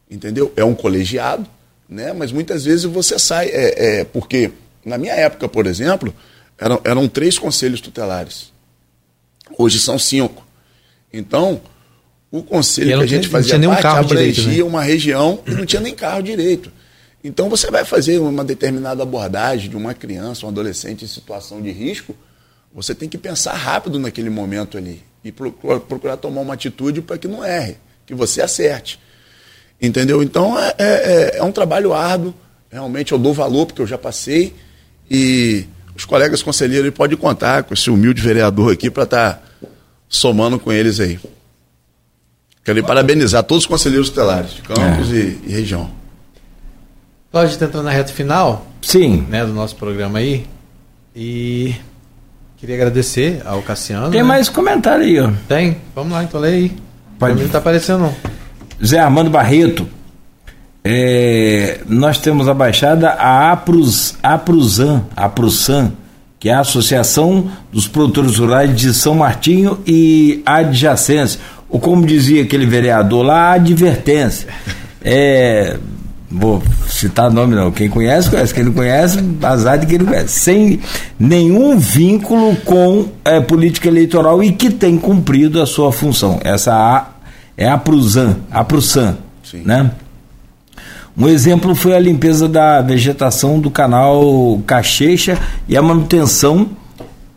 Entendeu? 0.09 0.51
É 0.55 0.63
um 0.63 0.75
colegiado, 0.75 1.47
né? 1.87 2.13
mas 2.13 2.31
muitas 2.31 2.65
vezes 2.65 2.85
você 2.85 3.17
sai. 3.17 3.47
É, 3.47 3.99
é 3.99 4.03
porque, 4.03 4.51
na 4.83 4.97
minha 4.97 5.13
época, 5.13 5.47
por 5.47 5.65
exemplo, 5.65 6.13
eram, 6.57 6.81
eram 6.83 7.07
três 7.07 7.37
conselhos 7.37 7.81
tutelares. 7.81 8.51
Hoje 9.57 9.79
são 9.79 9.97
cinco. 9.97 10.45
Então, 11.11 11.61
o 12.31 12.43
conselho 12.43 12.97
que 12.97 13.03
a 13.03 13.07
gente 13.07 13.27
fazia 13.27 13.59
parte 13.59 13.85
abrangia 13.85 14.31
direito, 14.31 14.63
né? 14.63 14.63
uma 14.63 14.83
região 14.83 15.39
e 15.45 15.51
não 15.51 15.65
tinha 15.65 15.81
nem 15.81 15.95
carro 15.95 16.21
direito. 16.21 16.71
Então, 17.23 17.49
você 17.49 17.71
vai 17.71 17.83
fazer 17.83 18.19
uma 18.19 18.43
determinada 18.43 19.03
abordagem 19.03 19.69
de 19.69 19.75
uma 19.75 19.93
criança, 19.93 20.45
um 20.45 20.49
adolescente 20.49 21.03
em 21.05 21.07
situação 21.07 21.61
de 21.61 21.71
risco, 21.71 22.15
você 22.73 22.93
tem 22.93 23.09
que 23.09 23.17
pensar 23.17 23.53
rápido 23.53 23.97
naquele 23.99 24.29
momento 24.29 24.77
ali 24.77 25.01
e 25.23 25.31
procurar, 25.31 25.79
procurar 25.79 26.17
tomar 26.17 26.41
uma 26.41 26.53
atitude 26.53 27.01
para 27.01 27.17
que 27.17 27.27
não 27.27 27.43
erre 27.43 27.77
que 28.05 28.13
você 28.13 28.41
acerte. 28.41 28.99
Entendeu? 29.81 30.23
Então 30.23 30.57
é, 30.59 30.75
é, 30.77 31.37
é, 31.37 31.43
um 31.43 31.51
trabalho 31.51 31.93
árduo, 31.93 32.33
realmente 32.69 33.11
eu 33.11 33.17
dou 33.17 33.33
valor 33.33 33.65
porque 33.65 33.81
eu 33.81 33.87
já 33.87 33.97
passei 33.97 34.55
e 35.09 35.65
os 35.97 36.05
colegas 36.05 36.43
conselheiros 36.43 36.91
podem 36.91 37.17
contar 37.17 37.63
com 37.63 37.73
esse 37.73 37.89
humilde 37.89 38.21
vereador 38.21 38.71
aqui 38.71 38.89
para 38.89 39.03
estar 39.03 39.33
tá 39.33 39.41
somando 40.07 40.59
com 40.59 40.71
eles 40.71 40.99
aí. 40.99 41.19
Quero 42.63 42.83
parabenizar 42.83 43.43
todos 43.43 43.63
os 43.63 43.67
conselheiros 43.67 44.09
tutelares 44.09 44.53
de 44.53 44.61
Campos 44.61 45.11
é. 45.11 45.15
e, 45.15 45.41
e, 45.47 45.51
região. 45.51 45.89
Pode 47.31 47.53
entrar 47.63 47.81
na 47.81 47.89
reta 47.89 48.11
final? 48.11 48.67
Sim. 48.81 49.25
Né, 49.29 49.43
do 49.43 49.53
nosso 49.53 49.75
programa 49.75 50.19
aí. 50.19 50.45
E 51.15 51.75
queria 52.57 52.75
agradecer 52.75 53.41
ao 53.45 53.61
Cassiano. 53.63 54.11
Tem 54.11 54.21
né? 54.21 54.27
mais 54.27 54.49
comentário 54.49 55.03
aí, 55.03 55.19
ó. 55.19 55.31
Tem? 55.47 55.77
Vamos 55.95 56.13
lá, 56.13 56.23
então 56.23 56.39
lê 56.39 56.49
aí. 56.49 56.77
Pode... 57.17 57.35
Não 57.35 57.45
está 57.45 57.57
aparecendo, 57.57 58.01
não. 58.01 58.15
Zé 58.85 58.99
Armando 58.99 59.29
Barreto. 59.29 59.87
É, 60.89 61.81
nós 61.85 62.17
temos 62.17 62.47
a 62.47 62.53
baixada 62.53 63.09
a 63.09 63.51
Aprus, 63.51 64.15
Apruzan, 64.23 65.03
Aprusan, 65.17 65.91
que 66.39 66.47
é 66.47 66.53
a 66.53 66.61
Associação 66.61 67.51
dos 67.73 67.89
Produtores 67.89 68.37
Rurais 68.37 68.73
de 68.73 68.93
São 68.93 69.13
Martinho 69.13 69.79
e 69.85 70.41
adjacência. 70.45 71.41
Ou 71.69 71.77
como 71.77 72.05
dizia 72.05 72.43
aquele 72.43 72.65
vereador 72.65 73.25
lá, 73.25 73.51
advertência. 73.51 74.47
É, 75.03 75.77
vou 76.31 76.63
citar 76.87 77.29
nome 77.29 77.53
não, 77.53 77.69
quem 77.69 77.89
conhece, 77.89 78.29
conhece, 78.29 78.53
quem 78.53 78.63
não 78.63 78.71
conhece, 78.71 79.19
azar 79.43 79.77
de 79.77 79.87
quem 79.87 79.97
não 79.97 80.05
conhece, 80.05 80.39
sem 80.39 80.79
nenhum 81.19 81.77
vínculo 81.77 82.55
com 82.63 83.09
é, 83.25 83.41
política 83.41 83.89
eleitoral 83.89 84.41
e 84.41 84.53
que 84.53 84.69
tem 84.69 84.97
cumprido 84.97 85.61
a 85.61 85.65
sua 85.65 85.91
função. 85.91 86.39
Essa 86.45 86.73
a, 86.73 87.07
é 87.57 87.67
a 87.67 87.77
Prusan, 87.77 88.37
a 88.49 88.63
Prusan, 88.63 89.17
né? 89.65 89.91
Um 91.17 91.27
exemplo 91.27 91.73
foi 91.73 91.95
a 91.95 91.99
limpeza 91.99 92.47
da 92.47 92.79
vegetação 92.79 93.59
do 93.59 93.71
canal 93.71 94.61
Cachecha 94.67 95.39
e 95.67 95.75
a 95.75 95.81
manutenção 95.81 96.69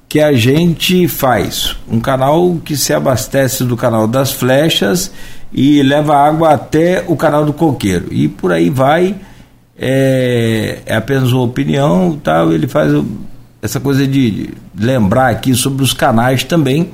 que 0.06 0.20
a 0.20 0.34
gente 0.34 1.08
faz. 1.08 1.76
Um 1.90 1.98
canal 1.98 2.58
que 2.62 2.76
se 2.76 2.92
abastece 2.92 3.64
do 3.64 3.78
canal 3.78 4.06
das 4.06 4.32
Flechas 4.32 5.10
e 5.50 5.82
leva 5.82 6.14
água 6.14 6.50
até 6.50 7.02
o 7.08 7.16
canal 7.16 7.46
do 7.46 7.54
Coqueiro. 7.54 8.08
E 8.10 8.28
por 8.28 8.52
aí 8.52 8.68
vai, 8.68 9.16
é, 9.78 10.80
é 10.84 10.96
apenas 10.96 11.32
uma 11.32 11.44
opinião, 11.44 12.20
tal, 12.22 12.52
ele 12.52 12.68
faz 12.68 12.92
essa 13.62 13.80
coisa 13.80 14.06
de 14.06 14.50
lembrar 14.78 15.30
aqui 15.30 15.54
sobre 15.54 15.82
os 15.82 15.94
canais 15.94 16.44
também, 16.44 16.90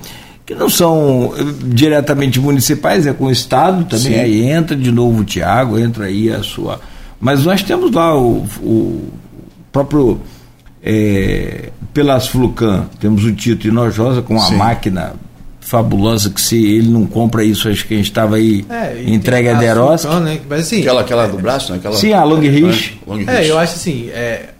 que 0.47 0.55
não 0.55 0.71
são 0.71 1.35
eh, 1.37 1.43
diretamente 1.65 2.39
municipais, 2.39 3.05
é 3.05 3.13
com 3.13 3.25
o 3.25 3.31
Estado 3.33 3.85
também, 3.85 4.13
Sim. 4.13 4.15
aí 4.15 4.49
entra 4.49 4.77
de 4.77 4.93
novo 4.93 5.23
o 5.23 5.25
Tiago, 5.25 5.77
entra 5.77 6.05
aí 6.05 6.31
a 6.31 6.43
sua. 6.43 6.81
Mas 7.21 7.45
nós 7.45 7.63
temos 7.65 7.91
lá 7.91 8.17
o, 8.17 8.47
o 8.63 9.11
próprio 9.73 10.21
é, 10.83 11.71
Pelas 11.93 12.29
Flucan, 12.29 12.89
temos 13.01 13.25
o 13.25 13.33
Tito 13.33 13.67
Inojosa 13.67 14.23
com 14.23 14.41
a 14.41 14.51
máquina 14.53 15.15
fabulosa 15.61 16.31
que 16.31 16.41
se 16.41 16.65
ele 16.65 16.89
não 16.89 17.07
compra 17.07 17.43
isso, 17.43 17.69
acho 17.69 17.85
que 17.85 17.95
a 17.95 17.97
gente 17.97 18.07
estava 18.07 18.37
aí 18.37 18.65
é, 18.71 19.03
entregue 19.05 19.49
a 19.49 19.55
Deroski. 19.55 20.07
Né? 20.21 20.41
Mas, 20.49 20.61
assim, 20.61 20.81
aquela, 20.83 21.01
aquela 21.01 21.27
do 21.27 21.39
braço, 21.39 21.73
né? 21.73 21.79
Aquela, 21.79 21.97
sim, 21.97 22.13
a 22.13 22.23
Long 22.23 22.39
Rich. 22.39 23.01
É, 23.27 23.51
eu 23.51 23.59
acho 23.59 23.75
assim, 23.75 24.09
é, 24.11 24.51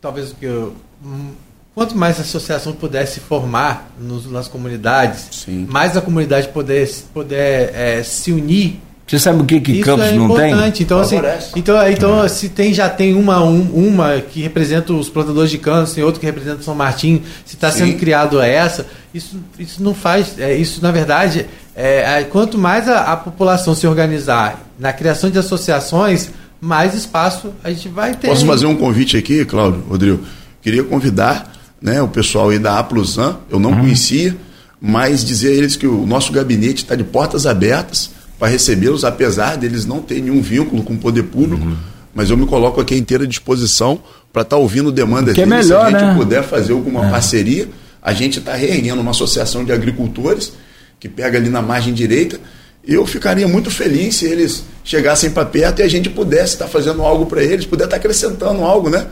talvez 0.00 0.32
o 0.32 0.34
que 0.34 0.46
eu, 0.46 0.74
hum, 1.04 1.30
quanto 1.74 1.96
mais 1.96 2.18
a 2.18 2.22
associação 2.22 2.72
puder 2.72 3.06
se 3.06 3.20
formar 3.20 3.90
nos, 3.98 4.30
nas 4.30 4.48
comunidades, 4.48 5.28
sim. 5.30 5.66
mais 5.68 5.96
a 5.96 6.00
comunidade 6.00 6.48
poder, 6.48 6.88
poder 7.12 7.70
é, 7.74 8.02
se 8.02 8.32
unir 8.32 8.80
você 9.06 9.18
sabe 9.18 9.42
o 9.42 9.44
que 9.44 9.60
que 9.60 9.72
Isso 9.72 9.84
Campos 9.84 10.06
é 10.06 10.12
não 10.12 10.34
tem? 10.34 10.54
Então, 10.80 10.98
assim, 10.98 11.20
então, 11.54 11.88
então 11.88 12.24
é. 12.24 12.28
se 12.28 12.48
tem, 12.48 12.72
já 12.72 12.88
tem 12.88 13.14
uma, 13.14 13.42
um, 13.44 13.60
uma 13.74 14.20
que 14.20 14.40
representa 14.40 14.94
os 14.94 15.10
plantadores 15.10 15.50
de 15.50 15.58
cana, 15.58 15.86
tem 15.86 16.02
outro 16.02 16.18
que 16.18 16.24
representa 16.24 16.62
São 16.62 16.74
Martinho, 16.74 17.22
se 17.44 17.54
está 17.54 17.70
sendo 17.70 17.98
criado 17.98 18.40
essa, 18.40 18.86
isso, 19.12 19.38
isso 19.58 19.82
não 19.82 19.94
faz. 19.94 20.38
É, 20.38 20.54
isso, 20.56 20.82
na 20.82 20.90
verdade, 20.90 21.44
é, 21.76 22.20
é, 22.20 22.24
quanto 22.24 22.56
mais 22.56 22.88
a, 22.88 23.12
a, 23.12 23.16
população 23.16 23.74
se 23.74 23.86
organizar 23.86 24.64
na 24.78 24.90
criação 24.90 25.28
de 25.28 25.38
associações, 25.38 26.30
mais 26.58 26.94
espaço 26.94 27.52
a 27.62 27.70
gente 27.70 27.90
vai 27.90 28.14
ter. 28.14 28.28
Posso 28.28 28.46
fazer 28.46 28.64
um 28.64 28.74
convite 28.74 29.18
aqui, 29.18 29.44
Cláudio, 29.44 29.84
Rodrigo? 29.86 30.20
Queria 30.62 30.82
convidar 30.82 31.52
né, 31.84 32.00
o 32.00 32.08
pessoal 32.08 32.48
aí 32.48 32.58
da 32.58 32.78
Aplusan, 32.78 33.36
eu 33.50 33.60
não 33.60 33.68
uhum. 33.68 33.80
conhecia, 33.80 34.34
mas 34.80 35.22
dizer 35.22 35.50
a 35.50 35.52
eles 35.52 35.76
que 35.76 35.86
o 35.86 36.06
nosso 36.06 36.32
gabinete 36.32 36.82
está 36.82 36.94
de 36.94 37.04
portas 37.04 37.44
abertas 37.44 38.10
para 38.38 38.48
recebê-los, 38.48 39.04
apesar 39.04 39.58
deles 39.58 39.84
não 39.84 40.00
terem 40.00 40.24
nenhum 40.24 40.40
vínculo 40.40 40.82
com 40.82 40.94
o 40.94 40.98
poder 40.98 41.24
público. 41.24 41.62
Uhum. 41.62 41.76
Mas 42.14 42.30
eu 42.30 42.38
me 42.38 42.46
coloco 42.46 42.80
aqui 42.80 42.94
à 42.94 42.96
inteira 42.96 43.26
disposição 43.26 44.00
para 44.32 44.40
estar 44.40 44.56
tá 44.56 44.62
ouvindo 44.62 44.90
demandas 44.90 45.34
que 45.34 45.42
é 45.42 45.44
deles. 45.44 45.66
É 45.66 45.74
melhor, 45.74 45.90
Se 45.90 45.96
a 45.96 45.98
gente 45.98 46.08
né? 46.08 46.14
puder 46.16 46.42
fazer 46.42 46.72
alguma 46.72 47.06
é. 47.06 47.10
parceria, 47.10 47.68
a 48.00 48.14
gente 48.14 48.38
está 48.38 48.54
reerguendo 48.54 49.02
uma 49.02 49.10
associação 49.10 49.62
de 49.62 49.70
agricultores 49.70 50.54
que 50.98 51.06
pega 51.08 51.36
ali 51.36 51.50
na 51.50 51.60
margem 51.60 51.92
direita. 51.92 52.40
Eu 52.82 53.06
ficaria 53.06 53.46
muito 53.46 53.70
feliz 53.70 54.16
se 54.16 54.24
eles 54.24 54.64
chegassem 54.82 55.30
para 55.30 55.44
perto 55.44 55.80
e 55.80 55.82
a 55.82 55.88
gente 55.88 56.08
pudesse 56.08 56.54
estar 56.54 56.64
tá 56.64 56.70
fazendo 56.70 57.02
algo 57.02 57.26
para 57.26 57.42
eles, 57.42 57.66
puder 57.66 57.84
estar 57.84 57.96
tá 57.96 58.00
acrescentando 58.00 58.62
algo, 58.62 58.88
né? 58.88 59.06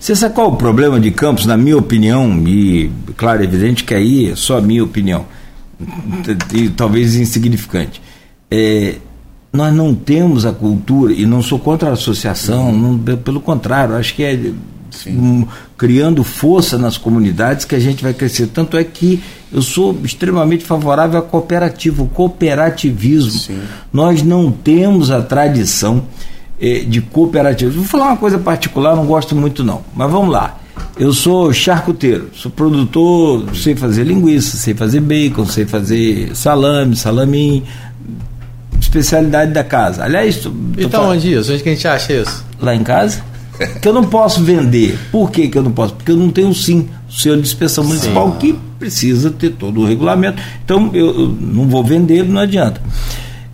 Você 0.00 0.14
sabe 0.14 0.34
qual 0.34 0.50
é 0.50 0.52
o 0.52 0.56
problema 0.56 0.98
de 0.98 1.10
Campos, 1.10 1.44
na 1.44 1.56
minha 1.56 1.76
opinião, 1.76 2.42
e 2.46 2.90
claro, 3.16 3.42
é 3.42 3.44
evidente 3.44 3.84
que 3.84 3.94
aí 3.94 4.30
é 4.30 4.36
só 4.36 4.58
a 4.58 4.60
minha 4.60 4.82
opinião, 4.82 5.26
e 6.52 6.68
talvez 6.70 7.16
insignificante. 7.16 8.00
É, 8.50 8.96
nós 9.52 9.74
não 9.74 9.94
temos 9.94 10.46
a 10.46 10.52
cultura, 10.52 11.12
e 11.12 11.26
não 11.26 11.42
sou 11.42 11.58
contra 11.58 11.90
a 11.90 11.92
associação, 11.92 12.72
não, 12.72 12.98
pelo 12.98 13.40
contrário, 13.40 13.96
acho 13.96 14.14
que 14.14 14.22
é 14.22 14.52
um, 15.06 15.46
criando 15.76 16.24
força 16.24 16.78
nas 16.78 16.96
comunidades 16.96 17.64
que 17.64 17.74
a 17.74 17.78
gente 17.78 18.02
vai 18.02 18.14
crescer. 18.14 18.48
Tanto 18.48 18.76
é 18.76 18.84
que 18.84 19.22
eu 19.52 19.62
sou 19.62 19.96
extremamente 20.02 20.64
favorável 20.64 21.18
à 21.18 21.22
cooperativa, 21.22 22.02
o 22.02 22.08
cooperativismo. 22.08 23.38
Sim. 23.38 23.60
Nós 23.92 24.22
não 24.22 24.50
temos 24.50 25.10
a 25.10 25.22
tradição 25.22 26.04
de 26.60 27.00
cooperativismo. 27.00 27.82
Vou 27.82 27.88
falar 27.88 28.08
uma 28.08 28.16
coisa 28.16 28.38
particular, 28.38 28.96
não 28.96 29.06
gosto 29.06 29.34
muito 29.36 29.62
não, 29.62 29.82
mas 29.94 30.10
vamos 30.10 30.30
lá. 30.30 30.58
Eu 30.98 31.12
sou 31.12 31.52
charcuteiro, 31.52 32.30
sou 32.34 32.50
produtor, 32.50 33.44
sei 33.54 33.76
fazer 33.76 34.04
linguiça, 34.04 34.56
sei 34.56 34.74
fazer 34.74 35.00
bacon, 35.00 35.46
sei 35.46 35.64
fazer 35.64 36.34
salame, 36.34 36.96
salamim, 36.96 37.62
especialidade 38.80 39.52
da 39.52 39.62
casa. 39.62 40.04
Aliás, 40.04 40.48
então 40.76 41.10
onde 41.10 41.32
isso? 41.32 41.52
Onde 41.52 41.62
que 41.62 41.68
a 41.68 41.72
gente 41.72 41.86
acha 41.86 42.12
isso? 42.12 42.44
Lá 42.60 42.74
em 42.74 42.82
casa? 42.82 43.22
que 43.80 43.88
eu 43.88 43.92
não 43.92 44.04
posso 44.04 44.42
vender. 44.42 44.98
Por 45.10 45.30
que, 45.30 45.48
que 45.48 45.58
eu 45.58 45.62
não 45.62 45.72
posso? 45.72 45.94
Porque 45.94 46.12
eu 46.12 46.16
não 46.16 46.30
tenho 46.30 46.54
sim 46.54 46.88
o 47.08 47.12
selo 47.12 47.36
de 47.36 47.48
inspeção 47.48 47.84
municipal 47.84 48.32
sim. 48.32 48.38
que 48.38 48.58
precisa 48.78 49.30
ter 49.30 49.50
todo 49.50 49.80
o 49.80 49.86
regulamento. 49.86 50.40
Então 50.64 50.90
eu, 50.94 51.06
eu 51.06 51.28
não 51.28 51.68
vou 51.68 51.82
vender, 51.82 52.24
não 52.24 52.40
adianta. 52.40 52.80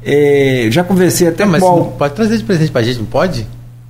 É, 0.04 0.68
já 0.70 0.84
conversei 0.84 1.28
até 1.28 1.44
mas 1.44 1.62
qual... 1.62 1.86
pode 1.98 2.14
trazer 2.14 2.36
de 2.36 2.44
presente 2.44 2.70
para 2.70 2.82
a 2.82 2.84
gente, 2.84 2.98
não 2.98 3.06
pode? 3.06 3.46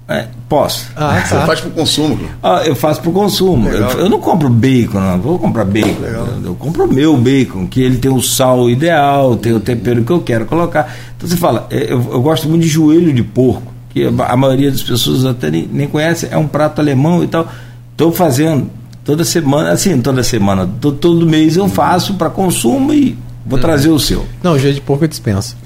É, 0.06 0.26
posso. 0.50 0.86
Ah, 0.94 1.14
tá. 1.14 1.40
Você 1.40 1.46
faz 1.46 1.60
para 1.60 1.70
o 1.70 1.72
consumo. 1.72 2.18
Ah, 2.42 2.62
eu 2.66 2.76
faço 2.76 3.00
para 3.00 3.10
o 3.10 3.12
consumo. 3.12 3.68
Eu, 3.70 3.88
eu, 4.00 4.08
não 4.08 4.20
compro 4.20 4.50
bacon, 4.50 5.00
não 5.00 5.18
vou 5.18 5.38
comprar 5.38 5.64
bacon. 5.64 6.04
Eu, 6.04 6.26
eu, 6.44 6.54
compro 6.54 6.84
o 6.84 6.92
meu 6.92 7.16
bacon, 7.16 7.66
que 7.66 7.80
ele 7.80 7.96
tem 7.96 8.10
o 8.10 8.20
sal 8.20 8.68
ideal, 8.68 9.34
tem 9.36 9.54
o 9.54 9.60
tempero 9.60 10.04
que 10.04 10.12
eu 10.12 10.20
quero 10.20 10.44
colocar. 10.44 10.94
Então 11.16 11.26
você 11.26 11.36
fala, 11.36 11.66
é, 11.70 11.90
eu, 11.90 12.06
eu 12.12 12.20
gosto 12.20 12.48
muito 12.48 12.62
de 12.62 12.68
joelho 12.68 13.14
de 13.14 13.22
porco, 13.22 13.72
que 13.88 14.04
a 14.04 14.36
maioria 14.36 14.70
das 14.70 14.82
pessoas 14.82 15.24
até 15.24 15.50
nem, 15.50 15.66
nem 15.72 15.88
conhece, 15.88 16.28
é 16.30 16.36
um 16.36 16.46
prato 16.46 16.82
alemão 16.82 17.24
e 17.24 17.26
tal. 17.26 17.48
Estou 17.92 18.12
fazendo 18.12 18.68
toda 19.04 19.24
semana, 19.24 19.70
assim, 19.70 19.98
toda 20.02 20.22
semana, 20.22 20.68
todo, 20.80 20.98
todo 20.98 21.26
mês 21.26 21.56
eu 21.56 21.66
faço 21.66 22.14
para 22.14 22.28
consumo 22.28 22.92
e 22.92 23.16
vou 23.46 23.58
hum. 23.58 23.62
trazer 23.62 23.88
o 23.88 23.98
seu. 23.98 24.26
Não, 24.42 24.58
joelho 24.58 24.74
de 24.74 24.80
porco 24.82 25.04
eu 25.04 25.08
dispenso. 25.08 25.56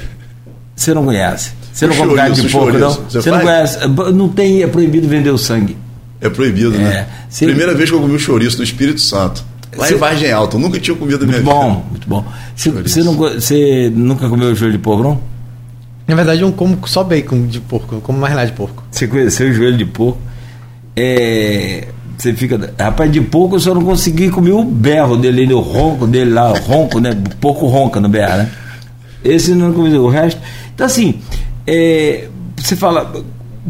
Você 0.78 0.94
não 0.94 1.04
conhece? 1.04 1.50
Você 1.72 1.88
não 1.88 1.96
come 1.96 2.14
carne 2.14 2.36
de 2.36 2.48
porco, 2.48 2.78
não? 2.78 2.90
Você, 2.90 3.20
você 3.20 3.30
não 3.32 3.40
conhece? 3.40 3.78
Não 4.14 4.28
tem, 4.28 4.62
é 4.62 4.66
proibido 4.68 5.08
vender 5.08 5.30
o 5.30 5.38
sangue. 5.38 5.76
É 6.20 6.28
proibido, 6.28 6.70
né? 6.70 6.78
é. 6.78 6.82
né? 6.82 7.06
Você... 7.28 7.46
Primeira 7.46 7.74
vez 7.74 7.90
que 7.90 7.96
eu 7.96 8.00
comi 8.00 8.14
o 8.14 8.18
chouriço 8.18 8.58
no 8.58 8.64
Espírito 8.64 9.00
Santo. 9.00 9.44
Lá 9.76 9.86
você... 9.86 9.94
em 9.94 9.98
Vargem 9.98 10.30
Alta. 10.30 10.56
Eu 10.56 10.60
nunca 10.60 10.78
tinha 10.78 10.96
comido 10.96 11.26
muito 11.26 11.42
minha 11.42 11.42
bom, 11.42 11.74
vida. 11.74 11.84
Muito 11.90 12.08
bom, 12.08 12.24
Você, 12.54 13.02
não, 13.02 13.14
você 13.14 13.92
nunca 13.92 14.28
comeu 14.28 14.54
joelho 14.54 14.72
de 14.72 14.78
porco, 14.78 15.02
não? 15.02 15.20
Na 16.06 16.14
verdade, 16.14 16.42
eu 16.42 16.52
como 16.52 16.78
só 16.86 17.02
bacon 17.02 17.46
de 17.46 17.60
porco, 17.60 17.96
eu 17.96 18.00
como 18.00 18.18
mais 18.18 18.34
nada 18.34 18.46
de 18.46 18.52
porco. 18.52 18.84
Você 18.88 19.08
conheceu 19.08 19.50
o 19.50 19.52
joelho 19.52 19.76
de 19.76 19.84
porco? 19.84 20.18
É, 20.96 21.88
você 22.16 22.32
fica. 22.34 22.72
Rapaz, 22.78 23.10
de 23.10 23.20
porco 23.20 23.56
eu 23.56 23.60
só 23.60 23.74
não 23.74 23.84
consegui 23.84 24.30
comer 24.30 24.52
o 24.52 24.64
berro 24.64 25.16
dele, 25.16 25.52
o 25.52 25.60
ronco 25.60 26.06
dele 26.06 26.30
lá, 26.30 26.52
o 26.52 26.56
ronco, 26.56 27.00
né? 27.00 27.10
O 27.10 27.36
porco 27.36 27.66
ronca 27.66 28.00
no 28.00 28.08
berro, 28.08 28.38
né? 28.38 28.50
Esse 29.24 29.54
não 29.54 29.72
comi. 29.72 29.92
O 29.98 30.08
resto. 30.08 30.40
Então, 30.78 30.86
assim, 30.86 31.16
é, 31.66 32.28
você 32.56 32.76
fala, 32.76 33.12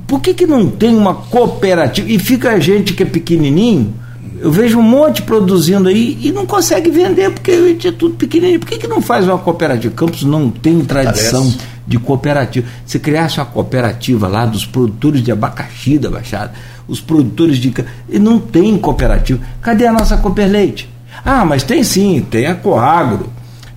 por 0.06 0.20
que, 0.20 0.34
que 0.34 0.46
não 0.46 0.68
tem 0.68 0.94
uma 0.94 1.14
cooperativa? 1.14 2.06
E 2.06 2.18
fica 2.18 2.50
a 2.50 2.60
gente 2.60 2.92
que 2.92 3.02
é 3.02 3.06
pequenininho, 3.06 3.94
eu 4.38 4.52
vejo 4.52 4.78
um 4.78 4.82
monte 4.82 5.22
produzindo 5.22 5.88
aí 5.88 6.18
e 6.20 6.30
não 6.30 6.44
consegue 6.44 6.90
vender 6.90 7.30
porque 7.30 7.78
é 7.82 7.92
tudo 7.92 8.14
pequenininho. 8.16 8.60
Por 8.60 8.68
que, 8.68 8.76
que 8.76 8.86
não 8.86 9.00
faz 9.00 9.24
uma 9.24 9.38
cooperativa? 9.38 9.94
Campos 9.94 10.22
não 10.22 10.50
tem 10.50 10.84
tradição 10.84 11.44
Parece. 11.44 11.58
de 11.86 11.98
cooperativa. 11.98 12.68
Se 12.84 12.98
criasse 12.98 13.38
uma 13.38 13.46
cooperativa 13.46 14.28
lá 14.28 14.44
dos 14.44 14.66
produtores 14.66 15.22
de 15.22 15.32
abacaxi 15.32 15.98
da 15.98 16.10
Baixada, 16.10 16.52
os 16.86 17.00
produtores 17.00 17.56
de. 17.56 17.72
E 18.10 18.18
não 18.18 18.38
tem 18.38 18.76
cooperativa. 18.76 19.40
Cadê 19.62 19.86
a 19.86 19.92
nossa 19.94 20.18
Cooperleite? 20.18 20.90
Ah, 21.24 21.46
mas 21.46 21.62
tem 21.62 21.82
sim, 21.82 22.24
tem 22.30 22.48
a 22.48 22.54
Coagro. 22.54 23.30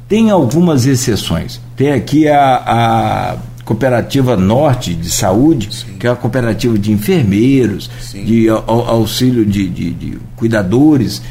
Tem 0.09 0.29
algumas 0.29 0.85
exceções. 0.85 1.61
Tem 1.81 1.93
aqui 1.93 2.27
a, 2.27 2.57
a 2.57 3.37
Cooperativa 3.65 4.37
Norte 4.37 4.93
de 4.93 5.09
Saúde, 5.09 5.69
Sim. 5.73 5.93
que 5.97 6.05
é 6.05 6.11
a 6.11 6.15
cooperativa 6.15 6.77
de 6.77 6.91
enfermeiros, 6.91 7.89
Sim. 7.99 8.23
de 8.23 8.47
auxílio 8.49 9.43
de, 9.43 9.67
de, 9.67 9.89
de 9.89 10.17
cuidadores, 10.35 11.23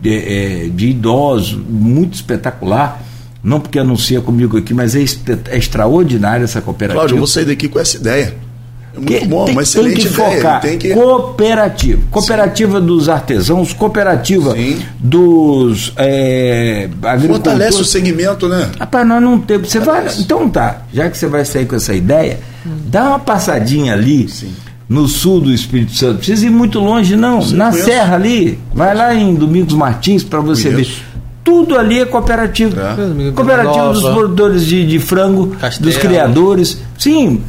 de, 0.00 0.14
é, 0.14 0.68
de, 0.68 0.90
idosos, 0.90 1.54
muito 1.54 2.14
espetacular. 2.14 3.02
Não 3.42 3.58
porque 3.58 3.76
anuncia 3.76 4.20
comigo 4.20 4.56
aqui, 4.56 4.72
mas 4.72 4.94
é, 4.94 5.00
é 5.50 5.58
extraordinária 5.58 6.44
essa 6.44 6.60
cooperativa. 6.60 7.00
Cláudio, 7.00 7.14
eu 7.16 7.18
vou 7.18 7.26
sair 7.26 7.46
daqui 7.46 7.66
com 7.66 7.80
essa 7.80 7.96
ideia. 7.96 8.36
É 8.94 8.98
muito 8.98 9.06
que, 9.20 9.26
bom, 9.26 9.44
tem, 9.46 9.54
uma 9.54 9.62
excelente 9.62 9.94
tem 9.94 10.06
que 10.06 10.12
ideia. 10.14 10.36
Focar. 10.36 10.60
Tem 10.60 10.78
que... 10.78 10.90
Cooperativa. 10.90 12.02
Cooperativa 12.10 12.80
Sim. 12.80 12.86
dos 12.86 13.08
artesãos, 13.08 13.72
cooperativa 13.72 14.52
Sim. 14.52 14.78
dos 14.98 15.92
é, 15.96 16.88
Fortalece 17.26 17.80
o 17.80 17.84
segmento, 17.84 18.48
né? 18.48 18.70
Rapaz, 18.78 19.06
nós 19.06 19.22
não 19.22 19.38
temos. 19.38 19.70
Você 19.70 19.80
vai, 19.80 20.06
então 20.18 20.48
tá, 20.50 20.82
já 20.92 21.08
que 21.08 21.16
você 21.16 21.26
vai 21.26 21.44
sair 21.44 21.64
com 21.66 21.76
essa 21.76 21.94
ideia, 21.94 22.38
hum. 22.66 22.70
dá 22.86 23.08
uma 23.08 23.18
passadinha 23.18 23.94
ali. 23.94 24.28
Sim. 24.28 24.52
No 24.88 25.08
sul 25.08 25.40
do 25.40 25.50
Espírito 25.50 25.96
Santo, 25.96 26.18
precisa 26.18 26.44
ir 26.44 26.50
muito 26.50 26.78
longe, 26.78 27.16
não. 27.16 27.40
Sim, 27.40 27.56
Na 27.56 27.70
conheço. 27.70 27.86
Serra 27.88 28.14
ali, 28.16 28.58
vai 28.74 28.94
lá 28.94 29.14
em 29.14 29.34
Domingos 29.34 29.72
Martins 29.72 30.22
para 30.22 30.40
você 30.40 30.70
conheço. 30.70 30.90
ver 30.90 31.12
tudo 31.44 31.76
ali 31.78 32.00
é 32.00 32.04
cooperativo. 32.04 32.76
É. 32.78 33.32
Cooperativa 33.32 33.92
dos 33.92 34.02
produtores 34.02 34.64
de, 34.64 34.86
de 34.86 34.98
frango, 34.98 35.48
Castelo. 35.58 35.90
dos 35.90 35.98
criadores. 35.98 36.78
Sim, 36.98 37.42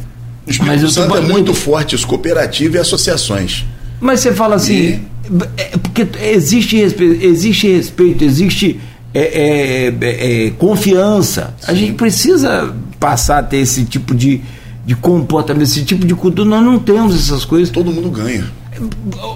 o 0.46 0.50
Espírito 0.50 0.90
Santo 0.90 1.16
é 1.16 1.20
muito 1.20 1.54
forte, 1.54 1.94
os 1.94 2.04
cooperativos 2.04 2.76
e 2.76 2.78
associações. 2.78 3.64
Mas 4.00 4.20
você 4.20 4.32
fala 4.32 4.56
assim, 4.56 4.74
e... 4.74 5.00
é, 5.56 5.76
porque 5.78 6.06
existe 6.20 6.76
respeito, 6.76 7.24
existe, 7.24 7.68
respeito, 7.68 8.24
existe 8.24 8.80
é, 9.14 9.20
é, 9.20 9.94
é, 10.00 10.46
é 10.46 10.50
confiança. 10.50 11.54
Sim. 11.60 11.72
A 11.72 11.74
gente 11.74 11.92
precisa 11.94 12.74
passar 12.98 13.38
a 13.38 13.42
ter 13.42 13.58
esse 13.58 13.84
tipo 13.84 14.14
de, 14.14 14.42
de 14.84 14.94
comportamento, 14.94 15.62
esse 15.62 15.84
tipo 15.84 16.06
de 16.06 16.14
cultura. 16.14 16.48
Nós 16.48 16.64
não 16.64 16.78
temos 16.78 17.14
essas 17.14 17.44
coisas. 17.44 17.70
Todo 17.70 17.92
mundo 17.92 18.10
ganha. 18.10 18.44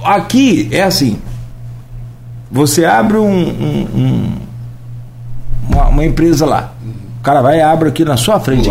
Aqui 0.04 0.68
é 0.72 0.82
assim: 0.82 1.18
você 2.50 2.84
abre 2.84 3.16
um, 3.16 3.24
um, 3.24 3.88
um 3.94 4.32
uma, 5.68 5.88
uma, 5.88 6.04
empresa 6.04 6.44
lá, 6.44 6.74
o 7.20 7.22
cara 7.22 7.40
vai 7.40 7.58
e 7.58 7.60
abre 7.60 7.88
aqui 7.88 8.04
na 8.04 8.16
sua 8.16 8.40
frente. 8.40 8.68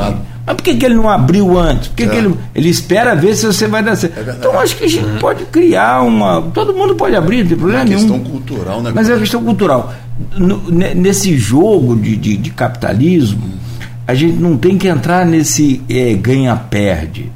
Mas 0.47 0.55
por 0.55 0.63
que, 0.63 0.75
que 0.75 0.85
ele 0.85 0.95
não 0.95 1.09
abriu 1.09 1.59
antes? 1.59 1.89
Por 1.89 1.97
que, 1.97 2.03
é. 2.03 2.07
que 2.07 2.15
ele, 2.15 2.33
ele 2.55 2.69
espera 2.69 3.13
ver 3.13 3.35
se 3.35 3.45
você 3.45 3.67
vai 3.67 3.83
dar 3.83 3.97
certo? 3.97 4.17
É 4.17 4.31
então 4.31 4.57
acho 4.57 4.77
que 4.77 4.85
a 4.85 4.87
gente 4.87 5.05
uhum. 5.05 5.19
pode 5.19 5.43
criar 5.45 6.01
uma. 6.03 6.41
Todo 6.53 6.73
mundo 6.73 6.95
pode 6.95 7.17
abrir, 7.17 7.41
não 7.41 7.49
tem 7.49 7.57
problema 7.57 7.83
nenhum. 7.83 7.97
É 7.97 8.01
questão 8.01 8.19
cultural, 8.21 8.81
né? 8.81 8.91
Mas 8.95 9.09
é 9.09 9.17
questão 9.17 9.43
cultural. 9.43 9.93
No, 10.37 10.71
nesse 10.71 11.37
jogo 11.37 11.97
de, 11.97 12.15
de, 12.15 12.37
de, 12.37 12.49
capitalismo, 12.51 13.43
a 14.07 14.15
gente 14.15 14.37
não 14.37 14.55
tem 14.55 14.77
que 14.77 14.87
entrar 14.87 15.25
nesse 15.25 15.81
é, 15.89 16.13
ganha-perde. 16.13 17.29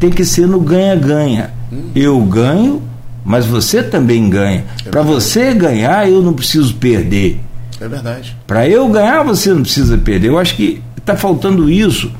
Tem 0.00 0.08
que 0.08 0.24
ser 0.24 0.46
no 0.46 0.58
ganha-ganha. 0.58 1.50
Hum. 1.70 1.90
Eu 1.94 2.18
ganho, 2.22 2.82
mas 3.22 3.44
você 3.44 3.82
também 3.82 4.30
ganha. 4.30 4.64
É 4.86 4.88
Para 4.88 5.02
você 5.02 5.52
ganhar, 5.52 6.08
eu 6.08 6.22
não 6.22 6.32
preciso 6.32 6.74
perder. 6.76 7.38
É 7.78 7.86
verdade. 7.86 8.34
Para 8.46 8.66
eu 8.66 8.88
ganhar, 8.88 9.22
você 9.22 9.52
não 9.52 9.60
precisa 9.60 9.98
perder. 9.98 10.28
Eu 10.28 10.38
acho 10.38 10.56
que 10.56 10.82
está 10.96 11.14
faltando 11.14 11.68
isso 11.68 12.10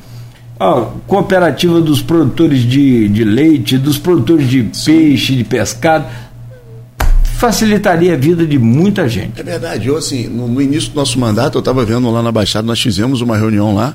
Ó, 0.59 0.93
cooperativa 1.07 1.81
dos 1.81 2.01
produtores 2.01 2.61
de, 2.61 3.09
de 3.09 3.25
leite, 3.25 3.77
dos 3.77 3.99
produtores 3.99 4.49
de 4.49 4.69
Sim. 4.73 4.93
peixe, 4.93 5.35
de 5.35 5.45
pescado, 5.45 6.07
facilitaria 7.37 8.15
a 8.15 8.17
vida 8.17 8.47
de 8.47 8.59
muita 8.59 9.09
gente. 9.09 9.41
É 9.41 9.43
verdade. 9.43 9.89
Eu, 9.89 9.97
assim, 9.97 10.29
no, 10.29 10.47
no 10.47 10.63
início 10.63 10.91
do 10.91 10.97
nosso 10.97 11.19
mandato, 11.19 11.57
eu 11.57 11.61
estava 11.61 11.85
vendo 11.85 12.09
lá 12.11 12.23
na 12.23 12.31
Baixada, 12.31 12.67
nós 12.67 12.81
fizemos 12.81 13.21
uma 13.21 13.37
reunião 13.37 13.75
lá 13.75 13.93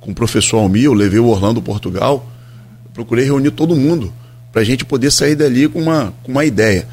com 0.00 0.10
o 0.10 0.14
professor 0.14 0.58
Almir, 0.58 0.84
eu 0.84 0.92
levei 0.92 1.18
o 1.18 1.26
Orlando 1.26 1.62
Portugal, 1.62 2.28
procurei 2.92 3.24
reunir 3.24 3.50
todo 3.50 3.74
mundo 3.74 4.12
para 4.52 4.60
a 4.60 4.64
gente 4.64 4.84
poder 4.84 5.10
sair 5.10 5.34
dali 5.34 5.66
com 5.66 5.80
uma, 5.80 6.12
com 6.22 6.30
uma 6.30 6.44
ideia. 6.44 6.86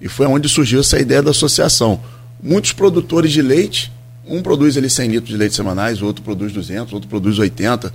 E 0.00 0.08
foi 0.08 0.26
onde 0.26 0.48
surgiu 0.48 0.80
essa 0.80 0.98
ideia 0.98 1.20
da 1.20 1.32
associação. 1.32 2.00
Muitos 2.40 2.72
produtores 2.72 3.32
de 3.32 3.42
leite, 3.42 3.92
um 4.26 4.40
produz 4.40 4.76
ali 4.76 4.88
100 4.88 5.10
litros 5.10 5.30
de 5.30 5.36
leite 5.36 5.54
semanais, 5.56 6.00
o 6.00 6.06
outro 6.06 6.22
produz 6.22 6.52
200, 6.52 6.92
outro 6.92 7.08
produz 7.08 7.38
80 7.38 7.92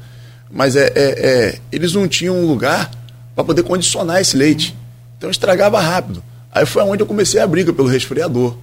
mas 0.51 0.75
é, 0.75 0.91
é, 0.95 0.95
é 0.95 1.59
eles 1.71 1.93
não 1.93 2.07
tinham 2.07 2.35
um 2.35 2.47
lugar 2.47 2.91
para 3.35 3.43
poder 3.43 3.63
condicionar 3.63 4.21
esse 4.21 4.35
leite. 4.35 4.75
Então 5.17 5.29
estragava 5.29 5.79
rápido. 5.79 6.23
Aí 6.51 6.65
foi 6.65 6.81
onde 6.83 7.03
eu 7.03 7.07
comecei 7.07 7.39
a 7.39 7.47
briga 7.47 7.71
pelo 7.73 7.87
resfriador, 7.87 8.55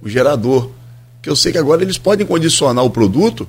o 0.00 0.08
gerador. 0.08 0.70
Que 1.22 1.30
eu 1.30 1.36
sei 1.36 1.52
que 1.52 1.58
agora 1.58 1.82
eles 1.82 1.98
podem 1.98 2.26
condicionar 2.26 2.84
o 2.84 2.90
produto 2.90 3.48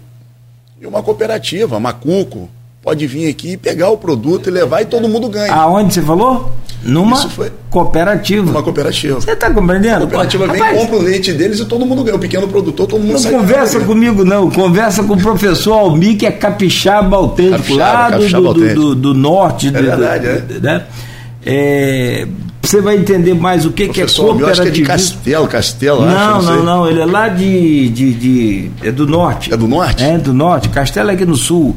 e 0.79 0.85
uma 0.85 1.01
cooperativa, 1.01 1.79
Macuco, 1.79 2.49
pode 2.87 3.05
vir 3.05 3.27
aqui 3.27 3.51
e 3.51 3.57
pegar 3.57 3.89
o 3.89 3.97
produto 3.97 4.47
e 4.47 4.49
levar 4.49 4.81
e 4.81 4.85
todo 4.85 5.09
mundo 5.09 5.27
ganha. 5.27 5.53
Aonde 5.53 5.93
você 5.93 6.01
falou? 6.01 6.53
Numa 6.81 7.21
cooperativa. 7.69 8.49
uma 8.49 8.63
cooperativa. 8.63 9.19
Você 9.19 9.31
está 9.31 9.51
compreendendo? 9.51 9.97
A 9.97 9.99
cooperativa 10.07 10.47
vem, 10.47 10.61
Rapaz, 10.61 10.79
compra 10.79 10.95
o 10.95 11.01
leite 11.01 11.33
deles 11.33 11.59
e 11.59 11.65
todo 11.65 11.85
mundo 11.85 12.01
ganha. 12.01 12.15
O 12.15 12.19
pequeno 12.19 12.47
produtor, 12.47 12.87
todo 12.87 13.01
mundo 13.01 13.11
Não 13.11 13.19
sai 13.19 13.33
conversa 13.33 13.81
comigo, 13.81 14.23
não. 14.23 14.49
Conversa 14.49 15.03
com 15.03 15.15
o 15.15 15.17
professor 15.17 15.73
Almir, 15.73 16.15
que 16.17 16.25
é 16.25 16.31
capixaba 16.31 17.17
autêntico, 17.17 17.57
Capixaba, 17.57 17.83
lá 17.91 18.05
do, 18.05 18.11
capixaba 18.13 18.41
do, 18.41 18.47
autêntico. 18.47 18.79
do, 18.79 18.95
do 18.95 19.13
norte. 19.13 19.69
do- 19.69 19.83
verdade, 19.83 20.27
é. 20.27 20.43
Né? 20.61 20.83
É, 21.45 22.27
você 22.61 22.79
vai 22.79 22.95
entender 22.95 23.33
mais 23.33 23.65
o 23.65 23.71
que, 23.71 23.89
que 23.89 23.99
é 23.99 24.05
eu 24.05 24.47
acho 24.47 24.61
que 24.61 24.67
é 24.69 24.71
de. 24.71 24.81
Castelo, 24.83 25.47
Castelo, 25.49 26.03
acho, 26.05 26.15
Não, 26.15 26.41
não, 26.41 26.63
não. 26.63 26.89
Ele 26.89 27.01
é 27.01 27.05
lá 27.05 27.27
de, 27.27 27.89
de, 27.89 28.13
de- 28.13 28.71
É 28.81 28.93
do 28.93 29.05
norte. 29.05 29.53
É 29.53 29.57
do 29.57 29.67
norte? 29.67 30.01
É, 30.05 30.17
do 30.17 30.33
norte. 30.33 30.69
Castelo 30.69 31.11
é 31.11 31.15
aqui 31.15 31.25
no 31.25 31.35
sul. 31.35 31.75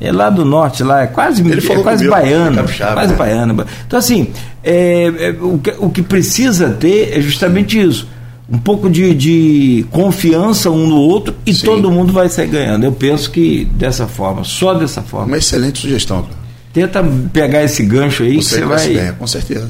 É 0.00 0.12
lá 0.12 0.30
do 0.30 0.44
norte, 0.44 0.82
lá. 0.82 1.02
É 1.02 1.06
quase, 1.06 1.40
Ele 1.42 1.58
é 1.58 1.76
quase 1.82 2.04
comigo, 2.06 2.10
baiano. 2.10 2.56
capixaba, 2.56 2.92
quase 2.94 3.12
né? 3.12 3.18
baiano. 3.18 3.66
Então, 3.86 3.98
assim, 3.98 4.30
é, 4.62 5.04
é, 5.18 5.30
o, 5.40 5.58
que, 5.58 5.74
o 5.78 5.90
que 5.90 6.02
precisa 6.02 6.70
ter 6.70 7.16
é 7.18 7.20
justamente 7.20 7.80
isso. 7.80 8.08
Um 8.50 8.58
pouco 8.58 8.88
de, 8.88 9.12
de 9.14 9.84
confiança 9.90 10.70
um 10.70 10.86
no 10.86 10.96
outro 10.96 11.34
e 11.44 11.52
Sim. 11.52 11.66
todo 11.66 11.90
mundo 11.90 12.12
vai 12.12 12.28
sair 12.28 12.46
ganhando. 12.46 12.84
Eu 12.84 12.92
penso 12.92 13.30
que 13.30 13.66
dessa 13.72 14.06
forma, 14.06 14.42
só 14.44 14.72
dessa 14.72 15.02
forma. 15.02 15.26
Uma 15.26 15.36
excelente 15.38 15.80
sugestão. 15.80 16.26
Tenta 16.72 17.04
pegar 17.32 17.62
esse 17.64 17.82
gancho 17.84 18.22
aí 18.22 18.38
que 18.38 18.44
Você 18.44 18.60
você 18.60 18.64
vai... 18.64 18.90
Ideia, 18.90 19.12
com 19.18 19.26
certeza. 19.26 19.68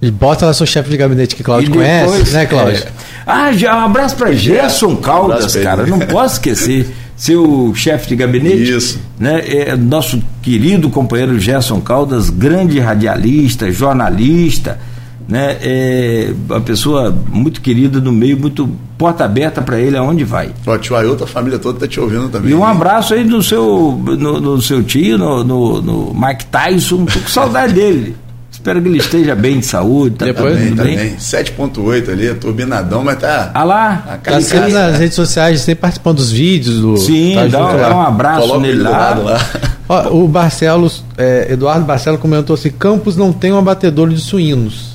E 0.00 0.10
bota 0.10 0.46
lá 0.46 0.52
seu 0.54 0.66
chefe 0.66 0.88
de 0.90 0.96
gabinete 0.96 1.34
que 1.34 1.42
Cláudio 1.42 1.70
depois, 1.70 1.86
conhece, 1.86 2.32
né, 2.32 2.46
Cláudio? 2.46 2.82
é. 2.84 2.88
Ah, 3.26 3.52
já, 3.52 3.76
um 3.76 3.84
abraço 3.86 4.16
para 4.16 4.32
Gerson 4.32 4.88
Um 4.88 4.96
Caldas, 4.96 5.54
ele. 5.54 5.64
cara. 5.64 5.86
Não 5.86 5.98
posso 5.98 6.34
esquecer. 6.34 6.86
Seu 7.16 7.72
chefe 7.74 8.08
de 8.08 8.16
gabinete. 8.16 8.70
Isso. 8.70 9.00
Né, 9.18 9.42
é 9.46 9.76
nosso 9.76 10.22
querido 10.42 10.90
companheiro 10.90 11.38
Gerson 11.38 11.80
Caldas, 11.80 12.28
grande 12.28 12.80
radialista, 12.80 13.70
jornalista. 13.70 14.78
Né, 15.26 15.56
é 15.62 16.34
uma 16.50 16.60
pessoa 16.60 17.10
muito 17.10 17.60
querida 17.60 17.98
no 18.00 18.12
meio, 18.12 18.38
muito 18.38 18.68
porta 18.98 19.24
aberta 19.24 19.62
para 19.62 19.78
ele 19.78 19.96
aonde 19.96 20.22
vai. 20.24 20.50
Ó, 20.66 20.76
tio 20.76 20.96
Ailton, 20.96 21.24
a 21.24 21.26
família 21.26 21.58
toda 21.58 21.78
tá 21.78 21.88
te 21.88 21.98
ouvindo 21.98 22.28
também. 22.28 22.50
E 22.50 22.54
um 22.54 22.64
abraço 22.64 23.14
aí 23.14 23.24
no 23.24 23.42
seu, 23.42 23.98
no, 24.18 24.40
no 24.40 24.60
seu 24.60 24.82
tio, 24.82 25.16
no, 25.16 25.42
no, 25.42 25.80
no 25.80 26.14
Mike 26.14 26.46
Tyson. 26.46 27.04
Tô 27.06 27.20
com 27.20 27.28
saudade 27.28 27.72
dele. 27.72 28.16
Espero 28.64 28.80
que 28.80 28.88
ele 28.88 28.96
esteja 28.96 29.34
bem 29.34 29.60
de 29.60 29.66
saúde. 29.66 30.16
Tá 30.16 30.24
Depois- 30.24 30.56
tudo 30.56 30.76
Também, 30.76 30.96
bem. 30.96 30.96
também. 30.96 31.16
7.8 31.18 32.10
ali, 32.10 32.34
turbinadão, 32.34 33.04
mas 33.04 33.18
tá... 33.18 33.50
Ah 33.52 33.62
lá, 33.62 34.04
A 34.08 34.16
Tá 34.16 34.40
sempre 34.40 34.72
nas 34.72 34.98
redes 34.98 35.14
sociais, 35.14 35.60
sempre 35.60 35.82
participando 35.82 36.16
dos 36.16 36.30
vídeos. 36.32 36.80
Do, 36.80 36.96
Sim, 36.96 37.34
tá 37.34 37.46
dá, 37.46 37.58
junto 37.58 37.74
um- 37.74 37.80
lá. 37.82 37.88
dá 37.90 37.96
um 37.96 38.00
abraço 38.00 38.40
Coloca 38.40 38.60
nele 38.60 38.82
lá. 38.82 38.90
lado 38.90 39.22
lá. 39.24 39.38
Ó, 39.86 40.08
o 40.24 40.26
Barcelos, 40.26 41.04
é, 41.18 41.48
Eduardo 41.52 41.84
Barcelos 41.84 42.18
comentou 42.18 42.54
assim: 42.54 42.70
Campos 42.70 43.16
não 43.18 43.34
tem 43.34 43.52
um 43.52 43.58
abatedouro 43.58 44.14
de 44.14 44.20
suínos. 44.22 44.94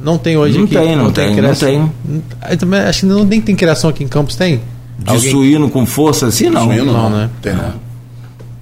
Não 0.00 0.16
tem 0.16 0.36
hoje 0.36 0.56
Não 0.56 0.64
aqui. 0.66 0.74
tem, 0.76 0.94
não 0.94 1.10
tem, 1.10 1.26
não 1.30 1.34
criação. 1.38 1.68
tem. 1.68 2.22
Aí 2.40 2.56
também, 2.56 2.78
acho 2.78 3.00
que 3.00 3.06
não 3.06 3.24
nem 3.24 3.40
tem 3.40 3.56
criação 3.56 3.90
aqui 3.90 4.04
em 4.04 4.08
Campos, 4.08 4.36
tem? 4.36 4.60
De 4.96 5.10
Alguém- 5.10 5.30
suíno 5.32 5.68
com 5.68 5.84
força 5.84 6.28
assim, 6.28 6.48
não. 6.50 6.66
Suíno 6.66 6.84
não, 6.84 7.10
não, 7.10 7.10
né? 7.10 7.30
Tem 7.42 7.52
não. 7.52 7.72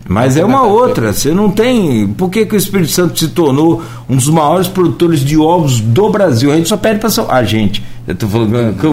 Mas 0.08 0.36
é 0.36 0.44
uma 0.44 0.62
outra. 0.62 1.12
Você 1.12 1.32
não 1.32 1.50
tem. 1.50 2.06
Por 2.08 2.30
que, 2.30 2.46
que 2.46 2.54
o 2.54 2.58
Espírito 2.58 2.90
Santo 2.90 3.18
se 3.18 3.28
tornou 3.28 3.82
um 4.08 4.16
dos 4.16 4.28
maiores 4.28 4.68
produtores 4.68 5.20
de 5.20 5.36
ovos 5.36 5.80
do 5.80 6.08
Brasil? 6.10 6.52
A 6.52 6.56
gente 6.56 6.68
só 6.68 6.76
pede 6.76 7.00
para 7.00 7.10
São 7.10 7.30
A 7.30 7.42
gente. 7.42 7.82
Eu 8.06 8.14
tô 8.14 8.28
falando 8.28 8.78
que 8.78 8.84
eu 8.84 8.92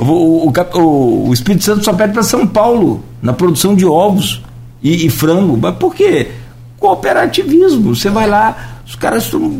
o, 0.00 0.48
o, 0.48 1.28
o 1.28 1.34
Espírito 1.34 1.64
Santo 1.64 1.84
só 1.84 1.92
pede 1.92 2.14
para 2.14 2.22
São 2.22 2.46
Paulo 2.46 3.04
na 3.20 3.32
produção 3.32 3.74
de 3.74 3.84
ovos 3.84 4.42
e, 4.82 5.06
e 5.06 5.10
frango. 5.10 5.58
Mas 5.60 5.76
por 5.76 5.94
quê? 5.94 6.28
Cooperativismo. 6.78 7.94
Você 7.94 8.08
vai 8.08 8.26
lá, 8.26 8.80
os 8.86 8.94
caras 8.94 9.24
estão 9.24 9.50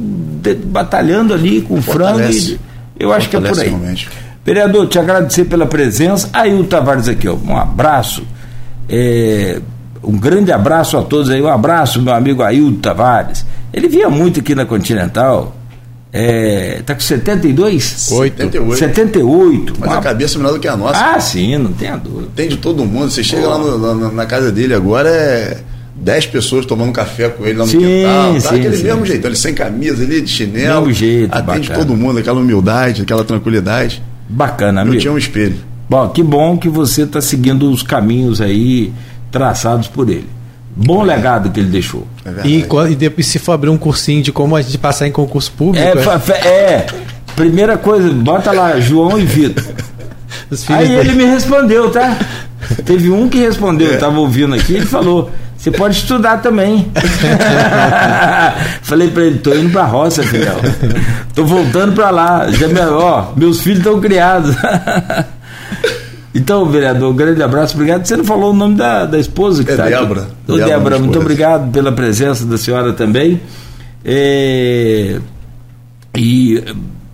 batalhando 0.65 1.35
ali 1.35 1.60
com 1.60 1.82
frango. 1.82 2.19
Fortalece. 2.19 2.52
E, 2.98 3.02
eu 3.02 3.12
acho 3.12 3.28
que 3.28 3.36
é 3.36 3.40
por 3.40 3.48
Fortalece 3.48 3.74
aí. 3.74 3.78
realmente. 3.78 4.09
Vereador, 4.44 4.89
te 4.89 4.98
agradecer 4.98 5.44
pela 5.44 5.66
presença. 5.66 6.31
Aí 6.32 6.59
o 6.59 6.65
Tavares 6.65 7.09
aqui, 7.09 7.28
ó, 7.28 7.35
um 7.35 7.56
abraço. 7.56 8.23
É, 8.89 9.60
um 10.02 10.16
grande 10.18 10.52
abraço 10.52 10.96
a 10.96 11.02
todos 11.02 11.30
aí. 11.30 11.40
Um 11.42 11.48
abraço, 11.48 12.00
meu 12.02 12.14
amigo 12.14 12.42
Ailton 12.42 12.80
Tavares. 12.80 13.44
Ele 13.72 13.88
vinha 13.88 14.08
muito 14.08 14.40
aqui 14.40 14.54
na 14.54 14.64
Continental. 14.64 15.54
É, 16.10 16.80
tá 16.86 16.94
com 16.94 17.00
72? 17.00 18.10
Oito. 18.12 18.36
78. 18.38 18.78
78. 18.78 19.74
Mas 19.78 19.90
Uma- 19.90 19.98
a 19.98 20.02
cabeça 20.02 20.36
é 20.36 20.38
melhor 20.38 20.54
do 20.54 20.60
que 20.60 20.66
a 20.68 20.76
nossa. 20.76 20.98
Ah, 21.14 21.20
sim, 21.20 21.56
não 21.58 21.72
tenha 21.72 21.96
dúvida. 21.96 22.28
Tem 22.34 22.48
de 22.48 22.56
todo 22.56 22.84
mundo. 22.84 23.10
Você 23.10 23.22
chega 23.22 23.46
lá 23.46 23.58
no- 23.58 23.94
na, 23.94 24.10
na 24.10 24.26
casa 24.26 24.50
dele 24.50 24.72
agora, 24.72 25.10
é 25.10 25.58
10 25.96 26.26
pessoas 26.26 26.64
tomando 26.64 26.92
café 26.92 27.28
com 27.28 27.44
ele 27.44 27.58
lá 27.58 27.66
no 27.66 27.70
Sim, 27.70 27.78
quintal. 27.80 28.34
Tá 28.34 28.40
sim, 28.40 28.56
aquele 28.56 28.76
sim. 28.78 28.82
mesmo 28.84 29.04
jeito. 29.04 29.26
Ele 29.26 29.36
sem 29.36 29.52
camisa, 29.52 30.02
ele 30.02 30.20
de 30.22 30.30
chinelo. 30.30 30.80
Mesmo 30.86 30.94
jeito, 30.94 31.34
Atende 31.36 31.68
bacana. 31.68 31.78
todo 31.86 31.96
mundo, 31.96 32.18
aquela 32.18 32.40
humildade, 32.40 33.02
aquela 33.02 33.22
tranquilidade. 33.24 34.02
Bacana, 34.30 34.80
Eu 34.80 34.86
amigo. 34.86 35.00
tinha 35.00 35.12
um 35.12 35.18
espelho. 35.18 35.56
Bom, 35.90 36.08
que 36.08 36.22
bom 36.22 36.56
que 36.56 36.68
você 36.70 37.02
está 37.02 37.20
seguindo 37.20 37.70
os 37.70 37.82
caminhos 37.82 38.40
aí 38.40 38.92
traçados 39.30 39.88
por 39.88 40.09
ele. 40.09 40.28
Bom 40.76 41.02
legado 41.02 41.50
que 41.50 41.59
ele 41.59 41.70
deixou. 41.70 42.06
É. 42.24 42.46
E, 42.46 42.64
e 42.90 42.94
depois, 42.94 43.26
se 43.26 43.38
for 43.38 43.52
abrir 43.52 43.68
um 43.70 43.76
cursinho 43.78 44.22
de 44.22 44.30
como 44.30 44.55
a 44.55 44.62
gente 44.62 44.78
passar 44.78 45.09
em 45.09 45.12
concurso 45.12 45.50
público, 45.52 45.84
É, 45.84 45.92
é, 46.46 46.48
é, 46.48 46.86
primeira 47.34 47.76
coisa, 47.76 48.09
bota 48.12 48.52
lá, 48.52 48.78
João 48.78 49.18
e 49.18 49.24
Vitor. 49.24 49.64
Aí 50.68 50.86
dele- 50.88 51.00
ele 51.00 51.12
me 51.14 51.24
respondeu, 51.24 51.90
tá? 51.90 52.16
Teve 52.84 53.10
um 53.10 53.28
que 53.28 53.38
respondeu, 53.38 53.92
eu 53.92 53.98
tava 53.98 54.18
ouvindo 54.20 54.55
aqui, 54.55 54.74
ele 54.74 54.86
falou: 54.86 55.30
você 55.56 55.70
pode 55.70 55.96
estudar 55.96 56.38
também. 56.42 56.90
Falei 58.82 59.09
pra 59.10 59.24
ele, 59.24 59.38
tô 59.38 59.55
indo 59.55 59.70
pra 59.70 59.84
roça, 59.84 60.22
filhão. 60.22 60.56
Tô 61.34 61.44
voltando 61.44 61.92
pra 61.92 62.10
lá. 62.10 62.50
Já 62.50 62.68
me- 62.68 62.80
ó, 62.80 63.26
meus 63.36 63.60
filhos 63.60 63.78
estão 63.78 64.00
criados. 64.00 64.55
Então, 66.34 66.66
vereador, 66.66 67.10
um 67.12 67.16
grande 67.16 67.42
abraço, 67.42 67.74
obrigado. 67.74 68.05
Você 68.06 68.16
não 68.16 68.24
falou 68.24 68.52
o 68.52 68.56
nome 68.56 68.76
da, 68.76 69.06
da 69.06 69.18
esposa 69.18 69.64
que 69.64 69.70
É 69.72 69.76
tá 69.76 69.84
aqui. 69.84 69.92
Débora. 69.94 70.28
Débora, 70.46 70.64
Débora, 70.66 70.98
muito 70.98 71.18
obrigado 71.18 71.70
pela 71.72 71.90
presença 71.90 72.44
da 72.44 72.59
senhora 72.59 72.92
também. 72.92 73.40
É, 74.05 75.18
E 76.16 76.62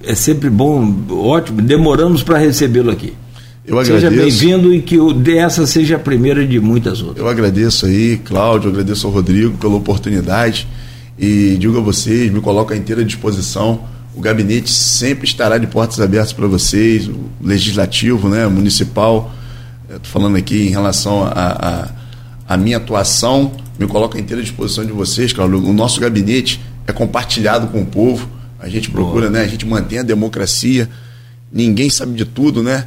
é 0.03 0.15
sempre 0.15 0.49
bom, 0.51 0.95
ótimo, 1.11 1.61
demoramos 1.63 2.23
para 2.23 2.39
recebê-lo 2.39 2.91
aqui. 2.91 3.13
Eu 3.67 3.79
Seja 3.85 4.09
agradeço. 4.09 4.41
bem-vindo 4.41 4.75
e 4.75 4.83
que 4.83 4.99
o- 4.99 5.13
dessa 5.13 5.67
seja 5.67 5.97
a 5.97 5.99
primeira 5.99 6.47
de 6.47 6.61
muitas 6.61 7.01
outras. 7.01 7.19
Eu 7.19 7.29
agradeço 7.29 7.87
aí, 7.87 8.19
Cláudio, 8.23 8.71
agradeço 8.71 9.07
ao 9.07 9.13
Rodrigo 9.13 9.57
pela 9.57 9.75
oportunidade 9.77 10.69
e 11.19 11.57
digo 11.59 11.79
a 11.79 11.81
vocês, 11.81 12.31
me 12.31 12.41
coloco 12.41 12.73
à 12.75 12.77
inteira 12.77 13.03
disposição. 13.05 13.81
O 14.15 14.21
gabinete 14.21 14.71
sempre 14.71 15.27
estará 15.27 15.59
de 15.59 15.67
portas 15.67 16.01
abertas 16.01 16.33
para 16.33 16.47
vocês, 16.47 17.09
o 17.09 17.29
legislativo, 17.41 18.29
né, 18.29 18.47
municipal. 18.47 19.35
Estou 19.89 20.05
falando 20.05 20.37
aqui 20.37 20.69
em 20.69 20.71
relação 20.71 21.25
à 21.25 21.91
a, 22.49 22.55
a, 22.55 22.57
minha 22.57 22.77
atuação, 22.77 23.53
me 23.77 23.89
coloco 23.89 24.17
à 24.17 24.21
inteira 24.21 24.41
disposição 24.41 24.85
de 24.85 24.93
vocês, 24.93 25.33
Cláudio. 25.33 25.59
O 25.59 25.73
nosso 25.73 26.01
gabinete 26.01 26.61
é 26.87 26.93
compartilhado 26.93 27.67
com 27.69 27.83
o 27.83 27.87
povo. 27.87 28.29
A 28.61 28.69
gente 28.69 28.89
procura, 28.89 29.29
né, 29.29 29.41
a 29.41 29.49
gente 29.49 29.67
mantém 29.67 29.99
a 29.99 30.03
democracia. 30.03 30.89
Ninguém 31.53 31.91
sabe 31.91 32.15
de 32.15 32.25
tudo, 32.25 32.63
né? 32.63 32.87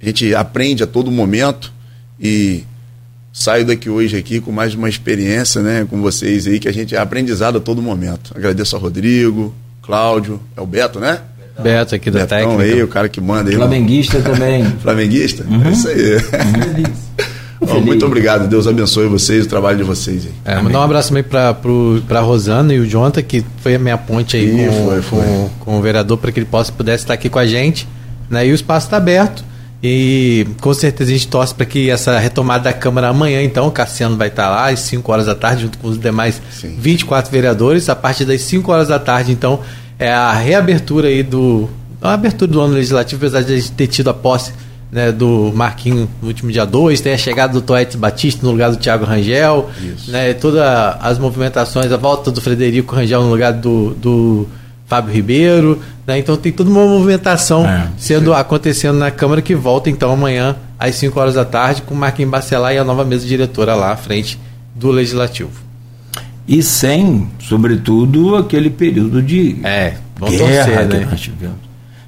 A 0.00 0.04
gente 0.04 0.34
aprende 0.34 0.82
a 0.82 0.86
todo 0.86 1.10
momento 1.10 1.72
e 2.20 2.64
saio 3.32 3.64
daqui 3.64 3.88
hoje 3.88 4.16
aqui 4.16 4.40
com 4.40 4.52
mais 4.52 4.74
uma 4.74 4.88
experiência, 4.88 5.62
né, 5.62 5.86
com 5.88 6.02
vocês 6.02 6.46
aí, 6.46 6.60
que 6.60 6.68
a 6.68 6.72
gente 6.72 6.94
é 6.94 6.98
aprendizado 6.98 7.56
a 7.56 7.60
todo 7.60 7.80
momento. 7.80 8.32
Agradeço 8.36 8.76
ao 8.76 8.82
Rodrigo, 8.82 9.54
Cláudio, 9.88 10.38
é 10.54 10.60
o 10.60 10.66
Beto, 10.66 11.00
né? 11.00 11.18
Beto 11.58 11.94
aqui 11.94 12.10
da 12.10 12.20
Betão 12.20 12.38
técnica. 12.38 12.62
aí, 12.62 12.82
o 12.82 12.88
cara 12.88 13.08
que 13.08 13.22
manda 13.22 13.48
aí. 13.48 13.56
Flamenguista 13.56 14.20
também. 14.20 14.62
Flamenguista? 14.82 15.46
É 15.66 15.70
isso 15.70 15.88
aí. 15.88 16.84
Ó, 17.66 17.80
muito 17.80 18.04
obrigado, 18.04 18.46
Deus 18.46 18.66
abençoe 18.66 19.08
vocês, 19.08 19.46
o 19.46 19.48
trabalho 19.48 19.78
de 19.78 19.84
vocês 19.84 20.26
aí. 20.26 20.32
É, 20.44 20.60
mandar 20.60 20.80
um 20.80 20.82
abraço 20.82 21.08
também 21.08 21.22
para 21.22 21.56
pra 22.06 22.20
Rosana 22.20 22.74
e 22.74 22.78
o 22.78 22.86
Jonathan, 22.86 23.22
que 23.22 23.42
foi 23.62 23.76
a 23.76 23.78
minha 23.78 23.96
ponte 23.96 24.36
aí 24.36 24.64
Ih, 24.64 24.68
com, 24.68 24.88
foi, 24.88 25.02
foi. 25.02 25.20
Com, 25.20 25.50
com 25.60 25.78
o 25.78 25.82
vereador 25.82 26.18
para 26.18 26.30
que 26.30 26.38
ele 26.38 26.46
possa 26.46 26.70
pudesse 26.70 27.04
estar 27.04 27.14
aqui 27.14 27.30
com 27.30 27.38
a 27.38 27.46
gente. 27.46 27.88
Né? 28.28 28.46
E 28.46 28.52
o 28.52 28.54
espaço 28.54 28.88
está 28.88 28.98
aberto. 28.98 29.42
E 29.82 30.46
com 30.60 30.74
certeza 30.74 31.10
a 31.10 31.14
gente 31.14 31.28
torce 31.28 31.54
para 31.54 31.64
que 31.64 31.88
essa 31.88 32.18
retomada 32.18 32.64
da 32.64 32.72
Câmara 32.72 33.08
amanhã, 33.08 33.42
então, 33.42 33.68
o 33.68 33.70
Cassiano 33.70 34.16
vai 34.16 34.28
estar 34.28 34.50
lá 34.50 34.70
às 34.70 34.80
5 34.80 35.12
horas 35.12 35.26
da 35.26 35.34
tarde, 35.34 35.62
junto 35.62 35.78
com 35.78 35.88
os 35.88 35.98
demais 35.98 36.42
Sim. 36.50 36.76
24 36.78 37.30
vereadores. 37.30 37.88
A 37.88 37.94
partir 37.94 38.24
das 38.24 38.40
5 38.40 38.70
horas 38.72 38.88
da 38.88 38.98
tarde, 38.98 39.30
então, 39.30 39.60
é 39.98 40.12
a 40.12 40.32
reabertura 40.32 41.08
aí 41.08 41.22
do. 41.22 41.68
A 42.02 42.14
abertura 42.14 42.50
do 42.50 42.60
ano 42.60 42.74
legislativo, 42.74 43.24
apesar 43.24 43.42
de 43.42 43.52
a 43.52 43.56
gente 43.56 43.72
ter 43.72 43.86
tido 43.86 44.08
a 44.10 44.14
posse 44.14 44.52
né, 44.90 45.12
do 45.12 45.52
Marquinho 45.54 46.08
no 46.20 46.28
último 46.28 46.50
dia 46.50 46.64
2, 46.64 47.00
tem 47.00 47.12
a 47.12 47.18
chegada 47.18 47.52
do 47.52 47.60
Toetes 47.60 47.96
Batista 47.96 48.44
no 48.44 48.52
lugar 48.52 48.70
do 48.70 48.76
Thiago 48.76 49.04
Rangel, 49.04 49.68
Isso. 49.80 50.10
né, 50.10 50.32
todas 50.34 50.60
as 51.00 51.18
movimentações, 51.18 51.92
a 51.92 51.96
volta 51.96 52.30
do 52.30 52.40
Frederico 52.40 52.94
Rangel 52.94 53.22
no 53.22 53.30
lugar 53.30 53.52
do, 53.52 53.94
do 53.94 54.48
Fábio 54.88 55.12
Ribeiro, 55.12 55.78
né, 56.06 56.18
então 56.18 56.36
tem 56.36 56.50
toda 56.50 56.70
uma 56.70 56.86
movimentação 56.86 57.66
É, 57.66 57.88
sendo 57.98 58.32
acontecendo 58.32 58.98
na 58.98 59.10
Câmara 59.10 59.42
que 59.42 59.54
volta 59.54 59.90
então 59.90 60.10
amanhã 60.10 60.56
às 60.78 60.94
5 60.94 61.20
horas 61.20 61.34
da 61.34 61.44
tarde 61.44 61.82
com 61.82 61.94
Marquinhos 61.94 62.30
Bacelar 62.30 62.72
e 62.72 62.78
a 62.78 62.84
nova 62.84 63.04
mesa 63.04 63.26
diretora 63.26 63.74
lá 63.74 63.92
à 63.92 63.96
frente 63.96 64.38
do 64.74 64.90
Legislativo. 64.90 65.50
e 66.46 66.62
sem, 66.62 67.28
sobretudo, 67.40 68.34
aquele 68.36 68.70
período 68.70 69.20
de 69.22 69.58
é, 69.62 69.96
guerra 70.18 70.38
torcer, 70.64 70.88
que 70.88 70.96
né? 70.96 71.08
nós 71.10 71.20
tivemos. 71.20 71.56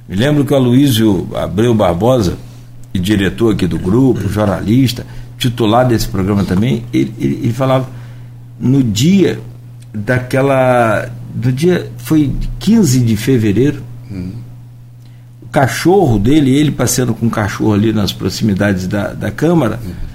Me 0.08 0.16
lembro 0.16 0.44
que 0.44 0.52
o 0.52 0.56
Aloysio 0.56 1.28
Abreu 1.36 1.74
Barbosa, 1.74 2.38
diretor 2.94 3.52
aqui 3.52 3.66
do 3.66 3.78
grupo, 3.78 4.28
jornalista, 4.28 5.04
titular 5.38 5.86
desse 5.86 6.08
programa 6.08 6.42
também, 6.44 6.84
ele, 6.92 7.12
ele, 7.18 7.40
ele 7.42 7.52
falava 7.52 7.88
no 8.58 8.82
dia 8.82 9.38
daquela. 9.92 11.08
Do 11.34 11.52
dia. 11.52 11.90
Foi 11.98 12.32
15 12.58 13.00
de 13.00 13.16
fevereiro. 13.16 13.82
Hum. 14.10 14.32
O 15.42 15.48
cachorro 15.48 16.18
dele, 16.18 16.54
ele 16.54 16.70
passeando 16.70 17.14
com 17.14 17.26
o 17.26 17.30
cachorro 17.30 17.74
ali 17.74 17.92
nas 17.92 18.12
proximidades 18.12 18.86
da, 18.86 19.12
da 19.12 19.30
Câmara. 19.30 19.80
Hum 19.84 20.10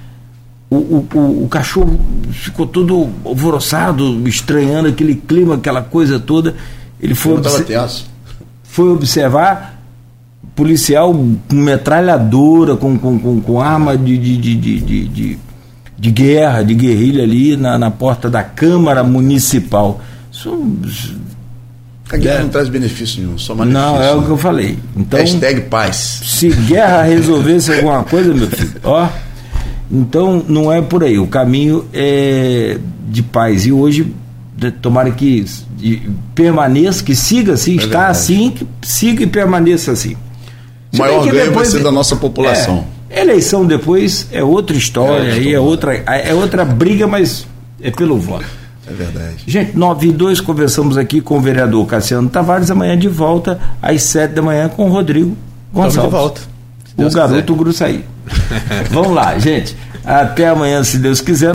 o, 0.70 0.76
o, 0.76 1.44
o, 1.44 1.48
cachorro 1.50 2.00
ficou 2.32 2.66
todo 2.66 3.10
alvoroçado, 3.24 4.28
estranhando 4.28 4.90
aquele 4.90 5.16
clima, 5.16 5.56
aquela 5.56 5.82
coisa 5.82 6.20
toda. 6.20 6.56
Ele 7.00 7.14
foi, 7.14 7.34
obse 7.34 8.06
foi 8.64 8.90
observar 8.90 9.80
policial 10.56 11.14
com 11.14 11.56
metralhadora, 11.56 12.76
com, 12.76 12.98
com, 12.98 13.20
com, 13.20 13.42
com 13.42 13.62
arma 13.62 13.98
de, 13.98 14.18
de, 14.18 14.38
de, 14.38 14.56
de, 14.56 15.08
de, 15.08 15.40
de, 15.98 16.12
guerra, 16.12 16.64
de 16.64 16.74
guerrilha 16.74 17.24
ali 17.24 17.56
na, 17.56 17.78
na 17.78 17.92
porta 17.92 18.30
da 18.30 18.44
Câmara 18.44 19.04
Municipal. 19.04 20.02
A 22.12 22.18
guerra 22.18 22.40
é. 22.40 22.44
não 22.44 22.50
traz 22.50 22.70
benefício 22.70 23.22
nenhum, 23.22 23.38
só 23.38 23.56
malefício. 23.56 23.82
Não, 23.82 24.02
é 24.02 24.14
o 24.14 24.24
que 24.24 24.30
eu 24.30 24.38
falei. 24.38 24.78
Então, 24.96 25.20
Hashtag 25.20 25.62
paz. 25.62 26.22
Se 26.24 26.50
guerra 26.50 27.02
resolvesse 27.04 27.74
alguma 27.74 28.04
coisa, 28.04 28.34
meu 28.34 28.48
filho, 28.48 28.80
ó. 28.84 29.10
Então, 29.92 30.44
não 30.48 30.72
é 30.72 30.82
por 30.82 31.04
aí. 31.04 31.18
O 31.18 31.28
caminho 31.28 31.86
é 31.94 32.78
de 33.10 33.24
paz. 33.24 33.66
E 33.66 33.72
hoje, 33.72 34.14
tomara 34.82 35.12
que 35.12 35.46
permaneça, 36.34 37.04
que 37.04 37.16
siga 37.16 37.54
assim, 37.54 37.74
é 37.74 37.76
está 37.76 37.88
verdade. 37.88 38.12
assim, 38.12 38.50
que 38.52 38.68
siga 38.82 39.24
e 39.24 39.28
permaneça 39.28 39.92
assim. 39.92 40.16
O 40.94 40.98
maior 40.98 41.26
ganho 41.28 41.52
vai 41.52 41.66
ser 41.66 41.84
da 41.84 41.92
nossa 41.92 42.16
população. 42.16 42.86
É, 43.10 43.22
eleição 43.22 43.66
depois 43.66 44.28
é 44.32 44.44
outra 44.44 44.76
história, 44.76 45.30
é, 45.30 45.34
aí 45.34 45.54
é 45.54 45.60
outra, 45.60 45.96
é 45.96 46.34
outra 46.34 46.66
briga, 46.66 47.08
mas 47.08 47.46
é 47.82 47.92
pelo 47.92 48.18
voto. 48.18 48.46
É 48.88 48.94
verdade. 48.94 49.44
Gente, 49.48 49.78
9 49.78 50.08
e 50.08 50.12
2, 50.12 50.42
conversamos 50.42 50.98
aqui 50.98 51.22
com 51.22 51.38
o 51.38 51.42
vereador 51.42 51.86
Cassiano 51.88 52.30
Tavares, 52.30 52.70
amanhã 52.70 52.98
de 52.98 53.08
volta, 53.08 53.60
às 53.82 54.04
7 54.04 54.34
da 54.34 54.42
manhã, 54.42 54.70
com 54.70 54.88
o 54.88 54.92
Rodrigo 54.92 55.36
Gonçalves. 55.74 55.96
Estamos 55.96 56.12
de 56.12 56.18
volta. 56.18 56.42
O 56.98 57.12
garoto 57.12 57.56
Gruçaí. 57.56 58.06
Vamos 58.92 59.14
lá, 59.14 59.38
gente. 59.38 59.76
Até 60.04 60.48
amanhã, 60.48 60.84
se 60.84 60.98
Deus 60.98 61.20
quiser. 61.20 61.54